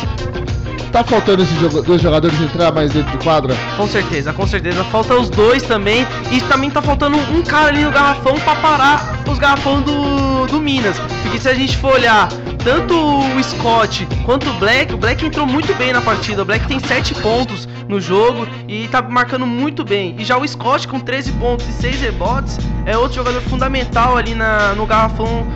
tá 0.90 1.04
faltando 1.04 1.42
esses 1.42 1.56
dois 1.84 2.00
jogadores 2.00 2.40
entrar 2.40 2.72
mais 2.72 2.92
dentro 2.92 3.10
de 3.16 3.24
quadra? 3.24 3.54
Com 3.76 3.86
certeza, 3.86 4.32
com 4.32 4.46
certeza. 4.46 4.84
Falta 4.84 5.14
os 5.14 5.30
dois 5.30 5.62
também. 5.62 6.06
E 6.30 6.40
também 6.42 6.70
tá 6.70 6.82
faltando 6.82 7.16
um 7.16 7.42
cara 7.42 7.68
ali 7.68 7.84
no 7.84 7.90
garrafão 7.90 8.38
pra 8.40 8.54
parar 8.56 9.22
os 9.30 9.38
garrafão 9.38 9.80
do, 9.80 10.46
do 10.46 10.60
Minas. 10.60 10.98
Porque 11.22 11.38
se 11.38 11.48
a 11.48 11.54
gente 11.54 11.76
for 11.76 11.94
olhar 11.94 12.28
tanto 12.64 12.94
o 12.94 13.42
Scott 13.42 14.06
quanto 14.24 14.50
o 14.50 14.52
Black, 14.54 14.92
o 14.92 14.96
Black 14.96 15.24
entrou 15.24 15.46
muito 15.46 15.74
bem 15.74 15.92
na 15.92 16.00
partida. 16.00 16.42
O 16.42 16.44
Black 16.44 16.66
tem 16.66 16.78
7 16.78 17.14
pontos 17.16 17.68
no 17.88 18.00
jogo 18.00 18.46
e 18.68 18.86
tá 18.88 19.00
marcando 19.02 19.46
muito 19.46 19.84
bem. 19.84 20.14
E 20.18 20.24
já 20.24 20.36
o 20.36 20.46
Scott 20.46 20.86
com 20.86 21.00
13 21.00 21.32
pontos 21.32 21.66
e 21.68 21.72
6 21.72 22.00
rebotes 22.00 22.58
é 22.84 22.96
outro 22.96 23.16
jogador 23.16 23.40
fundamental 23.42 24.16
ali 24.16 24.34
na, 24.34 24.74
no 24.74 24.86
garrafão 24.86 25.46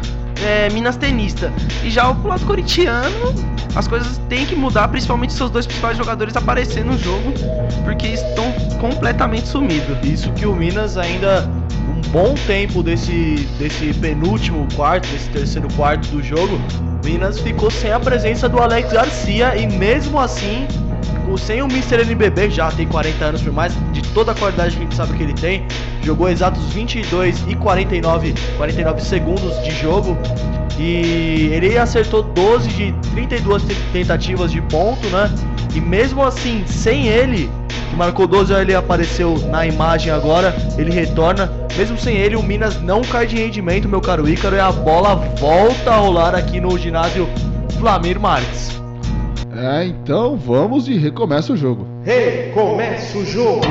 é, 0.43 0.71
Minas 0.71 0.97
Tenista. 0.97 1.53
E 1.83 1.91
já 1.91 2.11
o 2.11 2.27
lado 2.27 2.45
corintiano, 2.47 3.35
as 3.75 3.89
coisas 3.89 4.19
têm 4.29 4.47
que 4.47 4.55
mudar, 4.55 4.89
principalmente 4.89 5.33
seus 5.33 5.51
dois 5.51 5.67
principais 5.67 5.97
jogadores 5.97 6.37
aparecendo 6.37 6.93
no 6.93 6.99
jogo, 6.99 7.33
porque 7.85 8.09
estão 8.09 8.53
completamente 8.81 9.49
sumidos. 9.49 9.97
Isso 10.03 10.33
que 10.33 10.47
o 10.47 10.55
Minas 10.55 10.97
ainda 10.97 11.49
bom 12.15 12.33
tempo 12.47 12.81
desse, 12.81 13.45
desse 13.59 13.93
penúltimo 13.95 14.69
quarto, 14.77 15.09
desse 15.09 15.29
terceiro 15.31 15.67
quarto 15.75 16.07
do 16.11 16.23
jogo, 16.23 16.61
Minas 17.05 17.41
ficou 17.41 17.73
sem 17.73 17.91
a 17.91 17.99
presença 17.99 18.49
do 18.49 18.61
Alex 18.61 18.93
Garcia 18.93 19.57
e 19.57 19.67
mesmo 19.67 20.21
assim, 20.21 20.65
sem 21.37 21.61
o 21.61 21.65
Mr. 21.65 22.03
NBB, 22.03 22.51
já 22.51 22.71
tem 22.71 22.87
40 22.87 23.25
anos 23.25 23.43
por 23.43 23.53
mais 23.53 23.73
de 23.93 24.01
toda 24.15 24.31
a 24.31 24.35
qualidade 24.37 24.77
que 24.77 24.79
a 24.79 24.85
gente 24.85 24.95
sabe 24.95 25.17
que 25.17 25.25
ele 25.25 25.35
tem, 25.35 25.67
jogou 26.05 26.29
exatos 26.29 26.63
22 26.73 27.47
e 27.49 27.57
49, 27.57 28.33
49 28.59 29.01
segundos 29.03 29.61
de 29.65 29.73
jogo 29.73 30.17
e 30.79 31.51
ele 31.53 31.77
acertou 31.77 32.23
12 32.23 32.69
de 32.69 32.95
32 33.13 33.65
tentativas 33.93 34.53
de 34.53 34.63
ponto, 34.63 35.05
né? 35.09 35.35
E 35.75 35.81
mesmo 35.81 36.25
assim, 36.25 36.63
sem 36.65 37.09
ele, 37.09 37.51
que 37.95 37.97
marcou 37.97 38.27
12, 38.27 38.53
ele 38.55 38.75
apareceu 38.75 39.39
na 39.51 39.67
imagem 39.67 40.13
agora, 40.13 40.55
ele 40.77 40.91
retorna. 40.91 41.51
Mesmo 41.77 41.97
sem 42.05 42.19
ele, 42.19 42.37
o 42.37 42.43
Minas 42.43 42.83
não 42.83 43.01
cai 43.01 43.27
de 43.27 43.35
rendimento, 43.35 43.89
meu 43.89 43.99
caro 43.99 44.29
Ícaro, 44.29 44.55
e 44.55 44.61
a 44.61 44.71
bola 44.71 45.15
volta 45.15 45.91
a 45.91 45.97
rolar 45.97 46.35
aqui 46.35 46.61
no 46.61 46.77
ginásio 46.77 47.27
Flamir 47.79 48.21
Marques. 48.21 48.79
É, 49.57 49.87
então 49.87 50.37
vamos 50.37 50.87
e 50.87 50.99
recomeça 50.99 51.55
o 51.55 51.57
jogo. 51.57 51.87
Recomeça 52.05 53.17
o 53.17 53.25
jogo. 53.25 53.65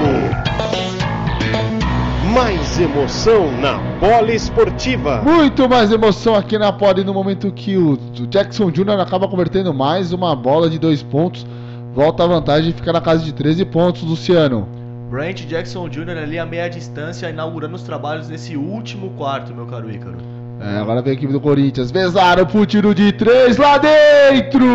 Mais 2.33 2.79
emoção 2.79 3.51
na 3.61 3.77
bola 3.99 4.31
esportiva. 4.31 5.21
Muito 5.21 5.69
mais 5.69 5.91
emoção 5.91 6.33
aqui 6.33 6.57
na 6.57 6.73
Poli 6.73 7.03
no 7.03 7.13
momento 7.13 7.51
que 7.51 7.77
o 7.77 7.99
Jackson 8.31 8.71
Jr. 8.71 8.99
acaba 8.99 9.27
convertendo 9.27 9.71
mais 9.71 10.11
uma 10.11 10.35
bola 10.35 10.71
de 10.71 10.79
dois 10.79 11.03
pontos. 11.03 11.45
Volta 11.93 12.23
a 12.23 12.27
vantagem 12.27 12.71
e 12.71 12.73
fica 12.73 12.91
na 12.91 12.99
casa 12.99 13.23
de 13.23 13.31
13 13.31 13.63
pontos, 13.65 14.01
Luciano. 14.01 14.67
Brent 15.09 15.45
Jackson 15.45 15.87
Jr. 15.89 16.17
ali 16.17 16.39
a 16.39 16.45
meia 16.45 16.69
distância, 16.69 17.29
inaugurando 17.29 17.75
os 17.75 17.83
trabalhos 17.83 18.29
nesse 18.29 18.57
último 18.57 19.11
quarto, 19.11 19.53
meu 19.53 19.65
caro 19.65 19.89
Ícaro. 19.91 20.17
É, 20.59 20.77
agora 20.77 21.01
vem 21.01 21.11
a 21.11 21.13
equipe 21.15 21.33
do 21.33 21.41
Corinthians. 21.41 21.91
Vezaram 21.91 22.45
pro 22.45 22.65
tiro 22.65 22.95
de 22.95 23.11
três 23.11 23.57
lá 23.57 23.77
dentro! 23.77 24.65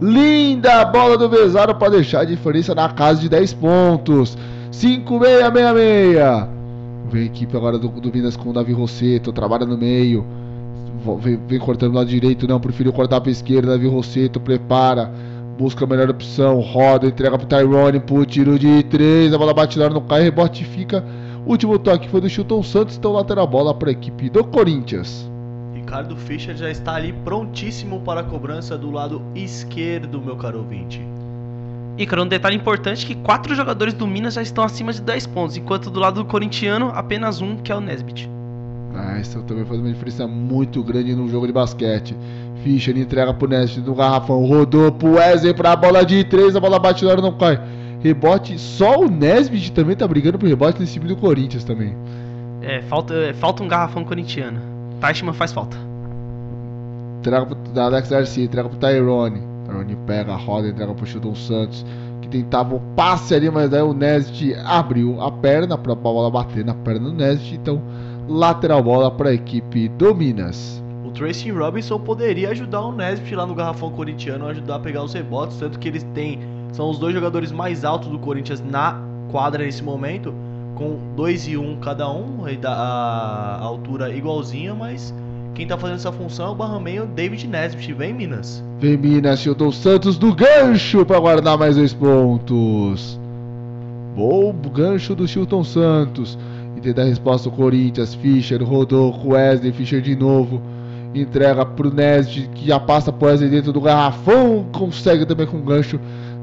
Linda 0.00 0.84
bola 0.86 1.16
do 1.16 1.28
Vezaro 1.28 1.74
para 1.76 1.90
deixar 1.90 2.22
a 2.22 2.24
diferença 2.24 2.74
na 2.74 2.88
casa 2.88 3.20
de 3.20 3.28
10 3.28 3.54
pontos. 3.54 4.36
5-6-6-6. 4.72 6.48
Vem 7.10 7.22
a 7.22 7.26
equipe 7.26 7.56
agora 7.56 7.78
do, 7.78 7.88
do 7.88 8.12
Minas 8.12 8.36
com 8.36 8.50
o 8.50 8.52
Davi 8.52 8.72
Rosseto. 8.72 9.32
Trabalha 9.32 9.66
no 9.66 9.76
meio. 9.76 10.26
Vem, 11.20 11.38
vem 11.46 11.58
cortando 11.58 11.92
do 11.92 11.98
lado 11.98 12.08
direito. 12.08 12.48
Não, 12.48 12.58
prefiro 12.58 12.92
cortar 12.92 13.20
para 13.20 13.30
esquerda. 13.30 13.72
Davi 13.72 13.86
Rosseto 13.86 14.40
prepara. 14.40 15.12
Busca 15.58 15.84
a 15.84 15.88
melhor 15.88 16.10
opção. 16.10 16.60
Roda, 16.60 17.06
entrega 17.06 17.38
pro 17.38 17.46
Tyrone. 17.46 18.00
Pro 18.00 18.24
tiro 18.24 18.58
de 18.58 18.82
3. 18.84 19.32
A 19.32 19.38
bola 19.38 19.54
bate 19.54 19.78
lá, 19.78 19.88
não 19.88 20.00
cai. 20.00 20.22
Rebote 20.22 20.64
fica. 20.64 21.04
Último 21.46 21.78
toque 21.78 22.08
foi 22.08 22.20
do 22.20 22.28
Chilton 22.28 22.62
Santos. 22.62 22.96
Então 22.96 23.12
lateral 23.12 23.46
bola 23.46 23.74
para 23.74 23.90
a 23.90 23.92
equipe 23.92 24.30
do 24.30 24.44
Corinthians. 24.44 25.30
Ricardo 25.74 26.16
Fischer 26.16 26.56
já 26.56 26.70
está 26.70 26.94
ali 26.94 27.12
prontíssimo 27.12 28.00
para 28.00 28.20
a 28.20 28.24
cobrança 28.24 28.78
do 28.78 28.90
lado 28.90 29.20
esquerdo, 29.34 30.22
meu 30.22 30.36
caro 30.36 30.58
ouvinte. 30.58 31.02
E, 31.98 32.06
cara, 32.06 32.22
um 32.22 32.26
detalhe 32.26 32.56
importante 32.56 33.04
que 33.04 33.14
quatro 33.14 33.54
jogadores 33.54 33.92
do 33.92 34.06
Minas 34.06 34.34
já 34.34 34.42
estão 34.42 34.64
acima 34.64 34.92
de 34.92 35.02
10 35.02 35.26
pontos, 35.26 35.56
enquanto 35.56 35.90
do 35.90 36.00
lado 36.00 36.22
do 36.22 36.24
corintiano, 36.24 36.90
apenas 36.94 37.42
um, 37.42 37.56
que 37.56 37.70
é 37.70 37.76
o 37.76 37.80
Nesbit. 37.80 38.30
Ah, 38.94 39.18
isso 39.20 39.42
também 39.42 39.64
faz 39.64 39.80
uma 39.80 39.90
diferença 39.90 40.26
muito 40.26 40.82
grande 40.82 41.14
no 41.14 41.28
jogo 41.28 41.46
de 41.46 41.52
basquete. 41.52 42.16
Fischer 42.62 42.96
entrega 42.96 43.34
pro 43.34 43.48
Nesbit 43.48 43.86
no 43.86 43.94
garrafão, 43.94 44.44
rodou 44.46 44.90
pro 44.92 45.14
Wesley 45.14 45.54
pra 45.54 45.76
bola 45.76 46.04
de 46.04 46.24
três, 46.24 46.54
a 46.56 46.60
bola 46.60 46.78
bate 46.78 47.04
na 47.04 47.10
hora 47.10 47.22
não 47.22 47.32
cai. 47.32 47.60
Rebote, 48.00 48.58
só 48.58 49.00
o 49.00 49.08
Nesbit 49.08 49.72
também 49.72 49.94
tá 49.94 50.06
brigando 50.08 50.38
pro 50.38 50.48
rebote 50.48 50.80
nesse 50.80 50.94
time 50.94 51.06
do 51.06 51.16
Corinthians 51.16 51.62
também. 51.62 51.94
É, 52.60 52.80
falta, 52.82 53.14
é, 53.14 53.32
falta 53.32 53.62
um 53.62 53.68
garrafão 53.68 54.04
corintiano. 54.04 54.60
Teichmann 55.00 55.34
faz 55.34 55.52
falta. 55.52 55.76
Entrega 57.20 57.46
pro 57.46 57.80
Alex 57.80 58.08
Garcia, 58.08 58.44
entrega 58.44 58.68
pro 58.68 58.78
Tyrone. 58.78 59.40
Tyrone 59.64 59.96
pega 60.06 60.34
roda, 60.34 60.68
entrega 60.68 60.92
pro 60.94 61.06
Childon 61.06 61.34
Santos. 61.34 61.86
Que 62.20 62.28
tentava 62.28 62.74
o 62.74 62.80
passe 62.96 63.34
ali, 63.34 63.50
mas 63.50 63.72
aí 63.72 63.82
o 63.82 63.92
Nesbit 63.92 64.54
abriu 64.64 65.20
a 65.20 65.30
perna 65.30 65.78
pra 65.78 65.94
bola 65.94 66.30
bater 66.30 66.64
na 66.64 66.74
perna 66.74 67.10
do 67.10 67.14
Nesbit. 67.14 67.54
Então, 67.54 67.80
lateral 68.28 68.82
bola 68.82 69.10
pra 69.10 69.32
equipe 69.32 69.88
do 69.88 70.14
Minas. 70.14 70.81
Tracy 71.14 71.50
Robinson 71.50 71.98
poderia 71.98 72.50
ajudar 72.50 72.80
o 72.80 72.92
Nesbit 72.92 73.34
lá 73.34 73.46
no 73.46 73.54
garrafão 73.54 73.90
corintiano, 73.90 74.46
ajudar 74.46 74.76
a 74.76 74.80
pegar 74.80 75.04
os 75.04 75.12
rebotes, 75.12 75.56
tanto 75.58 75.78
que 75.78 75.88
eles 75.88 76.02
têm. 76.14 76.38
São 76.72 76.90
os 76.90 76.98
dois 76.98 77.14
jogadores 77.14 77.52
mais 77.52 77.84
altos 77.84 78.08
do 78.08 78.18
Corinthians 78.18 78.60
na 78.60 79.00
quadra 79.30 79.64
nesse 79.64 79.82
momento 79.82 80.32
com 80.74 80.98
2 81.16 81.48
e 81.48 81.56
1 81.56 81.70
um 81.70 81.76
cada 81.76 82.10
um, 82.10 82.44
a, 82.64 83.58
altura 83.60 84.14
igualzinha, 84.14 84.74
mas 84.74 85.14
quem 85.54 85.66
tá 85.66 85.76
fazendo 85.76 85.96
essa 85.96 86.12
função 86.12 86.48
é 86.48 86.50
o 86.50 86.54
Barrameio 86.54 87.06
David 87.06 87.46
Nesbitt. 87.46 87.92
Vem, 87.92 88.14
Minas. 88.14 88.64
Vem, 88.80 88.96
Minas. 88.96 89.40
Chilton 89.40 89.70
Santos 89.70 90.18
do 90.18 90.34
gancho 90.34 91.04
para 91.04 91.20
guardar 91.20 91.58
mais 91.58 91.76
dois 91.76 91.92
pontos. 91.92 93.18
Bom 94.16 94.54
gancho 94.74 95.14
do 95.14 95.28
Chilton 95.28 95.62
Santos. 95.62 96.38
E 96.76 96.80
tenta 96.80 97.02
a 97.02 97.04
resposta 97.04 97.48
o 97.48 97.52
Corinthians. 97.52 98.14
Fischer 98.14 98.62
rodou 98.62 99.12
com 99.12 99.32
Wesley. 99.32 99.72
Fischer 99.72 100.00
de 100.00 100.16
novo. 100.16 100.60
Entrega 101.14 101.66
pro 101.66 101.92
Nesbitt, 101.92 102.48
que 102.48 102.66
já 102.66 102.80
passa 102.80 103.12
pro 103.12 103.28
Wesley 103.28 103.50
dentro 103.50 103.72
do 103.72 103.80
garrafão. 103.80 104.66
Consegue 104.72 105.26
também 105.26 105.46
com 105.46 105.60
gancho 105.60 106.00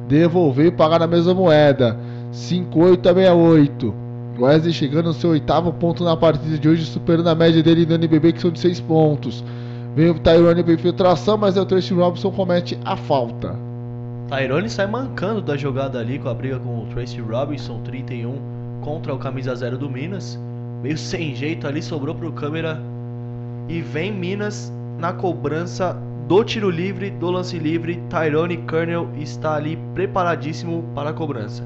devolver 0.08 0.68
e 0.68 0.72
pagar 0.72 1.00
na 1.00 1.08
mesma 1.08 1.34
moeda. 1.34 1.98
5-8 2.32 3.00
a 3.10 3.14
68. 3.14 3.94
Wesley 4.40 4.74
chegando 4.74 5.08
no 5.08 5.14
seu 5.14 5.32
oitavo 5.32 5.74
ponto 5.74 6.04
na 6.04 6.16
partida 6.16 6.58
de 6.58 6.70
hoje, 6.70 6.86
superando 6.86 7.28
a 7.28 7.36
média 7.36 7.62
dele 7.62 7.86
no 7.86 7.96
NBB, 7.96 8.34
que 8.34 8.42
são 8.42 8.52
de 8.52 8.60
6 8.60 8.80
pontos. 8.82 9.44
Vem 9.96 10.10
o 10.12 10.20
Tyrone 10.20 10.64
para 10.64 10.74
infiltração, 10.74 11.38
mas 11.38 11.58
é 11.58 11.62
o 11.62 11.66
Tracy 11.66 11.94
Robinson 11.94 12.32
comete 12.32 12.80
a 12.86 12.96
falta. 12.96 13.56
Tyrone 14.30 14.70
sai 14.70 14.88
mancando 14.88 15.42
da 15.42 15.58
jogada 15.58 16.00
ali 16.00 16.20
com 16.20 16.30
a 16.30 16.34
briga 16.34 16.60
com 16.60 16.84
o 16.84 16.86
Tracy 16.88 17.20
Robinson, 17.20 17.82
31 17.82 18.60
contra 18.82 19.14
o 19.14 19.18
camisa 19.18 19.56
0 19.56 19.78
do 19.78 19.90
Minas. 19.90 20.40
Meio 20.82 20.98
sem 20.98 21.36
jeito 21.36 21.68
ali, 21.68 21.82
sobrou 21.82 22.16
pro 22.16 22.32
câmera. 22.32 22.80
E 23.70 23.82
vem 23.82 24.12
Minas 24.12 24.74
na 24.98 25.14
cobrança 25.14 25.96
do 26.28 26.44
tiro 26.44 26.72
livre, 26.72 27.12
do 27.12 27.30
lance 27.30 27.58
livre. 27.60 28.02
Tyrone 28.10 28.58
Kernel 28.58 29.08
está 29.16 29.56
ali 29.56 29.78
preparadíssimo 29.94 30.84
para 30.96 31.12
a 31.12 31.14
cobrança. 31.14 31.64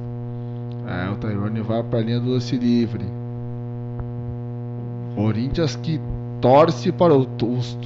É, 0.86 1.10
o 1.10 1.16
Tyrone 1.16 1.62
vai 1.62 1.82
para 1.82 2.00
a 2.00 2.02
linha 2.02 2.20
do 2.20 2.32
lance 2.32 2.58
livre. 2.58 3.06
Corinthians 5.16 5.78
que 5.78 6.00
torce 6.42 6.92
para 6.92 7.14
o, 7.14 7.22
os, 7.22 7.78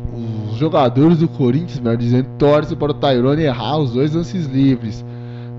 os, 0.51 0.57
jogadores 0.57 1.19
do 1.19 1.27
Corinthians, 1.27 1.79
melhor 1.79 1.97
dizendo, 1.97 2.27
torce 2.39 2.75
para 2.75 2.91
o 2.91 2.95
Tyrone 2.95 3.43
errar 3.43 3.77
os 3.77 3.93
dois 3.93 4.15
lances 4.15 4.47
livres. 4.47 5.05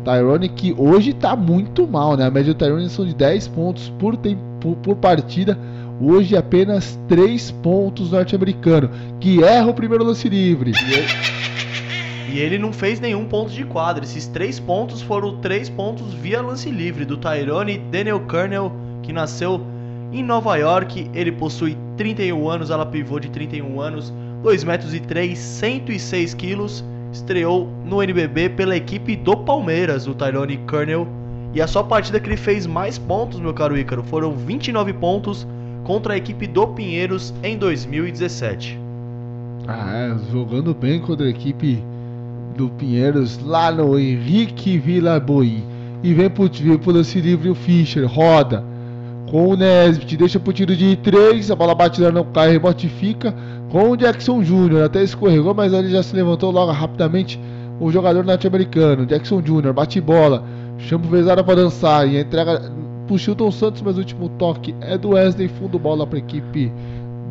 Tyrone 0.04 0.48
que 0.48 0.74
hoje 0.76 1.10
está 1.10 1.36
muito 1.36 1.86
mal, 1.86 2.16
né? 2.16 2.26
A 2.26 2.30
média 2.30 2.52
do 2.52 2.58
Tyrone 2.58 2.88
são 2.88 3.06
de 3.06 3.14
10 3.14 3.48
pontos 3.48 3.88
por, 4.00 4.16
tempo, 4.16 4.40
por, 4.60 4.74
por 4.76 4.96
partida. 4.96 5.56
Hoje 6.00 6.36
apenas 6.36 6.98
3 7.08 7.50
pontos 7.50 8.12
norte-americano, 8.12 8.88
que 9.18 9.42
erra 9.42 9.66
o 9.66 9.74
primeiro 9.74 10.04
lance 10.04 10.28
livre. 10.28 10.70
E 10.70 10.94
ele, 10.94 11.06
e 12.34 12.38
ele 12.38 12.58
não 12.58 12.72
fez 12.72 13.00
nenhum 13.00 13.24
ponto 13.24 13.50
de 13.50 13.64
quadra. 13.64 14.04
Esses 14.04 14.28
3 14.28 14.60
pontos 14.60 15.02
foram 15.02 15.38
3 15.38 15.68
pontos 15.70 16.14
via 16.14 16.40
lance 16.40 16.70
livre 16.70 17.04
do 17.04 17.16
Tyrone 17.16 17.78
Daniel 17.90 18.20
Kernel, 18.20 18.70
que 19.02 19.12
nasceu 19.12 19.60
em 20.12 20.22
Nova 20.22 20.56
York. 20.56 21.10
Ele 21.12 21.32
possui 21.32 21.76
31 21.96 22.48
anos, 22.48 22.70
ela 22.70 22.86
pivô 22.86 23.18
de 23.18 23.28
31 23.30 23.80
anos, 23.80 24.12
2 24.44 24.62
metros 24.62 24.94
e 24.94 25.00
3, 25.00 25.36
106 25.36 26.34
quilos. 26.34 26.84
Estreou 27.12 27.68
no 27.84 28.00
NBB 28.00 28.50
pela 28.50 28.76
equipe 28.76 29.16
do 29.16 29.36
Palmeiras, 29.36 30.06
o 30.06 30.14
Tyrone 30.14 30.58
Kernel. 30.58 31.08
E 31.52 31.60
a 31.60 31.66
sua 31.66 31.82
partida 31.82 32.20
que 32.20 32.28
ele 32.28 32.36
fez 32.36 32.66
mais 32.66 32.98
pontos, 32.98 33.40
meu 33.40 33.52
caro 33.52 33.76
Ícaro, 33.76 34.04
foram 34.04 34.36
29 34.36 34.92
pontos 34.92 35.44
contra 35.88 36.12
a 36.12 36.16
equipe 36.18 36.46
do 36.46 36.66
Pinheiros 36.66 37.32
em 37.42 37.56
2017. 37.56 38.78
Ah, 39.66 39.90
é, 39.94 40.30
jogando 40.30 40.74
bem 40.74 41.00
contra 41.00 41.24
a 41.24 41.30
equipe 41.30 41.82
do 42.54 42.68
Pinheiros 42.68 43.42
lá 43.42 43.72
no 43.72 43.98
Henrique 43.98 44.76
Vila 44.76 45.18
Boim. 45.18 45.64
E 46.02 46.12
vem 46.12 46.28
pro, 46.28 46.46
vem 46.46 46.76
pro 46.76 46.92
lance 46.92 47.18
livre 47.22 47.48
o 47.48 47.54
Fischer, 47.54 48.06
roda 48.06 48.62
com 49.30 49.48
o 49.48 49.56
Nesbit, 49.56 50.14
deixa 50.18 50.38
pro 50.38 50.52
tiro 50.52 50.76
de 50.76 50.94
3, 50.96 51.50
a 51.50 51.56
bola 51.56 51.74
bate 51.74 52.02
lá, 52.02 52.12
não 52.12 52.24
cai, 52.24 52.50
rebote 52.50 52.86
fica. 52.86 53.34
com 53.70 53.90
o 53.90 53.96
Jackson 53.96 54.42
Jr. 54.42 54.82
Até 54.84 55.02
escorregou, 55.02 55.54
mas 55.54 55.72
ele 55.72 55.88
já 55.88 56.02
se 56.02 56.14
levantou 56.14 56.50
logo 56.50 56.70
rapidamente. 56.70 57.40
O 57.80 57.90
jogador 57.90 58.24
norte-americano, 58.24 59.06
Jackson 59.06 59.40
Jr., 59.40 59.72
bate 59.72 60.00
bola, 60.02 60.44
chama 60.78 61.06
o 61.06 61.08
Vezara 61.08 61.42
para 61.42 61.54
dançar 61.54 62.06
e 62.06 62.20
entrega 62.20 62.70
pro 63.08 63.18
Chilton 63.18 63.50
Santos, 63.50 63.82
mas 63.82 63.96
o 63.96 64.00
último 64.00 64.28
toque 64.28 64.74
é 64.82 64.96
do 64.96 65.10
Wesley, 65.10 65.48
fundo 65.48 65.78
bola 65.78 66.06
para 66.06 66.18
a 66.18 66.20
equipe 66.20 66.70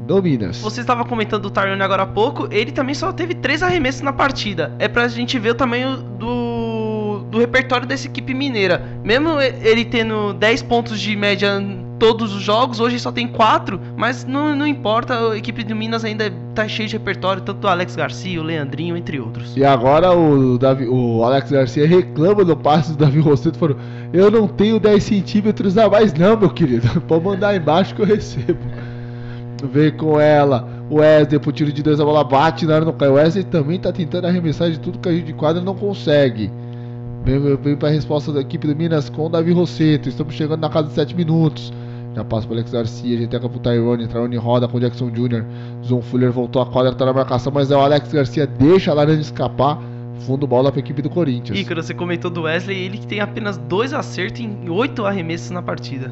do 0.07 0.21
Minas. 0.21 0.59
Você 0.59 0.81
estava 0.81 1.05
comentando 1.05 1.43
do 1.43 1.51
Tyrone 1.51 1.81
agora 1.81 2.03
há 2.03 2.07
pouco, 2.07 2.47
ele 2.51 2.71
também 2.71 2.95
só 2.95 3.13
teve 3.13 3.35
três 3.35 3.61
arremessos 3.61 4.01
na 4.01 4.11
partida. 4.11 4.73
É 4.79 4.87
pra 4.87 5.07
gente 5.07 5.37
ver 5.37 5.51
o 5.51 5.55
tamanho 5.55 5.97
do, 5.97 7.23
do 7.29 7.37
repertório 7.37 7.85
dessa 7.85 8.07
equipe 8.07 8.33
mineira. 8.33 8.83
Mesmo 9.03 9.39
ele 9.39 9.85
tendo 9.85 10.33
10 10.33 10.63
pontos 10.63 10.99
de 10.99 11.15
média 11.15 11.59
em 11.61 11.85
todos 11.99 12.33
os 12.33 12.41
jogos, 12.41 12.79
hoje 12.79 12.99
só 12.99 13.11
tem 13.11 13.27
4, 13.27 13.79
mas 13.95 14.23
não, 14.23 14.55
não 14.55 14.67
importa, 14.67 15.31
a 15.31 15.37
equipe 15.37 15.63
do 15.63 15.75
Minas 15.75 16.05
ainda 16.05 16.31
tá 16.53 16.67
cheia 16.67 16.87
de 16.87 16.95
repertório, 16.95 17.41
tanto 17.41 17.65
o 17.65 17.69
Alex 17.69 17.95
Garcia, 17.95 18.39
o 18.39 18.43
Leandrinho, 18.43 18.95
entre 18.95 19.19
outros. 19.19 19.55
E 19.57 19.65
agora 19.65 20.11
o, 20.11 20.57
Davi, 20.57 20.87
o 20.87 21.23
Alex 21.23 21.51
Garcia 21.51 21.87
reclama 21.87 22.45
do 22.45 22.55
passe 22.55 22.91
do 22.91 22.97
Davi 22.97 23.19
Rosseto, 23.19 23.57
falou, 23.57 23.77
eu 24.13 24.31
não 24.31 24.47
tenho 24.47 24.79
10 24.79 25.03
centímetros 25.03 25.77
a 25.77 25.89
mais 25.89 26.13
não, 26.13 26.37
meu 26.37 26.49
querido, 26.49 27.01
pode 27.07 27.23
mandar 27.23 27.55
embaixo 27.55 27.95
que 27.95 28.01
eu 28.01 28.05
recebo. 28.05 28.59
Vem 29.71 29.91
com 29.91 30.19
ela. 30.19 30.67
O 30.89 30.97
Wesley 30.97 31.39
pro 31.39 31.51
tiro 31.51 31.71
de 31.71 31.83
dois, 31.83 31.99
a 31.99 32.05
bola 32.05 32.23
bate 32.23 32.65
na 32.65 32.75
área, 32.75 32.85
não 32.85 32.93
cai. 32.93 33.09
O 33.09 33.13
Wesley 33.13 33.43
também 33.43 33.79
tá 33.79 33.91
tentando 33.91 34.25
arremessar 34.25 34.69
de 34.69 34.79
tudo 34.79 34.99
que 34.99 35.09
a 35.09 35.11
gente 35.11 35.25
de 35.25 35.33
quadra 35.33 35.61
não 35.61 35.75
consegue. 35.75 36.51
Vem, 37.23 37.57
vem 37.57 37.75
pra 37.75 37.89
resposta 37.89 38.31
da 38.31 38.39
equipe 38.39 38.67
do 38.67 38.75
Minas 38.75 39.09
com 39.09 39.25
o 39.25 39.29
Davi 39.29 39.51
Rosseto. 39.51 40.07
Estamos 40.07 40.35
chegando 40.35 40.61
na 40.61 40.69
casa 40.69 40.87
de 40.87 40.93
7 40.93 41.15
minutos. 41.15 41.73
Já 42.15 42.23
passa 42.23 42.47
pro 42.47 42.55
Alex 42.55 42.71
Garcia, 42.71 43.15
a 43.15 43.19
gente 43.19 43.29
teca 43.29 43.47
pro 43.47 43.59
Tyrone, 43.59 44.07
Tyrone 44.07 44.37
roda 44.37 44.67
com 44.67 44.77
o 44.77 44.79
Jackson 44.79 45.11
Jr. 45.11 45.43
Zon 45.85 46.01
Fuller 46.01 46.31
voltou 46.31 46.61
a 46.63 46.65
quadra, 46.65 46.91
tá 46.95 47.05
na 47.05 47.13
marcação, 47.13 47.51
mas 47.53 47.69
é 47.69 47.75
o 47.75 47.79
Alex 47.79 48.11
Garcia, 48.11 48.47
deixa 48.47 48.89
a 48.89 48.95
laranja 48.95 49.21
escapar. 49.21 49.79
Fundo 50.19 50.47
bola 50.47 50.71
pra 50.71 50.79
equipe 50.79 51.01
do 51.01 51.09
Corinthians. 51.09 51.59
Ícaro, 51.59 51.81
você 51.81 51.93
comentou 51.93 52.29
do 52.29 52.43
Wesley, 52.43 52.77
ele 52.77 52.97
que 52.97 53.07
tem 53.07 53.19
apenas 53.19 53.57
dois 53.57 53.93
acertos 53.93 54.41
em 54.41 54.69
oito 54.69 55.05
arremessos 55.05 55.51
na 55.51 55.61
partida. 55.61 56.11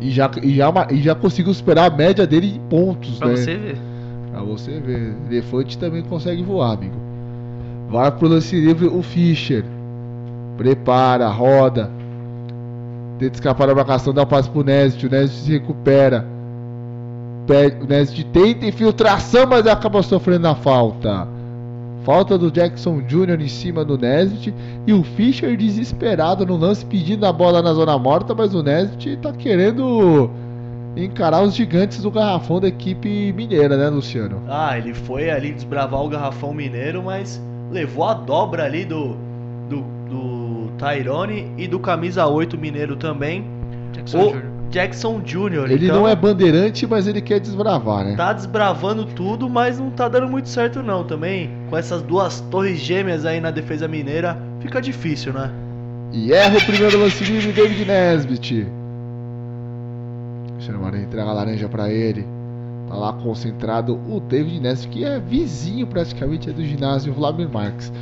E 0.00 0.10
já, 0.10 0.30
e 0.42 0.54
já, 0.54 0.72
e 0.90 1.02
já 1.02 1.14
conseguiu 1.14 1.52
superar 1.54 1.90
a 1.90 1.94
média 1.94 2.26
dele 2.26 2.56
em 2.56 2.60
pontos, 2.68 3.18
pra 3.18 3.28
né? 3.28 3.36
você 3.36 3.56
ver. 3.56 3.76
Pra 4.30 4.42
você 4.42 4.80
ver. 4.80 5.14
Elefante 5.30 5.78
também 5.78 6.02
consegue 6.02 6.42
voar, 6.42 6.72
amigo. 6.72 6.96
Vai 7.88 8.10
pro 8.10 8.28
lance 8.28 8.58
livre 8.58 8.86
o 8.86 9.02
Fischer. 9.02 9.64
Prepara, 10.56 11.28
roda. 11.28 11.90
Tenta 13.18 13.34
escapar 13.34 13.66
da 13.66 13.74
marcação, 13.74 14.12
dá 14.12 14.26
passe 14.26 14.50
pro 14.50 14.64
Nesbit. 14.64 15.06
O 15.06 15.10
Nesbit 15.10 15.40
se 15.40 15.52
recupera. 15.52 16.26
O 17.80 17.86
Nesbit 17.86 18.24
tenta 18.26 18.66
infiltração, 18.66 19.46
mas 19.46 19.66
acaba 19.66 20.02
sofrendo 20.02 20.48
a 20.48 20.54
falta. 20.54 21.28
Falta 22.04 22.36
do 22.36 22.50
Jackson 22.50 23.00
Jr. 23.00 23.40
em 23.40 23.48
cima 23.48 23.84
do 23.84 23.96
Nesbit. 23.96 24.54
E 24.86 24.92
o 24.92 25.02
Fischer 25.02 25.56
desesperado 25.56 26.44
no 26.44 26.56
lance, 26.56 26.84
pedindo 26.84 27.24
a 27.24 27.32
bola 27.32 27.62
na 27.62 27.72
zona 27.72 27.98
morta. 27.98 28.34
Mas 28.34 28.54
o 28.54 28.62
Nesbit 28.62 29.16
tá 29.16 29.32
querendo 29.32 30.30
encarar 30.96 31.42
os 31.42 31.54
gigantes 31.54 32.02
do 32.02 32.10
garrafão 32.10 32.60
da 32.60 32.68
equipe 32.68 33.32
mineira, 33.32 33.76
né, 33.76 33.88
Luciano? 33.88 34.40
Ah, 34.48 34.76
ele 34.78 34.94
foi 34.94 35.30
ali 35.30 35.52
desbravar 35.52 36.02
o 36.02 36.08
garrafão 36.08 36.52
mineiro, 36.52 37.02
mas 37.02 37.42
levou 37.70 38.04
a 38.04 38.14
dobra 38.14 38.64
ali 38.64 38.84
do, 38.84 39.16
do, 39.68 39.80
do 40.08 40.70
Tyrone 40.78 41.52
e 41.56 41.66
do 41.66 41.80
camisa 41.80 42.26
8 42.26 42.56
mineiro 42.56 42.96
também. 42.96 43.44
Jackson 43.92 44.18
o 44.18 44.32
Jr. 44.32 44.53
Jackson 44.74 45.20
Jr. 45.20 45.70
Ele 45.70 45.84
então, 45.84 46.00
não 46.00 46.08
é 46.08 46.16
bandeirante, 46.16 46.84
mas 46.84 47.06
ele 47.06 47.20
quer 47.20 47.38
desbravar, 47.38 48.04
né? 48.04 48.16
Tá 48.16 48.32
desbravando 48.32 49.04
tudo, 49.04 49.48
mas 49.48 49.78
não 49.78 49.88
tá 49.88 50.08
dando 50.08 50.28
muito 50.28 50.48
certo 50.48 50.82
não 50.82 51.04
também. 51.04 51.48
Com 51.70 51.76
essas 51.76 52.02
duas 52.02 52.40
torres 52.40 52.80
gêmeas 52.80 53.24
aí 53.24 53.40
na 53.40 53.52
defesa 53.52 53.86
mineira, 53.86 54.36
fica 54.58 54.82
difícil, 54.82 55.32
né? 55.32 55.48
E 56.12 56.32
erra 56.32 56.58
o 56.58 56.64
primeiro 56.66 56.98
lance 56.98 57.22
livre, 57.22 57.52
David 57.52 57.84
Nesbitt. 57.84 58.66
Maranhão 60.80 61.04
entrega 61.04 61.30
a 61.30 61.34
laranja 61.34 61.68
pra 61.68 61.88
ele. 61.88 62.26
Tá 62.88 62.96
lá 62.96 63.12
concentrado 63.12 63.94
o 64.08 64.18
David 64.18 64.58
Nesbitt, 64.58 64.88
que 64.88 65.04
é 65.04 65.20
vizinho 65.20 65.86
praticamente 65.86 66.50
é 66.50 66.52
do 66.52 66.64
ginásio 66.64 67.14
Vladimir 67.14 67.48
Marques. 67.48 67.92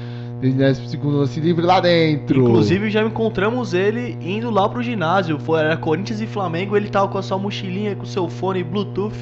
David 0.43 0.59
Nesbitt, 0.59 0.91
segundo 0.91 1.19
lance 1.19 1.39
livre 1.41 1.65
lá 1.65 1.79
dentro. 1.81 2.41
Inclusive 2.43 2.91
já 2.91 3.03
encontramos 3.03 3.73
ele 3.73 4.19
indo 4.21 4.51
lá 4.51 4.69
pro 4.69 4.83
ginásio. 4.83 5.39
Foi 5.39 5.61
era 5.61 5.77
Corinthians 5.77 6.21
e 6.21 6.27
Flamengo, 6.27 6.77
ele 6.77 6.89
tava 6.89 7.07
com 7.09 7.17
a 7.17 7.23
sua 7.23 7.39
mochilinha, 7.39 7.95
com 7.95 8.05
seu 8.05 8.29
fone 8.29 8.63
Bluetooth, 8.65 9.15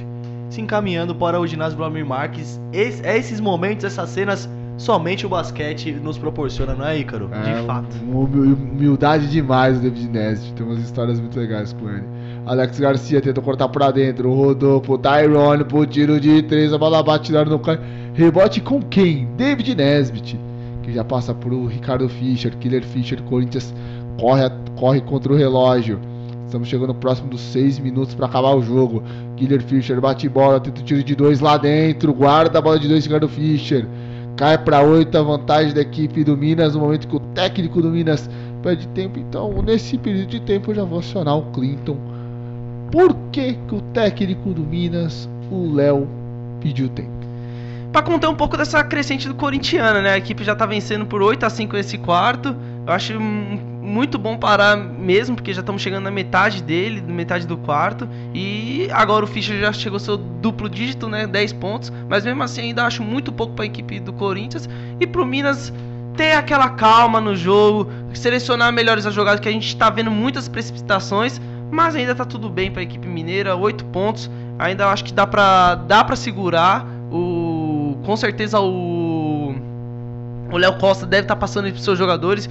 se 0.49 0.61
encaminhando 0.61 1.15
para 1.15 1.39
o 1.39 1.47
ginásio 1.47 1.77
Vladimir 1.77 2.07
Marques. 2.07 2.59
Es- 2.73 3.03
é 3.05 3.17
esses 3.19 3.39
momentos, 3.39 3.85
essas 3.85 4.09
cenas, 4.09 4.49
somente 4.79 5.27
o 5.27 5.29
basquete 5.29 5.93
nos 5.93 6.17
proporciona, 6.17 6.75
não 6.75 6.87
é, 6.87 6.99
Ícaro? 6.99 7.29
É, 7.33 7.61
de 7.61 7.67
fato. 7.67 7.95
Humildade 8.11 9.29
demais 9.29 9.79
o 9.79 9.81
David 9.83 10.09
Nesbitt. 10.09 10.55
Tem 10.55 10.67
umas 10.67 10.79
histórias 10.79 11.21
muito 11.21 11.39
legais 11.39 11.73
com 11.75 11.89
ele. 11.89 12.05
Alex 12.47 12.81
Garcia 12.81 13.21
tenta 13.21 13.41
cortar 13.43 13.69
pra 13.69 13.91
dentro. 13.91 14.33
Rodou 14.33 14.81
pro 14.81 14.97
Tyrone 14.97 15.65
pro 15.65 15.85
tiro 15.87 16.19
de 16.19 16.43
três. 16.43 16.73
A 16.73 16.79
bola 16.79 17.03
bate 17.03 17.31
não 17.31 17.59
cai. 17.59 17.79
Rebote 18.15 18.61
com 18.61 18.81
quem? 18.83 19.29
David 19.37 19.75
Nesbitt. 19.75 20.39
Que 20.83 20.93
já 20.93 21.05
passa 21.05 21.35
pro 21.35 21.67
Ricardo 21.67 22.09
Fischer. 22.09 22.57
Killer 22.57 22.85
Fischer. 22.85 23.23
Corinthians 23.23 23.75
corre, 24.19 24.51
corre 24.77 25.01
contra 25.01 25.33
o 25.33 25.37
relógio. 25.37 26.01
Estamos 26.47 26.69
chegando 26.69 26.95
próximo 26.95 27.31
dos 27.31 27.41
6 27.41 27.79
minutos 27.79 28.15
para 28.15 28.27
acabar 28.27 28.55
o 28.57 28.63
jogo. 28.63 29.03
Killer 29.37 29.63
Fischer 29.63 30.01
bate 30.01 30.29
bola, 30.29 30.59
tenta 30.59 30.81
o 30.81 30.85
tiro 30.85 31.03
de 31.03 31.15
dois 31.15 31.41
lá 31.41 31.57
dentro. 31.57 32.13
Guarda 32.13 32.59
a 32.59 32.63
bola 32.63 32.79
de 32.79 32.89
dois, 32.89 33.05
Ricardo 33.05 33.29
Fischer. 33.29 33.87
Cai 34.37 34.59
para 34.59 34.83
8 34.83 35.17
a 35.17 35.23
vantagem 35.23 35.73
da 35.73 35.83
equipe 35.83 36.25
do 36.25 36.37
Minas. 36.37 36.75
No 36.75 36.81
momento 36.81 37.07
que 37.07 37.15
o 37.15 37.21
técnico 37.21 37.81
do 37.81 37.91
Minas 37.91 38.29
perde 38.63 38.89
tempo. 38.89 39.19
Então, 39.19 39.63
nesse 39.63 39.97
período 39.99 40.29
de 40.29 40.41
tempo, 40.41 40.71
eu 40.71 40.75
já 40.75 40.85
vou 40.85 40.99
acionar 40.99 41.37
o 41.39 41.43
Clinton. 41.53 41.97
Por 42.91 43.15
que, 43.31 43.53
que 43.53 43.75
o 43.75 43.81
técnico 43.93 44.51
do 44.53 44.63
Minas, 44.63 45.29
o 45.51 45.73
Léo, 45.73 46.09
pediu 46.61 46.89
tempo? 46.89 47.20
Pra 47.93 48.03
contar 48.03 48.29
um 48.29 48.37
pouco 48.37 48.57
dessa 48.57 48.85
crescente 48.85 49.27
do 49.27 49.35
corintiano, 49.35 50.01
né? 50.01 50.13
A 50.13 50.19
equipe 50.19 50.45
já 50.45 50.55
tá 50.55 50.65
vencendo 50.65 51.07
por 51.07 51.23
8 51.23 51.45
a 51.45 51.51
5 51.51 51.75
nesse 51.75 51.99
quarto. 51.99 52.55
Eu 52.87 52.93
acho 52.93 53.19
muito 53.21 54.17
bom 54.17 54.39
parar 54.39 54.77
mesmo, 54.77 55.35
porque 55.35 55.53
já 55.53 55.61
estamos 55.61 55.83
chegando 55.83 56.05
na 56.05 56.11
metade 56.11 56.63
dele, 56.63 57.01
metade 57.01 57.49
do 57.49 57.57
quarto. 57.57 58.09
E 58.33 58.89
agora 58.93 59.25
o 59.25 59.29
Fischer 59.29 59.59
já 59.59 59.73
chegou 59.73 59.99
seu 59.99 60.17
duplo 60.17 60.69
dígito, 60.69 61.09
né? 61.09 61.27
10 61.27 61.53
pontos. 61.55 61.93
Mas 62.09 62.25
mesmo 62.25 62.41
assim 62.45 62.63
ainda 62.63 62.85
acho 62.85 63.03
muito 63.03 63.33
pouco 63.33 63.55
pra 63.55 63.65
equipe 63.65 63.99
do 63.99 64.13
Corinthians. 64.13 64.69
E 65.01 65.07
pro 65.07 65.27
Minas 65.27 65.73
ter 66.17 66.33
aquela 66.33 66.71
calma 66.71 67.21
no 67.21 67.35
jogo, 67.35 67.91
selecionar 68.15 68.73
melhores 68.73 69.05
as 69.05 69.15
jogadas, 69.15 69.41
que 69.41 69.49
a 69.49 69.53
gente 69.53 69.77
tá 69.77 69.91
vendo 69.91 70.13
muitas 70.13 70.49
precipitações. 70.49 71.41
Mas 71.73 71.97
ainda 71.97 72.15
tá 72.15 72.25
tudo 72.25 72.49
bem 72.49 72.71
pra 72.71 72.83
equipe 72.83 73.09
mineira, 73.09 73.57
8 73.57 73.85
pontos. 73.87 74.31
Ainda 74.61 74.89
acho 74.89 75.05
que 75.05 75.13
dá 75.13 75.27
pra, 75.27 75.75
dá 75.75 76.05
pra 76.05 76.15
segurar. 76.15 76.87
Com 78.11 78.17
certeza 78.17 78.59
o 78.59 79.55
o 80.51 80.57
Léo 80.57 80.77
Costa 80.79 81.07
deve 81.07 81.23
estar 81.23 81.37
passando 81.37 81.71
para 81.71 81.79
seus 81.81 81.97
jogadores, 81.97 82.51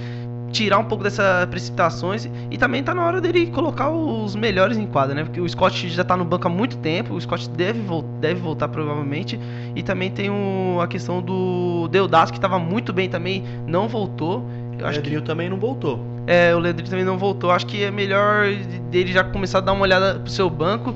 tirar 0.50 0.78
um 0.78 0.86
pouco 0.86 1.04
dessas 1.04 1.44
precipitações 1.50 2.30
e 2.50 2.56
também 2.56 2.82
tá 2.82 2.94
na 2.94 3.04
hora 3.04 3.20
dele 3.20 3.48
colocar 3.48 3.90
os 3.90 4.34
melhores 4.34 4.78
em 4.78 4.86
quadra, 4.86 5.14
né? 5.14 5.22
Porque 5.22 5.38
o 5.38 5.46
Scott 5.46 5.86
já 5.90 6.02
tá 6.02 6.16
no 6.16 6.24
banco 6.24 6.46
há 6.46 6.50
muito 6.50 6.78
tempo, 6.78 7.12
o 7.12 7.20
Scott 7.20 7.50
deve, 7.50 7.82
vol 7.82 8.00
deve 8.22 8.40
voltar 8.40 8.68
provavelmente 8.68 9.38
e 9.76 9.82
também 9.82 10.10
tem 10.10 10.30
o, 10.30 10.80
a 10.80 10.88
questão 10.88 11.20
do 11.20 11.88
Deodato 11.88 12.32
que 12.32 12.38
estava 12.38 12.58
muito 12.58 12.90
bem 12.90 13.10
também, 13.10 13.44
não 13.66 13.86
voltou. 13.86 14.42
Eu 14.78 14.86
O 14.86 14.88
acho 14.88 15.02
que 15.02 15.20
também 15.20 15.50
não 15.50 15.58
voltou. 15.58 16.00
é, 16.26 16.54
o 16.54 16.58
Leandrinho 16.58 16.88
também 16.88 17.04
não 17.04 17.18
voltou. 17.18 17.50
Acho 17.50 17.66
que 17.66 17.84
é 17.84 17.90
melhor 17.90 18.46
dele 18.90 19.12
já 19.12 19.22
começar 19.22 19.58
a 19.58 19.60
dar 19.60 19.72
uma 19.72 19.82
olhada 19.82 20.18
pro 20.20 20.30
seu 20.30 20.48
banco 20.48 20.94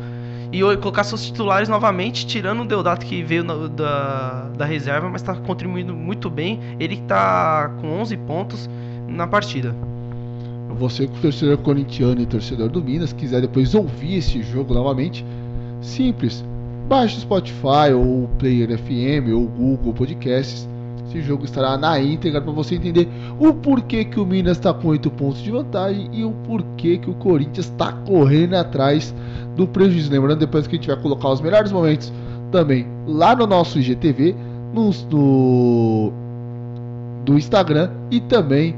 e 0.62 0.76
colocar 0.76 1.04
seus 1.04 1.24
titulares 1.26 1.68
novamente, 1.68 2.26
tirando 2.26 2.62
o 2.62 2.64
Deodato 2.64 3.04
que 3.04 3.22
veio 3.22 3.42
na- 3.44 3.66
da, 3.68 4.48
da 4.56 4.64
reserva, 4.64 5.08
mas 5.08 5.22
tá 5.22 5.34
contribuindo 5.34 5.94
muito 5.94 6.28
bem. 6.30 6.60
Ele 6.78 6.96
que 6.96 7.02
tá 7.02 7.70
com 7.80 7.88
11 8.00 8.16
pontos 8.18 8.68
na 9.08 9.26
partida. 9.26 9.74
Você 10.78 11.06
torcedor 11.22 11.58
corintiano 11.58 12.20
e 12.20 12.26
torcedor 12.26 12.68
do 12.68 12.82
Minas 12.82 13.12
quiser 13.12 13.40
depois 13.40 13.74
ouvir 13.74 14.16
esse 14.16 14.42
jogo 14.42 14.74
novamente, 14.74 15.24
simples. 15.80 16.44
Baixe 16.88 17.16
o 17.18 17.20
Spotify 17.20 17.92
ou 17.94 18.24
o 18.24 18.30
Player 18.38 18.76
FM 18.76 19.32
ou 19.34 19.44
o 19.44 19.46
Google 19.46 19.94
Podcasts. 19.94 20.68
Esse 21.14 21.22
jogo 21.22 21.44
estará 21.44 21.78
na 21.78 22.00
íntegra 22.00 22.40
para 22.40 22.52
você 22.52 22.74
entender 22.74 23.08
o 23.38 23.54
porquê 23.54 24.04
que 24.04 24.18
o 24.18 24.26
Minas 24.26 24.56
está 24.56 24.74
com 24.74 24.88
8 24.88 25.08
pontos 25.12 25.40
de 25.40 25.50
vantagem 25.52 26.10
e 26.12 26.24
o 26.24 26.32
porquê 26.44 26.98
que 26.98 27.08
o 27.08 27.14
Corinthians 27.14 27.66
está 27.66 27.92
correndo 27.92 28.54
atrás 28.54 29.14
do 29.54 29.64
prejuízo. 29.64 30.10
Lembrando 30.10 30.40
depois 30.40 30.66
que 30.66 30.74
a 30.74 30.78
gente 30.78 30.88
vai 30.88 30.96
colocar 30.96 31.28
os 31.28 31.40
melhores 31.40 31.70
momentos 31.70 32.12
também 32.50 32.84
lá 33.06 33.36
no 33.36 33.46
nosso 33.46 33.78
IGTV, 33.78 34.34
no, 34.72 34.90
no 35.08 36.12
do 37.24 37.38
Instagram 37.38 37.90
e 38.10 38.20
também 38.20 38.74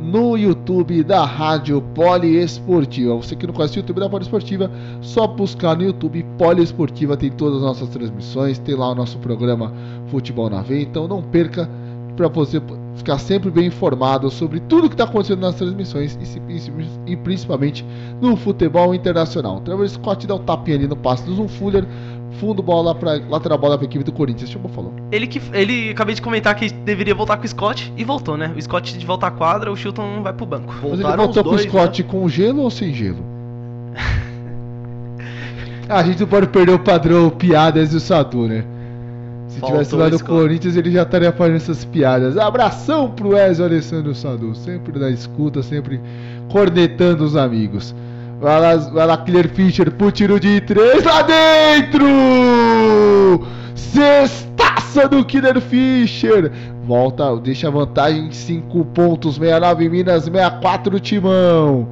no 0.00 0.36
YouTube 0.36 1.02
da 1.02 1.24
Rádio 1.24 1.82
Poliesportiva. 1.94 3.16
Você 3.16 3.34
que 3.34 3.46
não 3.46 3.54
conhece 3.54 3.76
o 3.76 3.80
YouTube 3.80 4.00
da 4.00 4.08
Poliesportiva, 4.08 4.70
só 5.00 5.26
buscar 5.26 5.76
no 5.76 5.82
YouTube 5.82 6.24
Poliesportiva, 6.36 7.16
tem 7.16 7.30
todas 7.30 7.56
as 7.56 7.62
nossas 7.62 7.88
transmissões, 7.88 8.58
tem 8.58 8.74
lá 8.74 8.90
o 8.90 8.94
nosso 8.94 9.18
programa 9.18 9.72
Futebol 10.10 10.50
na 10.50 10.62
Veia, 10.62 10.82
então 10.82 11.06
não 11.06 11.22
perca 11.22 11.68
para 12.16 12.28
você 12.28 12.60
ficar 12.96 13.18
sempre 13.18 13.48
bem 13.50 13.66
informado 13.66 14.28
sobre 14.28 14.58
tudo 14.60 14.88
que 14.88 14.94
está 14.94 15.04
acontecendo 15.04 15.40
nas 15.40 15.54
transmissões 15.54 16.18
e, 16.20 17.12
e, 17.12 17.16
principalmente 17.16 17.84
no 18.20 18.36
futebol 18.36 18.92
internacional. 18.92 19.60
Trevor 19.60 19.88
Scott 19.88 20.26
dá 20.26 20.34
o 20.34 20.38
um 20.38 20.42
tapinha 20.42 20.76
ali 20.76 20.88
no 20.88 20.96
passe 20.96 21.24
do 21.24 21.34
Zoom 21.34 21.46
Fuller, 21.46 21.86
fundo 22.40 22.60
bola 22.60 22.94
para 22.94 23.20
lateral 23.28 23.56
bola 23.56 23.78
para 23.78 23.86
equipe 23.86 24.02
do 24.02 24.12
Corinthians. 24.12 24.50
Deixa 24.50 24.58
eu 24.58 24.68
falar. 24.70 24.90
Ele 25.12 25.28
que 25.28 25.40
ele 25.52 25.90
acabei 25.90 26.14
de 26.14 26.20
comentar 26.20 26.56
que 26.56 26.68
deveria 26.70 27.14
voltar 27.14 27.36
com 27.36 27.44
o 27.44 27.48
Scott 27.48 27.92
e 27.96 28.02
voltou, 28.02 28.36
né? 28.36 28.52
O 28.56 28.60
Scott 28.60 28.98
de 28.98 29.06
volta 29.06 29.28
à 29.28 29.30
quadra, 29.30 29.70
o 29.70 29.76
Chilton 29.76 30.20
vai 30.22 30.32
pro 30.32 30.44
banco. 30.44 30.74
Mas 30.82 31.00
ele 31.00 31.16
voltou 31.16 31.44
com 31.44 31.54
o 31.54 31.58
Scott 31.58 32.02
né? 32.02 32.08
com 32.10 32.28
gelo 32.28 32.62
ou 32.62 32.70
sem 32.70 32.92
gelo? 32.92 33.24
a 35.88 36.02
gente 36.02 36.20
não 36.20 36.26
pode 36.26 36.48
perder 36.48 36.72
o 36.72 36.78
padrão 36.80 37.30
piadas 37.30 37.90
do 37.90 38.00
Sadu, 38.00 38.48
né? 38.48 38.64
Se 39.48 39.60
Faltou 39.60 39.78
tivesse 39.78 39.96
lá 39.96 40.10
no 40.10 40.22
Corinthians, 40.22 40.76
ele 40.76 40.90
já 40.90 41.02
estaria 41.02 41.32
fazendo 41.32 41.56
essas 41.56 41.84
piadas. 41.84 42.36
Abração 42.36 43.10
pro 43.10 43.36
Ezio 43.36 43.64
Alessandro 43.64 44.14
Sadu, 44.14 44.54
sempre 44.54 44.98
na 44.98 45.10
escuta, 45.10 45.62
sempre 45.62 46.00
cornetando 46.50 47.24
os 47.24 47.34
amigos. 47.34 47.94
Vai 48.40 48.60
lá, 48.60 48.76
vai 48.76 49.06
lá 49.06 49.16
Killer 49.16 49.48
Fischer 49.48 49.90
pro 49.90 50.12
tiro 50.12 50.38
de 50.38 50.60
três 50.60 51.02
lá 51.02 51.22
dentro! 51.22 52.06
Sextaça 53.74 55.08
do 55.08 55.24
Killer 55.24 55.60
Fischer! 55.60 56.52
Volta, 56.84 57.36
deixa 57.38 57.68
a 57.68 57.70
vantagem 57.70 58.28
de 58.28 58.36
5 58.36 58.84
pontos, 58.86 59.34
69 59.36 59.88
Minas, 59.88 60.24
64 60.24 61.00
Timão. 61.00 61.88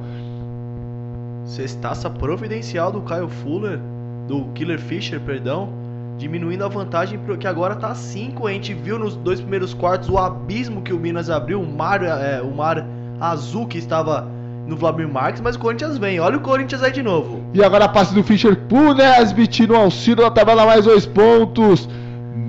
Sextaça 1.43 2.09
providencial 2.09 2.91
do 2.91 3.01
Caio 3.01 3.27
Fuller, 3.27 3.79
do 4.27 4.45
Killer 4.53 4.79
Fischer, 4.79 5.19
perdão, 5.19 5.69
diminuindo 6.17 6.65
a 6.65 6.67
vantagem 6.67 7.19
que 7.39 7.47
agora 7.47 7.75
tá 7.75 7.93
5. 7.93 8.47
A 8.47 8.51
gente 8.51 8.73
viu 8.73 8.97
nos 8.97 9.15
dois 9.15 9.39
primeiros 9.39 9.73
quartos 9.73 10.09
o 10.09 10.17
abismo 10.17 10.81
que 10.81 10.93
o 10.93 10.99
Minas 10.99 11.29
abriu, 11.29 11.61
o 11.61 11.67
mar, 11.67 12.03
é, 12.03 12.41
o 12.41 12.51
mar 12.51 12.85
azul 13.19 13.67
que 13.67 13.77
estava 13.77 14.27
no 14.67 14.75
Vladimir 14.75 15.07
Marques, 15.07 15.41
mas 15.41 15.55
o 15.55 15.59
Corinthians 15.59 15.97
vem. 15.97 16.19
Olha 16.19 16.37
o 16.37 16.41
Corinthians 16.41 16.83
aí 16.83 16.91
de 16.91 17.01
novo. 17.01 17.41
E 17.53 17.63
agora 17.63 17.85
a 17.85 17.89
passe 17.89 18.13
do 18.13 18.21
Fischer 18.23 18.57
pro 18.67 18.93
Nesbit 18.93 19.65
no 19.65 19.75
auxílio 19.75 20.23
da 20.23 20.31
tabela, 20.31 20.65
mais 20.65 20.83
dois 20.85 21.05
pontos. 21.05 21.87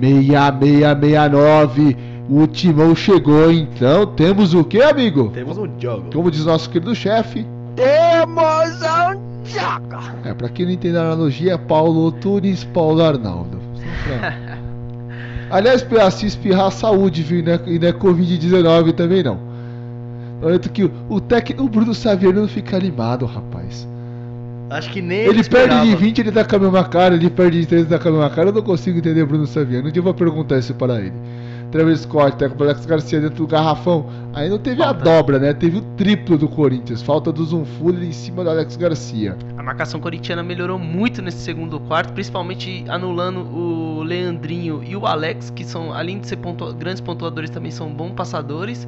6669. 0.01 1.97
O 2.29 2.45
timão 2.45 2.95
chegou, 2.95 3.51
então 3.51 4.05
temos 4.05 4.53
o 4.53 4.63
que, 4.63 4.79
amigo? 4.81 5.29
Temos 5.29 5.57
um 5.57 5.67
jogo. 5.79 6.11
Como 6.13 6.29
diz 6.29 6.45
nosso 6.45 6.69
querido 6.69 6.93
chefe. 6.93 7.43
Temos 7.75 8.81
um 8.83 9.13
jogo. 9.45 9.89
É, 10.23 10.33
pra 10.33 10.47
quem 10.49 10.65
não 10.65 10.73
entende 10.73 10.97
a 10.97 11.01
analogia, 11.01 11.53
é 11.53 11.57
Paulo 11.57 12.11
Tunes, 12.11 12.63
Paulo 12.65 13.01
Arnaldo. 13.01 13.58
Aliás, 15.49 15.81
pra 15.81 16.09
se 16.11 16.27
espirrar 16.27 16.71
saúde, 16.71 17.23
viu? 17.23 17.39
E 17.39 17.41
não 17.41 17.53
é, 17.53 17.89
é 17.89 17.93
Covid-19 17.93 18.93
também 18.93 19.23
não. 19.23 19.39
Tanto 20.41 20.69
que 20.69 20.89
o, 21.09 21.19
técnico, 21.19 21.63
o 21.63 21.69
Bruno 21.69 21.93
Saviano 21.93 22.41
não 22.41 22.47
fica 22.47 22.77
animado, 22.77 23.25
rapaz. 23.25 23.87
Acho 24.69 24.91
que 24.91 25.01
nem 25.01 25.21
ele, 25.21 25.39
ele 25.39 25.43
perde 25.43 25.81
de 25.81 25.95
20, 25.95 26.19
ele 26.19 26.31
tá 26.31 26.45
com 26.45 26.55
a 26.55 26.59
mesma 26.59 26.83
cara, 26.83 27.15
ele 27.15 27.29
perde 27.29 27.61
de 27.61 27.65
30, 27.65 27.81
ele 27.81 27.89
tá 27.89 27.99
com 27.99 28.09
a 28.09 28.11
mesma 28.11 28.29
cara. 28.29 28.49
Eu 28.49 28.53
não 28.53 28.61
consigo 28.61 28.99
entender 28.99 29.25
Bruno 29.25 29.47
Saviano. 29.47 29.89
Um 29.89 29.91
dia 29.91 29.99
eu 29.99 30.03
vou 30.03 30.13
perguntar 30.13 30.59
isso 30.59 30.73
para 30.75 31.01
ele. 31.01 31.13
Travis 31.71 32.01
Scott, 32.01 32.37
tá 32.37 32.49
com 32.49 32.59
o 32.59 32.63
Alex 32.63 32.85
Garcia 32.85 33.19
dentro 33.21 33.37
do 33.37 33.47
garrafão. 33.47 34.05
Aí 34.33 34.49
não 34.49 34.57
teve 34.57 34.81
Falta. 34.81 34.99
a 34.99 35.03
dobra, 35.03 35.39
né? 35.39 35.53
Teve 35.53 35.77
o 35.77 35.81
triplo 35.95 36.37
do 36.37 36.47
Corinthians. 36.47 37.01
Falta 37.01 37.31
do 37.31 37.43
Zunfuller 37.43 38.03
em 38.03 38.11
cima 38.11 38.43
do 38.43 38.49
Alex 38.49 38.75
Garcia. 38.75 39.37
A 39.57 39.63
marcação 39.63 39.99
corintiana 39.99 40.41
melhorou 40.41 40.79
muito 40.79 41.21
nesse 41.21 41.39
segundo 41.39 41.79
quarto, 41.81 42.13
principalmente 42.13 42.83
anulando 42.87 43.41
o 43.41 44.03
Leandrinho 44.03 44.83
e 44.83 44.95
o 44.95 45.05
Alex, 45.05 45.49
que 45.49 45.63
são, 45.63 45.93
além 45.93 46.19
de 46.19 46.27
ser 46.27 46.37
pontua 46.37 46.73
grandes 46.73 47.01
pontuadores, 47.01 47.49
também 47.49 47.71
são 47.71 47.89
bons 47.89 48.11
passadores. 48.11 48.87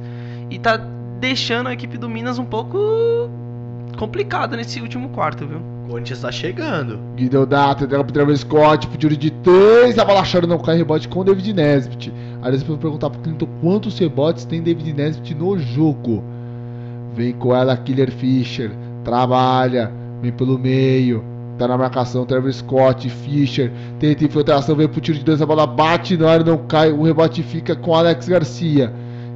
E 0.50 0.58
tá 0.58 0.76
deixando 1.20 1.68
a 1.68 1.72
equipe 1.72 1.96
do 1.96 2.08
Minas 2.08 2.38
um 2.38 2.44
pouco 2.44 3.30
complicada 3.96 4.56
nesse 4.56 4.80
último 4.80 5.10
quarto, 5.10 5.46
viu? 5.46 5.58
O 5.84 5.90
Corinthians 5.90 6.20
tá 6.20 6.32
chegando. 6.32 6.98
Guido 7.14 7.46
Data, 7.46 7.84
entrega 7.84 8.02
pro 8.02 8.12
Travis 8.12 8.40
Scott, 8.40 8.86
pro 8.88 8.98
tiro 8.98 9.16
de 9.16 9.30
3, 9.30 9.98
a 9.98 10.04
bola 10.04 10.20
achando 10.20 10.46
não 10.46 10.58
cai 10.58 10.76
rebote 10.76 11.06
com 11.08 11.20
o 11.20 11.24
David 11.24 11.52
Nesbitt. 11.52 12.12
Aí 12.42 12.50
depois 12.50 12.70
eu 12.70 12.78
perguntar 12.78 13.08
pro 13.08 13.20
Clinton 13.20 13.46
quantos 13.60 13.98
rebotes 13.98 14.44
tem 14.44 14.60
David 14.60 14.92
Nesbitt 14.92 15.34
no 15.34 15.56
jogo. 15.58 16.22
Vem 17.14 17.32
com 17.32 17.54
ela 17.54 17.76
Killer 17.76 18.10
Fischer, 18.10 18.70
trabalha, 19.04 19.92
vem 20.20 20.32
pelo 20.32 20.58
meio, 20.58 21.22
tá 21.56 21.68
na 21.68 21.78
marcação, 21.78 22.26
Travis 22.26 22.56
Scott, 22.56 23.08
Fischer, 23.08 23.70
tenta 24.00 24.24
infiltração, 24.24 24.74
vem 24.74 24.88
pro 24.88 25.00
tiro 25.00 25.18
de 25.18 25.24
2, 25.24 25.42
a 25.42 25.46
bola 25.46 25.66
bate 25.66 26.16
no 26.16 26.26
ar, 26.26 26.44
não 26.44 26.58
cai, 26.58 26.90
o 26.90 27.02
rebote 27.02 27.42
fica 27.42 27.76
com 27.76 27.94
Alex 27.94 28.28
Garcia 28.28 28.92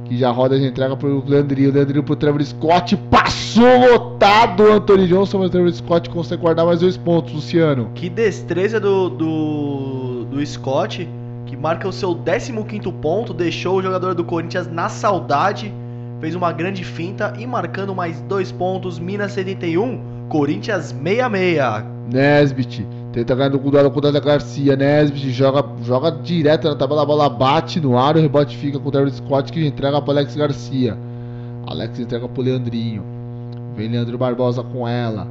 que 0.07 0.17
já 0.17 0.31
roda, 0.31 0.59
já 0.59 0.65
entrega 0.65 0.95
pro 0.95 1.23
Leandrinho, 1.27 1.71
Leandrinho 1.71 2.03
pro 2.03 2.15
Trevor 2.15 2.43
Scott, 2.43 2.95
passou 3.09 3.79
lotado 3.91 4.63
o 4.63 4.73
Anthony 4.73 5.07
Johnson, 5.07 5.39
mas 5.39 5.49
o 5.49 5.51
Trevor 5.51 5.73
Scott 5.73 6.09
consegue 6.09 6.41
guardar 6.41 6.65
mais 6.65 6.79
dois 6.79 6.97
pontos, 6.97 7.33
Luciano. 7.33 7.91
Que 7.93 8.09
destreza 8.09 8.79
do, 8.79 9.09
do, 9.09 10.25
do 10.31 10.45
Scott, 10.45 11.07
que 11.47 11.57
marca 11.57 11.87
o 11.87 11.91
seu 11.91 12.15
15 12.15 12.53
ponto, 13.01 13.33
deixou 13.33 13.77
o 13.77 13.81
jogador 13.81 14.13
do 14.13 14.23
Corinthians 14.23 14.67
na 14.67 14.89
saudade, 14.89 15.73
fez 16.19 16.35
uma 16.35 16.51
grande 16.51 16.83
finta 16.83 17.33
e 17.39 17.47
marcando 17.47 17.95
mais 17.95 18.21
dois 18.21 18.51
pontos, 18.51 18.99
Minas 18.99 19.31
71, 19.31 20.27
Corinthians 20.29 20.95
66. 21.03 21.83
Nesbit 22.11 22.97
Tenta 23.17 23.33
ganhar 23.33 23.49
no 23.49 23.57
duelo 23.57 23.89
com 23.89 23.97
o 23.97 24.01
Dada 24.01 24.19
Garcia. 24.19 24.75
Nesbitt 24.75 25.31
joga, 25.31 25.67
joga 25.81 26.11
direto 26.11 26.67
na 26.67 26.75
tabela. 26.75 27.01
A 27.01 27.05
bola 27.05 27.27
bate 27.27 27.79
no 27.79 27.97
ar. 27.97 28.15
O 28.15 28.19
rebote 28.19 28.55
fica 28.55 28.79
com 28.79 28.89
o 28.89 28.91
Travis 28.91 29.15
Scott 29.15 29.51
que 29.51 29.65
entrega 29.65 29.99
para 29.99 30.19
Alex 30.19 30.35
Garcia. 30.35 30.95
Alex 31.65 31.99
entrega 31.99 32.29
pro 32.29 32.43
Leandrinho. 32.43 33.03
Vem 33.75 33.89
Leandro 33.89 34.19
Barbosa 34.19 34.61
com 34.63 34.87
ela. 34.87 35.27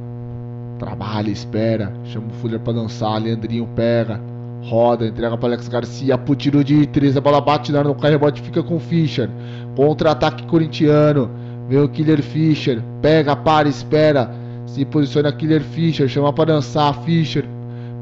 Trabalha, 0.79 1.29
espera. 1.29 1.93
Chama 2.03 2.27
o 2.27 2.33
Fuller 2.41 2.59
para 2.59 2.73
lançar. 2.73 3.17
Leandrinho 3.19 3.65
pega. 3.73 4.19
Roda, 4.67 5.07
entrega 5.07 5.37
para 5.37 5.49
Alex 5.49 5.67
Garcia. 5.67 6.17
Pro 6.17 6.35
tiro 6.35 6.63
de 6.63 6.85
três. 6.87 7.15
A 7.15 7.21
bola 7.21 7.39
bate 7.39 7.71
no 7.71 7.79
ar. 7.79 7.85
No 7.85 7.95
cai, 7.95 8.11
rebote 8.11 8.41
fica 8.41 8.61
com 8.61 8.75
o 8.75 8.79
Fischer. 8.79 9.29
Contra-ataque 9.75 10.45
corintiano. 10.45 11.29
Vem 11.69 11.79
o 11.79 11.89
Killer 11.89 12.21
Fischer. 12.21 12.81
Pega, 13.01 13.35
para, 13.35 13.67
espera. 13.67 14.29
Se 14.65 14.83
posiciona 14.85 15.31
Killer 15.31 15.61
Fischer. 15.61 16.07
Chama 16.07 16.33
para 16.33 16.53
dançar. 16.53 16.93
Fischer 17.03 17.45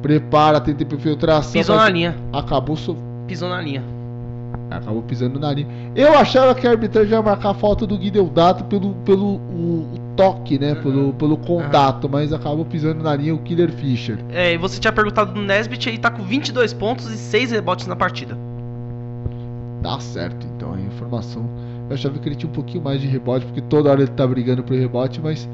Prepara, 0.06 0.62
tenta 0.62 0.84
infiltração. 0.84 1.54
Pisou 1.54 1.76
na 1.76 1.90
linha. 1.90 2.16
Acabou. 2.32 2.76
So... 2.76 2.96
Pisou 3.28 3.50
na 3.50 3.60
linha. 3.60 3.84
Acabou 4.70 5.02
pisando 5.04 5.40
na 5.40 5.54
linha. 5.54 5.68
Eu 5.96 6.18
achava 6.18 6.56
que 6.56 6.68
a 6.68 6.72
arbitragem 6.72 7.12
ia 7.12 7.22
marcar 7.22 7.52
a 7.52 7.54
falta 7.54 7.86
do 7.86 7.98
Guideldato 7.98 8.64
pelo, 8.66 8.94
pelo 9.06 9.36
o, 9.36 9.88
o 9.94 10.00
toque, 10.16 10.58
né? 10.58 10.74
Uhum. 10.74 10.82
Pelo, 10.82 11.14
pelo 11.14 11.38
contato, 11.38 12.06
uhum. 12.06 12.12
mas 12.12 12.34
acabou 12.34 12.66
pisando 12.66 13.04
na 13.04 13.16
linha 13.16 13.34
o 13.34 13.40
Killer 13.40 13.72
Fischer. 13.72 14.18
É, 14.30 14.54
e 14.54 14.58
você 14.58 14.80
tinha 14.80 14.92
perguntado 14.92 15.34
do 15.34 15.42
Nesbitt, 15.42 15.88
ele 15.88 15.98
tá 15.98 16.10
com 16.10 16.24
22 16.24 16.74
pontos 16.74 17.12
e 17.12 17.18
6 17.18 17.52
rebotes 17.52 17.88
na 17.88 17.96
partida. 17.96 18.38
Tá 19.84 20.00
certo, 20.00 20.48
então 20.56 20.74
a 20.74 20.80
informação. 20.80 21.48
Eu 21.88 21.94
achava 21.94 22.18
que 22.18 22.28
ele 22.28 22.36
tinha 22.36 22.50
um 22.50 22.54
pouquinho 22.54 22.84
mais 22.84 23.00
de 23.00 23.08
rebote, 23.08 23.46
porque 23.46 23.62
toda 23.62 23.92
hora 23.92 24.02
ele 24.02 24.12
tá 24.12 24.26
brigando 24.26 24.64
pro 24.64 24.76
rebote, 24.76 25.22
mas 25.22 25.48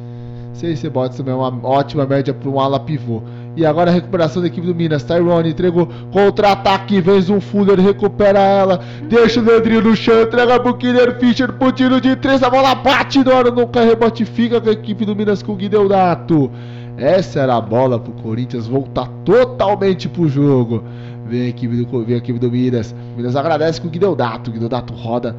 6 0.54 0.82
rebotes 0.82 1.18
também 1.18 1.34
é 1.34 1.38
uma 1.38 1.68
ótima 1.68 2.06
média 2.06 2.34
para 2.34 2.50
um 2.50 2.60
ala 2.60 2.80
pivô. 2.80 3.22
E 3.56 3.66
agora 3.66 3.92
a 3.92 3.94
recuperação 3.94 4.42
da 4.42 4.48
equipe 4.48 4.66
do 4.66 4.74
Minas. 4.74 5.04
Tyrone 5.04 5.50
entregou 5.50 5.88
contra-ataque. 6.12 7.02
Vez 7.02 7.30
um 7.30 7.42
Fuller, 7.42 7.80
recupera 7.80 8.40
ela. 8.40 8.80
Deixa 9.10 9.40
o 9.40 9.44
Leandrinho 9.44 9.82
no 9.82 9.96
chão. 9.96 10.22
Entrega 10.22 10.60
pro 10.60 10.78
Killer 10.78 11.20
Fischer 11.20 11.52
pro 11.54 11.72
tiro 11.72 12.00
de 12.00 12.16
três. 12.16 12.42
A 12.44 12.50
bola 12.50 12.74
bate 12.76 13.24
na 13.24 13.34
hora. 13.34 13.52
Nunca 13.52 13.84
rebote. 13.84 14.24
Fica 14.24 14.62
com 14.62 14.70
a 14.70 14.74
equipe 14.74 15.06
do 15.06 15.16
Minas 15.16 15.44
com 15.44 15.52
o 15.52 15.56
Guideonato. 15.56 16.50
Essa 16.98 17.42
era 17.42 17.56
a 17.56 17.62
bola 17.62 18.00
pro 18.00 18.14
Corinthians 18.14 18.68
voltar 18.68 19.08
totalmente 19.26 20.08
pro 20.08 20.30
jogo. 20.30 20.84
Vem 21.26 21.42
a 21.44 21.48
equipe 21.50 21.76
do, 21.76 22.06
vem 22.06 22.16
a 22.16 22.18
equipe 22.18 22.40
do 22.40 22.50
Minas. 22.50 22.96
Minas 23.18 23.36
agradece 23.36 23.82
com 23.82 23.88
o 23.88 23.92
Guideonato. 23.92 24.50
O 24.50 24.54
Guideonato 24.54 24.94
roda 24.94 25.36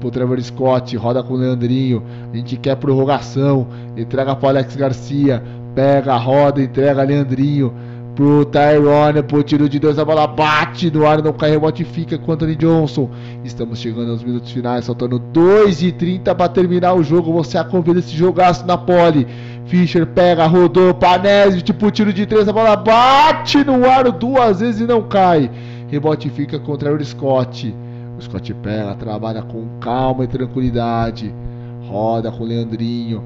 pro 0.00 0.10
Trevor 0.10 0.40
Scott, 0.40 0.96
roda 0.96 1.22
com 1.22 1.34
o 1.34 1.36
Leandrinho. 1.36 2.02
A 2.32 2.36
gente 2.36 2.56
quer 2.56 2.76
prorrogação. 2.76 3.66
Entrega 3.96 4.34
pro 4.34 4.48
Alex 4.48 4.74
Garcia. 4.76 5.42
Pega, 5.74 6.16
roda, 6.16 6.62
entrega 6.62 7.02
Leandrinho 7.02 7.72
pro 8.14 8.44
Tyrone, 8.44 9.22
pro 9.22 9.42
tiro 9.42 9.68
de 9.68 9.78
dois, 9.78 9.98
a 9.98 10.04
bola 10.04 10.26
bate 10.26 10.90
no 10.90 11.06
ar, 11.06 11.22
não 11.22 11.32
cai, 11.32 11.50
rebote 11.50 11.84
fica 11.84 12.18
com 12.18 12.32
Anthony 12.32 12.56
Johnson. 12.56 13.08
Estamos 13.44 13.78
chegando 13.78 14.10
aos 14.10 14.22
minutos 14.22 14.50
finais, 14.50 14.86
faltando 14.86 15.18
2 15.18 15.82
e 15.82 15.92
30 15.92 16.34
para 16.34 16.48
terminar 16.48 16.94
o 16.94 17.02
jogo. 17.02 17.32
Você 17.32 17.56
acompanha 17.56 18.00
esse 18.00 18.14
jogaço 18.14 18.66
na 18.66 18.76
pole. 18.76 19.26
Fischer 19.66 20.06
pega, 20.06 20.46
rodou, 20.46 20.92
Panese, 20.92 21.62
tipo 21.62 21.90
tiro 21.90 22.12
de 22.12 22.26
três, 22.26 22.48
a 22.48 22.52
bola 22.52 22.76
bate 22.76 23.62
no 23.64 23.88
ar 23.88 24.10
duas 24.10 24.60
vezes 24.60 24.80
e 24.80 24.86
não 24.86 25.02
cai. 25.02 25.50
Rebote 25.88 26.28
fica 26.28 26.58
contra 26.58 26.92
o 26.92 27.04
Scott. 27.04 27.74
O 28.18 28.22
Scott 28.22 28.52
pega, 28.54 28.94
trabalha 28.96 29.42
com 29.42 29.78
calma 29.80 30.24
e 30.24 30.26
tranquilidade 30.26 31.32
roda 31.90 32.30
com 32.30 32.44
o 32.44 32.46
Leandrinho, 32.46 33.22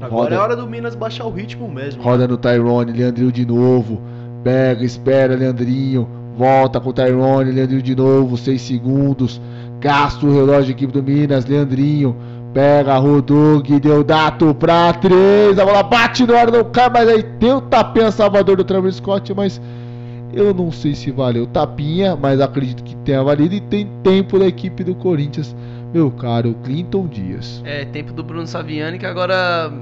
Agora 0.00 0.24
Roda. 0.24 0.34
é 0.34 0.38
hora 0.38 0.56
do 0.56 0.66
Minas 0.66 0.94
baixar 0.94 1.24
o 1.24 1.30
ritmo 1.30 1.68
mesmo. 1.68 2.02
roda 2.02 2.28
no 2.28 2.36
Tyrone, 2.36 2.92
Leandrinho 2.92 3.32
de 3.32 3.46
novo, 3.46 4.00
pega, 4.44 4.84
espera, 4.84 5.34
Leandrinho, 5.34 6.08
volta 6.36 6.78
com 6.80 6.90
o 6.90 6.92
Tyrone, 6.92 7.50
Leandrinho 7.50 7.82
de 7.82 7.96
novo, 7.96 8.36
6 8.36 8.60
segundos, 8.60 9.40
gasta 9.80 10.26
o 10.26 10.32
relógio 10.32 10.66
da 10.66 10.70
equipe 10.70 10.92
do 10.92 11.02
Minas, 11.02 11.46
Leandrinho, 11.46 12.14
pega, 12.52 12.96
rodou, 12.98 13.60
Guideodato 13.60 14.54
pra 14.54 14.92
3, 14.92 15.58
a 15.58 15.64
bola 15.64 15.82
bate 15.82 16.26
no 16.26 16.36
ar, 16.36 16.50
não 16.50 16.64
cai, 16.64 16.90
mas 16.90 17.08
aí 17.08 17.22
tem 17.22 17.54
o 17.54 17.60
tapinha 17.62 18.10
salvador 18.10 18.56
do 18.56 18.64
Travis 18.64 18.96
Scott, 18.96 19.32
mas 19.34 19.60
eu 20.32 20.52
não 20.52 20.70
sei 20.70 20.94
se 20.94 21.10
valeu 21.10 21.44
o 21.44 21.46
tapinha, 21.46 22.14
mas 22.14 22.40
acredito 22.40 22.84
que 22.84 22.94
tenha 22.96 23.22
valido 23.22 23.54
e 23.54 23.60
tem 23.60 23.88
tempo 24.02 24.38
da 24.38 24.46
equipe 24.46 24.84
do 24.84 24.94
Corinthians, 24.94 25.56
meu 25.96 26.10
caro 26.10 26.54
Clinton 26.62 27.06
Dias. 27.06 27.62
É, 27.64 27.86
tempo 27.86 28.12
do 28.12 28.22
Bruno 28.22 28.46
Saviani, 28.46 28.98
que 28.98 29.06
agora 29.06 29.72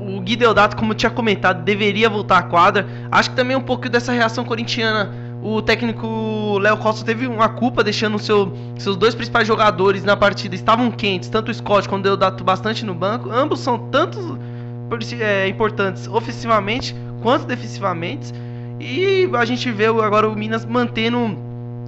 o 0.00 0.20
Gui 0.20 0.34
Deodato, 0.34 0.76
como 0.76 0.90
eu 0.90 0.96
tinha 0.96 1.10
comentado, 1.10 1.62
deveria 1.62 2.10
voltar 2.10 2.38
à 2.38 2.42
quadra. 2.42 2.84
Acho 3.12 3.30
que 3.30 3.36
também 3.36 3.56
um 3.56 3.60
pouco 3.60 3.88
dessa 3.88 4.10
reação 4.10 4.44
corintiana. 4.44 5.08
O 5.40 5.62
técnico 5.62 6.58
Léo 6.58 6.76
Costa 6.78 7.04
teve 7.04 7.28
uma 7.28 7.48
culpa, 7.48 7.84
deixando 7.84 8.18
seu, 8.18 8.52
seus 8.76 8.96
dois 8.96 9.14
principais 9.14 9.46
jogadores 9.46 10.02
na 10.02 10.16
partida 10.16 10.54
estavam 10.54 10.90
quentes, 10.90 11.28
tanto 11.28 11.50
o 11.50 11.54
Scott 11.54 11.88
quanto 11.88 12.00
o 12.00 12.08
Deodato 12.08 12.42
bastante 12.42 12.84
no 12.84 12.94
banco. 12.94 13.30
Ambos 13.30 13.60
são 13.60 13.78
tanto 13.90 14.36
é, 15.20 15.46
importantes 15.46 16.08
ofensivamente 16.08 16.94
quanto 17.22 17.46
defensivamente. 17.46 18.32
E 18.80 19.30
a 19.32 19.44
gente 19.44 19.70
vê 19.70 19.86
agora 19.86 20.28
o 20.28 20.34
Minas 20.34 20.64
mantendo 20.64 21.38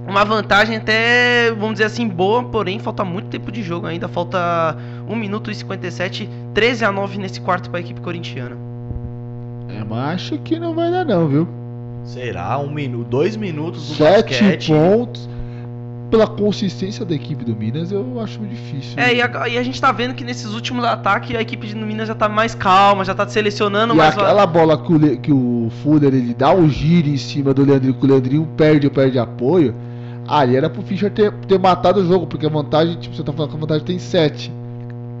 uma 0.07 0.23
vantagem 0.23 0.77
até, 0.77 1.51
vamos 1.51 1.73
dizer 1.73 1.85
assim, 1.85 2.07
boa, 2.07 2.43
porém 2.43 2.79
falta 2.79 3.03
muito 3.03 3.27
tempo 3.27 3.51
de 3.51 3.61
jogo 3.63 3.87
ainda, 3.87 4.07
falta 4.07 4.77
1 5.07 5.15
minuto 5.15 5.49
e 5.51 5.55
57, 5.55 6.29
13 6.53 6.85
a 6.85 6.91
9 6.91 7.17
nesse 7.17 7.41
quarto 7.41 7.69
para 7.69 7.79
a 7.79 7.81
equipe 7.81 7.99
corintiana. 8.01 8.55
É, 9.69 9.83
mas 9.83 10.15
acho 10.15 10.37
que 10.39 10.59
não 10.59 10.73
vai 10.75 10.91
dar 10.91 11.05
não, 11.05 11.27
viu? 11.27 11.47
Será? 12.03 12.57
Um 12.59 12.69
minuto, 12.71 13.07
dois 13.09 13.35
minutos 13.35 13.87
do 13.89 13.95
Sete 13.95 14.29
basquete. 14.33 14.67
pontos. 14.71 15.29
Pela 16.11 16.27
consistência 16.27 17.03
da 17.03 17.15
equipe 17.15 17.43
do 17.43 17.55
Minas, 17.55 17.91
eu 17.91 18.21
acho 18.21 18.39
difícil. 18.45 18.93
É, 18.95 19.15
e 19.15 19.21
a, 19.23 19.49
e 19.49 19.57
a 19.57 19.63
gente 19.63 19.81
tá 19.81 19.91
vendo 19.91 20.13
que 20.13 20.23
nesses 20.23 20.53
últimos 20.53 20.85
ataques 20.85 21.35
a 21.35 21.41
equipe 21.41 21.65
de 21.65 21.75
Minas 21.75 22.07
já 22.07 22.13
tá 22.13 22.29
mais 22.29 22.53
calma, 22.53 23.03
já 23.03 23.15
tá 23.15 23.27
selecionando 23.27 23.93
E 23.95 23.97
mais. 23.97 24.13
aquela 24.15 24.45
bola 24.45 24.77
que 24.77 24.93
o, 24.93 25.17
que 25.17 25.31
o 25.33 25.67
Fuller 25.81 26.13
ele 26.13 26.33
dá 26.35 26.53
um 26.53 26.69
giro 26.69 27.09
em 27.09 27.17
cima 27.17 27.55
do 27.55 27.65
Leandrinho, 27.65 27.95
que 27.95 28.05
o 28.05 28.07
Leandrinho 28.07 28.47
perde, 28.55 28.87
perde 28.89 29.17
apoio. 29.17 29.73
Ali 30.27 30.55
era 30.55 30.69
pro 30.69 30.81
Fischer 30.81 31.11
ter, 31.11 31.31
ter 31.47 31.59
matado 31.59 31.99
o 32.01 32.05
jogo, 32.05 32.25
porque 32.27 32.45
a 32.45 32.49
vantagem, 32.49 32.95
tipo, 32.97 33.15
você 33.15 33.23
tá 33.23 33.31
falando 33.31 33.51
que 33.51 33.57
a 33.57 33.59
vantagem 33.59 33.85
tem 33.85 33.99
7. 33.99 34.51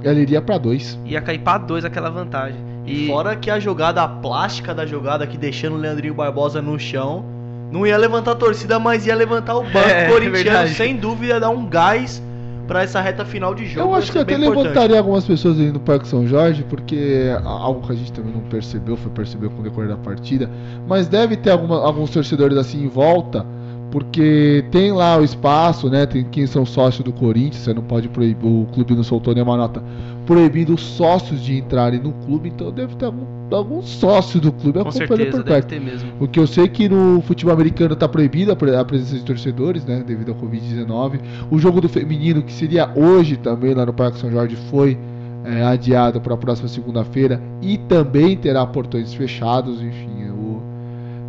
Ela 0.03 0.19
iria 0.19 0.41
pra 0.41 0.57
2. 0.57 0.99
Ia 1.05 1.21
cair 1.21 1.39
pra 1.39 1.57
2 1.57 1.85
aquela 1.85 2.09
vantagem. 2.09 2.59
E 2.85 3.07
fora 3.07 3.35
que 3.35 3.49
a 3.49 3.59
jogada, 3.59 4.03
a 4.03 4.07
plástica 4.07 4.73
da 4.73 4.85
jogada 4.85 5.23
aqui 5.23 5.37
deixando 5.37 5.73
o 5.73 5.77
Leandrinho 5.79 6.13
Barbosa 6.13 6.61
no 6.61 6.79
chão, 6.79 7.25
não 7.71 7.85
ia 7.85 7.97
levantar 7.97 8.31
a 8.31 8.35
torcida, 8.35 8.77
mas 8.79 9.07
ia 9.07 9.15
levantar 9.15 9.55
o 9.55 9.63
banco 9.63 9.77
É, 9.89 10.05
corintiano, 10.07 10.31
verdade. 10.43 10.73
sem 10.75 10.95
dúvida, 10.95 11.39
dar 11.39 11.49
um 11.49 11.65
gás 11.65 12.21
pra 12.67 12.83
essa 12.83 12.99
reta 13.01 13.25
final 13.25 13.53
de 13.55 13.65
jogo. 13.65 13.89
Eu 13.89 13.95
acho 13.95 14.11
que 14.11 14.17
até 14.19 14.33
importante. 14.35 14.57
levantaria 14.63 14.97
algumas 14.99 15.23
pessoas 15.25 15.59
ali 15.59 15.71
no 15.71 15.79
Parque 15.79 16.07
São 16.07 16.27
Jorge, 16.27 16.63
porque 16.69 17.29
algo 17.43 17.85
que 17.85 17.93
a 17.93 17.95
gente 17.95 18.11
também 18.11 18.31
não 18.33 18.41
percebeu, 18.41 18.95
foi 18.97 19.11
perceber 19.11 19.49
com 19.49 19.59
o 19.61 19.63
decorrer 19.63 19.89
da 19.89 19.97
partida, 19.97 20.49
mas 20.87 21.07
deve 21.07 21.35
ter 21.35 21.51
alguma- 21.51 21.83
alguns 21.83 22.09
torcedores 22.11 22.57
assim 22.57 22.83
em 22.83 22.87
volta, 22.87 23.45
porque 23.91 24.63
tem 24.71 24.91
lá 24.91 25.17
o 25.17 25.23
espaço, 25.23 25.89
né? 25.89 26.05
Tem 26.05 26.23
quem 26.23 26.45
são 26.47 26.65
sócios 26.65 27.03
do 27.03 27.13
Corinthians, 27.13 27.63
você 27.63 27.73
não 27.73 27.83
pode 27.83 28.07
proibir, 28.09 28.45
o 28.45 28.67
clube 28.73 28.95
não 28.95 29.03
soltou 29.03 29.33
nenhuma 29.33 29.55
nota 29.57 29.81
proibindo 30.25 30.73
os 30.73 30.81
sócios 30.81 31.39
de 31.41 31.57
entrarem 31.57 31.99
no 31.99 32.11
clube, 32.11 32.49
então 32.49 32.71
deve 32.71 32.95
ter 32.95 33.05
algum, 33.05 33.25
algum 33.51 33.81
sócio 33.83 34.39
do 34.41 34.51
clube 34.51 34.79
Com 34.81 34.89
acompanhando 34.89 35.17
certeza, 35.17 35.37
por 35.37 35.43
perto. 35.43 35.75
O 36.19 36.27
que 36.27 36.39
eu 36.39 36.47
sei 36.47 36.63
é 36.63 36.67
que 36.67 36.89
no 36.89 37.21
futebol 37.21 37.53
americano 37.53 37.93
está 37.93 38.07
proibida 38.07 38.53
a 38.53 38.55
pre- 38.55 38.75
a 38.75 38.83
presença 38.83 39.15
de 39.15 39.23
torcedores, 39.23 39.85
né, 39.85 40.03
devido 40.05 40.29
ao 40.29 40.35
Covid-19. 40.35 41.19
O 41.51 41.59
jogo 41.59 41.79
do 41.79 41.87
feminino, 41.87 42.41
que 42.41 42.51
seria 42.51 42.89
hoje 42.95 43.37
também 43.37 43.75
lá 43.75 43.85
no 43.85 43.93
Parque 43.93 44.17
São 44.17 44.31
Jorge, 44.31 44.57
foi 44.71 44.97
é, 45.43 45.63
adiado 45.63 46.19
para 46.19 46.33
a 46.33 46.37
próxima 46.37 46.67
segunda-feira 46.67 47.39
e 47.61 47.77
também 47.77 48.35
terá 48.35 48.65
portões 48.65 49.13
fechados. 49.13 49.79
Enfim, 49.79 50.29
o, 50.31 50.59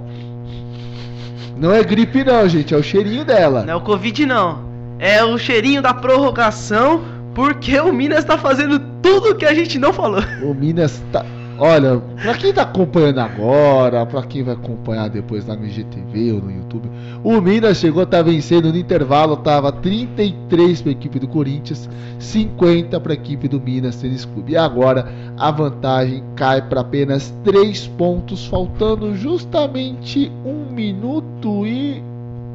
Não 1.57 1.72
é 1.72 1.84
gripe 1.84 2.23
não, 2.23 2.48
gente, 2.48 2.73
é 2.73 2.77
o 2.77 2.84
cheirinho 2.84 3.26
dela. 3.26 3.64
Não 3.64 3.73
é 3.73 3.76
o 3.76 3.81
Covid, 3.81 4.26
não. 4.26 4.65
É 4.99 5.23
o 5.23 5.38
cheirinho 5.38 5.80
da 5.81 5.94
prorrogação, 5.94 7.02
porque 7.34 7.80
o 7.80 7.94
Minas 7.94 8.26
tá 8.26 8.38
fazendo 8.38 8.80
tudo 9.02 9.35
que 9.35 9.45
a 9.45 9.53
gente 9.53 9.80
não 9.80 9.94
falou. 9.94 10.22
O 10.44 10.53
Minas 10.53 11.02
tá. 11.11 11.26
Olha, 11.59 11.99
pra 12.21 12.35
quem 12.35 12.53
tá 12.53 12.61
acompanhando 12.61 13.19
agora, 13.19 14.05
pra 14.05 14.21
quem 14.23 14.43
vai 14.43 14.53
acompanhar 14.53 15.09
depois 15.09 15.45
no 15.45 15.65
IGTV 15.65 16.34
ou 16.34 16.41
no 16.41 16.51
YouTube, 16.51 16.89
o 17.23 17.41
Minas 17.41 17.77
chegou 17.77 18.01
a 18.01 18.03
estar 18.03 18.21
vencendo 18.21 18.71
no 18.71 18.77
intervalo, 18.77 19.38
tava 19.38 19.71
33 19.71 20.81
pra 20.81 20.91
equipe 20.91 21.19
do 21.19 21.27
Corinthians, 21.27 21.89
50 22.19 22.99
pra 22.99 23.13
equipe 23.13 23.47
do 23.47 23.59
Minas 23.59 23.95
Tênis 23.95 24.23
Clube. 24.23 24.53
E 24.53 24.57
agora 24.57 25.11
a 25.38 25.49
vantagem 25.49 26.23
cai 26.35 26.61
para 26.61 26.81
apenas 26.81 27.34
3 27.43 27.88
pontos, 27.88 28.45
faltando 28.45 29.15
justamente 29.15 30.31
1 30.45 30.73
minuto 30.73 31.65
e 31.65 32.03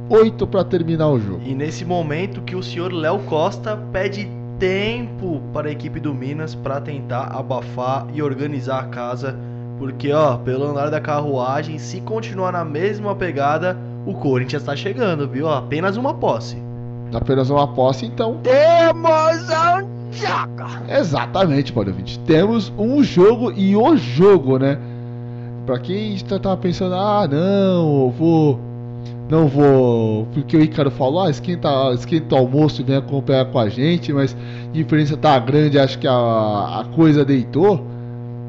8 0.09 0.47
para 0.47 0.63
terminar 0.63 1.09
o 1.09 1.19
jogo. 1.19 1.41
E 1.45 1.55
nesse 1.55 1.85
momento 1.85 2.43
que 2.43 2.55
o 2.55 2.63
senhor 2.63 2.93
Léo 2.93 3.19
Costa 3.21 3.77
pede 3.93 4.29
tempo 4.63 5.43
para 5.53 5.67
a 5.67 5.73
equipe 5.73 5.99
do 5.99 6.15
Minas 6.15 6.55
para 6.55 6.81
tentar 6.81 7.37
abafar 7.37 8.07
e 8.15 8.23
organizar 8.23 8.79
a 8.79 8.85
casa, 8.85 9.37
porque 9.77 10.13
ó, 10.13 10.37
pelo 10.37 10.67
andar 10.67 10.89
da 10.89 11.01
carruagem, 11.01 11.81
se 11.81 12.01
continuar 12.03 12.53
na 12.53 12.65
mesma 12.65 13.13
pegada, 13.13 13.77
o 14.07 14.15
Corinthians 14.15 14.63
está 14.63 14.77
chegando, 14.77 15.27
viu? 15.27 15.47
Ó, 15.47 15.59
Apenas 15.59 15.97
uma 15.97 16.15
posse. 16.15 16.63
Apenas 17.13 17.51
uma 17.51 17.67
posse, 17.75 18.07
então 18.07 18.39
Temos 18.41 19.49
um 19.51 20.13
Joga! 20.13 20.81
Exatamente, 20.89 21.73
Paulo 21.73 21.93
20. 21.93 22.21
Temos 22.21 22.73
um 22.79 23.03
jogo 23.03 23.51
e 23.51 23.75
o 23.75 23.97
jogo, 23.97 24.61
né? 24.61 24.79
Pra 25.67 25.81
quem 25.81 26.15
está 26.15 26.39
tava 26.39 26.57
pensando, 26.57 26.95
ah, 26.95 27.27
não, 27.29 28.05
eu 28.05 28.15
vou. 28.17 28.61
Não 29.33 29.49
vou. 29.49 30.27
Porque 30.35 30.55
o 30.55 30.61
Ícaro 30.61 30.91
falou, 30.91 31.23
ah, 31.23 31.31
esquenta, 31.31 31.91
esquenta 31.95 32.35
o 32.35 32.39
almoço 32.39 32.83
e 32.83 32.85
vem 32.85 32.97
acompanhar 32.97 33.47
com 33.47 33.59
a 33.59 33.67
gente, 33.67 34.13
mas 34.13 34.37
a 34.69 34.73
diferença 34.73 35.17
tá 35.17 35.39
grande, 35.39 35.79
acho 35.79 35.99
que 35.99 36.07
a, 36.07 36.13
a 36.13 36.85
coisa 36.95 37.25
deitou. 37.25 37.83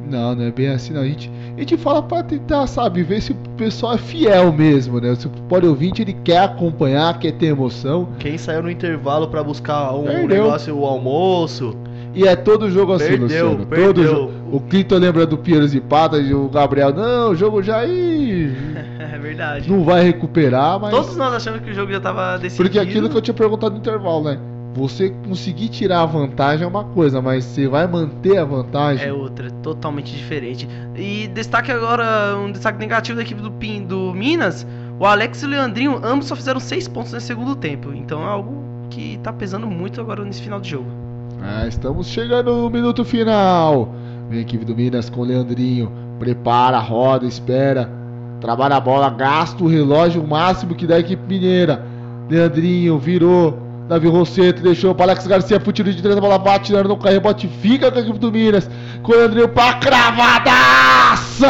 Não, 0.10 0.35
não 0.35 0.43
é 0.43 0.51
bem 0.51 0.68
assim, 0.68 0.91
não. 0.91 0.99
A 0.99 1.05
gente, 1.05 1.31
a 1.55 1.60
gente 1.61 1.77
fala 1.77 2.03
pra 2.03 2.22
tentar, 2.22 2.68
sabe, 2.68 3.01
ver 3.01 3.22
se 3.22 3.31
o 3.31 3.35
pessoal 3.55 3.93
é 3.93 3.97
fiel 3.97 4.51
mesmo, 4.51 4.99
né? 4.99 5.15
Se 5.15 5.26
o 5.26 5.30
Paulo 5.47 5.69
ouvinte 5.69 6.01
ele 6.01 6.18
quer 6.22 6.39
acompanhar, 6.39 7.18
quer 7.18 7.31
ter 7.31 7.45
emoção. 7.45 8.10
Quem 8.19 8.38
saiu 8.38 8.64
no 8.64 8.69
intervalo 8.69 9.30
para 9.30 9.41
buscar 9.41 9.93
um 9.93 10.03
Perdeu. 10.03 10.43
negócio, 10.43 10.77
o 10.77 10.85
almoço, 10.85 11.73
E 12.14 12.27
é 12.27 12.35
todo 12.35 12.69
jogo 12.69 12.94
assim, 12.94 13.18
Perdeu, 13.18 13.23
Luciano. 13.52 13.65
perdeu. 13.65 13.88
Todo 13.94 14.03
jogo. 14.03 14.31
O 14.52 14.60
Clinton 14.60 14.98
lembra 14.98 15.26
do 15.26 15.38
Piero 15.38 15.68
Zipata 15.68 16.18
e 16.18 16.34
o 16.34 16.48
Gabriel, 16.48 16.94
não, 16.94 17.31
o 17.31 17.35
jogo 17.35 17.64
já 17.64 17.77
aí 17.77 18.53
É 18.99 19.18
verdade. 19.18 19.69
não 19.69 19.84
vai 19.84 20.03
recuperar, 20.03 20.80
mas. 20.80 20.91
Todos 20.91 21.15
nós 21.18 21.34
achamos 21.34 21.61
que 21.61 21.72
o 21.72 21.73
jogo 21.73 21.91
já 21.91 21.99
tava 21.99 22.38
decidido. 22.38 22.64
Porque 22.64 22.80
aquilo 22.80 23.10
que 23.10 23.18
eu 23.18 23.22
tinha 23.22 23.34
perguntado 23.34 23.73
no 23.73 23.80
intervalo, 23.80 24.23
né? 24.23 24.40
Você 24.76 25.11
conseguir 25.27 25.69
tirar 25.69 26.02
a 26.02 26.06
vantagem 26.06 26.65
é 26.65 26.68
uma 26.68 26.84
coisa, 26.84 27.22
mas 27.22 27.44
você 27.44 27.68
vai 27.68 27.85
manter 27.85 28.38
a 28.40 28.44
vantagem. 28.44 29.07
É 29.07 29.14
outra, 29.14 29.52
totalmente 29.61 30.11
diferente. 30.15 30.68
E 30.95 31.27
destaque 31.27 31.72
agora, 31.72 32.35
um 32.38 32.52
destaque 32.52 32.80
negativo 32.80 33.18
da 33.18 33.22
equipe 33.22 33.40
do 33.40 33.52
PIN 33.52 33.85
do 33.85 34.14
Minas. 34.15 34.65
O 34.99 35.06
Alex 35.06 35.44
e 35.44 35.45
o 35.45 35.49
Leandrinho, 35.49 35.99
ambos 36.03 36.26
só 36.27 36.35
fizeram 36.35 36.60
6 36.60 36.88
pontos 36.88 37.14
nesse 37.14 37.27
segundo 37.27 37.56
tempo. 37.56 37.94
Então 37.94 38.23
é 38.23 38.27
algo 38.27 38.64
que 38.90 39.19
tá 39.22 39.31
pesando 39.31 39.68
muito 39.68 40.02
agora 40.02 40.23
nesse 40.26 40.41
final 40.41 40.60
de 40.60 40.72
jogo. 40.72 41.02
Ah, 41.45 41.68
estamos 41.68 42.07
chegando 42.07 42.56
no 42.56 42.70
minuto 42.70 43.03
final. 43.03 43.94
Vem 44.30 44.40
equipe 44.40 44.64
do 44.64 44.74
Minas 44.74 45.10
com 45.10 45.20
o 45.20 45.26
Leandrinho. 45.26 45.91
Prepara, 46.18 46.80
roda, 46.80 47.26
espera. 47.26 47.91
Trabalha 48.40 48.78
a 48.78 48.80
bola, 48.80 49.10
gasta 49.10 49.61
o 49.61 49.68
relógio 49.68 50.24
o 50.24 50.28
máximo 50.28 50.74
que 50.74 50.88
dá 50.88 50.95
a 50.95 50.99
equipe 50.99 51.22
mineira. 51.28 51.86
Leandrinho 52.30 52.98
virou. 52.98 53.60
Davi 53.90 54.07
Rosseto 54.07 54.64
deixou 54.64 54.95
para 54.95 55.11
Alex 55.11 55.28
Garcia 55.28 55.60
pro 55.60 55.74
de 55.74 55.84
três, 55.84 56.15
a 56.15 56.22
bola 56.22 56.38
bate, 56.38 56.72
não 56.72 56.98
cai, 56.98 57.11
rebote, 57.11 57.49
fica 57.49 57.91
com 57.91 57.99
a 57.99 58.02
equipe 58.02 58.18
do 58.18 58.32
Minas. 58.32 58.70
Com 59.02 59.11
o 59.11 59.15
Leandrinho 59.15 59.49
pra 59.49 59.74
cravadaça! 59.74 61.48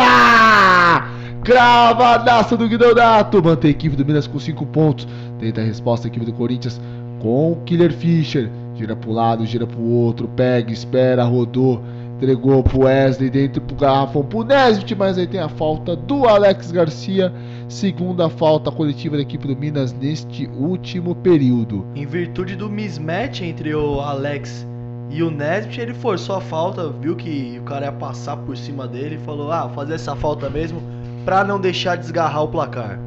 Cravadaça 1.44 2.58
do 2.58 2.68
Guidonato. 2.68 3.44
Mantém 3.44 3.70
a 3.70 3.72
equipe 3.72 3.96
do 3.96 4.04
Minas 4.04 4.26
com 4.26 4.40
5 4.40 4.66
pontos. 4.66 5.08
Tenta 5.38 5.62
a 5.62 5.64
resposta 5.64 6.08
a 6.08 6.10
equipe 6.10 6.26
do 6.26 6.34
Corinthians 6.34 6.82
com 7.20 7.52
o 7.52 7.58
Killer 7.58 7.94
Fischer. 7.94 8.50
Gira 8.76 8.96
pro 8.96 9.12
lado, 9.12 9.46
gira 9.46 9.68
pro 9.68 9.82
outro, 9.82 10.28
pega, 10.28 10.72
espera, 10.72 11.24
rodou. 11.24 11.82
Entregou 12.16 12.64
pro 12.64 12.84
Wesley 12.84 13.30
dentro 13.30 13.60
pro 13.62 13.76
garrafão 13.76 14.24
pro 14.24 14.44
Nesbit, 14.44 14.96
mas 14.96 15.18
aí 15.18 15.28
tem 15.28 15.42
a 15.42 15.50
falta 15.50 15.94
do 15.96 16.26
Alex 16.28 16.72
Garcia. 16.72 17.34
Segunda 17.68 18.30
falta 18.30 18.72
coletiva 18.72 19.18
da 19.18 19.22
equipe 19.24 19.46
do 19.48 19.56
Minas 19.58 19.92
neste 19.94 20.48
último 20.58 21.16
período. 21.16 21.86
Em 21.96 22.06
virtude 22.06 22.56
do 22.56 22.70
mismatch 22.70 23.42
entre 23.42 23.76
o 23.76 24.00
Alex 24.00 24.66
e 25.10 25.22
o 25.22 25.30
Nesbit, 25.30 25.82
ele 25.82 25.94
forçou 25.94 26.38
a 26.38 26.42
falta, 26.42 26.90
viu 26.90 27.16
que 27.16 27.58
o 27.60 27.64
cara 27.64 27.88
ia 27.88 27.92
passar 27.92 28.38
por 28.38 28.56
cima 28.56 28.88
dele 28.88 29.16
e 29.16 29.26
falou: 29.26 29.52
Ah, 29.52 29.66
vou 29.66 29.74
fazer 29.74 29.96
essa 29.96 30.16
falta 30.16 30.50
mesmo 30.50 30.82
pra 31.26 31.44
não 31.44 31.60
deixar 31.60 31.98
desgarrar 31.98 32.44
o 32.44 32.48
placar. 32.48 33.00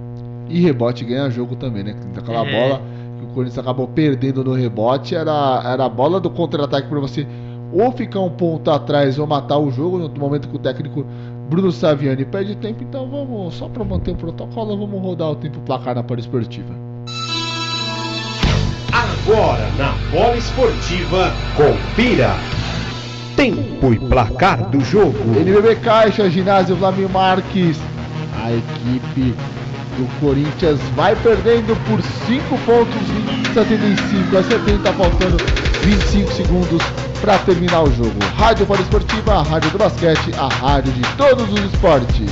E 0.48 0.60
rebote 0.60 1.04
ganha 1.04 1.30
jogo 1.30 1.56
também, 1.56 1.82
né? 1.84 1.96
Aquela 2.16 2.46
É. 2.46 2.52
bola 2.68 2.82
que 3.16 3.24
o 3.24 3.28
Corinthians 3.28 3.58
acabou 3.58 3.88
perdendo 3.88 4.44
no 4.44 4.52
rebote 4.52 5.14
era, 5.14 5.62
era 5.64 5.84
a 5.84 5.88
bola 5.88 6.20
do 6.20 6.30
contra-ataque 6.30 6.88
para 6.88 7.00
você 7.00 7.26
ou 7.72 7.90
ficar 7.92 8.20
um 8.20 8.30
ponto 8.30 8.70
atrás 8.70 9.18
ou 9.18 9.26
matar 9.26 9.58
o 9.58 9.70
jogo 9.70 9.98
no 9.98 10.08
momento 10.08 10.48
que 10.48 10.56
o 10.56 10.58
técnico 10.58 11.04
Bruno 11.48 11.70
Saviani 11.70 12.24
perde 12.24 12.56
tempo. 12.56 12.82
Então 12.82 13.08
vamos, 13.08 13.54
só 13.54 13.68
para 13.68 13.84
manter 13.84 14.12
o 14.12 14.16
protocolo, 14.16 14.76
vamos 14.76 15.02
rodar 15.02 15.30
o 15.30 15.36
tempo 15.36 15.58
placar 15.60 15.94
na 15.94 16.04
Esportiva. 16.18 16.74
Agora 18.92 19.68
na 19.76 19.92
bola 20.10 20.36
esportiva, 20.36 21.32
confira. 21.56 22.34
Tempo 23.36 23.92
e 23.92 23.98
placar 23.98 24.70
do 24.70 24.80
jogo. 24.80 25.18
NBB 25.38 25.76
Caixa, 25.76 26.30
ginásio 26.30 26.76
Vlamir 26.76 27.08
Marques. 27.10 27.78
A 28.42 28.52
equipe 28.52 29.34
do 29.96 30.20
Corinthians 30.20 30.78
vai 30.94 31.16
perdendo 31.16 31.74
por 31.88 32.00
5 32.02 32.58
pontos, 32.64 33.54
75 33.54 34.36
a 34.36 34.42
70, 34.42 34.92
faltando 34.92 35.36
25 35.82 36.32
segundos 36.32 36.82
para 37.20 37.38
terminar 37.38 37.82
o 37.82 37.90
jogo. 37.92 38.12
Rádio 38.36 38.66
Esportiva, 38.74 39.34
a 39.34 39.42
rádio 39.42 39.70
do 39.70 39.78
basquete, 39.78 40.32
a 40.38 40.48
rádio 40.48 40.92
de 40.92 41.02
todos 41.16 41.50
os 41.52 41.60
esportes. 41.72 42.30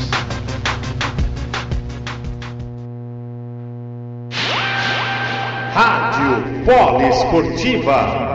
Rádio 5.73 6.65
Poliesportiva. 6.65 8.35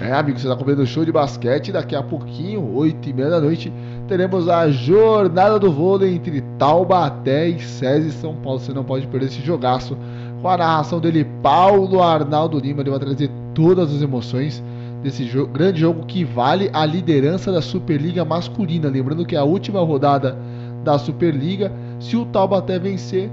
É, 0.00 0.12
amigo, 0.12 0.38
você 0.38 0.46
está 0.46 0.56
comendo 0.56 0.86
show 0.86 1.04
de 1.04 1.12
basquete. 1.12 1.70
Daqui 1.70 1.94
a 1.94 2.02
pouquinho, 2.02 2.74
8 2.74 3.08
e 3.08 3.12
meia 3.12 3.28
da 3.28 3.40
noite, 3.40 3.72
teremos 4.08 4.48
a 4.48 4.70
jornada 4.70 5.58
do 5.58 5.70
vôlei 5.70 6.14
entre 6.14 6.40
Taubaté 6.58 7.50
e 7.50 7.60
SESI 7.60 8.10
São 8.12 8.34
Paulo. 8.36 8.58
Você 8.58 8.72
não 8.72 8.82
pode 8.82 9.06
perder 9.06 9.26
esse 9.26 9.42
jogaço. 9.42 9.96
Com 10.40 10.48
a 10.48 10.56
narração 10.56 10.98
dele, 10.98 11.26
Paulo 11.42 12.02
Arnaldo 12.02 12.58
Lima. 12.58 12.80
Ele 12.80 12.90
vai 12.90 12.98
trazer 12.98 13.30
todas 13.54 13.94
as 13.94 14.00
emoções 14.00 14.62
desse 15.02 15.24
jo 15.24 15.46
grande 15.46 15.80
jogo 15.80 16.06
que 16.06 16.24
vale 16.24 16.70
a 16.72 16.86
liderança 16.86 17.52
da 17.52 17.60
Superliga 17.60 18.24
masculina. 18.24 18.88
Lembrando 18.88 19.26
que 19.26 19.36
é 19.36 19.38
a 19.38 19.44
última 19.44 19.80
rodada 19.80 20.36
da 20.82 20.98
Superliga. 20.98 21.70
Se 22.00 22.16
o 22.16 22.24
Taubaté 22.24 22.78
vencer, 22.78 23.30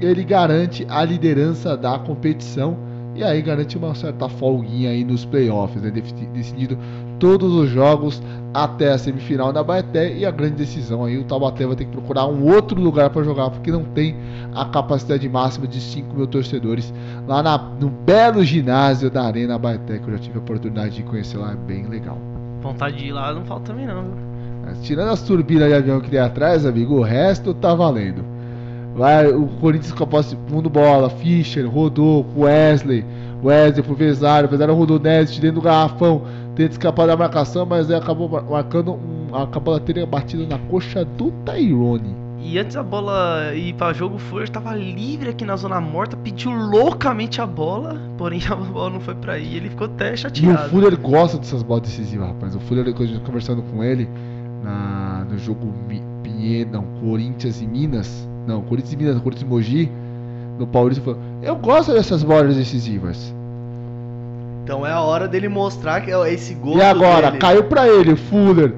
ele 0.00 0.24
garante 0.24 0.86
a 0.88 1.04
liderança 1.04 1.76
da 1.76 1.98
competição 1.98 2.76
e 3.14 3.24
aí 3.24 3.40
garante 3.40 3.78
uma 3.78 3.94
certa 3.94 4.28
folguinha 4.28 4.90
aí 4.90 5.02
nos 5.04 5.24
playoffs, 5.24 5.82
né? 5.82 5.90
Decidido 5.90 6.78
todos 7.18 7.52
os 7.54 7.68
jogos 7.68 8.22
até 8.54 8.92
a 8.92 8.98
semifinal 8.98 9.52
da 9.52 9.62
Baeté 9.62 10.14
e 10.16 10.24
a 10.24 10.30
grande 10.30 10.54
decisão 10.56 11.04
aí 11.04 11.18
o 11.18 11.24
Taubaté 11.24 11.66
vai 11.66 11.76
ter 11.76 11.84
que 11.84 11.90
procurar 11.90 12.26
um 12.26 12.50
outro 12.50 12.80
lugar 12.80 13.10
para 13.10 13.22
jogar 13.22 13.50
porque 13.50 13.70
não 13.70 13.84
tem 13.84 14.16
a 14.54 14.64
capacidade 14.64 15.28
máxima 15.28 15.66
de 15.66 15.78
5 15.80 16.14
mil 16.14 16.26
torcedores 16.26 16.92
lá 17.28 17.42
na- 17.42 17.58
no 17.80 17.90
belo 17.90 18.42
ginásio 18.44 19.10
da 19.10 19.24
Arena 19.24 19.58
Baeté 19.58 19.98
que 19.98 20.08
eu 20.08 20.12
já 20.12 20.18
tive 20.18 20.38
a 20.38 20.40
oportunidade 20.40 20.96
de 20.96 21.02
conhecer 21.02 21.36
lá, 21.38 21.52
é 21.52 21.56
bem 21.56 21.86
legal. 21.86 22.18
Vontade 22.62 22.96
de 22.96 23.06
ir 23.08 23.12
lá 23.12 23.32
não 23.34 23.44
falta 23.44 23.66
também 23.72 23.86
não? 23.86 24.04
Mas 24.64 24.82
Tirando 24.82 25.10
as 25.10 25.22
turbinas 25.22 25.68
de 25.68 25.74
avião 25.74 26.00
que 26.00 26.10
tem 26.10 26.18
atrás, 26.18 26.64
amigo, 26.66 26.94
o 26.96 27.02
resto 27.02 27.52
tá 27.54 27.74
valendo. 27.74 28.24
Vai 28.96 29.26
o 29.30 29.46
Corinthians 29.60 29.92
com 29.92 30.04
a 30.04 30.06
posse 30.06 30.36
mundo 30.50 30.70
bola, 30.70 31.10
Fischer, 31.10 31.68
Rodolfo, 31.70 32.40
Wesley, 32.40 33.04
Wesley 33.44 33.82
pro 33.84 33.94
Vesário, 33.94 34.48
Vesário 34.48 34.74
rodou 34.74 34.98
Nest 34.98 35.38
dentro 35.40 35.56
do 35.60 35.62
garrafão, 35.62 36.22
tenta 36.56 36.72
escapar 36.72 37.06
da 37.06 37.16
marcação, 37.16 37.64
mas 37.64 37.88
aí 37.90 37.96
acabou 37.96 38.28
mar- 38.28 38.42
marcando 38.42 38.94
um, 38.94 39.34
acabou 39.36 39.74
a 39.74 39.78
ter 39.80 40.04
batido 40.06 40.46
na 40.46 40.58
coxa 40.58 41.04
do 41.04 41.30
Tyrone. 41.44 42.16
E 42.38 42.58
antes 42.58 42.76
a 42.76 42.82
bola 42.82 43.52
ir 43.54 43.74
pra 43.74 43.92
jogo, 43.92 44.16
o 44.16 44.18
Fuller 44.18 44.48
tava 44.48 44.74
livre 44.74 45.30
aqui 45.30 45.44
na 45.44 45.56
zona 45.56 45.80
morta, 45.80 46.16
pediu 46.16 46.52
loucamente 46.52 47.40
a 47.40 47.46
bola, 47.46 48.00
porém 48.16 48.40
a 48.50 48.54
bola 48.54 48.90
não 48.90 49.00
foi 49.00 49.14
pra 49.14 49.34
aí, 49.34 49.56
ele 49.56 49.68
ficou 49.68 49.86
até 49.86 50.10
E 50.10 50.14
o 50.14 50.16
chateado. 50.16 50.68
Fuller 50.70 50.96
gosta 50.98 51.38
dessas 51.38 51.62
bolas 51.62 51.82
decisivas, 51.84 52.28
rapaz. 52.28 52.54
O 52.54 52.60
Fuller, 52.60 52.84
quando 52.94 53.02
a 53.02 53.06
gente 53.06 53.20
conversando 53.24 53.62
com 53.62 53.82
ele 53.82 54.08
na, 54.62 55.26
no 55.30 55.38
jogo 55.38 55.72
Pinheiro, 56.22 56.82
Corinthians 57.00 57.60
e 57.60 57.66
Minas, 57.66 58.28
não, 58.46 58.62
Corinthians 58.62 58.92
e 58.92 58.96
Minas, 58.96 59.20
Corinthians 59.20 59.42
e 59.42 59.52
Mogi, 59.52 59.92
no 60.58 60.66
Paulista, 60.66 61.02
falou: 61.04 61.18
Eu 61.42 61.56
gosto 61.56 61.92
dessas 61.92 62.22
bolas 62.22 62.56
decisivas. 62.56 63.34
Então 64.66 64.84
é 64.84 64.90
a 64.90 65.00
hora 65.00 65.28
dele 65.28 65.48
mostrar 65.48 66.00
que 66.00 66.10
é 66.10 66.34
esse 66.34 66.52
gol. 66.52 66.76
E 66.76 66.82
agora, 66.82 67.30
caiu 67.38 67.62
pra 67.62 67.86
ele, 67.86 68.16
Fuller. 68.16 68.74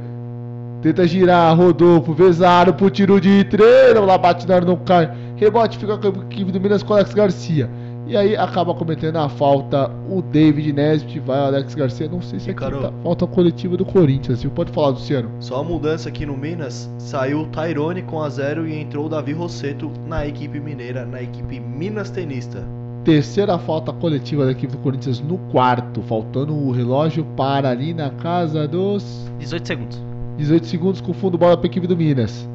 Tenta 0.82 1.08
girar, 1.08 1.56
Rodolfo, 1.56 2.12
Vezaro 2.12 2.74
pro 2.74 2.90
tiro 2.90 3.18
de 3.18 3.42
treino, 3.44 4.04
lá 4.04 4.18
bate 4.18 4.46
na 4.46 4.56
área, 4.56 4.68
não 4.68 4.76
cai. 4.76 5.10
Rebote 5.36 5.78
fica 5.78 5.96
com 5.96 6.08
a 6.08 6.24
equipe 6.26 6.52
do 6.52 6.60
Minas 6.60 6.82
com 6.82 6.92
o 6.92 6.96
Alex 6.96 7.14
Garcia. 7.14 7.70
E 8.06 8.14
aí 8.14 8.36
acaba 8.36 8.74
cometendo 8.74 9.16
a 9.16 9.30
falta 9.30 9.90
o 10.10 10.20
David 10.20 10.74
Nesbitt, 10.74 11.20
vai 11.20 11.40
o 11.40 11.44
Alex 11.44 11.74
Garcia. 11.74 12.06
Não 12.06 12.20
sei 12.20 12.38
se 12.38 12.50
é 12.50 12.52
quinta 12.52 12.92
falta 13.02 13.26
coletiva 13.26 13.74
do 13.74 13.86
Corinthians, 13.86 14.42
viu? 14.42 14.50
Pode 14.50 14.70
falar, 14.72 14.88
Luciano. 14.88 15.30
Só 15.40 15.60
a 15.60 15.64
mudança 15.64 16.10
aqui 16.10 16.26
no 16.26 16.36
Minas, 16.36 16.90
saiu 16.98 17.40
o 17.40 17.46
Tyrone 17.46 18.02
com 18.02 18.22
a 18.22 18.28
zero 18.28 18.68
e 18.68 18.78
entrou 18.78 19.06
o 19.06 19.08
Davi 19.08 19.32
Rosseto 19.32 19.90
na 20.06 20.26
equipe 20.26 20.60
mineira, 20.60 21.06
na 21.06 21.22
equipe 21.22 21.58
Minas 21.58 22.10
Tenista. 22.10 22.62
Terceira 23.08 23.58
falta 23.58 23.90
coletiva 23.90 24.44
da 24.44 24.50
equipe 24.50 24.70
do 24.70 24.78
Corinthians 24.82 25.18
no 25.18 25.38
quarto, 25.50 26.02
faltando 26.02 26.54
o 26.54 26.70
relógio 26.70 27.24
para 27.38 27.70
ali 27.70 27.94
na 27.94 28.10
casa 28.10 28.68
dos 28.68 29.26
18 29.38 29.66
segundos. 29.66 30.02
18 30.36 30.66
segundos 30.66 31.00
com 31.00 31.12
o 31.12 31.14
fundo 31.14 31.38
bola 31.38 31.56
para 31.56 31.66
a 31.66 31.70
equipe 31.70 31.86
do 31.86 31.96
Minas. 31.96 32.46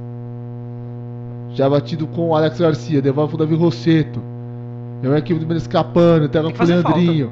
Já 1.56 1.68
batido 1.68 2.06
com 2.06 2.30
o 2.30 2.36
Alex 2.36 2.60
Garcia, 2.60 3.02
devolve 3.02 3.36
pro 3.36 3.44
Davi 3.44 3.56
Rosseto. 3.56 4.22
É 5.02 5.08
uma 5.08 5.18
equipe 5.18 5.40
do 5.40 5.48
Minas 5.48 5.64
escapando, 5.64 6.30
pega 6.30 6.44
Tem 6.44 6.54
pro 6.54 6.58
fazer 6.60 6.76
Leandrinho. 6.76 7.32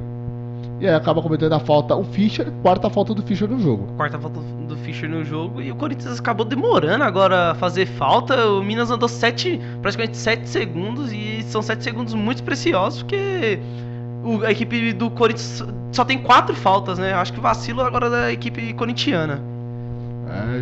E 0.82 0.88
aí 0.88 0.96
acaba 0.96 1.22
cometendo 1.22 1.54
a 1.54 1.60
falta 1.60 1.96
o 1.96 2.04
Fischer, 2.04 2.52
quarta 2.64 2.90
falta 2.90 3.14
do 3.14 3.22
Fischer 3.22 3.48
no 3.48 3.60
jogo. 3.60 3.88
Quarta 3.96 4.18
falta 4.18 4.40
do 4.68 4.76
Fischer 4.78 5.08
no 5.08 5.24
jogo 5.24 5.62
e 5.62 5.72
o 5.72 5.76
Corinthians 5.76 6.20
acabou 6.20 6.44
demorando 6.44 7.04
agora 7.04 7.52
a 7.52 7.56
fazer 7.56 7.86
falta. 7.86 8.48
O 8.50 8.64
Minas 8.64 8.90
andou 8.90 9.08
sete, 9.08 9.62
praticamente 9.80 10.18
7 10.18 10.50
segundos 10.50 11.14
e 11.14 11.44
são 11.44 11.62
7 11.62 11.84
segundos 11.84 12.16
muito 12.16 12.42
preciosos 12.42 13.04
porque 13.04 13.60
o- 14.24 14.44
a 14.44 14.52
equipe 14.52 14.92
do 14.94 15.12
Corinthians 15.12 15.64
só 15.92 16.04
tem 16.04 16.18
quatro 16.18 16.56
faltas, 16.56 16.98
né? 16.98 17.14
Acho 17.14 17.32
que 17.32 17.40
vacilo 17.40 17.82
agora 17.82 18.10
da 18.10 18.32
equipe 18.34 18.74
corintiana. 18.74 19.40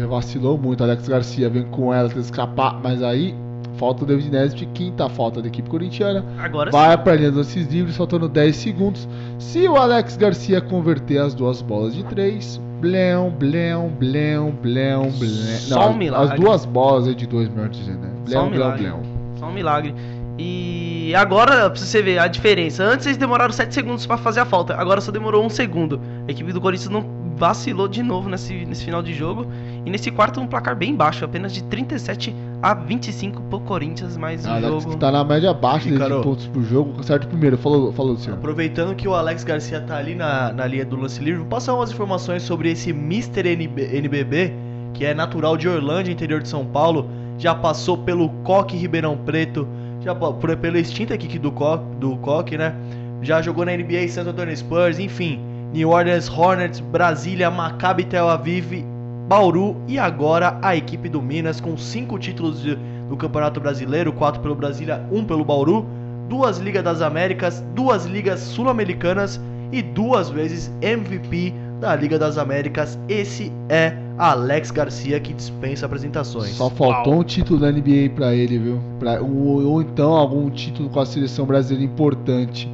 É, 0.01 0.05
vacilou 0.05 0.57
muito. 0.57 0.83
Alex 0.83 1.07
Garcia 1.07 1.49
vem 1.49 1.63
com 1.63 1.93
ela, 1.93 2.09
tenta 2.09 2.19
escapar, 2.21 2.77
mas 2.83 3.01
aí 3.01 3.33
falta 3.79 4.03
o 4.03 4.05
David 4.05 4.29
Nesbitt, 4.29 4.65
quinta 4.73 5.07
falta 5.07 5.41
da 5.41 5.47
equipe 5.47 5.69
corintiana. 5.69 6.23
Agora 6.37 6.69
Vai 6.69 6.97
para 6.97 7.13
a 7.13 7.15
linha 7.15 7.31
dos 7.31 7.47
lances 7.47 7.67
livres, 7.71 7.95
faltando 7.95 8.27
10 8.27 8.55
segundos. 8.55 9.07
Se 9.39 9.67
o 9.67 9.77
Alex 9.77 10.17
Garcia 10.17 10.59
converter 10.59 11.19
as 11.19 11.33
duas 11.33 11.61
bolas 11.61 11.95
de 11.95 12.03
3, 12.03 12.59
blém, 12.81 13.29
blém, 13.39 13.89
blém, 13.97 14.51
blém, 14.61 15.11
blém. 15.17 15.57
Só 15.57 15.79
Não, 15.79 15.91
um 15.91 15.97
milagre. 15.97 16.33
As 16.33 16.39
duas 16.39 16.65
bolas 16.65 17.07
é 17.07 17.13
de 17.13 17.25
2, 17.25 17.49
melhor 17.49 17.69
dizendo, 17.69 17.99
né? 17.99 18.09
Só 18.25 18.43
um 18.43 18.49
Blém, 18.49 18.59
blém, 18.59 18.59
milagre. 18.59 18.87
blém. 18.89 19.01
Só 19.39 19.45
um 19.47 19.53
milagre. 19.53 19.95
E 20.37 21.13
agora, 21.15 21.69
pra 21.69 21.79
você 21.79 22.01
ver 22.01 22.19
a 22.19 22.27
diferença. 22.27 22.83
Antes 22.83 23.05
eles 23.07 23.17
demoraram 23.17 23.51
7 23.51 23.73
segundos 23.73 24.05
pra 24.05 24.17
fazer 24.17 24.41
a 24.41 24.45
falta. 24.45 24.75
Agora 24.75 25.01
só 25.01 25.11
demorou 25.11 25.45
um 25.45 25.49
segundo. 25.49 25.99
A 26.27 26.31
equipe 26.31 26.51
do 26.53 26.61
Corinthians 26.61 26.89
não 26.89 27.03
vacilou 27.35 27.87
de 27.87 28.03
novo 28.03 28.29
nesse, 28.29 28.65
nesse 28.65 28.83
final 28.85 29.01
de 29.01 29.13
jogo. 29.13 29.45
E 29.85 29.89
nesse 29.89 30.11
quarto 30.11 30.39
um 30.39 30.47
placar 30.47 30.75
bem 30.75 30.95
baixo, 30.95 31.23
apenas 31.25 31.53
de 31.53 31.63
37 31.63 32.35
a 32.61 32.73
25 32.73 33.41
pro 33.43 33.59
Corinthians, 33.61 34.17
mas 34.17 34.45
o 34.45 34.49
Alex 34.49 34.67
jogo. 34.67 34.89
que 34.91 34.97
tá 34.97 35.11
na 35.11 35.23
média 35.23 35.53
baixa 35.53 35.89
de 35.89 35.97
pontos 35.97 36.47
por 36.47 36.61
jogo, 36.63 37.03
certo 37.03 37.27
primeiro. 37.27 37.57
Falou, 37.57 37.93
falou 37.93 38.13
Luciano. 38.13 38.37
Aproveitando 38.37 38.95
que 38.95 39.07
o 39.07 39.13
Alex 39.13 39.43
Garcia 39.43 39.79
tá 39.81 39.97
ali 39.97 40.15
na, 40.15 40.51
na 40.51 40.67
linha 40.67 40.85
do 40.85 40.95
lance 40.97 41.23
livre, 41.23 41.39
vou 41.39 41.47
passar 41.47 41.73
umas 41.73 41.91
informações 41.91 42.43
sobre 42.43 42.71
esse 42.71 42.89
Mr. 42.89 43.55
NB, 43.55 43.97
NBB, 43.97 44.53
que 44.93 45.05
é 45.05 45.13
natural 45.13 45.55
de 45.55 45.69
Orlândia, 45.69 46.11
interior 46.11 46.41
de 46.41 46.49
São 46.49 46.65
Paulo. 46.65 47.09
Já 47.37 47.55
passou 47.55 47.97
pelo 47.97 48.29
Coque 48.43 48.75
Ribeirão 48.75 49.17
Preto, 49.17 49.65
já 50.01 50.13
por, 50.13 50.57
pela 50.57 50.77
extinta 50.77 51.13
equipe 51.13 51.39
do, 51.39 51.51
Co, 51.51 51.77
do 51.77 52.17
Coque, 52.17 52.57
né? 52.57 52.75
Já 53.21 53.41
jogou 53.41 53.63
na 53.65 53.71
NBA 53.71 54.07
Santo 54.09 54.31
Antonio 54.31 54.55
Spurs, 54.55 54.99
enfim. 54.99 55.39
New 55.73 55.89
Orleans 55.89 56.27
Hornets, 56.29 56.79
Brasília, 56.79 57.49
Maccabi 57.51 58.03
Tel 58.03 58.27
Aviv, 58.27 58.83
Bauru 59.29 59.75
e 59.87 59.99
agora 59.99 60.57
a 60.59 60.75
equipe 60.75 61.07
do 61.07 61.21
Minas 61.21 61.61
com 61.61 61.77
cinco 61.77 62.17
títulos 62.17 62.63
de- 62.63 62.75
do 63.07 63.15
Campeonato 63.15 63.59
Brasileiro, 63.59 64.11
quatro 64.11 64.41
pelo 64.41 64.55
Brasília, 64.55 65.05
um 65.11 65.23
pelo 65.23 65.45
Bauru, 65.45 65.85
duas 66.27 66.57
Ligas 66.57 66.83
das 66.83 66.99
Américas, 67.03 67.63
duas 67.75 68.05
Ligas 68.07 68.39
Sul-Americanas 68.39 69.39
e 69.71 69.83
duas 69.83 70.31
vezes 70.31 70.71
MVP 70.81 71.53
da 71.79 71.95
Liga 71.95 72.17
das 72.17 72.39
Américas. 72.39 72.97
Esse 73.07 73.51
é 73.69 73.93
Alex 74.17 74.71
Garcia 74.71 75.19
que 75.19 75.31
dispensa 75.31 75.85
apresentações. 75.85 76.49
Só 76.55 76.67
faltou 76.71 77.19
um 77.19 77.23
título 77.23 77.59
da 77.59 77.71
NBA 77.71 78.09
pra 78.15 78.33
ele, 78.33 78.57
viu? 78.57 78.79
Pra, 78.99 79.21
ou, 79.21 79.63
ou 79.63 79.81
então 79.83 80.13
algum 80.13 80.49
título 80.49 80.89
com 80.89 80.99
a 80.99 81.05
seleção 81.05 81.45
brasileira 81.45 81.85
importante. 81.85 82.67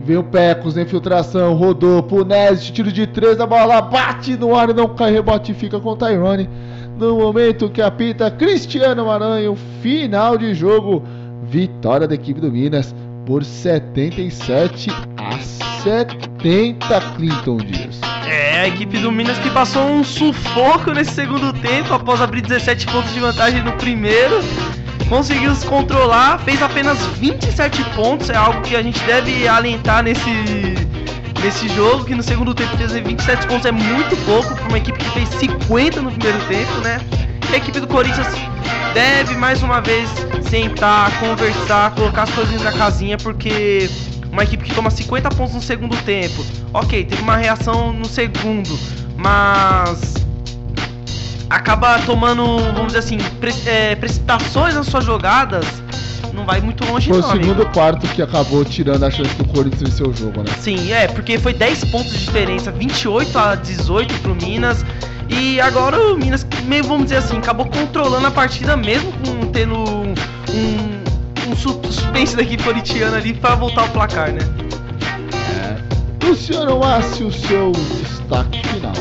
Vem 0.00 0.16
o 0.16 0.22
Pecos 0.24 0.76
infiltração, 0.76 1.54
rodou, 1.54 2.02
Punese, 2.02 2.72
tiro 2.72 2.90
de 2.90 3.06
três, 3.06 3.40
a 3.40 3.46
bola 3.46 3.80
bate 3.80 4.36
no 4.36 4.54
ar 4.54 4.70
e 4.70 4.72
não 4.72 4.88
cai, 4.94 5.12
rebote 5.12 5.52
fica 5.52 5.78
com 5.80 5.90
o 5.90 5.96
Tyrone. 5.96 6.48
No 6.96 7.16
momento 7.16 7.68
que 7.68 7.82
apita 7.82 8.30
Cristiano 8.30 9.06
Maranhão, 9.06 9.56
final 9.82 10.38
de 10.38 10.54
jogo, 10.54 11.02
vitória 11.44 12.08
da 12.08 12.14
equipe 12.14 12.40
do 12.40 12.50
Minas 12.50 12.94
por 13.26 13.44
77 13.44 14.90
a 15.16 15.38
70, 15.38 17.00
Clinton 17.16 17.58
Dias. 17.58 18.00
É, 18.26 18.60
a 18.60 18.68
equipe 18.68 18.98
do 18.98 19.12
Minas 19.12 19.38
que 19.38 19.50
passou 19.50 19.86
um 19.86 20.02
sufoco 20.02 20.92
nesse 20.92 21.12
segundo 21.12 21.52
tempo 21.52 21.92
após 21.92 22.20
abrir 22.20 22.42
17 22.42 22.86
pontos 22.86 23.12
de 23.12 23.20
vantagem 23.20 23.62
no 23.62 23.72
primeiro. 23.72 24.40
Conseguiu 25.08 25.54
se 25.54 25.64
controlar, 25.66 26.38
fez 26.40 26.62
apenas 26.62 26.98
27 27.16 27.82
pontos, 27.94 28.28
é 28.28 28.36
algo 28.36 28.60
que 28.60 28.76
a 28.76 28.82
gente 28.82 29.00
deve 29.04 29.48
alentar 29.48 30.02
nesse, 30.02 30.30
nesse 31.42 31.66
jogo, 31.70 32.04
que 32.04 32.14
no 32.14 32.22
segundo 32.22 32.54
tempo 32.54 32.76
fazer 32.76 33.02
27 33.02 33.46
pontos 33.46 33.64
é 33.64 33.72
muito 33.72 34.16
pouco 34.26 34.54
para 34.54 34.68
uma 34.68 34.76
equipe 34.76 34.98
que 34.98 35.10
fez 35.10 35.28
50 35.30 36.02
no 36.02 36.10
primeiro 36.12 36.38
tempo, 36.46 36.72
né? 36.82 37.00
E 37.50 37.54
a 37.54 37.56
equipe 37.56 37.80
do 37.80 37.86
Corinthians 37.86 38.28
deve 38.92 39.34
mais 39.36 39.62
uma 39.62 39.80
vez 39.80 40.10
sentar, 40.48 41.10
conversar, 41.18 41.94
colocar 41.94 42.24
as 42.24 42.30
coisas 42.30 42.62
na 42.62 42.72
casinha, 42.72 43.16
porque 43.16 43.88
uma 44.30 44.44
equipe 44.44 44.64
que 44.64 44.74
toma 44.74 44.90
50 44.90 45.30
pontos 45.30 45.54
no 45.54 45.62
segundo 45.62 45.96
tempo, 46.04 46.44
ok, 46.74 47.04
teve 47.04 47.22
uma 47.22 47.36
reação 47.36 47.94
no 47.94 48.04
segundo, 48.04 48.78
mas 49.16 50.27
acaba 51.50 51.98
tomando, 52.00 52.44
vamos 52.74 52.88
dizer 52.88 52.98
assim, 52.98 53.18
pre- 53.40 53.54
é, 53.66 53.94
precipitações 53.96 54.74
nas 54.74 54.86
suas 54.86 55.04
jogadas, 55.04 55.64
não 56.34 56.44
vai 56.44 56.60
muito 56.60 56.84
longe 56.84 57.08
Foi 57.08 57.18
o 57.18 57.22
não, 57.22 57.30
amigo. 57.30 57.46
segundo 57.46 57.66
quarto 57.72 58.06
que 58.08 58.22
acabou 58.22 58.64
tirando 58.64 59.02
a 59.04 59.10
chance 59.10 59.34
do 59.36 59.44
Corinthians 59.46 59.82
vencer 59.90 60.06
o 60.06 60.12
jogo, 60.14 60.40
né? 60.42 60.50
Sim, 60.60 60.92
é, 60.92 61.08
porque 61.08 61.38
foi 61.38 61.52
10 61.54 61.84
pontos 61.86 62.12
de 62.12 62.18
diferença, 62.18 62.70
28 62.70 63.38
a 63.38 63.54
18 63.54 64.14
pro 64.20 64.34
Minas. 64.34 64.84
E 65.30 65.60
agora 65.60 65.98
o 66.00 66.16
Minas, 66.16 66.46
meio 66.64 66.84
vamos 66.84 67.04
dizer 67.04 67.16
assim, 67.18 67.36
acabou 67.38 67.66
controlando 67.66 68.26
a 68.26 68.30
partida 68.30 68.76
mesmo 68.76 69.12
com 69.12 69.46
tendo 69.48 69.74
um, 69.78 70.14
um 71.50 71.56
su- 71.56 71.80
suspense 71.84 72.34
da 72.36 72.42
equipe 72.42 72.62
corintiana 72.62 73.16
ali 73.18 73.34
para 73.34 73.54
voltar 73.54 73.82
ao 73.82 73.88
placar, 73.88 74.32
né? 74.32 74.38
Luciano 76.24 76.78
Massi, 76.80 77.24
o 77.24 77.32
seu 77.32 77.72
destaque 77.72 78.60
final. 78.68 78.92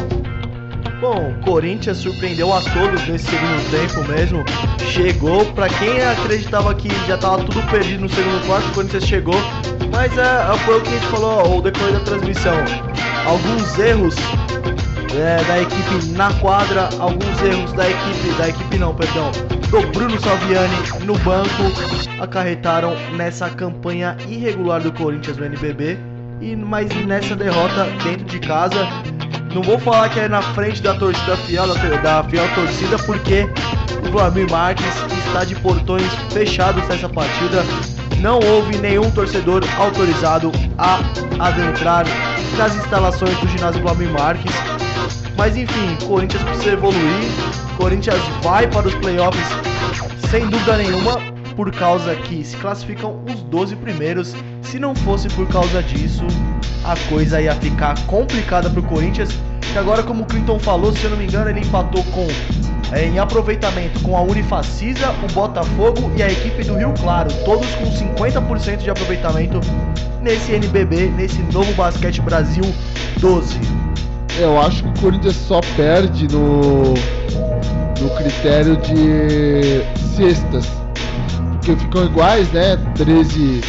Bom, 0.99 1.29
o 1.29 1.45
Corinthians 1.45 1.97
surpreendeu 1.97 2.51
a 2.51 2.59
todos 2.61 3.07
nesse 3.07 3.25
segundo 3.25 3.69
tempo 3.69 4.11
mesmo. 4.11 4.43
Chegou, 4.91 5.45
pra 5.53 5.69
quem 5.69 6.01
acreditava 6.01 6.73
que 6.73 6.89
já 7.05 7.17
tava 7.17 7.43
tudo 7.43 7.61
perdido 7.69 8.01
no 8.01 8.09
segundo 8.09 8.45
quarto, 8.47 8.67
o 8.69 8.73
Corinthians 8.73 9.03
chegou. 9.05 9.35
Mas 9.91 10.17
é, 10.17 10.57
foi 10.65 10.79
o 10.79 10.81
que 10.81 10.89
a 10.89 10.91
gente 10.93 11.05
falou 11.07 11.39
ao 11.39 11.61
decorrer 11.61 11.93
da 11.93 11.99
transmissão. 11.99 12.55
Alguns 13.25 13.77
erros 13.77 14.15
é, 15.15 15.43
da 15.43 15.61
equipe 15.61 16.13
na 16.13 16.33
quadra, 16.35 16.89
alguns 16.99 17.41
erros 17.43 17.73
da 17.73 17.89
equipe, 17.89 18.37
da 18.37 18.49
equipe 18.49 18.77
não, 18.79 18.95
perdão, 18.95 19.31
do 19.69 19.81
Bruno 19.91 20.19
Salviani 20.19 20.75
no 21.05 21.17
banco 21.19 21.63
acarretaram 22.19 22.95
nessa 23.15 23.49
campanha 23.49 24.17
irregular 24.27 24.81
do 24.81 24.91
Corinthians 24.91 25.37
no 25.37 25.45
NBB. 25.45 25.97
E, 26.41 26.55
mas 26.55 26.89
nessa 27.05 27.35
derrota 27.35 27.85
dentro 28.03 28.25
de 28.25 28.39
casa, 28.39 28.87
não 29.57 29.63
vou 29.63 29.79
falar 29.79 30.07
que 30.09 30.19
é 30.19 30.27
na 30.27 30.39
frente 30.39 30.83
da 30.83 30.93
torcida 30.93 31.35
fiel, 31.35 31.65
da, 32.03 32.23
fiel 32.25 32.47
torcida, 32.53 32.95
porque 32.99 33.49
o 34.07 34.11
Vladimir 34.11 34.51
Marques 34.51 34.85
está 35.25 35.43
de 35.43 35.55
portões 35.55 36.05
fechados 36.31 36.87
nessa 36.87 37.09
partida. 37.09 37.65
Não 38.19 38.39
houve 38.39 38.77
nenhum 38.77 39.09
torcedor 39.09 39.63
autorizado 39.79 40.51
a 40.77 40.99
adentrar 41.39 42.05
nas 42.55 42.75
instalações 42.75 43.35
do 43.39 43.47
ginásio 43.47 43.81
Vladimir 43.81 44.11
Marques. 44.11 44.51
Mas 45.35 45.57
enfim, 45.57 45.97
Corinthians 46.05 46.43
precisa 46.43 46.73
evoluir. 46.73 47.31
Corinthians 47.77 48.21
vai 48.43 48.67
para 48.67 48.87
os 48.87 48.93
playoffs 48.95 49.47
sem 50.29 50.47
dúvida 50.47 50.77
nenhuma, 50.77 51.19
por 51.57 51.71
causa 51.71 52.15
que 52.15 52.45
se 52.45 52.55
classificam 52.55 53.19
os 53.27 53.41
12 53.41 53.75
primeiros. 53.77 54.33
Se 54.61 54.79
não 54.79 54.93
fosse 54.93 55.27
por 55.29 55.47
causa 55.47 55.81
disso, 55.81 56.23
a 56.85 56.95
coisa 57.09 57.41
ia 57.41 57.55
ficar 57.55 57.99
complicada 58.05 58.69
para 58.69 58.79
o 58.79 58.83
Corinthians. 58.83 59.29
Que 59.73 59.77
agora, 59.77 60.03
como 60.03 60.23
o 60.23 60.25
Clinton 60.25 60.59
falou, 60.59 60.93
se 60.93 61.03
eu 61.03 61.09
não 61.09 61.17
me 61.17 61.25
engano, 61.25 61.49
ele 61.49 61.61
empatou 61.61 62.03
com 62.05 62.27
é, 62.93 63.05
em 63.05 63.19
aproveitamento 63.19 63.99
com 64.01 64.15
a 64.15 64.21
Unifacisa, 64.21 65.13
o 65.23 65.33
Botafogo 65.33 66.09
e 66.15 66.23
a 66.23 66.31
equipe 66.31 66.63
do 66.63 66.75
Rio 66.75 66.93
Claro, 67.01 67.29
todos 67.43 67.67
com 67.75 67.85
50% 67.85 68.77
de 68.77 68.89
aproveitamento 68.89 69.59
nesse 70.21 70.53
NBB, 70.53 71.09
nesse 71.17 71.41
novo 71.51 71.73
Basquete 71.73 72.21
Brasil 72.21 72.63
12. 73.19 73.59
Eu 74.39 74.61
acho 74.61 74.83
que 74.83 74.89
o 74.89 75.01
Corinthians 75.01 75.35
só 75.35 75.59
perde 75.75 76.27
no, 76.27 76.93
no 77.99 78.09
critério 78.15 78.77
de 78.77 79.81
cestas. 80.15 80.86
Porque 81.67 81.75
ficam 81.83 82.05
iguais, 82.05 82.49
né? 82.53 82.77
13. 82.95 83.61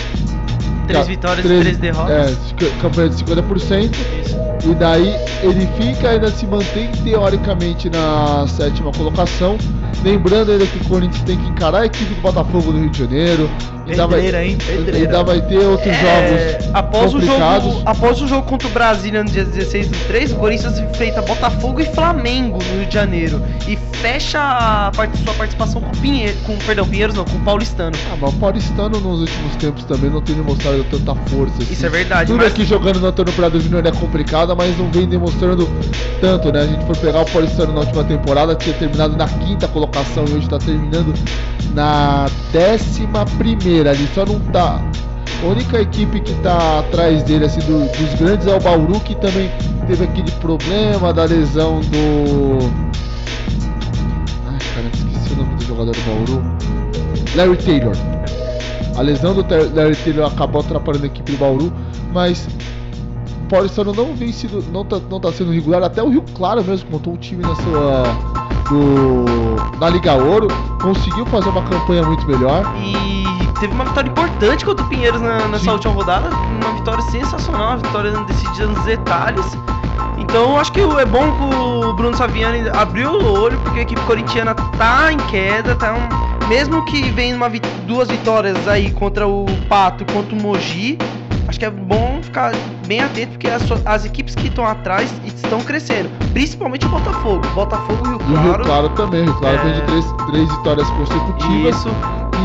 Três 0.86 1.00
ca- 1.00 1.04
vitórias 1.04 1.44
e 1.44 1.48
três 1.60 1.76
derrotas. 1.78 2.38
É, 2.62 2.80
campanha 2.80 3.08
de 3.08 3.16
50%. 3.24 3.90
Isso. 4.24 4.38
E 4.70 4.74
daí 4.74 5.14
ele 5.42 5.68
fica, 5.76 6.10
ainda 6.10 6.30
se 6.30 6.46
mantém 6.46 6.88
teoricamente 7.02 7.90
na 7.90 8.46
sétima 8.46 8.92
colocação. 8.92 9.58
Lembrando 10.04 10.52
ainda 10.52 10.64
que 10.66 10.78
o 10.78 10.84
Corinthians 10.88 11.24
tem 11.24 11.36
que 11.36 11.48
encarar 11.48 11.80
a 11.80 11.86
equipe 11.86 12.14
do 12.14 12.20
Botafogo 12.20 12.70
do 12.72 12.78
Rio 12.78 12.90
de 12.90 12.98
Janeiro. 13.00 13.50
Pedreira, 13.96 14.44
hein? 14.44 14.58
Pedreira. 14.64 14.98
ainda 14.98 15.24
vai 15.24 15.40
ter 15.42 15.58
outros 15.58 15.88
É, 15.92 15.94
jogos 15.94 16.70
após 16.74 17.14
o, 17.14 17.20
jogo, 17.20 17.82
após 17.86 18.20
o 18.20 18.26
jogo 18.28 18.42
contra 18.46 18.68
o 18.68 18.70
Brasília 18.70 19.22
no 19.24 19.30
dia 19.30 19.44
16 19.44 19.88
do 19.88 19.98
3, 20.06 20.32
o 20.32 20.36
Corinthians 20.36 20.78
enfrenta 20.78 21.22
Botafogo 21.22 21.80
e 21.80 21.84
Flamengo 21.86 22.58
no 22.62 22.78
Rio 22.78 22.86
de 22.86 22.94
Janeiro. 22.94 23.42
E 23.66 23.78
fecha 23.98 24.38
a 24.40 24.92
part- 24.94 25.16
sua 25.24 25.34
participação 25.34 25.80
com 25.80 25.88
o 25.88 25.96
Pinheiro, 25.98 26.36
com, 26.46 26.56
perdão, 26.58 26.86
Pinheiros 26.86 27.16
não, 27.16 27.24
com 27.24 27.36
o 27.36 27.40
Paulistano. 27.40 27.96
Ah, 28.12 28.16
mas 28.20 28.32
o 28.32 28.36
Paulistano 28.36 29.00
nos 29.00 29.20
últimos 29.22 29.56
tempos 29.56 29.84
também 29.84 30.08
não 30.10 30.20
tem 30.20 30.36
demonstrado 30.36 30.84
tanta 30.90 31.14
força. 31.30 31.54
assim. 31.60 31.72
Isso 31.72 31.84
é 31.86 31.88
verdade, 31.88 32.30
Tudo 32.32 32.42
mas 32.42 32.52
aqui 32.52 32.64
jogando 32.64 33.00
no 33.00 33.06
Antônio 33.08 33.32
Prado 33.32 33.60
Júnior 33.60 33.84
é 33.86 33.90
complicado, 33.90 34.54
mas 34.56 34.76
não 34.78 34.88
vem 34.90 35.06
demonstrando 35.08 35.68
tanto, 36.20 36.52
né? 36.52 36.60
A 36.62 36.66
gente 36.66 36.84
for 36.86 36.96
pegar 36.96 37.22
o 37.22 37.24
Paulistano 37.24 37.72
na 37.72 37.80
última 37.80 38.04
temporada, 38.04 38.54
tinha 38.54 38.74
terminado 38.76 39.16
na 39.16 39.26
quinta 39.28 39.66
colocação 39.68 40.24
e 40.28 40.32
hoje 40.32 40.44
está 40.44 40.58
terminando 40.58 41.12
na 41.74 42.26
décima 42.52 43.24
primeira 43.36 43.77
ali, 43.86 44.08
só 44.14 44.24
não 44.24 44.40
tá. 44.40 44.80
A 45.42 45.46
única 45.46 45.80
equipe 45.80 46.18
que 46.20 46.34
tá 46.42 46.80
atrás 46.80 47.22
dele, 47.22 47.44
assim, 47.44 47.60
do- 47.60 47.86
dos 47.96 48.14
grandes 48.18 48.46
é 48.46 48.56
o 48.56 48.60
Bauru, 48.60 48.98
que 49.00 49.14
também 49.14 49.48
teve 49.86 50.04
aquele 50.04 50.30
problema 50.32 51.12
da 51.12 51.24
lesão 51.24 51.80
do. 51.80 52.58
Ai, 54.48 54.58
cara, 54.74 54.86
esqueci 54.92 55.32
o 55.34 55.36
nome 55.36 55.54
do 55.54 55.64
jogador 55.64 55.92
do 55.92 56.00
Bauru. 56.02 56.42
Larry 57.36 57.56
Taylor. 57.58 57.96
A 58.96 59.02
lesão 59.02 59.32
do 59.34 59.44
Larry 59.76 59.94
Taylor 59.96 60.26
acabou 60.26 60.60
atrapalhando 60.60 61.04
a 61.04 61.06
equipe 61.06 61.30
do 61.32 61.38
Bauru, 61.38 61.72
mas 62.12 62.48
Paulistano 63.48 63.92
não 63.92 64.14
vem 64.14 64.32
sido, 64.32 64.62
não 64.72 64.84
tá, 64.84 64.98
não 65.10 65.18
tá 65.20 65.32
sendo 65.32 65.52
regular. 65.52 65.82
Até 65.82 66.02
o 66.02 66.08
Rio 66.10 66.22
Claro 66.34 66.62
mesmo 66.64 66.88
montou 66.90 67.12
um 67.14 67.16
time 67.16 67.42
na 67.42 67.54
sua 67.56 68.02
do, 68.68 69.24
na 69.78 69.88
Liga 69.88 70.14
Ouro, 70.14 70.48
conseguiu 70.82 71.24
fazer 71.26 71.48
uma 71.48 71.62
campanha 71.62 72.02
muito 72.02 72.26
melhor. 72.26 72.64
E 72.76 73.24
teve 73.60 73.72
uma 73.72 73.84
vitória 73.84 74.08
importante 74.08 74.64
contra 74.64 74.84
o 74.84 74.88
Pinheiros 74.88 75.20
na- 75.20 75.48
nessa 75.48 75.64
Sim. 75.64 75.70
última 75.70 75.94
rodada. 75.94 76.28
Uma 76.28 76.74
vitória 76.74 77.02
sensacional, 77.04 77.68
uma 77.68 77.76
vitória 77.78 78.10
decidida 78.24 78.66
nos 78.66 78.84
detalhes. 78.84 79.46
Então 80.18 80.58
acho 80.58 80.70
que 80.72 80.80
é 80.80 81.06
bom 81.06 81.32
que 81.32 81.54
o 81.54 81.92
Bruno 81.94 82.16
Saviani 82.16 82.68
abriu 82.70 83.12
o 83.12 83.40
olho, 83.40 83.58
porque 83.60 83.78
a 83.78 83.82
equipe 83.82 84.00
corintiana 84.02 84.54
tá 84.54 85.10
em 85.12 85.16
queda, 85.28 85.74
tá 85.74 85.94
um- 85.94 86.46
mesmo 86.48 86.84
que 86.84 87.10
venha 87.10 87.36
duas 87.86 88.08
vitórias 88.08 88.68
aí 88.68 88.90
contra 88.92 89.26
o 89.26 89.46
Pato 89.68 90.02
e 90.02 90.12
contra 90.12 90.34
o 90.34 90.42
Mogi, 90.42 90.98
acho 91.48 91.58
que 91.58 91.64
é 91.64 91.70
bom 91.70 92.20
ficar 92.22 92.52
bem 92.86 93.00
atento, 93.00 93.32
porque 93.32 93.48
as, 93.48 93.62
as 93.84 94.04
equipes 94.04 94.34
que 94.34 94.48
estão 94.48 94.64
atrás 94.64 95.12
estão 95.24 95.60
crescendo, 95.60 96.08
principalmente 96.32 96.86
o 96.86 96.88
Botafogo. 96.88 97.46
Botafogo 97.54 98.06
e 98.06 98.10
o 98.10 98.12
E 98.12 98.14
o 98.14 98.40
Rio 98.42 98.42
Claro. 98.42 98.64
Claro 98.64 98.88
também. 98.90 99.22
O 99.22 99.24
Rio 99.24 99.34
Claro 99.34 99.56
É. 99.56 99.62
vem 99.64 99.72
de 99.74 99.82
três, 99.82 100.04
três 100.30 100.48
vitórias 100.56 100.90
consecutivas. 100.90 101.76
Isso. 101.76 101.88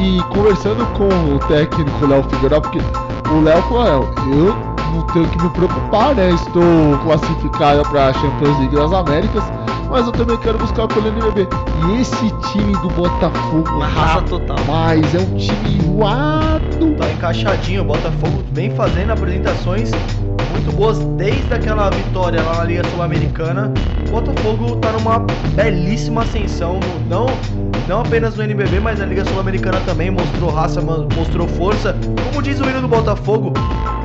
E 0.01 0.23
conversando 0.33 0.85
com 0.97 1.07
o 1.35 1.39
técnico 1.47 2.05
Léo 2.07 2.23
Figueiredo, 2.23 2.61
porque 2.61 2.79
o 3.29 3.41
Léo 3.41 3.61
falou, 3.63 3.83
"Léo, 3.83 4.13
eu 4.33 4.72
não 4.91 5.01
tenho 5.07 5.27
que 5.29 5.41
me 5.43 5.49
preocupar, 5.51 6.15
né? 6.15 6.29
Estou 6.31 6.97
classificado 7.03 7.81
para 7.89 8.07
a 8.09 8.13
Champions 8.13 8.59
League 8.59 8.75
das 8.75 8.91
Américas, 8.93 9.43
mas 9.89 10.05
eu 10.05 10.11
também 10.11 10.37
quero 10.37 10.57
buscar 10.57 10.87
pelo 10.87 11.07
NBB. 11.07 11.47
E 11.89 12.01
esse 12.01 12.31
time 12.51 12.73
do 12.77 12.89
Botafogo, 12.89 13.69
Uma 13.75 13.87
raça 13.87 14.21
total. 14.23 14.57
rapaz, 14.57 15.15
é 15.15 15.19
um 15.19 15.37
time 15.37 15.77
enjoado. 15.77 16.95
Tá 16.97 17.11
encaixadinho, 17.11 17.81
o 17.81 17.85
Botafogo 17.85 18.43
vem 18.51 18.69
fazendo 18.71 19.11
apresentações 19.11 19.91
muito 20.51 20.71
boas 20.75 20.99
desde 21.17 21.51
aquela 21.53 21.89
vitória 21.89 22.41
lá 22.41 22.57
na 22.57 22.63
Liga 22.65 22.83
Sul-Americana. 22.89 23.73
O 24.07 24.11
Botafogo 24.11 24.75
tá 24.77 24.91
numa 24.91 25.19
belíssima 25.55 26.21
ascensão, 26.21 26.79
não, 27.09 27.25
não 27.87 28.01
apenas 28.01 28.35
no 28.35 28.43
NBB, 28.43 28.79
mas 28.79 28.99
na 28.99 29.05
Liga 29.05 29.25
Sul-Americana 29.25 29.79
também 29.85 30.11
mostrou 30.11 30.51
raça, 30.51 30.79
mostrou 30.81 31.47
força. 31.47 31.95
Como 32.29 32.41
diz 32.43 32.59
o 32.59 32.69
hino 32.69 32.81
do 32.81 32.87
Botafogo, 32.87 33.51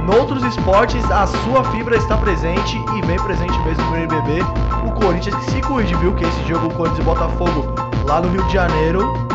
noutros 0.08 0.42
esportes 0.42 1.04
a 1.10 1.26
sua 1.26 1.62
fibra 1.64 1.94
está 1.94 2.16
presente 2.16 2.82
e 2.96 3.06
bem 3.06 3.18
presente 3.18 3.56
mesmo 3.60 3.84
no 3.90 3.96
NBB. 3.96 4.40
O 4.86 4.92
Corinthians 4.92 5.34
que 5.34 5.50
se 5.50 5.60
cuide, 5.60 5.94
viu? 5.96 6.14
Que 6.14 6.24
esse 6.24 6.48
jogo 6.48 6.72
Corinthians 6.72 7.00
e 7.00 7.02
Botafogo 7.02 7.66
lá 8.06 8.22
no 8.22 8.30
Rio 8.30 8.42
de 8.44 8.54
Janeiro 8.54 9.28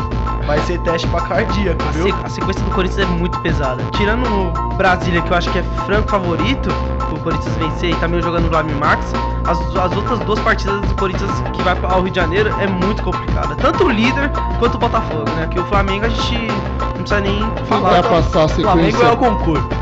vai 0.48 0.58
ser 0.62 0.80
teste 0.80 1.06
pra 1.06 1.20
cardíaco, 1.20 1.80
A, 1.88 1.92
viu? 1.92 2.14
a 2.24 2.28
sequência 2.28 2.60
do 2.64 2.72
Corinthians 2.72 3.08
é 3.08 3.12
muito 3.12 3.38
pesada. 3.40 3.84
Tirando 3.92 4.26
o 4.26 4.74
Brasília, 4.74 5.22
que 5.22 5.30
eu 5.30 5.36
acho 5.36 5.48
que 5.52 5.60
é 5.60 5.62
franco 5.86 6.10
favorito 6.10 6.68
pro 7.08 7.20
Corinthians 7.20 7.54
vencer 7.54 7.90
e 7.90 7.94
também 7.96 8.20
jogando 8.20 8.50
no 8.50 8.74
Max, 8.80 9.12
as, 9.46 9.58
as 9.76 9.96
outras 9.96 10.18
duas 10.20 10.40
partidas 10.40 10.80
do 10.80 10.94
Corinthians 10.96 11.30
que 11.52 11.62
vai 11.62 11.78
ao 11.84 12.02
Rio 12.02 12.10
de 12.10 12.16
Janeiro 12.16 12.52
é 12.60 12.66
muito 12.66 13.00
complicada. 13.00 13.54
Tanto 13.54 13.84
o 13.84 13.90
líder 13.90 14.28
quanto 14.58 14.74
o 14.74 14.78
Botafogo, 14.78 15.30
né? 15.36 15.46
Que 15.46 15.60
o 15.60 15.64
Flamengo 15.66 16.04
a 16.04 16.08
gente 16.08 16.48
não 16.80 16.92
precisa 16.94 17.20
nem 17.20 17.40
falar. 17.66 17.90
vai 17.90 18.02
passar 18.02 18.44
a 18.44 18.48
Flamengo 18.48 18.90
sequência? 18.90 19.04
é 19.04 19.12
o 19.12 19.16
concurso. 19.16 19.73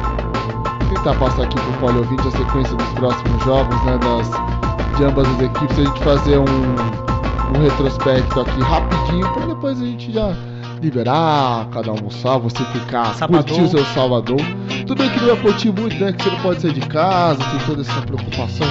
Tentar 1.03 1.19
passar 1.19 1.43
aqui 1.43 1.57
pro 1.61 1.73
Poli 1.75 1.99
ouvinte 1.99 2.29
a 2.29 2.31
sequência 2.31 2.77
dos 2.77 2.89
próximos 2.91 3.45
jogos, 3.45 3.85
né, 3.85 3.99
das, 3.99 4.97
de 4.97 5.05
ambas 5.05 5.29
as 5.29 5.41
equipes, 5.43 5.79
a 5.79 5.85
gente 5.85 6.01
fazer 6.01 6.39
um, 6.39 7.57
um 7.57 7.63
retrospecto 7.63 8.41
aqui 8.41 8.61
rapidinho, 8.61 9.33
para 9.33 9.47
depois 9.47 9.81
a 9.81 9.85
gente 9.85 10.13
já 10.13 10.33
liberar, 10.81 11.67
cada 11.73 11.91
um 11.91 11.97
almoçar, 11.97 12.39
você 12.39 12.65
ficar, 12.67 13.15
Sabadão. 13.15 13.43
curtir 13.43 13.63
o 13.63 13.69
seu 13.69 13.85
Salvador. 13.87 14.41
Tudo 14.87 14.97
bem 14.97 15.11
que 15.11 15.21
não 15.21 15.29
vai 15.29 15.37
curtir 15.37 15.73
muito, 15.73 15.97
né, 15.97 16.13
que 16.13 16.23
você 16.23 16.31
não 16.31 16.41
pode 16.41 16.63
sair 16.63 16.73
de 16.73 16.81
casa, 16.83 17.43
tem 17.45 17.59
toda 17.67 17.81
essa 17.81 18.01
preocupação 18.03 18.67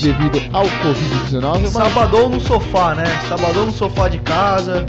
devido 0.00 0.40
ao 0.52 0.64
Covid-19, 0.64 1.60
mas 1.62 1.70
Sabadão 1.70 2.28
no 2.28 2.40
sofá, 2.40 2.94
né? 2.94 3.04
Sabadão 3.28 3.66
no 3.66 3.72
sofá 3.72 4.08
de 4.08 4.18
casa. 4.18 4.84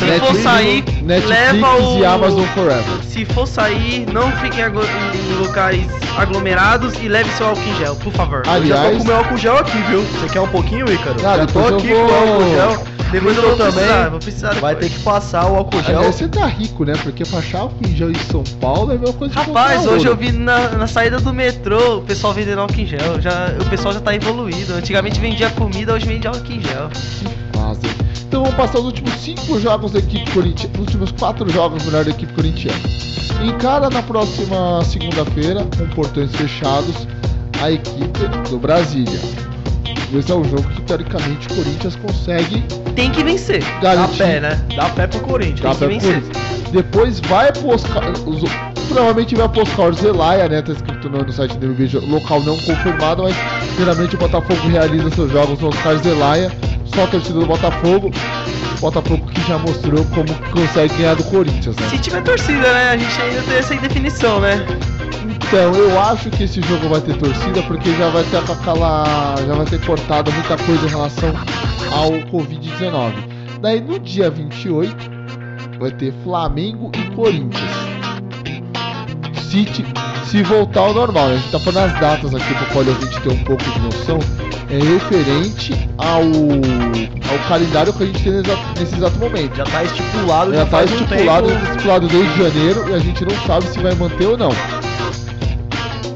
Se 0.00 0.06
Netflix, 0.06 0.26
for 0.32 0.42
sair, 0.42 0.84
Netflix 1.02 1.28
leva 1.28 1.74
o. 1.76 1.98
e 1.98 2.04
Amazon 2.04 2.44
Forever. 2.54 3.04
Se 3.08 3.24
for 3.26 3.46
sair, 3.46 4.06
não 4.12 4.32
fiquem 4.38 4.64
aglo- 4.64 4.82
em 4.84 5.34
locais 5.46 5.86
aglomerados 6.16 6.94
e 7.02 7.08
leve 7.08 7.30
seu 7.32 7.46
álcool 7.48 7.62
em 7.68 7.76
gel, 7.76 7.96
por 7.96 8.12
favor. 8.12 8.42
Ah, 8.46 8.58
Eu 8.58 8.66
já 8.66 8.74
tô 8.74 8.80
Aliás- 8.80 8.98
com 8.98 9.04
meu 9.04 9.16
álcool 9.16 9.36
gel 9.36 9.56
aqui, 9.58 9.78
viu? 9.88 10.00
Você 10.02 10.28
quer 10.32 10.40
um 10.40 10.48
pouquinho, 10.48 10.90
Ícaro? 10.90 11.16
Ah, 11.26 11.36
já 11.36 11.46
tô 11.46 11.60
depois 11.60 11.70
eu 11.70 11.76
aqui 11.78 11.88
vou- 11.94 12.06
com 12.06 12.12
o 12.12 12.16
álcool 12.16 12.50
gel. 12.54 12.84
Depois 13.10 13.36
eu 13.36 13.42
vou 13.42 13.56
também. 13.56 13.72
precisar, 13.72 14.08
vou 14.08 14.18
precisar 14.20 14.54
Vai 14.54 14.76
ter 14.76 14.88
que 14.88 14.98
passar 15.00 15.46
o 15.50 15.56
álcool 15.56 15.82
gel. 15.82 15.98
Aliás, 15.98 16.14
você 16.14 16.28
tá 16.28 16.46
rico, 16.46 16.84
né? 16.84 16.92
Porque 17.02 17.24
pra 17.24 17.40
achar 17.40 17.58
álcool 17.62 17.84
em 17.88 17.96
gel 17.96 18.10
em 18.10 18.14
São 18.30 18.44
Paulo 18.60 18.92
é 18.92 18.94
a 18.94 18.98
mesma 18.98 19.14
coisa 19.14 19.34
de 19.34 19.40
Rapaz, 19.40 19.84
hoje 19.86 20.06
eu 20.06 20.16
vi 20.16 20.30
na, 20.32 20.68
na 20.70 20.86
saída 20.86 21.18
do 21.18 21.32
metrô 21.34 21.96
o 21.98 22.02
pessoal 22.02 22.32
vendendo 22.32 22.60
álcool 22.60 22.80
em 22.80 22.86
gel. 22.86 23.20
Já, 23.20 23.48
o 23.60 23.64
pessoal 23.68 23.92
já 23.92 24.00
tá 24.00 24.14
evoluído. 24.14 24.74
Antigamente 24.74 25.18
vendia 25.20 25.50
comida, 25.50 25.92
hoje 25.92 26.06
vende 26.06 26.26
álcool 26.28 26.52
em 26.52 26.60
gel. 26.60 26.88
Então 28.30 28.42
vamos 28.44 28.56
passar 28.56 28.78
os 28.78 28.84
últimos 28.84 29.12
cinco 29.14 29.58
jogos 29.58 29.90
da 29.90 29.98
equipe 29.98 30.30
corintiana, 30.30 30.72
os 30.74 30.80
últimos 30.82 31.10
quatro 31.10 31.50
jogos 31.50 31.84
melhor 31.84 32.04
da 32.04 32.10
equipe 32.12 32.32
corintiana. 32.32 32.78
Encara 33.44 33.90
na 33.90 34.00
próxima 34.04 34.84
segunda-feira, 34.84 35.66
com 35.76 35.86
portões 35.88 36.30
fechados, 36.36 37.08
a 37.60 37.72
equipe 37.72 38.28
do 38.48 38.56
Brasília. 38.56 39.18
Esse 40.14 40.30
é 40.30 40.34
um 40.36 40.44
jogo 40.44 40.62
que 40.62 40.80
teoricamente 40.82 41.48
o 41.48 41.54
Corinthians 41.56 41.96
consegue 41.96 42.64
Tem 42.94 43.10
que 43.10 43.24
vencer. 43.24 43.64
Dá 43.80 43.96
garantir. 43.96 44.18
pé, 44.18 44.40
né? 44.40 44.64
Dá 44.76 44.88
pé 44.90 45.06
pro 45.08 45.20
Corinthians. 45.20 45.60
Dá 45.60 45.70
que 45.70 45.76
pra 45.78 45.88
vencer. 45.88 46.14
Corinthians. 46.22 46.70
Depois 46.70 47.20
vai 47.20 47.52
pro 47.52 47.68
Oscar. 47.74 48.12
os- 48.26 48.42
provavelmente 48.88 49.34
vai 49.34 49.48
pro 49.48 49.62
Oscar 49.62 49.92
Zelaya, 49.92 50.48
né? 50.48 50.62
Tá 50.62 50.72
escrito 50.72 51.08
no, 51.10 51.18
no 51.24 51.32
site 51.32 51.56
do 51.58 51.66
MB, 51.66 51.98
local 52.08 52.40
não 52.42 52.56
confirmado, 52.58 53.24
mas 53.24 53.34
geralmente 53.76 54.14
o 54.14 54.18
Botafogo 54.18 54.68
realiza 54.68 55.10
seus 55.10 55.32
jogos 55.32 55.58
no 55.60 55.68
Oscar 55.68 55.96
Zelaya. 55.98 56.52
Só 56.94 57.04
a 57.04 57.06
torcida 57.06 57.40
do 57.40 57.46
Botafogo. 57.46 58.10
Botafogo 58.80 59.26
que 59.26 59.40
já 59.46 59.58
mostrou 59.58 60.04
como 60.06 60.34
consegue 60.52 60.94
ganhar 60.94 61.14
do 61.14 61.24
Corinthians, 61.24 61.76
né? 61.76 61.88
Se 61.90 61.98
tiver 61.98 62.22
torcida, 62.22 62.72
né? 62.72 62.90
A 62.90 62.96
gente 62.96 63.20
ainda 63.20 63.42
tem 63.42 63.56
essa 63.58 63.74
indefinição, 63.74 64.40
né? 64.40 64.64
Então, 65.50 65.74
eu 65.74 66.00
acho 66.00 66.30
que 66.30 66.44
esse 66.44 66.62
jogo 66.62 66.88
vai 66.88 67.00
ter 67.00 67.16
torcida 67.16 67.62
porque 67.64 67.92
já 67.94 68.08
vai 68.08 68.24
ter 68.24 68.38
aquela. 68.38 69.34
já 69.46 69.54
vai 69.54 69.66
ter 69.66 69.84
cortado 69.84 70.32
muita 70.32 70.56
coisa 70.56 70.86
em 70.86 70.88
relação 70.88 71.30
ao 71.92 72.12
Covid-19. 72.30 73.12
Daí 73.60 73.80
no 73.80 73.98
dia 73.98 74.30
28 74.30 74.96
vai 75.78 75.90
ter 75.90 76.14
Flamengo 76.22 76.90
e 76.96 77.14
Corinthians. 77.14 77.70
City, 79.50 79.84
se 80.26 80.42
voltar 80.44 80.80
ao 80.80 80.94
normal, 80.94 81.28
né? 81.28 81.34
a 81.34 81.36
gente 81.38 81.50
tá 81.50 81.58
falando 81.58 81.92
as 81.92 82.00
datas 82.00 82.34
aqui 82.34 82.54
pro 82.54 82.66
qual 82.66 82.84
a 82.84 83.00
gente 83.00 83.20
ter 83.20 83.32
um 83.32 83.44
pouco 83.44 83.64
de 83.64 83.80
noção, 83.80 84.18
é 84.70 84.78
referente 84.78 85.88
ao, 85.98 86.22
ao 86.22 87.48
calendário 87.48 87.92
que 87.92 88.02
a 88.02 88.06
gente 88.06 88.22
tem 88.22 88.32
nesse 88.32 88.48
exato- 88.50 88.80
nesse 88.80 88.94
exato 88.94 89.18
momento. 89.18 89.56
Já 89.56 89.64
tá 89.64 89.84
estipulado, 89.84 90.54
Já 90.54 90.66
tá 90.66 90.78
um 90.78 90.84
estipulado, 90.84 91.46
tempo. 91.48 91.64
estipulado 91.64 92.08
desde 92.08 92.38
janeiro 92.42 92.88
e 92.90 92.94
a 92.94 92.98
gente 92.98 93.24
não 93.24 93.46
sabe 93.46 93.66
se 93.66 93.78
vai 93.80 93.94
manter 93.94 94.26
ou 94.26 94.38
não. 94.38 94.50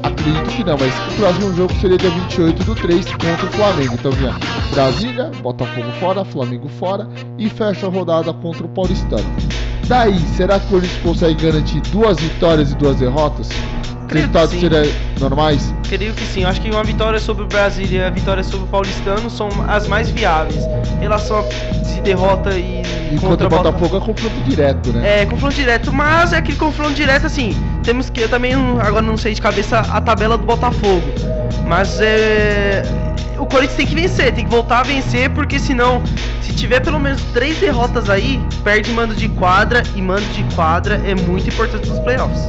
Acredito 0.03 0.49
que 0.55 0.63
não, 0.63 0.77
mas 0.79 0.93
o 1.13 1.17
próximo 1.17 1.53
jogo 1.55 1.73
seria 1.81 1.97
dia 1.97 2.09
28 2.09 2.63
do 2.63 2.75
3 2.75 3.05
contra 3.05 3.45
o 3.45 3.51
Flamengo. 3.51 3.93
Então 3.93 4.11
vinha 4.11 4.33
Brasília, 4.73 5.31
Botafogo 5.41 5.87
fora, 5.99 6.25
Flamengo 6.25 6.67
fora 6.79 7.07
e 7.37 7.49
fecha 7.49 7.87
a 7.87 7.89
rodada 7.89 8.33
contra 8.33 8.65
o 8.65 8.69
Paulistano. 8.69 9.23
Daí, 9.87 10.17
será 10.35 10.59
que 10.59 10.65
o 10.65 10.69
Corinthians 10.69 11.01
consegue 11.03 11.45
garantir 11.45 11.79
duas 11.91 12.19
vitórias 12.19 12.71
e 12.71 12.75
duas 12.75 12.95
derrotas? 12.97 13.49
Resultados 14.09 14.51
sim. 14.51 14.59
seriam 14.61 14.85
normais? 15.19 15.73
Creio 15.87 16.13
que 16.13 16.25
sim. 16.25 16.43
Acho 16.43 16.61
que 16.61 16.69
uma 16.69 16.83
vitória 16.83 17.19
sobre 17.19 17.43
o 17.43 17.47
Brasília 17.47 18.01
e 18.01 18.03
a 18.03 18.09
vitória 18.09 18.43
sobre 18.43 18.65
o 18.65 18.67
Paulistano 18.67 19.29
são 19.29 19.49
as 19.67 19.87
mais 19.87 20.09
viáveis. 20.09 20.63
Em 20.97 21.01
relação 21.01 21.39
a 21.39 21.83
se 21.85 22.01
derrota 22.01 22.51
e, 22.53 22.81
E 23.11 23.19
contra 23.19 23.47
o 23.47 23.49
Botafogo 23.49 23.97
é 23.97 23.99
confronto 23.99 24.41
direto, 24.47 24.93
né? 24.93 25.21
É, 25.21 25.25
confronto 25.25 25.55
direto, 25.55 25.91
mas 25.93 26.33
é 26.33 26.37
aquele 26.37 26.57
confronto 26.57 26.93
direto 26.93 27.25
assim. 27.25 27.55
Temos 27.83 28.09
que 28.09 28.21
eu 28.21 28.29
também 28.29 28.55
não- 28.55 28.79
agora 28.79 29.01
não 29.01 29.17
sei 29.17 29.33
de 29.33 29.41
cabeça 29.41 29.79
a 29.79 30.01
tabela 30.01 30.37
do 30.37 30.45
Botafogo. 30.45 31.03
Mas 31.67 31.99
é. 31.99 32.83
O 33.37 33.45
Corinthians 33.45 33.75
tem 33.75 33.85
que 33.87 33.95
vencer, 33.95 34.33
tem 34.33 34.45
que 34.45 34.49
voltar 34.49 34.79
a 34.79 34.83
vencer, 34.83 35.29
porque 35.31 35.59
senão, 35.59 36.01
se 36.41 36.53
tiver 36.53 36.79
pelo 36.79 36.99
menos 36.99 37.21
três 37.33 37.57
derrotas 37.57 38.09
aí, 38.09 38.39
perde 38.63 38.91
mando 38.91 39.13
de 39.13 39.27
quadra, 39.27 39.83
e 39.93 40.01
mando 40.01 40.23
de 40.33 40.43
quadra 40.55 41.01
é 41.05 41.13
muito 41.13 41.47
importante 41.49 41.89
nos 41.89 41.99
playoffs. 41.99 42.47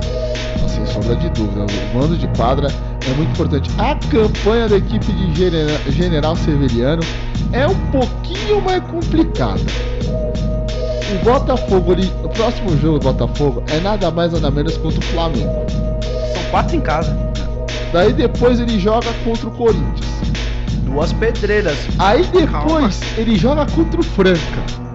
Sem 0.77 0.85
sombra 0.87 1.17
de 1.17 1.31
dúvida, 1.31 1.65
o 1.65 1.99
mando 1.99 2.17
de 2.19 2.29
quadra 2.37 2.69
é 2.69 3.15
muito 3.15 3.31
importante. 3.31 3.71
A 3.79 3.95
campanha 4.11 4.69
da 4.69 4.77
equipe 4.77 5.11
de 5.11 5.35
Genera- 5.35 5.81
General 5.91 6.37
Severiano 6.37 7.03
é 7.53 7.67
um 7.67 7.75
pouquinho 7.91 8.61
mais 8.61 8.83
complicada. 8.85 9.61
O 11.15 11.25
Botafogo, 11.25 11.93
o 12.25 12.29
próximo 12.29 12.77
jogo 12.79 12.99
do 12.99 13.05
Botafogo 13.05 13.63
é 13.69 13.81
nada 13.81 14.11
mais 14.11 14.33
nada 14.33 14.51
menos 14.51 14.77
contra 14.77 14.99
o 14.99 15.03
Flamengo. 15.05 15.65
São 16.35 16.43
quatro 16.51 16.77
em 16.77 16.81
casa. 16.81 17.17
Daí 17.93 18.13
depois 18.13 18.61
ele 18.61 18.79
joga 18.79 19.09
contra 19.25 19.49
o 19.49 19.51
Corinthians. 19.53 20.07
Duas 20.85 21.13
pedreiras. 21.15 21.79
Aí 21.99 22.23
depois 22.25 23.01
ele 23.17 23.37
joga 23.39 23.65
contra 23.67 23.99
o 24.01 24.03
Franca. 24.03 24.86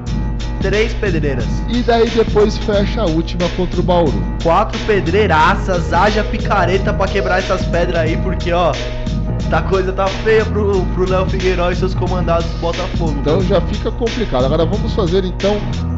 Três 0.62 0.94
pedreiras. 0.94 1.46
E 1.68 1.82
daí 1.82 2.10
depois 2.10 2.58
fecha 2.58 3.02
a 3.02 3.06
última 3.06 3.48
contra 3.58 3.80
o 3.80 3.84
Bauru. 3.84 4.24
Quatro 4.44 4.80
pedreiraças, 4.86 5.92
haja 5.94 6.24
picareta 6.24 6.94
pra 6.94 7.08
quebrar 7.08 7.40
essas 7.40 7.66
pedras 7.66 8.02
aí, 8.02 8.18
porque 8.18 8.52
ó, 8.52 8.72
a 9.52 9.62
coisa 9.64 9.92
tá 9.92 10.08
feia 10.08 10.46
pro 10.46 10.86
pro 10.94 11.10
Léo 11.10 11.26
Figueiredo 11.26 11.72
e 11.72 11.76
seus 11.76 11.94
comandados 11.94 12.46
do 12.46 12.58
Botafogo. 12.60 13.16
Então 13.20 13.42
já 13.42 13.60
fica 13.62 13.92
complicado. 13.92 14.46
Agora 14.46 14.66
vamos 14.66 14.94
fazer 14.94 15.26
então 15.26 15.58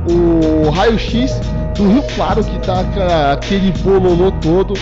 o 0.10 0.69
raio-x 0.69 1.31
do 1.76 1.88
Rio 1.88 2.03
Claro, 2.15 2.44
que 2.44 2.60
tá 2.60 3.34
aquele 3.34 3.72
bololô 3.84 4.31
todo. 4.41 4.73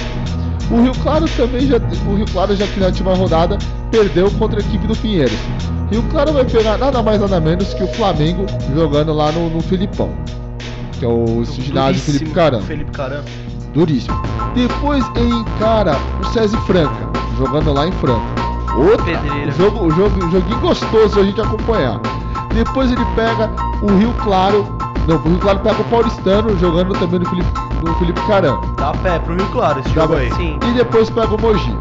O 0.72 0.82
Rio 0.82 0.94
Claro 1.04 1.26
também 1.36 1.68
já. 1.68 1.78
O 1.78 2.16
Rio 2.16 2.26
Claro 2.32 2.56
já 2.56 2.66
que 2.66 2.80
na 2.80 2.88
última 2.88 3.14
rodada 3.14 3.58
perdeu 3.92 4.32
contra 4.32 4.60
a 4.60 4.64
equipe 4.64 4.88
do 4.88 4.96
Pinheiros. 4.96 5.38
Rio 5.92 6.04
Claro 6.04 6.32
vai 6.32 6.46
pegar 6.46 6.78
nada 6.78 7.04
mais 7.04 7.20
nada 7.20 7.40
menos 7.40 7.74
que 7.74 7.84
o 7.84 7.88
Flamengo 7.90 8.46
jogando 8.74 9.14
lá 9.14 9.32
no, 9.32 9.50
no 9.50 9.62
Filipão. 9.62 10.10
Que 10.98 11.06
é 11.06 11.08
o 11.08 11.44
ginásio 11.44 12.02
Felipe 12.02 12.32
Caramba. 12.32 12.64
Felipe 12.64 12.92
Caramba. 12.92 13.26
Duríssimo. 13.74 14.22
Depois 14.56 15.04
ele 15.16 15.34
encara 15.34 15.98
o 16.22 16.26
César 16.28 16.60
Franca, 16.62 17.10
jogando 17.38 17.74
lá 17.74 17.88
em 17.88 17.92
Franca. 17.94 18.42
Pedreira. 19.04 19.52
jogo, 19.52 19.86
o 19.86 19.92
jogo, 19.92 20.26
um 20.26 20.32
joguinho 20.32 20.60
gostoso 20.60 21.20
a 21.20 21.24
gente 21.24 21.42
acompanhar. 21.42 22.00
Depois 22.54 22.92
ele 22.92 23.06
pega 23.16 23.50
o 23.82 23.98
Rio 23.98 24.14
Claro. 24.24 24.66
Não, 25.08 25.16
o 25.16 25.20
Rio 25.20 25.40
Claro 25.40 25.60
pega 25.60 25.82
o 25.82 25.84
Paulistano, 25.86 26.58
jogando 26.60 26.94
também 27.00 27.20
no 27.20 27.26
Felipe, 27.30 27.50
no 27.84 27.94
Felipe 27.96 28.22
Caramba. 28.28 28.62
Dá 28.78 28.92
pé 28.94 29.20
pro 29.20 29.36
Rio 29.36 29.48
Claro 29.48 29.80
esse 29.80 29.90
jogo 29.94 30.16
aí. 30.16 30.32
Sim. 30.34 30.60
E 30.70 30.72
depois 30.74 31.10
pega 31.10 31.34
o 31.36 31.42
Mogi. 31.42 31.76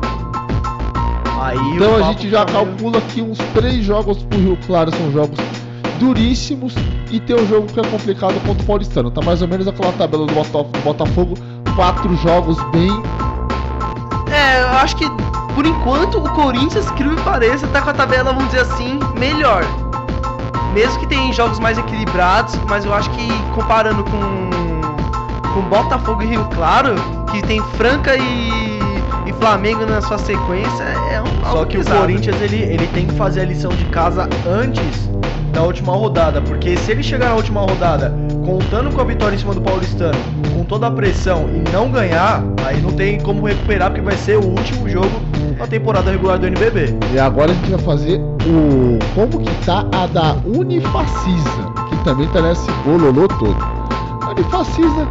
Aí 1.43 1.59
Então 1.75 1.93
o 1.93 1.97
a 1.97 2.03
gente 2.13 2.29
já 2.29 2.45
meio- 2.45 2.57
calcula 2.59 3.01
que 3.01 3.23
uns 3.23 3.39
três 3.55 3.85
jogos 3.85 4.23
pro 4.23 4.39
Rio 4.39 4.59
Claro 4.67 4.95
são 4.95 5.11
jogos 5.13 5.39
duríssimos 5.99 6.75
e 7.11 7.21
tem 7.21 7.37
um 7.37 7.47
jogo 7.47 7.67
que 7.67 7.79
é 7.81 7.85
complicado 7.85 8.35
contra 8.47 8.63
o 8.63 8.67
Paulistano. 8.67 9.11
Tá 9.11 9.21
mais 9.23 9.43
ou 9.43 9.49
menos 9.49 9.67
aquela 9.69 9.93
tabela 9.93 10.27
do 10.27 10.33
Botafogo, 10.83 11.35
quatro 11.77 12.15
jogos 12.17 12.57
bem 12.71 12.91
É, 14.31 14.63
eu 14.63 14.69
acho 14.79 14.97
que 14.97 15.05
por 15.55 15.67
enquanto 15.67 16.19
o 16.19 16.29
Corinthians, 16.31 16.91
que 16.93 17.03
me 17.05 17.17
pareça, 17.23 17.67
tá 17.69 17.83
com 17.83 17.91
a 17.91 17.93
tabela, 17.95 18.33
vamos 18.33 18.47
dizer 18.47 18.61
assim, 18.61 18.99
melhor. 19.19 19.65
Mesmo 20.73 21.01
que 21.01 21.07
tenha 21.07 21.33
jogos 21.33 21.59
mais 21.59 21.79
equilibrados, 21.79 22.55
mas 22.69 22.85
eu 22.85 22.95
acho 22.95 23.11
que 23.11 23.29
comparando 23.55 24.05
com 24.05 24.51
com 25.53 25.63
Botafogo 25.63 26.23
e 26.23 26.27
Rio 26.27 26.45
Claro, 26.55 26.95
que 27.31 27.43
tem 27.43 27.61
Franca 27.77 28.17
e, 28.17 28.51
e 29.27 29.33
Flamengo 29.35 29.85
na 29.85 30.01
sua 30.01 30.19
sequência, 30.19 30.85
é 30.85 31.21
um 31.21 31.45
Só 31.45 31.65
que 31.65 31.77
o 31.77 31.81
pesado. 31.81 32.01
Corinthians 32.01 32.41
ele, 32.41 32.63
ele 32.63 32.87
tem 32.89 33.07
que 33.07 33.15
fazer 33.15 33.41
a 33.41 33.45
lição 33.45 33.71
de 33.71 33.85
casa 33.87 34.29
antes 34.47 35.09
da 35.53 35.63
última 35.63 35.93
rodada, 35.93 36.41
porque 36.43 36.77
se 36.77 36.93
ele 36.93 37.03
chegar 37.03 37.31
na 37.31 37.35
última 37.35 37.61
rodada 37.61 38.15
contando 38.45 38.95
com 38.95 39.01
a 39.01 39.05
vitória 39.05 39.35
em 39.35 39.39
cima 39.39 39.53
do 39.53 39.61
Paulistano, 39.61 40.19
com 40.55 40.65
toda 40.65 40.87
a 40.87 40.91
pressão 40.91 41.49
e 41.49 41.71
não 41.71 41.91
ganhar, 41.91 42.43
aí 42.65 42.81
não 42.81 42.93
tem 42.93 43.21
como 43.21 43.47
recuperar 43.47 43.91
porque 43.91 44.01
vai 44.03 44.17
ser 44.17 44.39
o 44.39 44.45
último 44.45 44.89
jogo 44.89 45.21
da 45.61 45.67
temporada 45.67 46.11
regular 46.11 46.39
do 46.39 46.47
NBB. 46.47 46.97
E 47.13 47.19
agora 47.19 47.53
a 47.53 47.55
gente 47.55 47.71
vai 47.71 47.81
fazer 47.81 48.19
o 48.19 48.99
como 49.15 49.45
que 49.45 49.67
tá 49.67 49.87
a 49.93 50.07
da 50.07 50.35
Unifacisa, 50.47 51.73
que 51.91 52.03
também 52.03 52.27
tá 52.29 52.41
nesse 52.41 52.71
bololô 52.83 53.29
todo. 53.29 53.59
A 54.23 54.31
Unifacisa 54.31 55.07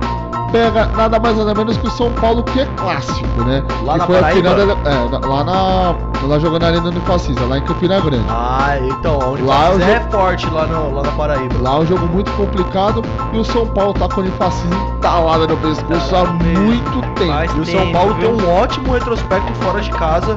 pega 0.51 0.85
nada 0.95 1.19
mais 1.19 1.37
nada 1.37 1.53
menos 1.55 1.77
que 1.77 1.87
o 1.87 1.91
São 1.91 2.11
Paulo, 2.13 2.43
que 2.43 2.59
é 2.61 2.65
clássico, 2.77 3.43
né? 3.45 3.63
Lá 3.83 3.93
que 3.93 3.99
na 3.99 4.05
foi 4.05 4.19
Paraíba? 4.19 4.49
final 4.55 4.67
da- 4.75 4.89
é, 4.89 5.27
lá 5.27 5.43
na 5.43 5.95
lá 6.27 6.37
jogando 6.39 6.61
na 6.63 6.67
Arena 6.67 6.87
Unifacisa, 6.89 7.39
lá 7.45 7.57
em 7.57 7.61
Campina 7.61 7.99
Grande. 8.01 8.25
Ah, 8.29 8.77
então, 8.81 9.19
a 9.21 9.25
Lá 9.45 9.69
eu 9.71 9.81
é 9.81 9.99
forte 10.11 10.49
lá, 10.49 10.65
no, 10.67 10.93
lá 10.93 11.03
na 11.03 11.11
Paraíba. 11.11 11.55
Lá 11.61 11.75
é 11.75 11.79
um 11.79 11.85
jogo 11.85 12.05
muito 12.07 12.29
complicado 12.33 13.01
e 13.31 13.37
o 13.37 13.45
São 13.45 13.65
Paulo 13.67 13.93
tá 13.93 14.07
com 14.07 14.19
a 14.19 14.23
Unifacisa 14.23 14.75
entalada 14.97 15.47
no 15.47 15.55
pescoço 15.57 16.15
há 16.15 16.25
Tá 16.25 16.33
mesmo. 16.43 16.63
muito 16.65 17.01
tempo. 17.15 17.31
Faz 17.33 17.55
E 17.55 17.59
o 17.59 17.65
São 17.65 17.91
Paulo 17.91 18.13
tem 18.15 18.35
viu? 18.35 18.45
um 18.47 18.53
ótimo 18.59 18.93
retrospecto 18.93 19.53
fora 19.63 19.79
de 19.81 19.89
casa. 19.91 20.35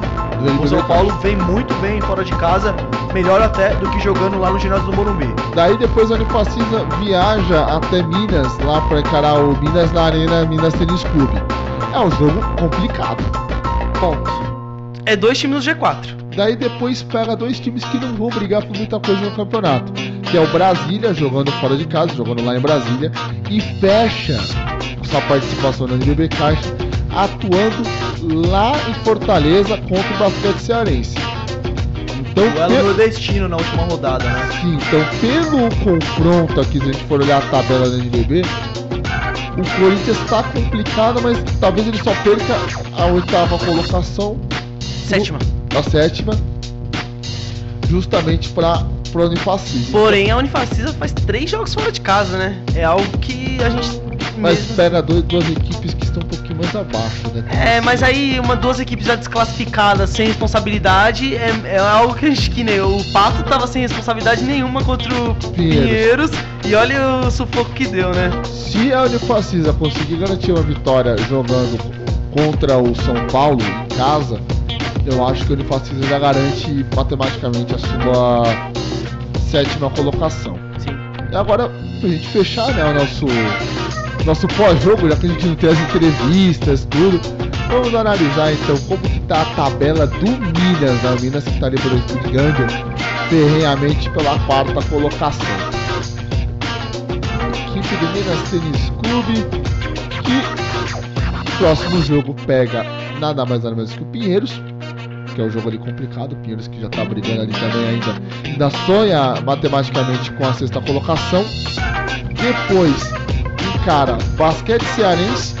O 0.61 0.67
São 0.67 0.83
Paulo 0.83 1.11
vem 1.19 1.35
muito 1.35 1.73
bem 1.75 2.01
fora 2.01 2.23
de 2.23 2.31
casa, 2.35 2.75
melhor 3.13 3.41
até 3.41 3.73
do 3.75 3.89
que 3.91 3.99
jogando 3.99 4.39
lá 4.39 4.51
no 4.51 4.59
ginásio 4.59 4.85
do 4.85 4.93
Morumbi. 4.93 5.27
Daí 5.55 5.77
depois 5.77 6.11
a 6.11 6.15
Unifacisa 6.15 6.85
viaja 6.99 7.63
até 7.65 8.01
Minas, 8.03 8.57
lá 8.59 8.81
para 8.81 8.99
encarar 8.99 9.35
o 9.35 9.57
Minas 9.61 9.91
na 9.91 10.03
Arena 10.03 10.45
Minas 10.45 10.73
Tênis 10.73 11.03
Clube. 11.03 11.41
É 11.93 11.99
um 11.99 12.09
jogo 12.11 12.41
complicado. 12.59 13.23
Ponto. 13.99 14.31
É 15.05 15.15
dois 15.15 15.37
times 15.37 15.65
no 15.65 15.73
G4. 15.73 16.23
Daí 16.35 16.55
depois 16.55 17.03
pega 17.03 17.35
dois 17.35 17.59
times 17.59 17.83
que 17.85 17.99
não 17.99 18.13
vão 18.15 18.29
brigar 18.29 18.63
por 18.63 18.75
muita 18.75 18.99
coisa 18.99 19.21
no 19.21 19.31
campeonato. 19.31 19.93
Que 20.23 20.37
é 20.37 20.41
o 20.41 20.47
Brasília, 20.47 21.13
jogando 21.13 21.51
fora 21.53 21.77
de 21.77 21.85
casa, 21.85 22.15
jogando 22.15 22.43
lá 22.43 22.57
em 22.57 22.59
Brasília. 22.59 23.11
E 23.49 23.61
fecha 23.61 24.39
sua 25.03 25.21
participação 25.21 25.85
na 25.85 25.93
NBB 25.93 26.27
Caixa, 26.29 26.75
atuando 27.15 27.83
lá 28.49 28.73
em 28.89 28.93
Fortaleza 29.03 29.77
contra 29.77 30.13
o 30.15 30.17
basquete 30.19 30.59
cearense. 30.59 31.15
Então, 32.31 32.49
Duelo 32.51 32.75
pe- 32.75 32.81
nordestino 32.83 33.47
na 33.47 33.57
última 33.57 33.83
rodada, 33.83 34.25
né? 34.25 34.49
Sim, 34.59 34.75
então 34.77 34.99
pelo 35.21 35.69
confronto 35.83 36.59
aqui, 36.61 36.79
se 36.79 36.83
a 36.89 36.93
gente 36.93 37.03
for 37.05 37.21
olhar 37.21 37.37
a 37.37 37.41
tabela 37.47 37.87
da 37.89 37.97
NBB, 37.97 38.41
o 39.57 39.79
Corinthians 39.79 40.17
está 40.23 40.41
complicado, 40.41 41.21
mas 41.21 41.37
talvez 41.59 41.87
ele 41.87 42.01
só 42.03 42.11
perca 42.23 42.55
a 42.97 43.05
oitava 43.05 43.57
colocação, 43.59 44.39
Sétima. 45.07 45.37
a 45.77 45.83
sétima, 45.83 46.33
justamente 47.87 48.49
para 48.49 48.83
o 49.13 49.19
Unifacisa. 49.19 49.91
Porém, 49.91 50.31
a 50.31 50.37
Unifacisa 50.37 50.91
faz 50.93 51.11
três 51.11 51.51
jogos 51.51 51.73
fora 51.73 51.91
de 51.91 52.01
casa, 52.01 52.35
né? 52.37 52.57
É 52.73 52.83
algo 52.83 53.05
que 53.19 53.61
a 53.63 53.69
gente. 53.69 54.01
Mas 54.37 54.59
mesmo- 54.59 54.75
pega 54.75 55.01
dois, 55.03 55.21
duas 55.23 55.47
equipes 55.51 55.93
que 55.93 56.03
estão 56.05 56.23
um 56.23 56.25
pouquinho 56.25 56.42
abaixo, 56.75 57.27
né? 57.33 57.43
É, 57.77 57.81
mas 57.81 58.01
aí 58.03 58.39
uma 58.39 58.55
duas 58.55 58.79
equipes 58.79 59.05
já 59.05 59.15
desclassificadas 59.15 60.09
sem 60.09 60.27
responsabilidade 60.27 61.35
é, 61.35 61.51
é 61.65 61.79
algo 61.79 62.15
que 62.15 62.25
a 62.25 62.29
gente 62.29 62.49
que 62.49 62.63
nem 62.63 62.79
o 62.81 63.03
Pato 63.11 63.43
tava 63.43 63.67
sem 63.67 63.81
responsabilidade 63.81 64.43
nenhuma 64.43 64.83
contra 64.83 65.13
o 65.13 65.35
Pinheiros. 65.35 66.31
Pinheiros 66.31 66.31
e 66.65 66.75
olha 66.75 67.27
o 67.27 67.31
sufoco 67.31 67.71
que 67.71 67.87
deu, 67.87 68.11
né? 68.11 68.31
Se 68.45 68.93
a 68.93 69.03
Unifacisa 69.03 69.73
conseguir 69.73 70.17
garantir 70.17 70.51
uma 70.51 70.61
vitória 70.61 71.15
jogando 71.29 71.77
contra 72.31 72.77
o 72.77 72.95
São 72.95 73.27
Paulo 73.27 73.59
em 73.61 73.95
casa, 73.95 74.39
eu 75.05 75.25
acho 75.27 75.45
que 75.45 75.53
a 75.53 75.55
Unifacisa 75.55 76.03
já 76.07 76.19
garante 76.19 76.85
matematicamente 76.95 77.75
a 77.75 77.77
sua 77.77 78.71
sétima 79.51 79.89
colocação. 79.89 80.57
Sim. 80.79 80.95
E 81.31 81.35
agora, 81.35 81.69
pra 81.99 82.09
gente 82.09 82.27
fechar 82.29 82.73
né, 82.73 82.85
o 82.85 82.93
nosso, 82.93 83.25
nosso 84.25 84.47
pós-jogo, 84.49 85.09
já 85.09 85.15
que 85.17 85.25
a 85.25 85.29
gente 85.29 85.47
não 85.47 85.55
tem 85.55 85.69
as 85.69 85.79
entrevistas, 85.79 86.87
tudo, 86.89 87.19
vamos 87.67 87.93
analisar 87.93 88.53
então 88.53 88.77
como 88.87 89.01
que 89.01 89.19
tá 89.21 89.41
a 89.41 89.45
tabela 89.55 90.07
do 90.07 90.25
Minas, 90.25 91.01
né? 91.03 91.15
O 91.17 91.21
Minas 91.21 91.43
que 91.43 91.59
tá 91.59 91.67
ali 91.67 91.77
brigando 91.77 92.93
ferrenhamente 93.29 94.09
pela 94.11 94.39
quarta 94.39 94.81
colocação. 94.89 95.45
Equipe 97.67 97.95
do 97.97 98.07
Minas 98.13 98.49
Tênis 98.49 98.89
Clube, 99.01 99.45
que 100.23 101.49
no 101.51 101.57
próximo 101.57 102.01
jogo 102.01 102.33
pega 102.45 102.85
nada 103.19 103.45
mais 103.45 103.63
nada 103.63 103.75
menos 103.75 103.93
que 103.93 104.03
o 104.03 104.05
Pinheiros, 104.05 104.61
que 105.35 105.41
é 105.41 105.43
o 105.43 105.49
jogo 105.49 105.67
ali 105.67 105.77
complicado, 105.77 106.33
o 106.33 106.35
Pinheiros 106.37 106.67
que 106.67 106.79
já 106.79 106.89
tá 106.89 107.03
brigando 107.03 107.41
ali 107.41 107.53
também 107.53 107.87
ainda, 107.87 108.15
ainda 108.45 108.69
sonha 108.85 109.41
matematicamente 109.41 110.31
com 110.31 110.45
a 110.45 110.53
sexta 110.53 110.79
colocação. 110.79 111.43
Depois 112.35 113.23
encara 113.83 114.17
Basquete 114.37 114.83
Cearense, 114.95 115.55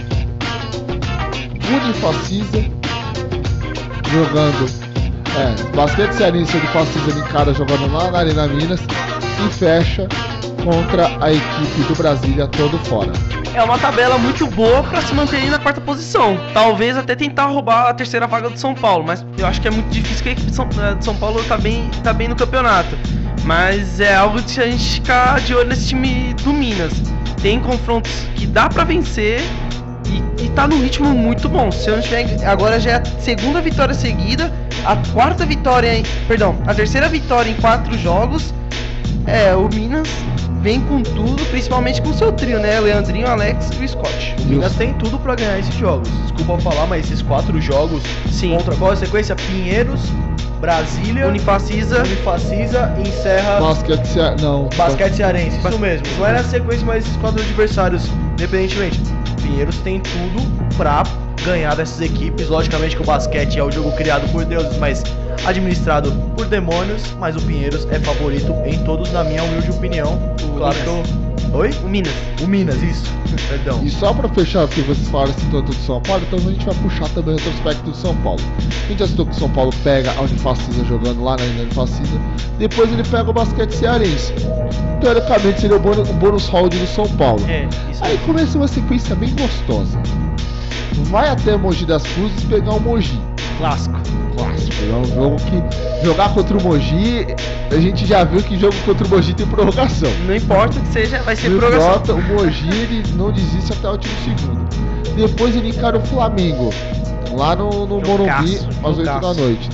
Unifacisa, 1.69 2.63
jogando. 4.11 4.83
É, 5.35 5.75
Basquete 5.75 6.13
Cearense 6.13 6.55
e 6.55 6.59
Unifacisa 6.59 7.11
ele 7.11 7.19
encara 7.19 7.53
jogando 7.53 7.91
lá 7.91 8.11
na 8.11 8.19
Arena 8.19 8.47
Minas 8.47 8.79
e 8.79 9.53
fecha 9.53 10.07
contra 10.63 11.07
a 11.21 11.33
equipe 11.33 11.81
do 11.87 11.95
Brasília 11.95 12.47
todo 12.47 12.77
fora. 12.85 13.11
É 13.55 13.61
uma 13.61 13.77
tabela 13.77 14.17
muito 14.17 14.47
boa 14.47 14.81
pra 14.81 14.99
se 14.99 15.13
manter 15.13 15.49
na 15.51 15.59
quarta 15.59 15.79
posição. 15.79 16.35
Talvez 16.55 16.97
até 16.97 17.15
tentar 17.15 17.45
roubar 17.45 17.87
a 17.87 17.93
terceira 17.93 18.25
vaga 18.25 18.49
do 18.49 18.57
São 18.57 18.73
Paulo, 18.73 19.03
mas 19.05 19.23
eu 19.37 19.45
acho 19.45 19.61
que 19.61 19.67
é 19.67 19.71
muito 19.71 19.89
difícil 19.89 20.23
que 20.23 20.29
a 20.29 20.31
equipe 20.31 20.49
de 20.49 20.55
São, 20.55 20.67
eh, 20.81 20.95
de 20.95 21.05
São 21.05 21.15
Paulo 21.15 21.43
tá 21.43 21.55
bem, 21.55 21.87
tá 22.03 22.11
bem 22.11 22.27
no 22.27 22.35
campeonato. 22.35 22.97
Mas 23.43 23.99
é 23.99 24.15
algo 24.15 24.41
de 24.41 24.59
a 24.59 24.65
gente 24.65 24.95
ficar 24.95 25.39
de 25.41 25.53
olho 25.53 25.69
nesse 25.69 25.89
time 25.89 26.33
do 26.43 26.51
Minas. 26.51 26.93
Tem 27.43 27.59
confrontos 27.59 28.11
que 28.35 28.47
dá 28.47 28.67
pra 28.67 28.83
vencer 28.83 29.41
e, 30.07 30.45
e 30.45 30.49
tá 30.49 30.67
num 30.67 30.81
ritmo 30.81 31.09
muito 31.09 31.47
bom. 31.47 31.71
Se 31.71 31.89
eu 31.89 31.97
não 31.97 32.01
tiver, 32.01 32.43
agora 32.47 32.79
já 32.79 32.91
é 32.91 32.95
a 32.95 33.05
segunda 33.19 33.61
vitória 33.61 33.93
seguida, 33.93 34.51
a 34.83 34.95
quarta 35.13 35.45
vitória, 35.45 35.93
em, 35.93 36.03
perdão, 36.27 36.57
a 36.65 36.73
terceira 36.73 37.07
vitória 37.07 37.51
em 37.51 37.55
quatro 37.55 37.95
jogos. 37.99 38.51
É, 39.25 39.55
o 39.55 39.69
Minas 39.73 40.07
vem 40.61 40.79
com 40.81 41.01
tudo, 41.01 41.43
principalmente 41.45 42.01
com 42.01 42.09
o 42.09 42.13
seu 42.13 42.31
trio, 42.31 42.59
né? 42.59 42.79
Leandrinho, 42.79 43.27
Alex 43.27 43.69
e 43.79 43.83
o 43.83 43.87
Scott. 43.87 44.35
O 44.39 44.45
Minas 44.45 44.73
tem 44.75 44.93
tudo 44.93 45.19
pra 45.19 45.35
ganhar 45.35 45.59
esses 45.59 45.75
jogos. 45.75 46.09
Desculpa 46.23 46.57
falar, 46.61 46.87
mas 46.87 47.05
esses 47.05 47.21
quatro 47.21 47.59
jogos 47.61 48.01
Sim. 48.31 48.55
contra 48.57 48.75
qual 48.75 48.91
é 48.91 48.93
a 48.93 48.97
sequência? 48.97 49.35
Pinheiros, 49.35 50.01
Brasília, 50.59 51.27
Unifacisa. 51.27 51.99
Unifacisa 52.03 52.93
e 52.97 53.09
encerra 53.09 53.59
Basquete 53.59 54.05
Cea... 54.05 54.35
Não. 54.41 54.69
Basquete 54.77 55.15
Cearense. 55.15 55.57
Isso 55.57 55.79
mesmo. 55.79 56.07
Não 56.17 56.25
era 56.25 56.39
a 56.39 56.43
sequência, 56.43 56.85
mas 56.85 57.05
esses 57.05 57.17
quatro 57.17 57.41
adversários, 57.41 58.09
independentemente. 58.33 59.01
Pinheiros 59.41 59.77
tem 59.79 59.99
tudo 59.99 60.75
pra 60.77 61.03
ganhar 61.43 61.75
dessas 61.75 62.01
equipes. 62.01 62.47
Logicamente 62.47 62.95
que 62.95 63.01
o 63.01 63.05
basquete 63.05 63.59
é 63.59 63.63
o 63.63 63.71
jogo 63.71 63.91
criado 63.93 64.29
por 64.31 64.45
deuses, 64.45 64.77
mas 64.77 65.03
administrado 65.45 66.11
por 66.35 66.45
demônios. 66.45 67.03
Mas 67.19 67.35
o 67.35 67.41
Pinheiros 67.41 67.87
é 67.91 67.99
favorito 67.99 68.53
em 68.65 68.83
todos, 68.83 69.11
na 69.11 69.23
minha 69.23 69.43
humilde 69.43 69.69
opinião. 69.71 70.19
O 70.43 70.57
claro 70.57 70.75
que 70.75 70.87
eu... 70.87 71.03
Oi? 71.53 71.69
O 71.83 71.87
Minas. 71.87 72.13
O 72.41 72.47
Minas, 72.47 72.81
isso. 72.81 73.03
Perdão. 73.47 73.83
E 73.83 73.89
só 73.89 74.13
pra 74.13 74.27
fechar, 74.29 74.67
porque 74.67 74.81
vocês 74.81 75.07
falaram 75.09 75.31
assim 75.31 75.49
tanto 75.51 75.71
do 75.71 75.75
São 75.75 76.01
Paulo, 76.01 76.23
então 76.27 76.39
a 76.39 76.51
gente 76.51 76.65
vai 76.65 76.75
puxar 76.75 77.09
também 77.09 77.35
o 77.35 77.37
retrospecto 77.37 77.83
do 77.83 77.95
São 77.95 78.15
Paulo. 78.17 78.39
A 78.57 78.87
gente 78.87 78.99
já 78.99 79.07
citou 79.07 79.25
que 79.25 79.33
o 79.33 79.35
São 79.35 79.49
Paulo 79.49 79.71
pega 79.83 80.11
a 80.13 80.21
Unifacisa 80.21 80.83
jogando 80.85 81.23
lá 81.23 81.37
na 81.37 81.43
Unifacisa, 81.61 82.19
depois 82.57 82.91
ele 82.91 83.03
pega 83.03 83.29
o 83.29 83.33
basquete 83.33 83.71
cearense. 83.71 84.33
Teoricamente 85.01 85.61
seria 85.61 85.77
o 85.77 85.79
bônus, 85.79 86.09
o 86.09 86.13
bônus 86.13 86.47
round 86.47 86.77
do 86.77 86.87
São 86.87 87.07
Paulo. 87.17 87.43
É, 87.47 87.67
isso 87.91 88.03
Aí 88.03 88.17
começa 88.19 88.57
uma 88.57 88.67
sequência 88.67 89.15
bem 89.15 89.33
gostosa. 89.35 89.99
Vai 91.09 91.29
até 91.29 91.55
Mogi 91.57 91.85
das 91.85 92.03
Cruzes 92.03 92.43
pegar 92.45 92.73
o 92.73 92.79
Mogi. 92.79 93.19
clássico. 93.57 93.95
Clássico, 94.35 94.73
é 94.91 94.95
um 94.95 95.05
jogo 95.05 95.35
que 95.37 96.05
jogar 96.05 96.33
contra 96.33 96.57
o 96.57 96.63
Mogi, 96.63 97.27
a 97.71 97.79
gente 97.79 98.05
já 98.05 98.23
viu 98.23 98.41
que 98.41 98.57
jogo 98.57 98.75
contra 98.85 99.05
o 99.05 99.09
Mogi 99.09 99.33
tem 99.33 99.45
prorrogação. 99.45 100.09
Não 100.25 100.35
importa 100.35 100.79
que 100.79 100.87
seja, 100.87 101.21
vai 101.21 101.35
ser 101.35 101.49
Não 101.49 101.59
prorrogação. 101.59 101.91
importa, 101.91 102.13
o 102.13 102.21
Mogi 102.21 102.69
ele 102.69 103.03
não 103.15 103.31
desiste 103.31 103.73
até 103.73 103.87
o 103.87 103.91
último 103.91 104.13
segundo. 104.23 104.63
Depois 105.15 105.55
ele 105.55 105.69
encara 105.69 105.97
o 105.97 106.01
Flamengo, 106.01 106.71
lá 107.31 107.55
no, 107.55 107.85
no 107.85 108.01
Morumbi, 108.01 108.59
às 108.83 108.97
8 108.97 109.03
da 109.03 109.33
noite. 109.33 109.69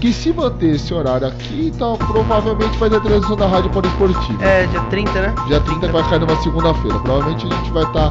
Que 0.00 0.12
se 0.12 0.32
manter 0.32 0.76
esse 0.76 0.94
horário 0.94 1.26
aqui, 1.26 1.72
então 1.74 1.96
provavelmente 1.96 2.76
vai 2.78 2.88
ter 2.88 3.00
transmissão 3.00 3.36
da 3.36 3.46
Rádio 3.46 3.70
Poliesportiva. 3.70 4.44
É, 4.44 4.66
dia 4.66 4.80
30, 4.82 5.20
né? 5.20 5.34
Dia 5.46 5.60
30 5.60 5.86
que 5.86 5.92
vai 5.92 6.08
cair 6.08 6.20
numa 6.20 6.36
segunda-feira. 6.42 6.98
Provavelmente 7.00 7.46
a 7.46 7.56
gente 7.56 7.70
vai 7.72 7.84
estar, 7.84 8.10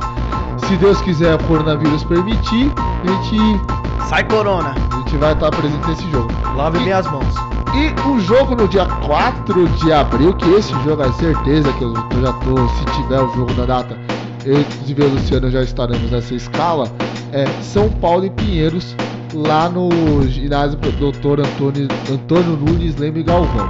se 0.65 0.75
Deus 0.77 0.99
quiser, 1.01 1.35
o 1.35 1.43
coronavírus 1.45 2.03
permitir, 2.03 2.71
a 2.75 3.07
gente, 3.07 3.61
Sai 4.09 4.23
Corona. 4.25 4.75
a 4.91 4.95
gente 4.97 5.17
vai 5.17 5.33
estar 5.33 5.49
presente 5.51 5.87
nesse 5.87 6.11
jogo. 6.11 6.29
Lave 6.55 6.79
bem 6.79 6.93
as 6.93 7.09
mãos. 7.09 7.33
E 7.73 8.09
o 8.09 8.19
jogo 8.19 8.55
no 8.55 8.67
dia 8.67 8.85
4 8.85 9.67
de 9.69 9.93
abril, 9.93 10.33
que 10.33 10.49
esse 10.51 10.73
jogo 10.83 11.03
é 11.03 11.11
certeza 11.13 11.71
que 11.73 11.83
eu, 11.83 11.93
eu 11.93 12.21
já 12.21 12.33
tô, 12.33 12.67
se 12.69 12.85
tiver 12.95 13.21
o 13.21 13.33
jogo 13.33 13.53
na 13.53 13.65
data, 13.65 13.97
eu 14.45 14.59
e 14.59 15.01
o 15.01 15.09
Luciano 15.09 15.51
já 15.51 15.61
estaremos 15.61 16.09
nessa 16.09 16.33
escala, 16.33 16.89
é 17.33 17.45
São 17.61 17.89
Paulo 17.89 18.25
e 18.25 18.29
Pinheiros, 18.29 18.95
lá 19.33 19.69
no 19.69 19.89
ginásio 20.27 20.77
Dr. 20.77 21.39
Antônio, 21.41 21.87
Antônio 22.11 22.57
Nunes 22.57 22.95
Leme 22.97 23.23
Galvão. 23.23 23.67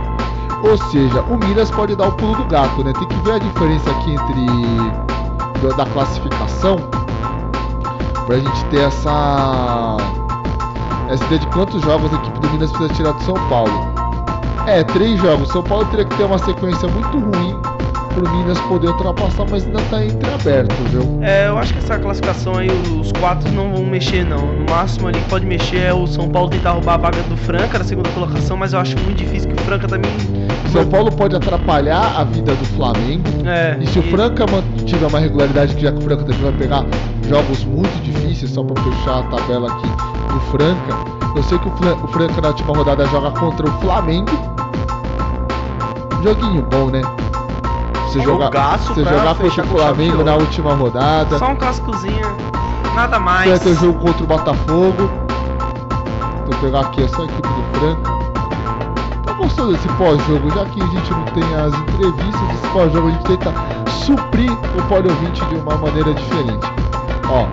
Ou 0.64 0.78
seja, 0.90 1.22
o 1.24 1.38
Minas 1.38 1.70
pode 1.72 1.96
dar 1.96 2.08
o 2.08 2.12
pulo 2.14 2.36
do 2.36 2.46
gato, 2.46 2.84
né? 2.84 2.92
Tem 2.94 3.08
que 3.08 3.16
ver 3.20 3.34
a 3.34 3.38
diferença 3.40 3.90
aqui 3.92 4.12
entre 4.12 5.68
da- 5.68 5.76
da 5.76 5.86
classificação 5.92 6.78
pra 8.26 8.38
gente 8.38 8.66
ter 8.66 8.82
essa 8.82 9.98
essa 11.10 11.24
ideia 11.26 11.40
de 11.40 11.48
quantos 11.48 11.82
jogos 11.84 12.12
a 12.12 12.18
equipe 12.18 12.40
do 12.40 12.50
Minas 12.50 12.70
precisa 12.72 12.94
tirar 12.96 13.12
do 13.14 13.24
São 13.24 13.36
Paulo. 13.48 13.72
É, 14.66 14.84
três 14.84 15.18
jogos. 15.22 15.48
São 15.50 15.64
Paulo 15.64 15.86
teria 15.86 16.04
que 16.04 16.16
ter 16.18 16.26
uma 16.26 16.38
sequência 16.40 16.88
muito 16.90 17.18
ruim 17.20 17.56
pro 18.18 18.30
Minas 18.36 18.60
poder 18.62 18.88
ultrapassar, 18.88 19.46
mas 19.50 19.64
ainda 19.66 19.80
tá 19.92 20.04
entreaberto, 20.04 20.74
viu? 20.90 21.20
É, 21.22 21.48
eu 21.48 21.58
acho 21.58 21.72
que 21.74 21.80
essa 21.80 22.00
classificação 22.00 22.58
aí, 22.58 22.68
os 23.00 23.12
quatro 23.14 23.52
não 23.52 23.72
vão 23.72 23.84
mexer 23.86 24.26
não. 24.26 24.40
No 24.54 24.66
máximo 24.70 25.08
ali 25.08 25.20
que 25.20 25.30
pode 25.30 25.46
mexer 25.46 25.78
é 25.84 25.94
o 25.94 26.08
São 26.08 26.28
Paulo 26.28 26.50
tentar 26.50 26.72
roubar 26.72 26.96
a 26.96 26.98
vaga 26.98 27.22
do 27.24 27.38
Franca 27.38 27.78
na 27.78 27.84
segunda 27.86 28.10
colocação, 28.10 28.58
mas 28.58 28.74
eu 28.74 28.80
acho 28.80 28.98
muito 29.00 29.18
difícil 29.18 29.50
que 29.50 29.56
o 29.62 29.66
Franca 29.66 29.88
também. 29.88 30.12
São 30.72 30.86
Paulo 30.88 31.12
pode 31.12 31.36
atrapalhar 31.36 32.14
a 32.20 32.24
vida 32.24 32.54
do 32.56 32.66
Flamengo. 32.66 33.24
É, 33.46 33.78
E 33.80 33.86
se 33.88 34.00
o 34.00 34.04
Franca 34.04 34.46
mantiver 34.48 35.08
uma 35.08 35.20
regularidade, 35.20 35.76
que 35.76 35.82
já 35.84 35.92
que 35.92 36.00
o 36.00 36.02
Franca 36.02 36.24
também 36.24 36.42
vai 36.42 36.52
pegar 36.54 36.86
jogos 37.30 37.64
muito 37.66 38.02
difíceis, 38.04 38.50
só 38.52 38.64
pra 38.64 38.82
fechar 38.84 39.20
a 39.20 39.24
tabela 39.24 39.72
aqui 39.72 39.88
do 40.34 40.40
Franca, 40.52 40.96
eu 41.36 41.44
sei 41.44 41.58
que 41.60 41.68
o, 41.68 41.72
Fran- 41.78 41.96
o 42.04 42.08
Franca 42.08 42.42
na 42.42 42.48
última 42.50 42.76
rodada 42.76 43.06
joga 43.08 43.30
contra 43.40 43.68
o 43.68 43.72
Flamengo. 43.80 44.32
Joguinho 46.24 46.64
bom, 46.72 46.88
né? 46.88 47.02
Você 48.08 48.22
jogar, 48.22 48.78
você 48.80 49.04
jogar 49.04 49.36
contra 49.36 49.64
o 49.64 49.68
Flamengo 49.68 50.24
na 50.24 50.36
última 50.36 50.74
rodada. 50.74 51.38
Só 51.38 51.50
um 51.50 51.56
clássicozinho, 51.58 52.26
nada 52.96 53.18
Você 53.18 53.24
mais. 53.24 53.50
vai 53.50 53.60
ter 53.60 53.76
jogo 53.76 54.00
contra 54.00 54.24
o 54.24 54.28
Botafogo. 54.28 55.10
Vou 56.46 56.56
pegar 56.62 56.80
aqui 56.80 57.04
é 57.04 57.08
só 57.10 57.22
a 57.24 57.26
equipe 57.26 57.48
do 57.48 57.80
Franca. 57.80 58.12
Tá 59.26 59.34
gostando 59.34 59.74
desse 59.74 59.88
pós-jogo, 59.90 60.50
já 60.50 60.66
que 60.66 60.82
a 60.82 60.86
gente 60.88 61.12
não 61.12 61.26
tem 61.26 61.44
as 61.56 61.74
entrevistas, 61.74 62.50
esse 62.54 62.68
pós-jogo 62.72 63.08
a 63.08 63.12
gente 63.12 63.24
tenta 63.26 63.54
suprir 64.06 64.52
o 64.52 64.82
pole 64.88 65.10
ouvinte 65.10 65.46
de 65.46 65.56
uma 65.56 65.76
maneira 65.76 66.14
diferente. 66.14 66.66
Ó, 67.30 67.46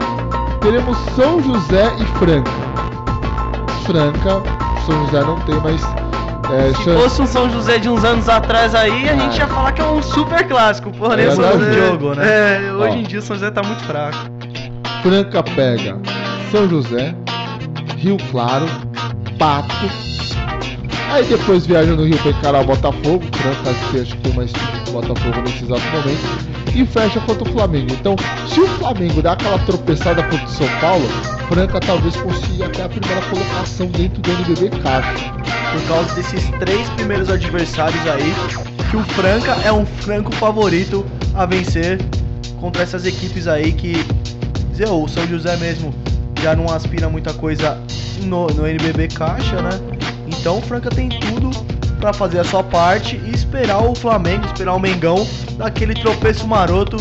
teremos 0.61 0.97
São 1.17 1.43
José 1.43 1.93
e 1.99 2.05
Franca. 2.19 2.53
Franca, 3.85 4.43
São 4.87 5.05
José 5.07 5.21
não 5.25 5.41
tem 5.41 5.61
mais 5.61 5.83
é, 6.53 6.75
Se 6.75 6.95
fosse 7.03 7.23
um 7.23 7.27
São 7.27 7.51
José 7.51 7.79
de 7.79 7.89
uns 7.89 8.05
anos 8.05 8.29
atrás 8.29 8.75
aí, 8.75 9.09
a 9.09 9.13
Ah. 9.13 9.17
gente 9.17 9.39
ia 9.39 9.47
falar 9.47 9.73
que 9.73 9.81
é 9.81 9.85
um 9.85 10.03
super 10.03 10.47
clássico. 10.47 10.91
Porém, 10.93 11.27
É 11.27 11.29
o 11.29 11.37
São. 11.37 11.59
José. 11.59 11.73
Jogo, 11.73 12.15
né? 12.15 12.25
É, 12.69 12.73
hoje 12.73 12.97
Ó. 12.97 12.99
em 12.99 13.03
dia 13.03 13.19
o 13.19 13.23
São 13.23 13.37
José 13.37 13.51
tá 13.51 13.63
muito 13.63 13.83
fraco. 13.85 14.17
Franca 15.03 15.43
pega 15.43 15.99
São 16.51 16.69
José, 16.69 17.15
Rio 17.99 18.17
Claro, 18.31 18.67
Pato. 19.39 19.91
Aí 21.11 21.25
depois 21.27 21.67
viaja 21.67 21.93
no 21.95 22.05
Rio 22.05 22.19
para 22.19 22.31
encarar 22.33 22.61
o 22.63 22.65
Botafogo. 22.65 23.23
Franca 23.33 23.79
que 23.91 24.01
acho 24.01 24.17
que 24.17 24.23
tem 24.23 24.33
mais 24.33 24.53
time 24.53 24.67
que 24.85 24.91
o 24.91 24.93
Botafogo 24.95 25.41
nesse 25.43 25.65
exato 25.65 25.83
momento. 25.93 26.55
E 26.75 26.85
fecha 26.87 27.21
contra 27.21 27.45
o 27.49 27.53
Flamengo. 27.53 27.87
Então, 27.93 28.17
se 28.49 28.61
o 28.61 28.67
Flamengo 28.67 29.23
dá 29.23 29.33
aquela 29.33 29.59
tropeçada 29.61 30.23
contra 30.25 30.45
o 30.45 30.49
São 30.49 30.67
Paulo, 30.81 31.05
Franca 31.49 31.81
talvez 31.81 32.17
consiga 32.17 32.67
até 32.67 32.83
a 32.83 32.89
primeira 32.89 33.21
colocação 33.23 33.87
dentro 33.87 34.21
do 34.23 34.31
NBB 34.31 34.71
Caixa. 34.83 35.33
Por 35.73 35.89
causa 35.89 36.15
desses 36.15 36.49
três 36.59 36.89
primeiros 36.91 37.29
adversários 37.29 38.01
aí, 38.07 38.33
que 38.91 38.97
o 38.97 39.05
Franca 39.15 39.53
é 39.65 39.73
um 39.73 39.85
franco 39.85 40.33
favorito 40.33 41.05
a 41.35 41.45
vencer 41.47 42.01
contra 42.61 42.83
essas 42.83 43.05
equipes 43.05 43.47
aí 43.47 43.73
que. 43.73 44.05
O 44.91 45.07
São 45.07 45.25
José 45.29 45.57
mesmo 45.59 45.95
já 46.43 46.57
não 46.57 46.67
aspira 46.69 47.09
muita 47.09 47.33
coisa 47.33 47.81
no, 48.23 48.49
no 48.49 48.67
NBB 48.67 49.07
Caixa, 49.09 49.63
né? 49.63 49.71
Então 50.27 50.59
o 50.59 50.63
Franca 50.63 50.91
tem 50.91 51.09
tudo 51.09 51.51
pra 52.01 52.13
fazer 52.13 52.41
a 52.41 52.45
sua 52.45 52.63
parte 52.63 53.17
e 53.25 53.31
esperar 53.31 53.79
o 53.79 53.95
Flamengo, 53.95 54.45
esperar 54.47 54.75
o 54.75 54.81
Mengão 54.81 55.25
daquele 55.57 55.95
tropeço 55.95 56.47
maroto 56.47 56.97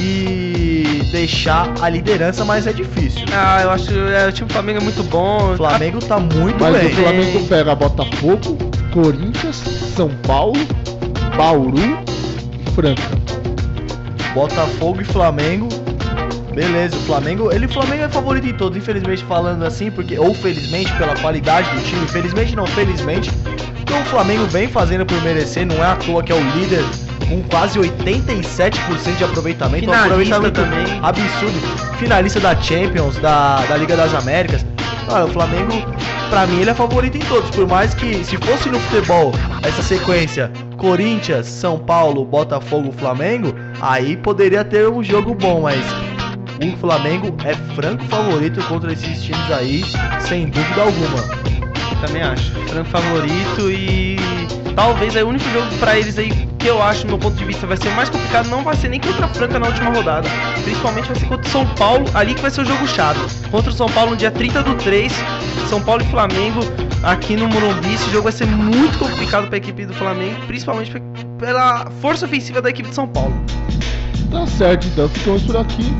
e 0.00 1.02
deixar 1.12 1.72
a 1.80 1.88
liderança, 1.88 2.44
mas 2.44 2.66
é 2.66 2.72
difícil. 2.72 3.24
Ah, 3.32 3.60
eu 3.62 3.70
acho 3.70 3.92
é, 3.92 4.28
o 4.28 4.32
time 4.32 4.48
do 4.48 4.52
Flamengo 4.52 4.80
é 4.80 4.82
muito 4.82 5.02
bom. 5.04 5.52
O 5.52 5.56
Flamengo 5.56 5.98
tá 6.00 6.18
muito 6.18 6.58
Mas 6.58 6.76
bem. 6.76 6.86
o 6.86 6.94
Flamengo 6.94 7.46
pega 7.46 7.74
Botafogo, 7.74 8.58
Corinthians, 8.92 9.56
São 9.56 10.08
Paulo, 10.26 10.58
Bauru 11.36 11.76
e 11.78 12.70
Franca. 12.70 13.02
Botafogo 14.34 15.02
e 15.02 15.04
Flamengo. 15.04 15.68
Beleza, 16.54 16.96
o 16.96 17.00
Flamengo, 17.00 17.52
ele 17.52 17.66
o 17.66 17.68
Flamengo 17.68 18.04
é 18.04 18.08
favorito 18.08 18.46
em 18.48 18.52
todos, 18.52 18.76
infelizmente 18.76 19.22
falando 19.24 19.64
assim, 19.64 19.88
porque 19.90 20.18
ou 20.18 20.34
felizmente 20.34 20.92
pela 20.94 21.14
qualidade 21.16 21.70
do 21.70 21.82
time, 21.84 22.06
felizmente 22.08 22.56
não, 22.56 22.66
felizmente, 22.66 23.30
porque 23.76 23.92
o 23.92 24.04
Flamengo 24.06 24.44
vem 24.46 24.66
fazendo 24.66 25.06
por 25.06 25.22
merecer, 25.22 25.64
não 25.64 25.76
é 25.76 25.86
à 25.86 25.94
toa 25.94 26.24
que 26.24 26.32
é 26.32 26.34
o 26.34 26.42
líder 26.56 26.84
com 27.30 27.42
quase 27.44 27.78
87% 27.78 29.16
de 29.16 29.24
aproveitamento, 29.24 29.88
um 29.88 29.92
Finalista 29.92 30.36
aproveitamento 30.36 30.60
também. 30.60 31.00
absurdo, 31.00 31.96
finalista 31.96 32.40
da 32.40 32.60
Champions, 32.60 33.16
da, 33.18 33.60
da 33.66 33.76
Liga 33.76 33.96
das 33.96 34.12
Américas. 34.12 34.66
Cara, 35.06 35.26
o 35.26 35.28
Flamengo, 35.28 35.72
pra 36.28 36.46
mim, 36.46 36.60
ele 36.60 36.70
é 36.70 36.74
favorito 36.74 37.16
em 37.16 37.20
todos, 37.20 37.48
por 37.50 37.66
mais 37.68 37.94
que 37.94 38.24
se 38.24 38.36
fosse 38.36 38.68
no 38.68 38.78
futebol 38.80 39.32
essa 39.62 39.82
sequência 39.82 40.50
Corinthians, 40.76 41.46
São 41.46 41.78
Paulo, 41.78 42.24
Botafogo, 42.24 42.92
Flamengo, 42.92 43.54
aí 43.80 44.16
poderia 44.16 44.64
ter 44.64 44.88
um 44.88 45.02
jogo 45.02 45.34
bom, 45.34 45.62
mas 45.62 45.84
o 46.62 46.76
Flamengo 46.78 47.34
é 47.44 47.54
franco 47.74 48.04
favorito 48.04 48.62
contra 48.64 48.92
esses 48.92 49.22
times 49.22 49.50
aí, 49.52 49.82
sem 50.20 50.46
dúvida 50.46 50.82
alguma. 50.82 51.40
Também 52.04 52.22
acho. 52.22 52.50
Franco 52.68 52.88
favorito 52.88 53.70
e 53.70 54.19
talvez 54.74 55.16
aí 55.16 55.22
o 55.22 55.28
único 55.28 55.48
jogo 55.50 55.66
pra 55.78 55.98
eles 55.98 56.18
aí 56.18 56.30
que 56.58 56.66
eu 56.66 56.82
acho, 56.82 57.02
do 57.02 57.08
meu 57.08 57.18
ponto 57.18 57.36
de 57.36 57.44
vista, 57.44 57.66
vai 57.66 57.76
ser 57.76 57.88
mais 57.90 58.10
complicado 58.10 58.48
não 58.50 58.62
vai 58.62 58.76
ser 58.76 58.88
nem 58.88 59.00
contra 59.00 59.24
a 59.24 59.28
Franca 59.28 59.58
na 59.58 59.66
última 59.68 59.90
rodada. 59.90 60.28
Principalmente 60.62 61.06
vai 61.08 61.16
ser 61.18 61.26
contra 61.26 61.46
o 61.46 61.50
São 61.50 61.66
Paulo, 61.74 62.04
ali 62.14 62.34
que 62.34 62.42
vai 62.42 62.50
ser 62.50 62.60
o 62.62 62.64
jogo 62.64 62.86
chave. 62.86 63.20
Contra 63.50 63.70
o 63.70 63.74
São 63.74 63.88
Paulo 63.88 64.10
no 64.10 64.16
dia 64.16 64.30
30 64.30 64.62
do 64.62 64.74
3, 64.74 65.12
São 65.68 65.80
Paulo 65.82 66.02
e 66.02 66.06
Flamengo 66.06 66.60
aqui 67.02 67.34
no 67.36 67.48
Morumbi. 67.48 67.94
Esse 67.94 68.10
jogo 68.10 68.24
vai 68.24 68.32
ser 68.32 68.46
muito 68.46 68.98
complicado 68.98 69.48
pra 69.48 69.56
equipe 69.56 69.86
do 69.86 69.94
Flamengo, 69.94 70.36
principalmente 70.46 70.90
pe- 70.90 71.00
pela 71.38 71.86
força 72.02 72.26
ofensiva 72.26 72.60
da 72.60 72.68
equipe 72.68 72.88
de 72.90 72.94
São 72.94 73.08
Paulo. 73.08 73.32
Tá 74.30 74.46
certo, 74.46 74.86
então 74.88 75.08
ficamos 75.08 75.42
por 75.44 75.56
aqui. 75.56 75.90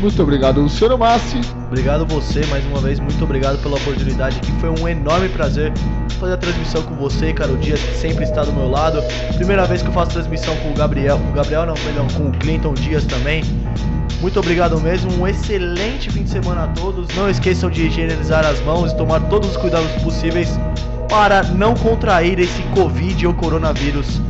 Muito 0.00 0.22
obrigado, 0.22 0.60
Luciano 0.60 0.96
Massi. 0.96 1.40
Obrigado 1.66 2.06
você, 2.06 2.46
mais 2.46 2.64
uma 2.66 2.80
vez, 2.80 3.00
muito 3.00 3.22
obrigado 3.24 3.60
pela 3.60 3.76
oportunidade 3.76 4.38
aqui. 4.38 4.52
Foi 4.60 4.70
um 4.70 4.88
enorme 4.88 5.28
prazer 5.28 5.72
fazer 6.20 6.34
a 6.34 6.36
transmissão 6.36 6.82
com 6.82 6.94
você, 6.94 7.32
cara. 7.32 7.52
O 7.52 7.56
Dias 7.56 7.80
que 7.80 7.96
sempre 7.96 8.24
está 8.24 8.42
do 8.42 8.52
meu 8.52 8.68
lado. 8.68 9.02
Primeira 9.36 9.66
vez 9.66 9.82
que 9.82 9.88
eu 9.88 9.92
faço 9.92 10.12
transmissão 10.12 10.54
com 10.56 10.70
o 10.70 10.74
Gabriel. 10.74 11.18
Com 11.18 11.30
o 11.30 11.32
Gabriel 11.32 11.66
não, 11.66 11.74
perdão, 11.74 12.06
com 12.16 12.28
o 12.28 12.32
Clinton 12.32 12.74
Dias 12.74 13.04
também. 13.04 13.42
Muito 14.20 14.38
obrigado 14.38 14.80
mesmo, 14.80 15.12
um 15.12 15.26
excelente 15.26 16.10
fim 16.10 16.24
de 16.24 16.30
semana 16.30 16.64
a 16.64 16.68
todos. 16.68 17.08
Não 17.14 17.30
esqueçam 17.30 17.70
de 17.70 17.86
higienizar 17.86 18.44
as 18.44 18.60
mãos 18.64 18.92
e 18.92 18.96
tomar 18.96 19.20
todos 19.28 19.50
os 19.50 19.56
cuidados 19.56 19.90
possíveis 20.02 20.58
para 21.08 21.42
não 21.42 21.74
contrair 21.74 22.38
esse 22.38 22.62
Covid 22.74 23.26
ou 23.26 23.34
coronavírus. 23.34 24.20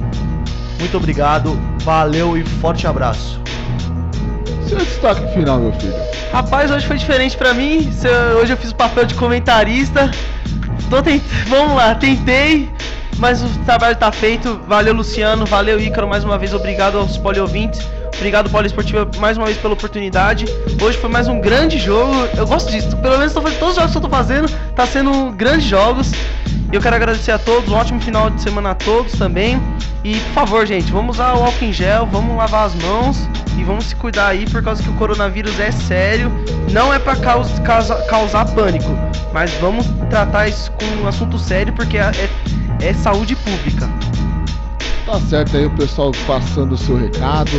Muito 0.78 0.97
obrigado, 0.97 1.59
valeu 1.82 2.36
e 2.36 2.45
forte 2.45 2.86
abraço. 2.86 3.40
Seu 4.69 4.79
destaque 4.79 5.33
final, 5.33 5.59
meu 5.59 5.73
filho. 5.73 5.95
Rapaz, 6.33 6.70
hoje 6.70 6.87
foi 6.87 6.97
diferente 6.97 7.37
pra 7.37 7.55
mim. 7.55 7.91
Hoje 8.41 8.53
eu 8.53 8.57
fiz 8.57 8.70
o 8.70 8.77
papel 8.77 9.05
de 9.05 9.15
comentarista. 9.15 10.11
Tô 10.91 11.03
tent... 11.03 11.23
Vamos 11.49 11.77
lá, 11.77 11.95
tentei, 11.95 12.70
mas 13.19 13.43
o 13.43 13.49
trabalho 13.65 13.97
tá 13.97 14.12
feito. 14.12 14.61
Valeu, 14.66 14.95
Luciano. 14.95 15.47
Valeu, 15.47 15.81
Ícaro. 15.81 16.09
Mais 16.09 16.25
uma 16.25 16.39
vez, 16.39 16.55
obrigado 16.55 16.99
aos 16.99 17.16
poliovintes. 17.16 17.81
Obrigado, 18.19 18.51
Poliesportiva, 18.51 19.09
mais 19.19 19.37
uma 19.37 19.47
vez 19.47 19.57
pela 19.59 19.75
oportunidade. 19.75 20.45
Hoje 20.83 20.99
foi 20.99 21.09
mais 21.09 21.29
um 21.29 21.41
grande 21.41 21.79
jogo. 21.79 22.12
Eu 22.37 22.49
gosto 22.49 22.69
disso. 22.69 22.97
Pelo 22.97 23.16
menos 23.16 23.33
todos 23.33 23.69
os 23.70 23.75
jogos 23.77 23.93
que 23.93 23.97
eu 23.97 24.03
tô 24.03 24.09
fazendo 24.09 24.51
tá 24.75 24.85
sendo 24.87 25.31
grandes 25.31 25.69
jogos. 25.69 26.11
Eu 26.73 26.81
quero 26.81 26.97
agradecer 26.97 27.32
a 27.32 27.39
todos. 27.39 27.70
Um 27.70 27.74
ótimo 27.77 28.01
final 28.01 28.28
de 28.31 28.40
semana 28.43 28.70
a 28.70 28.74
todos 28.74 29.12
também. 29.12 29.61
E 30.05 30.15
por 30.20 30.32
favor, 30.32 30.66
gente, 30.66 30.90
vamos 30.93 31.16
usar 31.16 31.35
o 31.35 31.43
álcool 31.43 31.65
em 31.65 31.73
gel, 31.73 32.07
vamos 32.07 32.36
lavar 32.36 32.66
as 32.66 32.74
mãos 32.77 33.28
e 33.59 33.65
vamos 33.65 33.86
se 33.86 33.97
cuidar 33.97 34.28
aí 34.28 34.49
por 34.49 34.62
causa 34.62 34.82
que 34.82 34.89
o 34.89 34.95
coronavírus 34.95 35.59
é 35.59 35.73
sério. 35.73 36.31
Não 36.70 36.93
é 36.95 36.99
pra 36.99 37.16
caus- 37.16 37.59
causa- 37.61 37.97
causar 38.07 38.45
pânico, 38.55 38.89
mas 39.32 39.51
vamos 39.55 39.86
tratar 40.09 40.47
isso 40.49 40.70
com 40.73 40.85
um 41.03 41.09
assunto 41.09 41.39
sério 41.39 41.73
porque 41.73 41.99
é, 41.99 42.11
é- 42.81 42.86
é 42.89 42.95
saúde 42.95 43.35
pública. 43.36 43.89
Tá 45.05 45.19
certo 45.20 45.57
aí 45.57 45.65
o 45.66 45.70
pessoal 45.70 46.12
passando 46.27 46.73
o 46.73 46.78
seu 46.78 46.97
recado, 46.97 47.51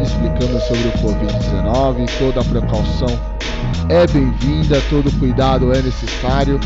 explicando 0.00 0.58
sobre 0.60 0.88
o 0.88 0.92
Covid-19, 1.02 2.06
toda 2.18 2.40
a 2.40 2.44
precaução 2.44 3.20
é 3.88 4.06
bem-vinda, 4.06 4.80
todo 4.88 5.10
cuidado 5.18 5.72
é 5.74 5.82
necessário. 5.82 6.58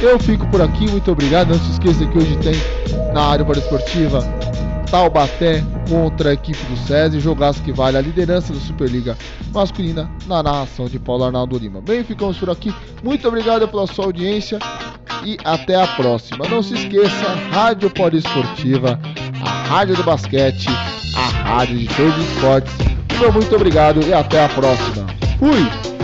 Eu 0.00 0.18
fico 0.18 0.46
por 0.48 0.62
aqui, 0.62 0.88
muito 0.88 1.10
obrigado. 1.10 1.48
Não 1.48 1.58
se 1.58 1.72
esqueça 1.72 2.06
que 2.06 2.18
hoje 2.18 2.36
tem 2.38 2.54
na 3.12 3.22
área 3.22 3.44
esportiva 3.58 4.22
Taubaté 4.90 5.62
contra 5.88 6.30
a 6.30 6.32
equipe 6.32 6.62
do 6.64 6.76
SESI, 6.76 7.20
jogaço 7.20 7.62
que 7.62 7.72
vale 7.72 7.98
a 7.98 8.00
liderança 8.00 8.52
da 8.52 8.60
Superliga 8.60 9.16
Masculina 9.52 10.10
na 10.26 10.42
narração 10.42 10.86
de 10.86 10.98
Paulo 10.98 11.24
Arnaldo 11.24 11.58
Lima. 11.58 11.80
Bem, 11.80 12.02
ficamos 12.04 12.38
por 12.38 12.48
aqui. 12.48 12.74
Muito 13.02 13.26
obrigado 13.26 13.68
pela 13.68 13.86
sua 13.86 14.06
audiência 14.06 14.58
e 15.24 15.36
até 15.44 15.74
a 15.74 15.86
próxima. 15.86 16.48
Não 16.48 16.62
se 16.62 16.74
esqueça, 16.74 17.34
Rádio 17.50 17.90
Poliesportiva, 17.90 18.98
a 19.44 19.68
rádio 19.68 19.96
do 19.96 20.04
basquete, 20.04 20.68
a 21.16 21.28
rádio 21.50 21.78
de 21.78 21.88
todos 21.88 22.16
os 22.16 22.32
esportes. 22.32 22.74
Meu 23.18 23.32
muito 23.32 23.54
obrigado 23.54 24.00
e 24.02 24.12
até 24.12 24.44
a 24.44 24.48
próxima. 24.48 25.06
Fui! 25.38 25.97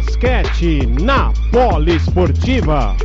Basquete 0.00 0.86
na 0.98 1.30
Poliesportiva. 1.52 2.96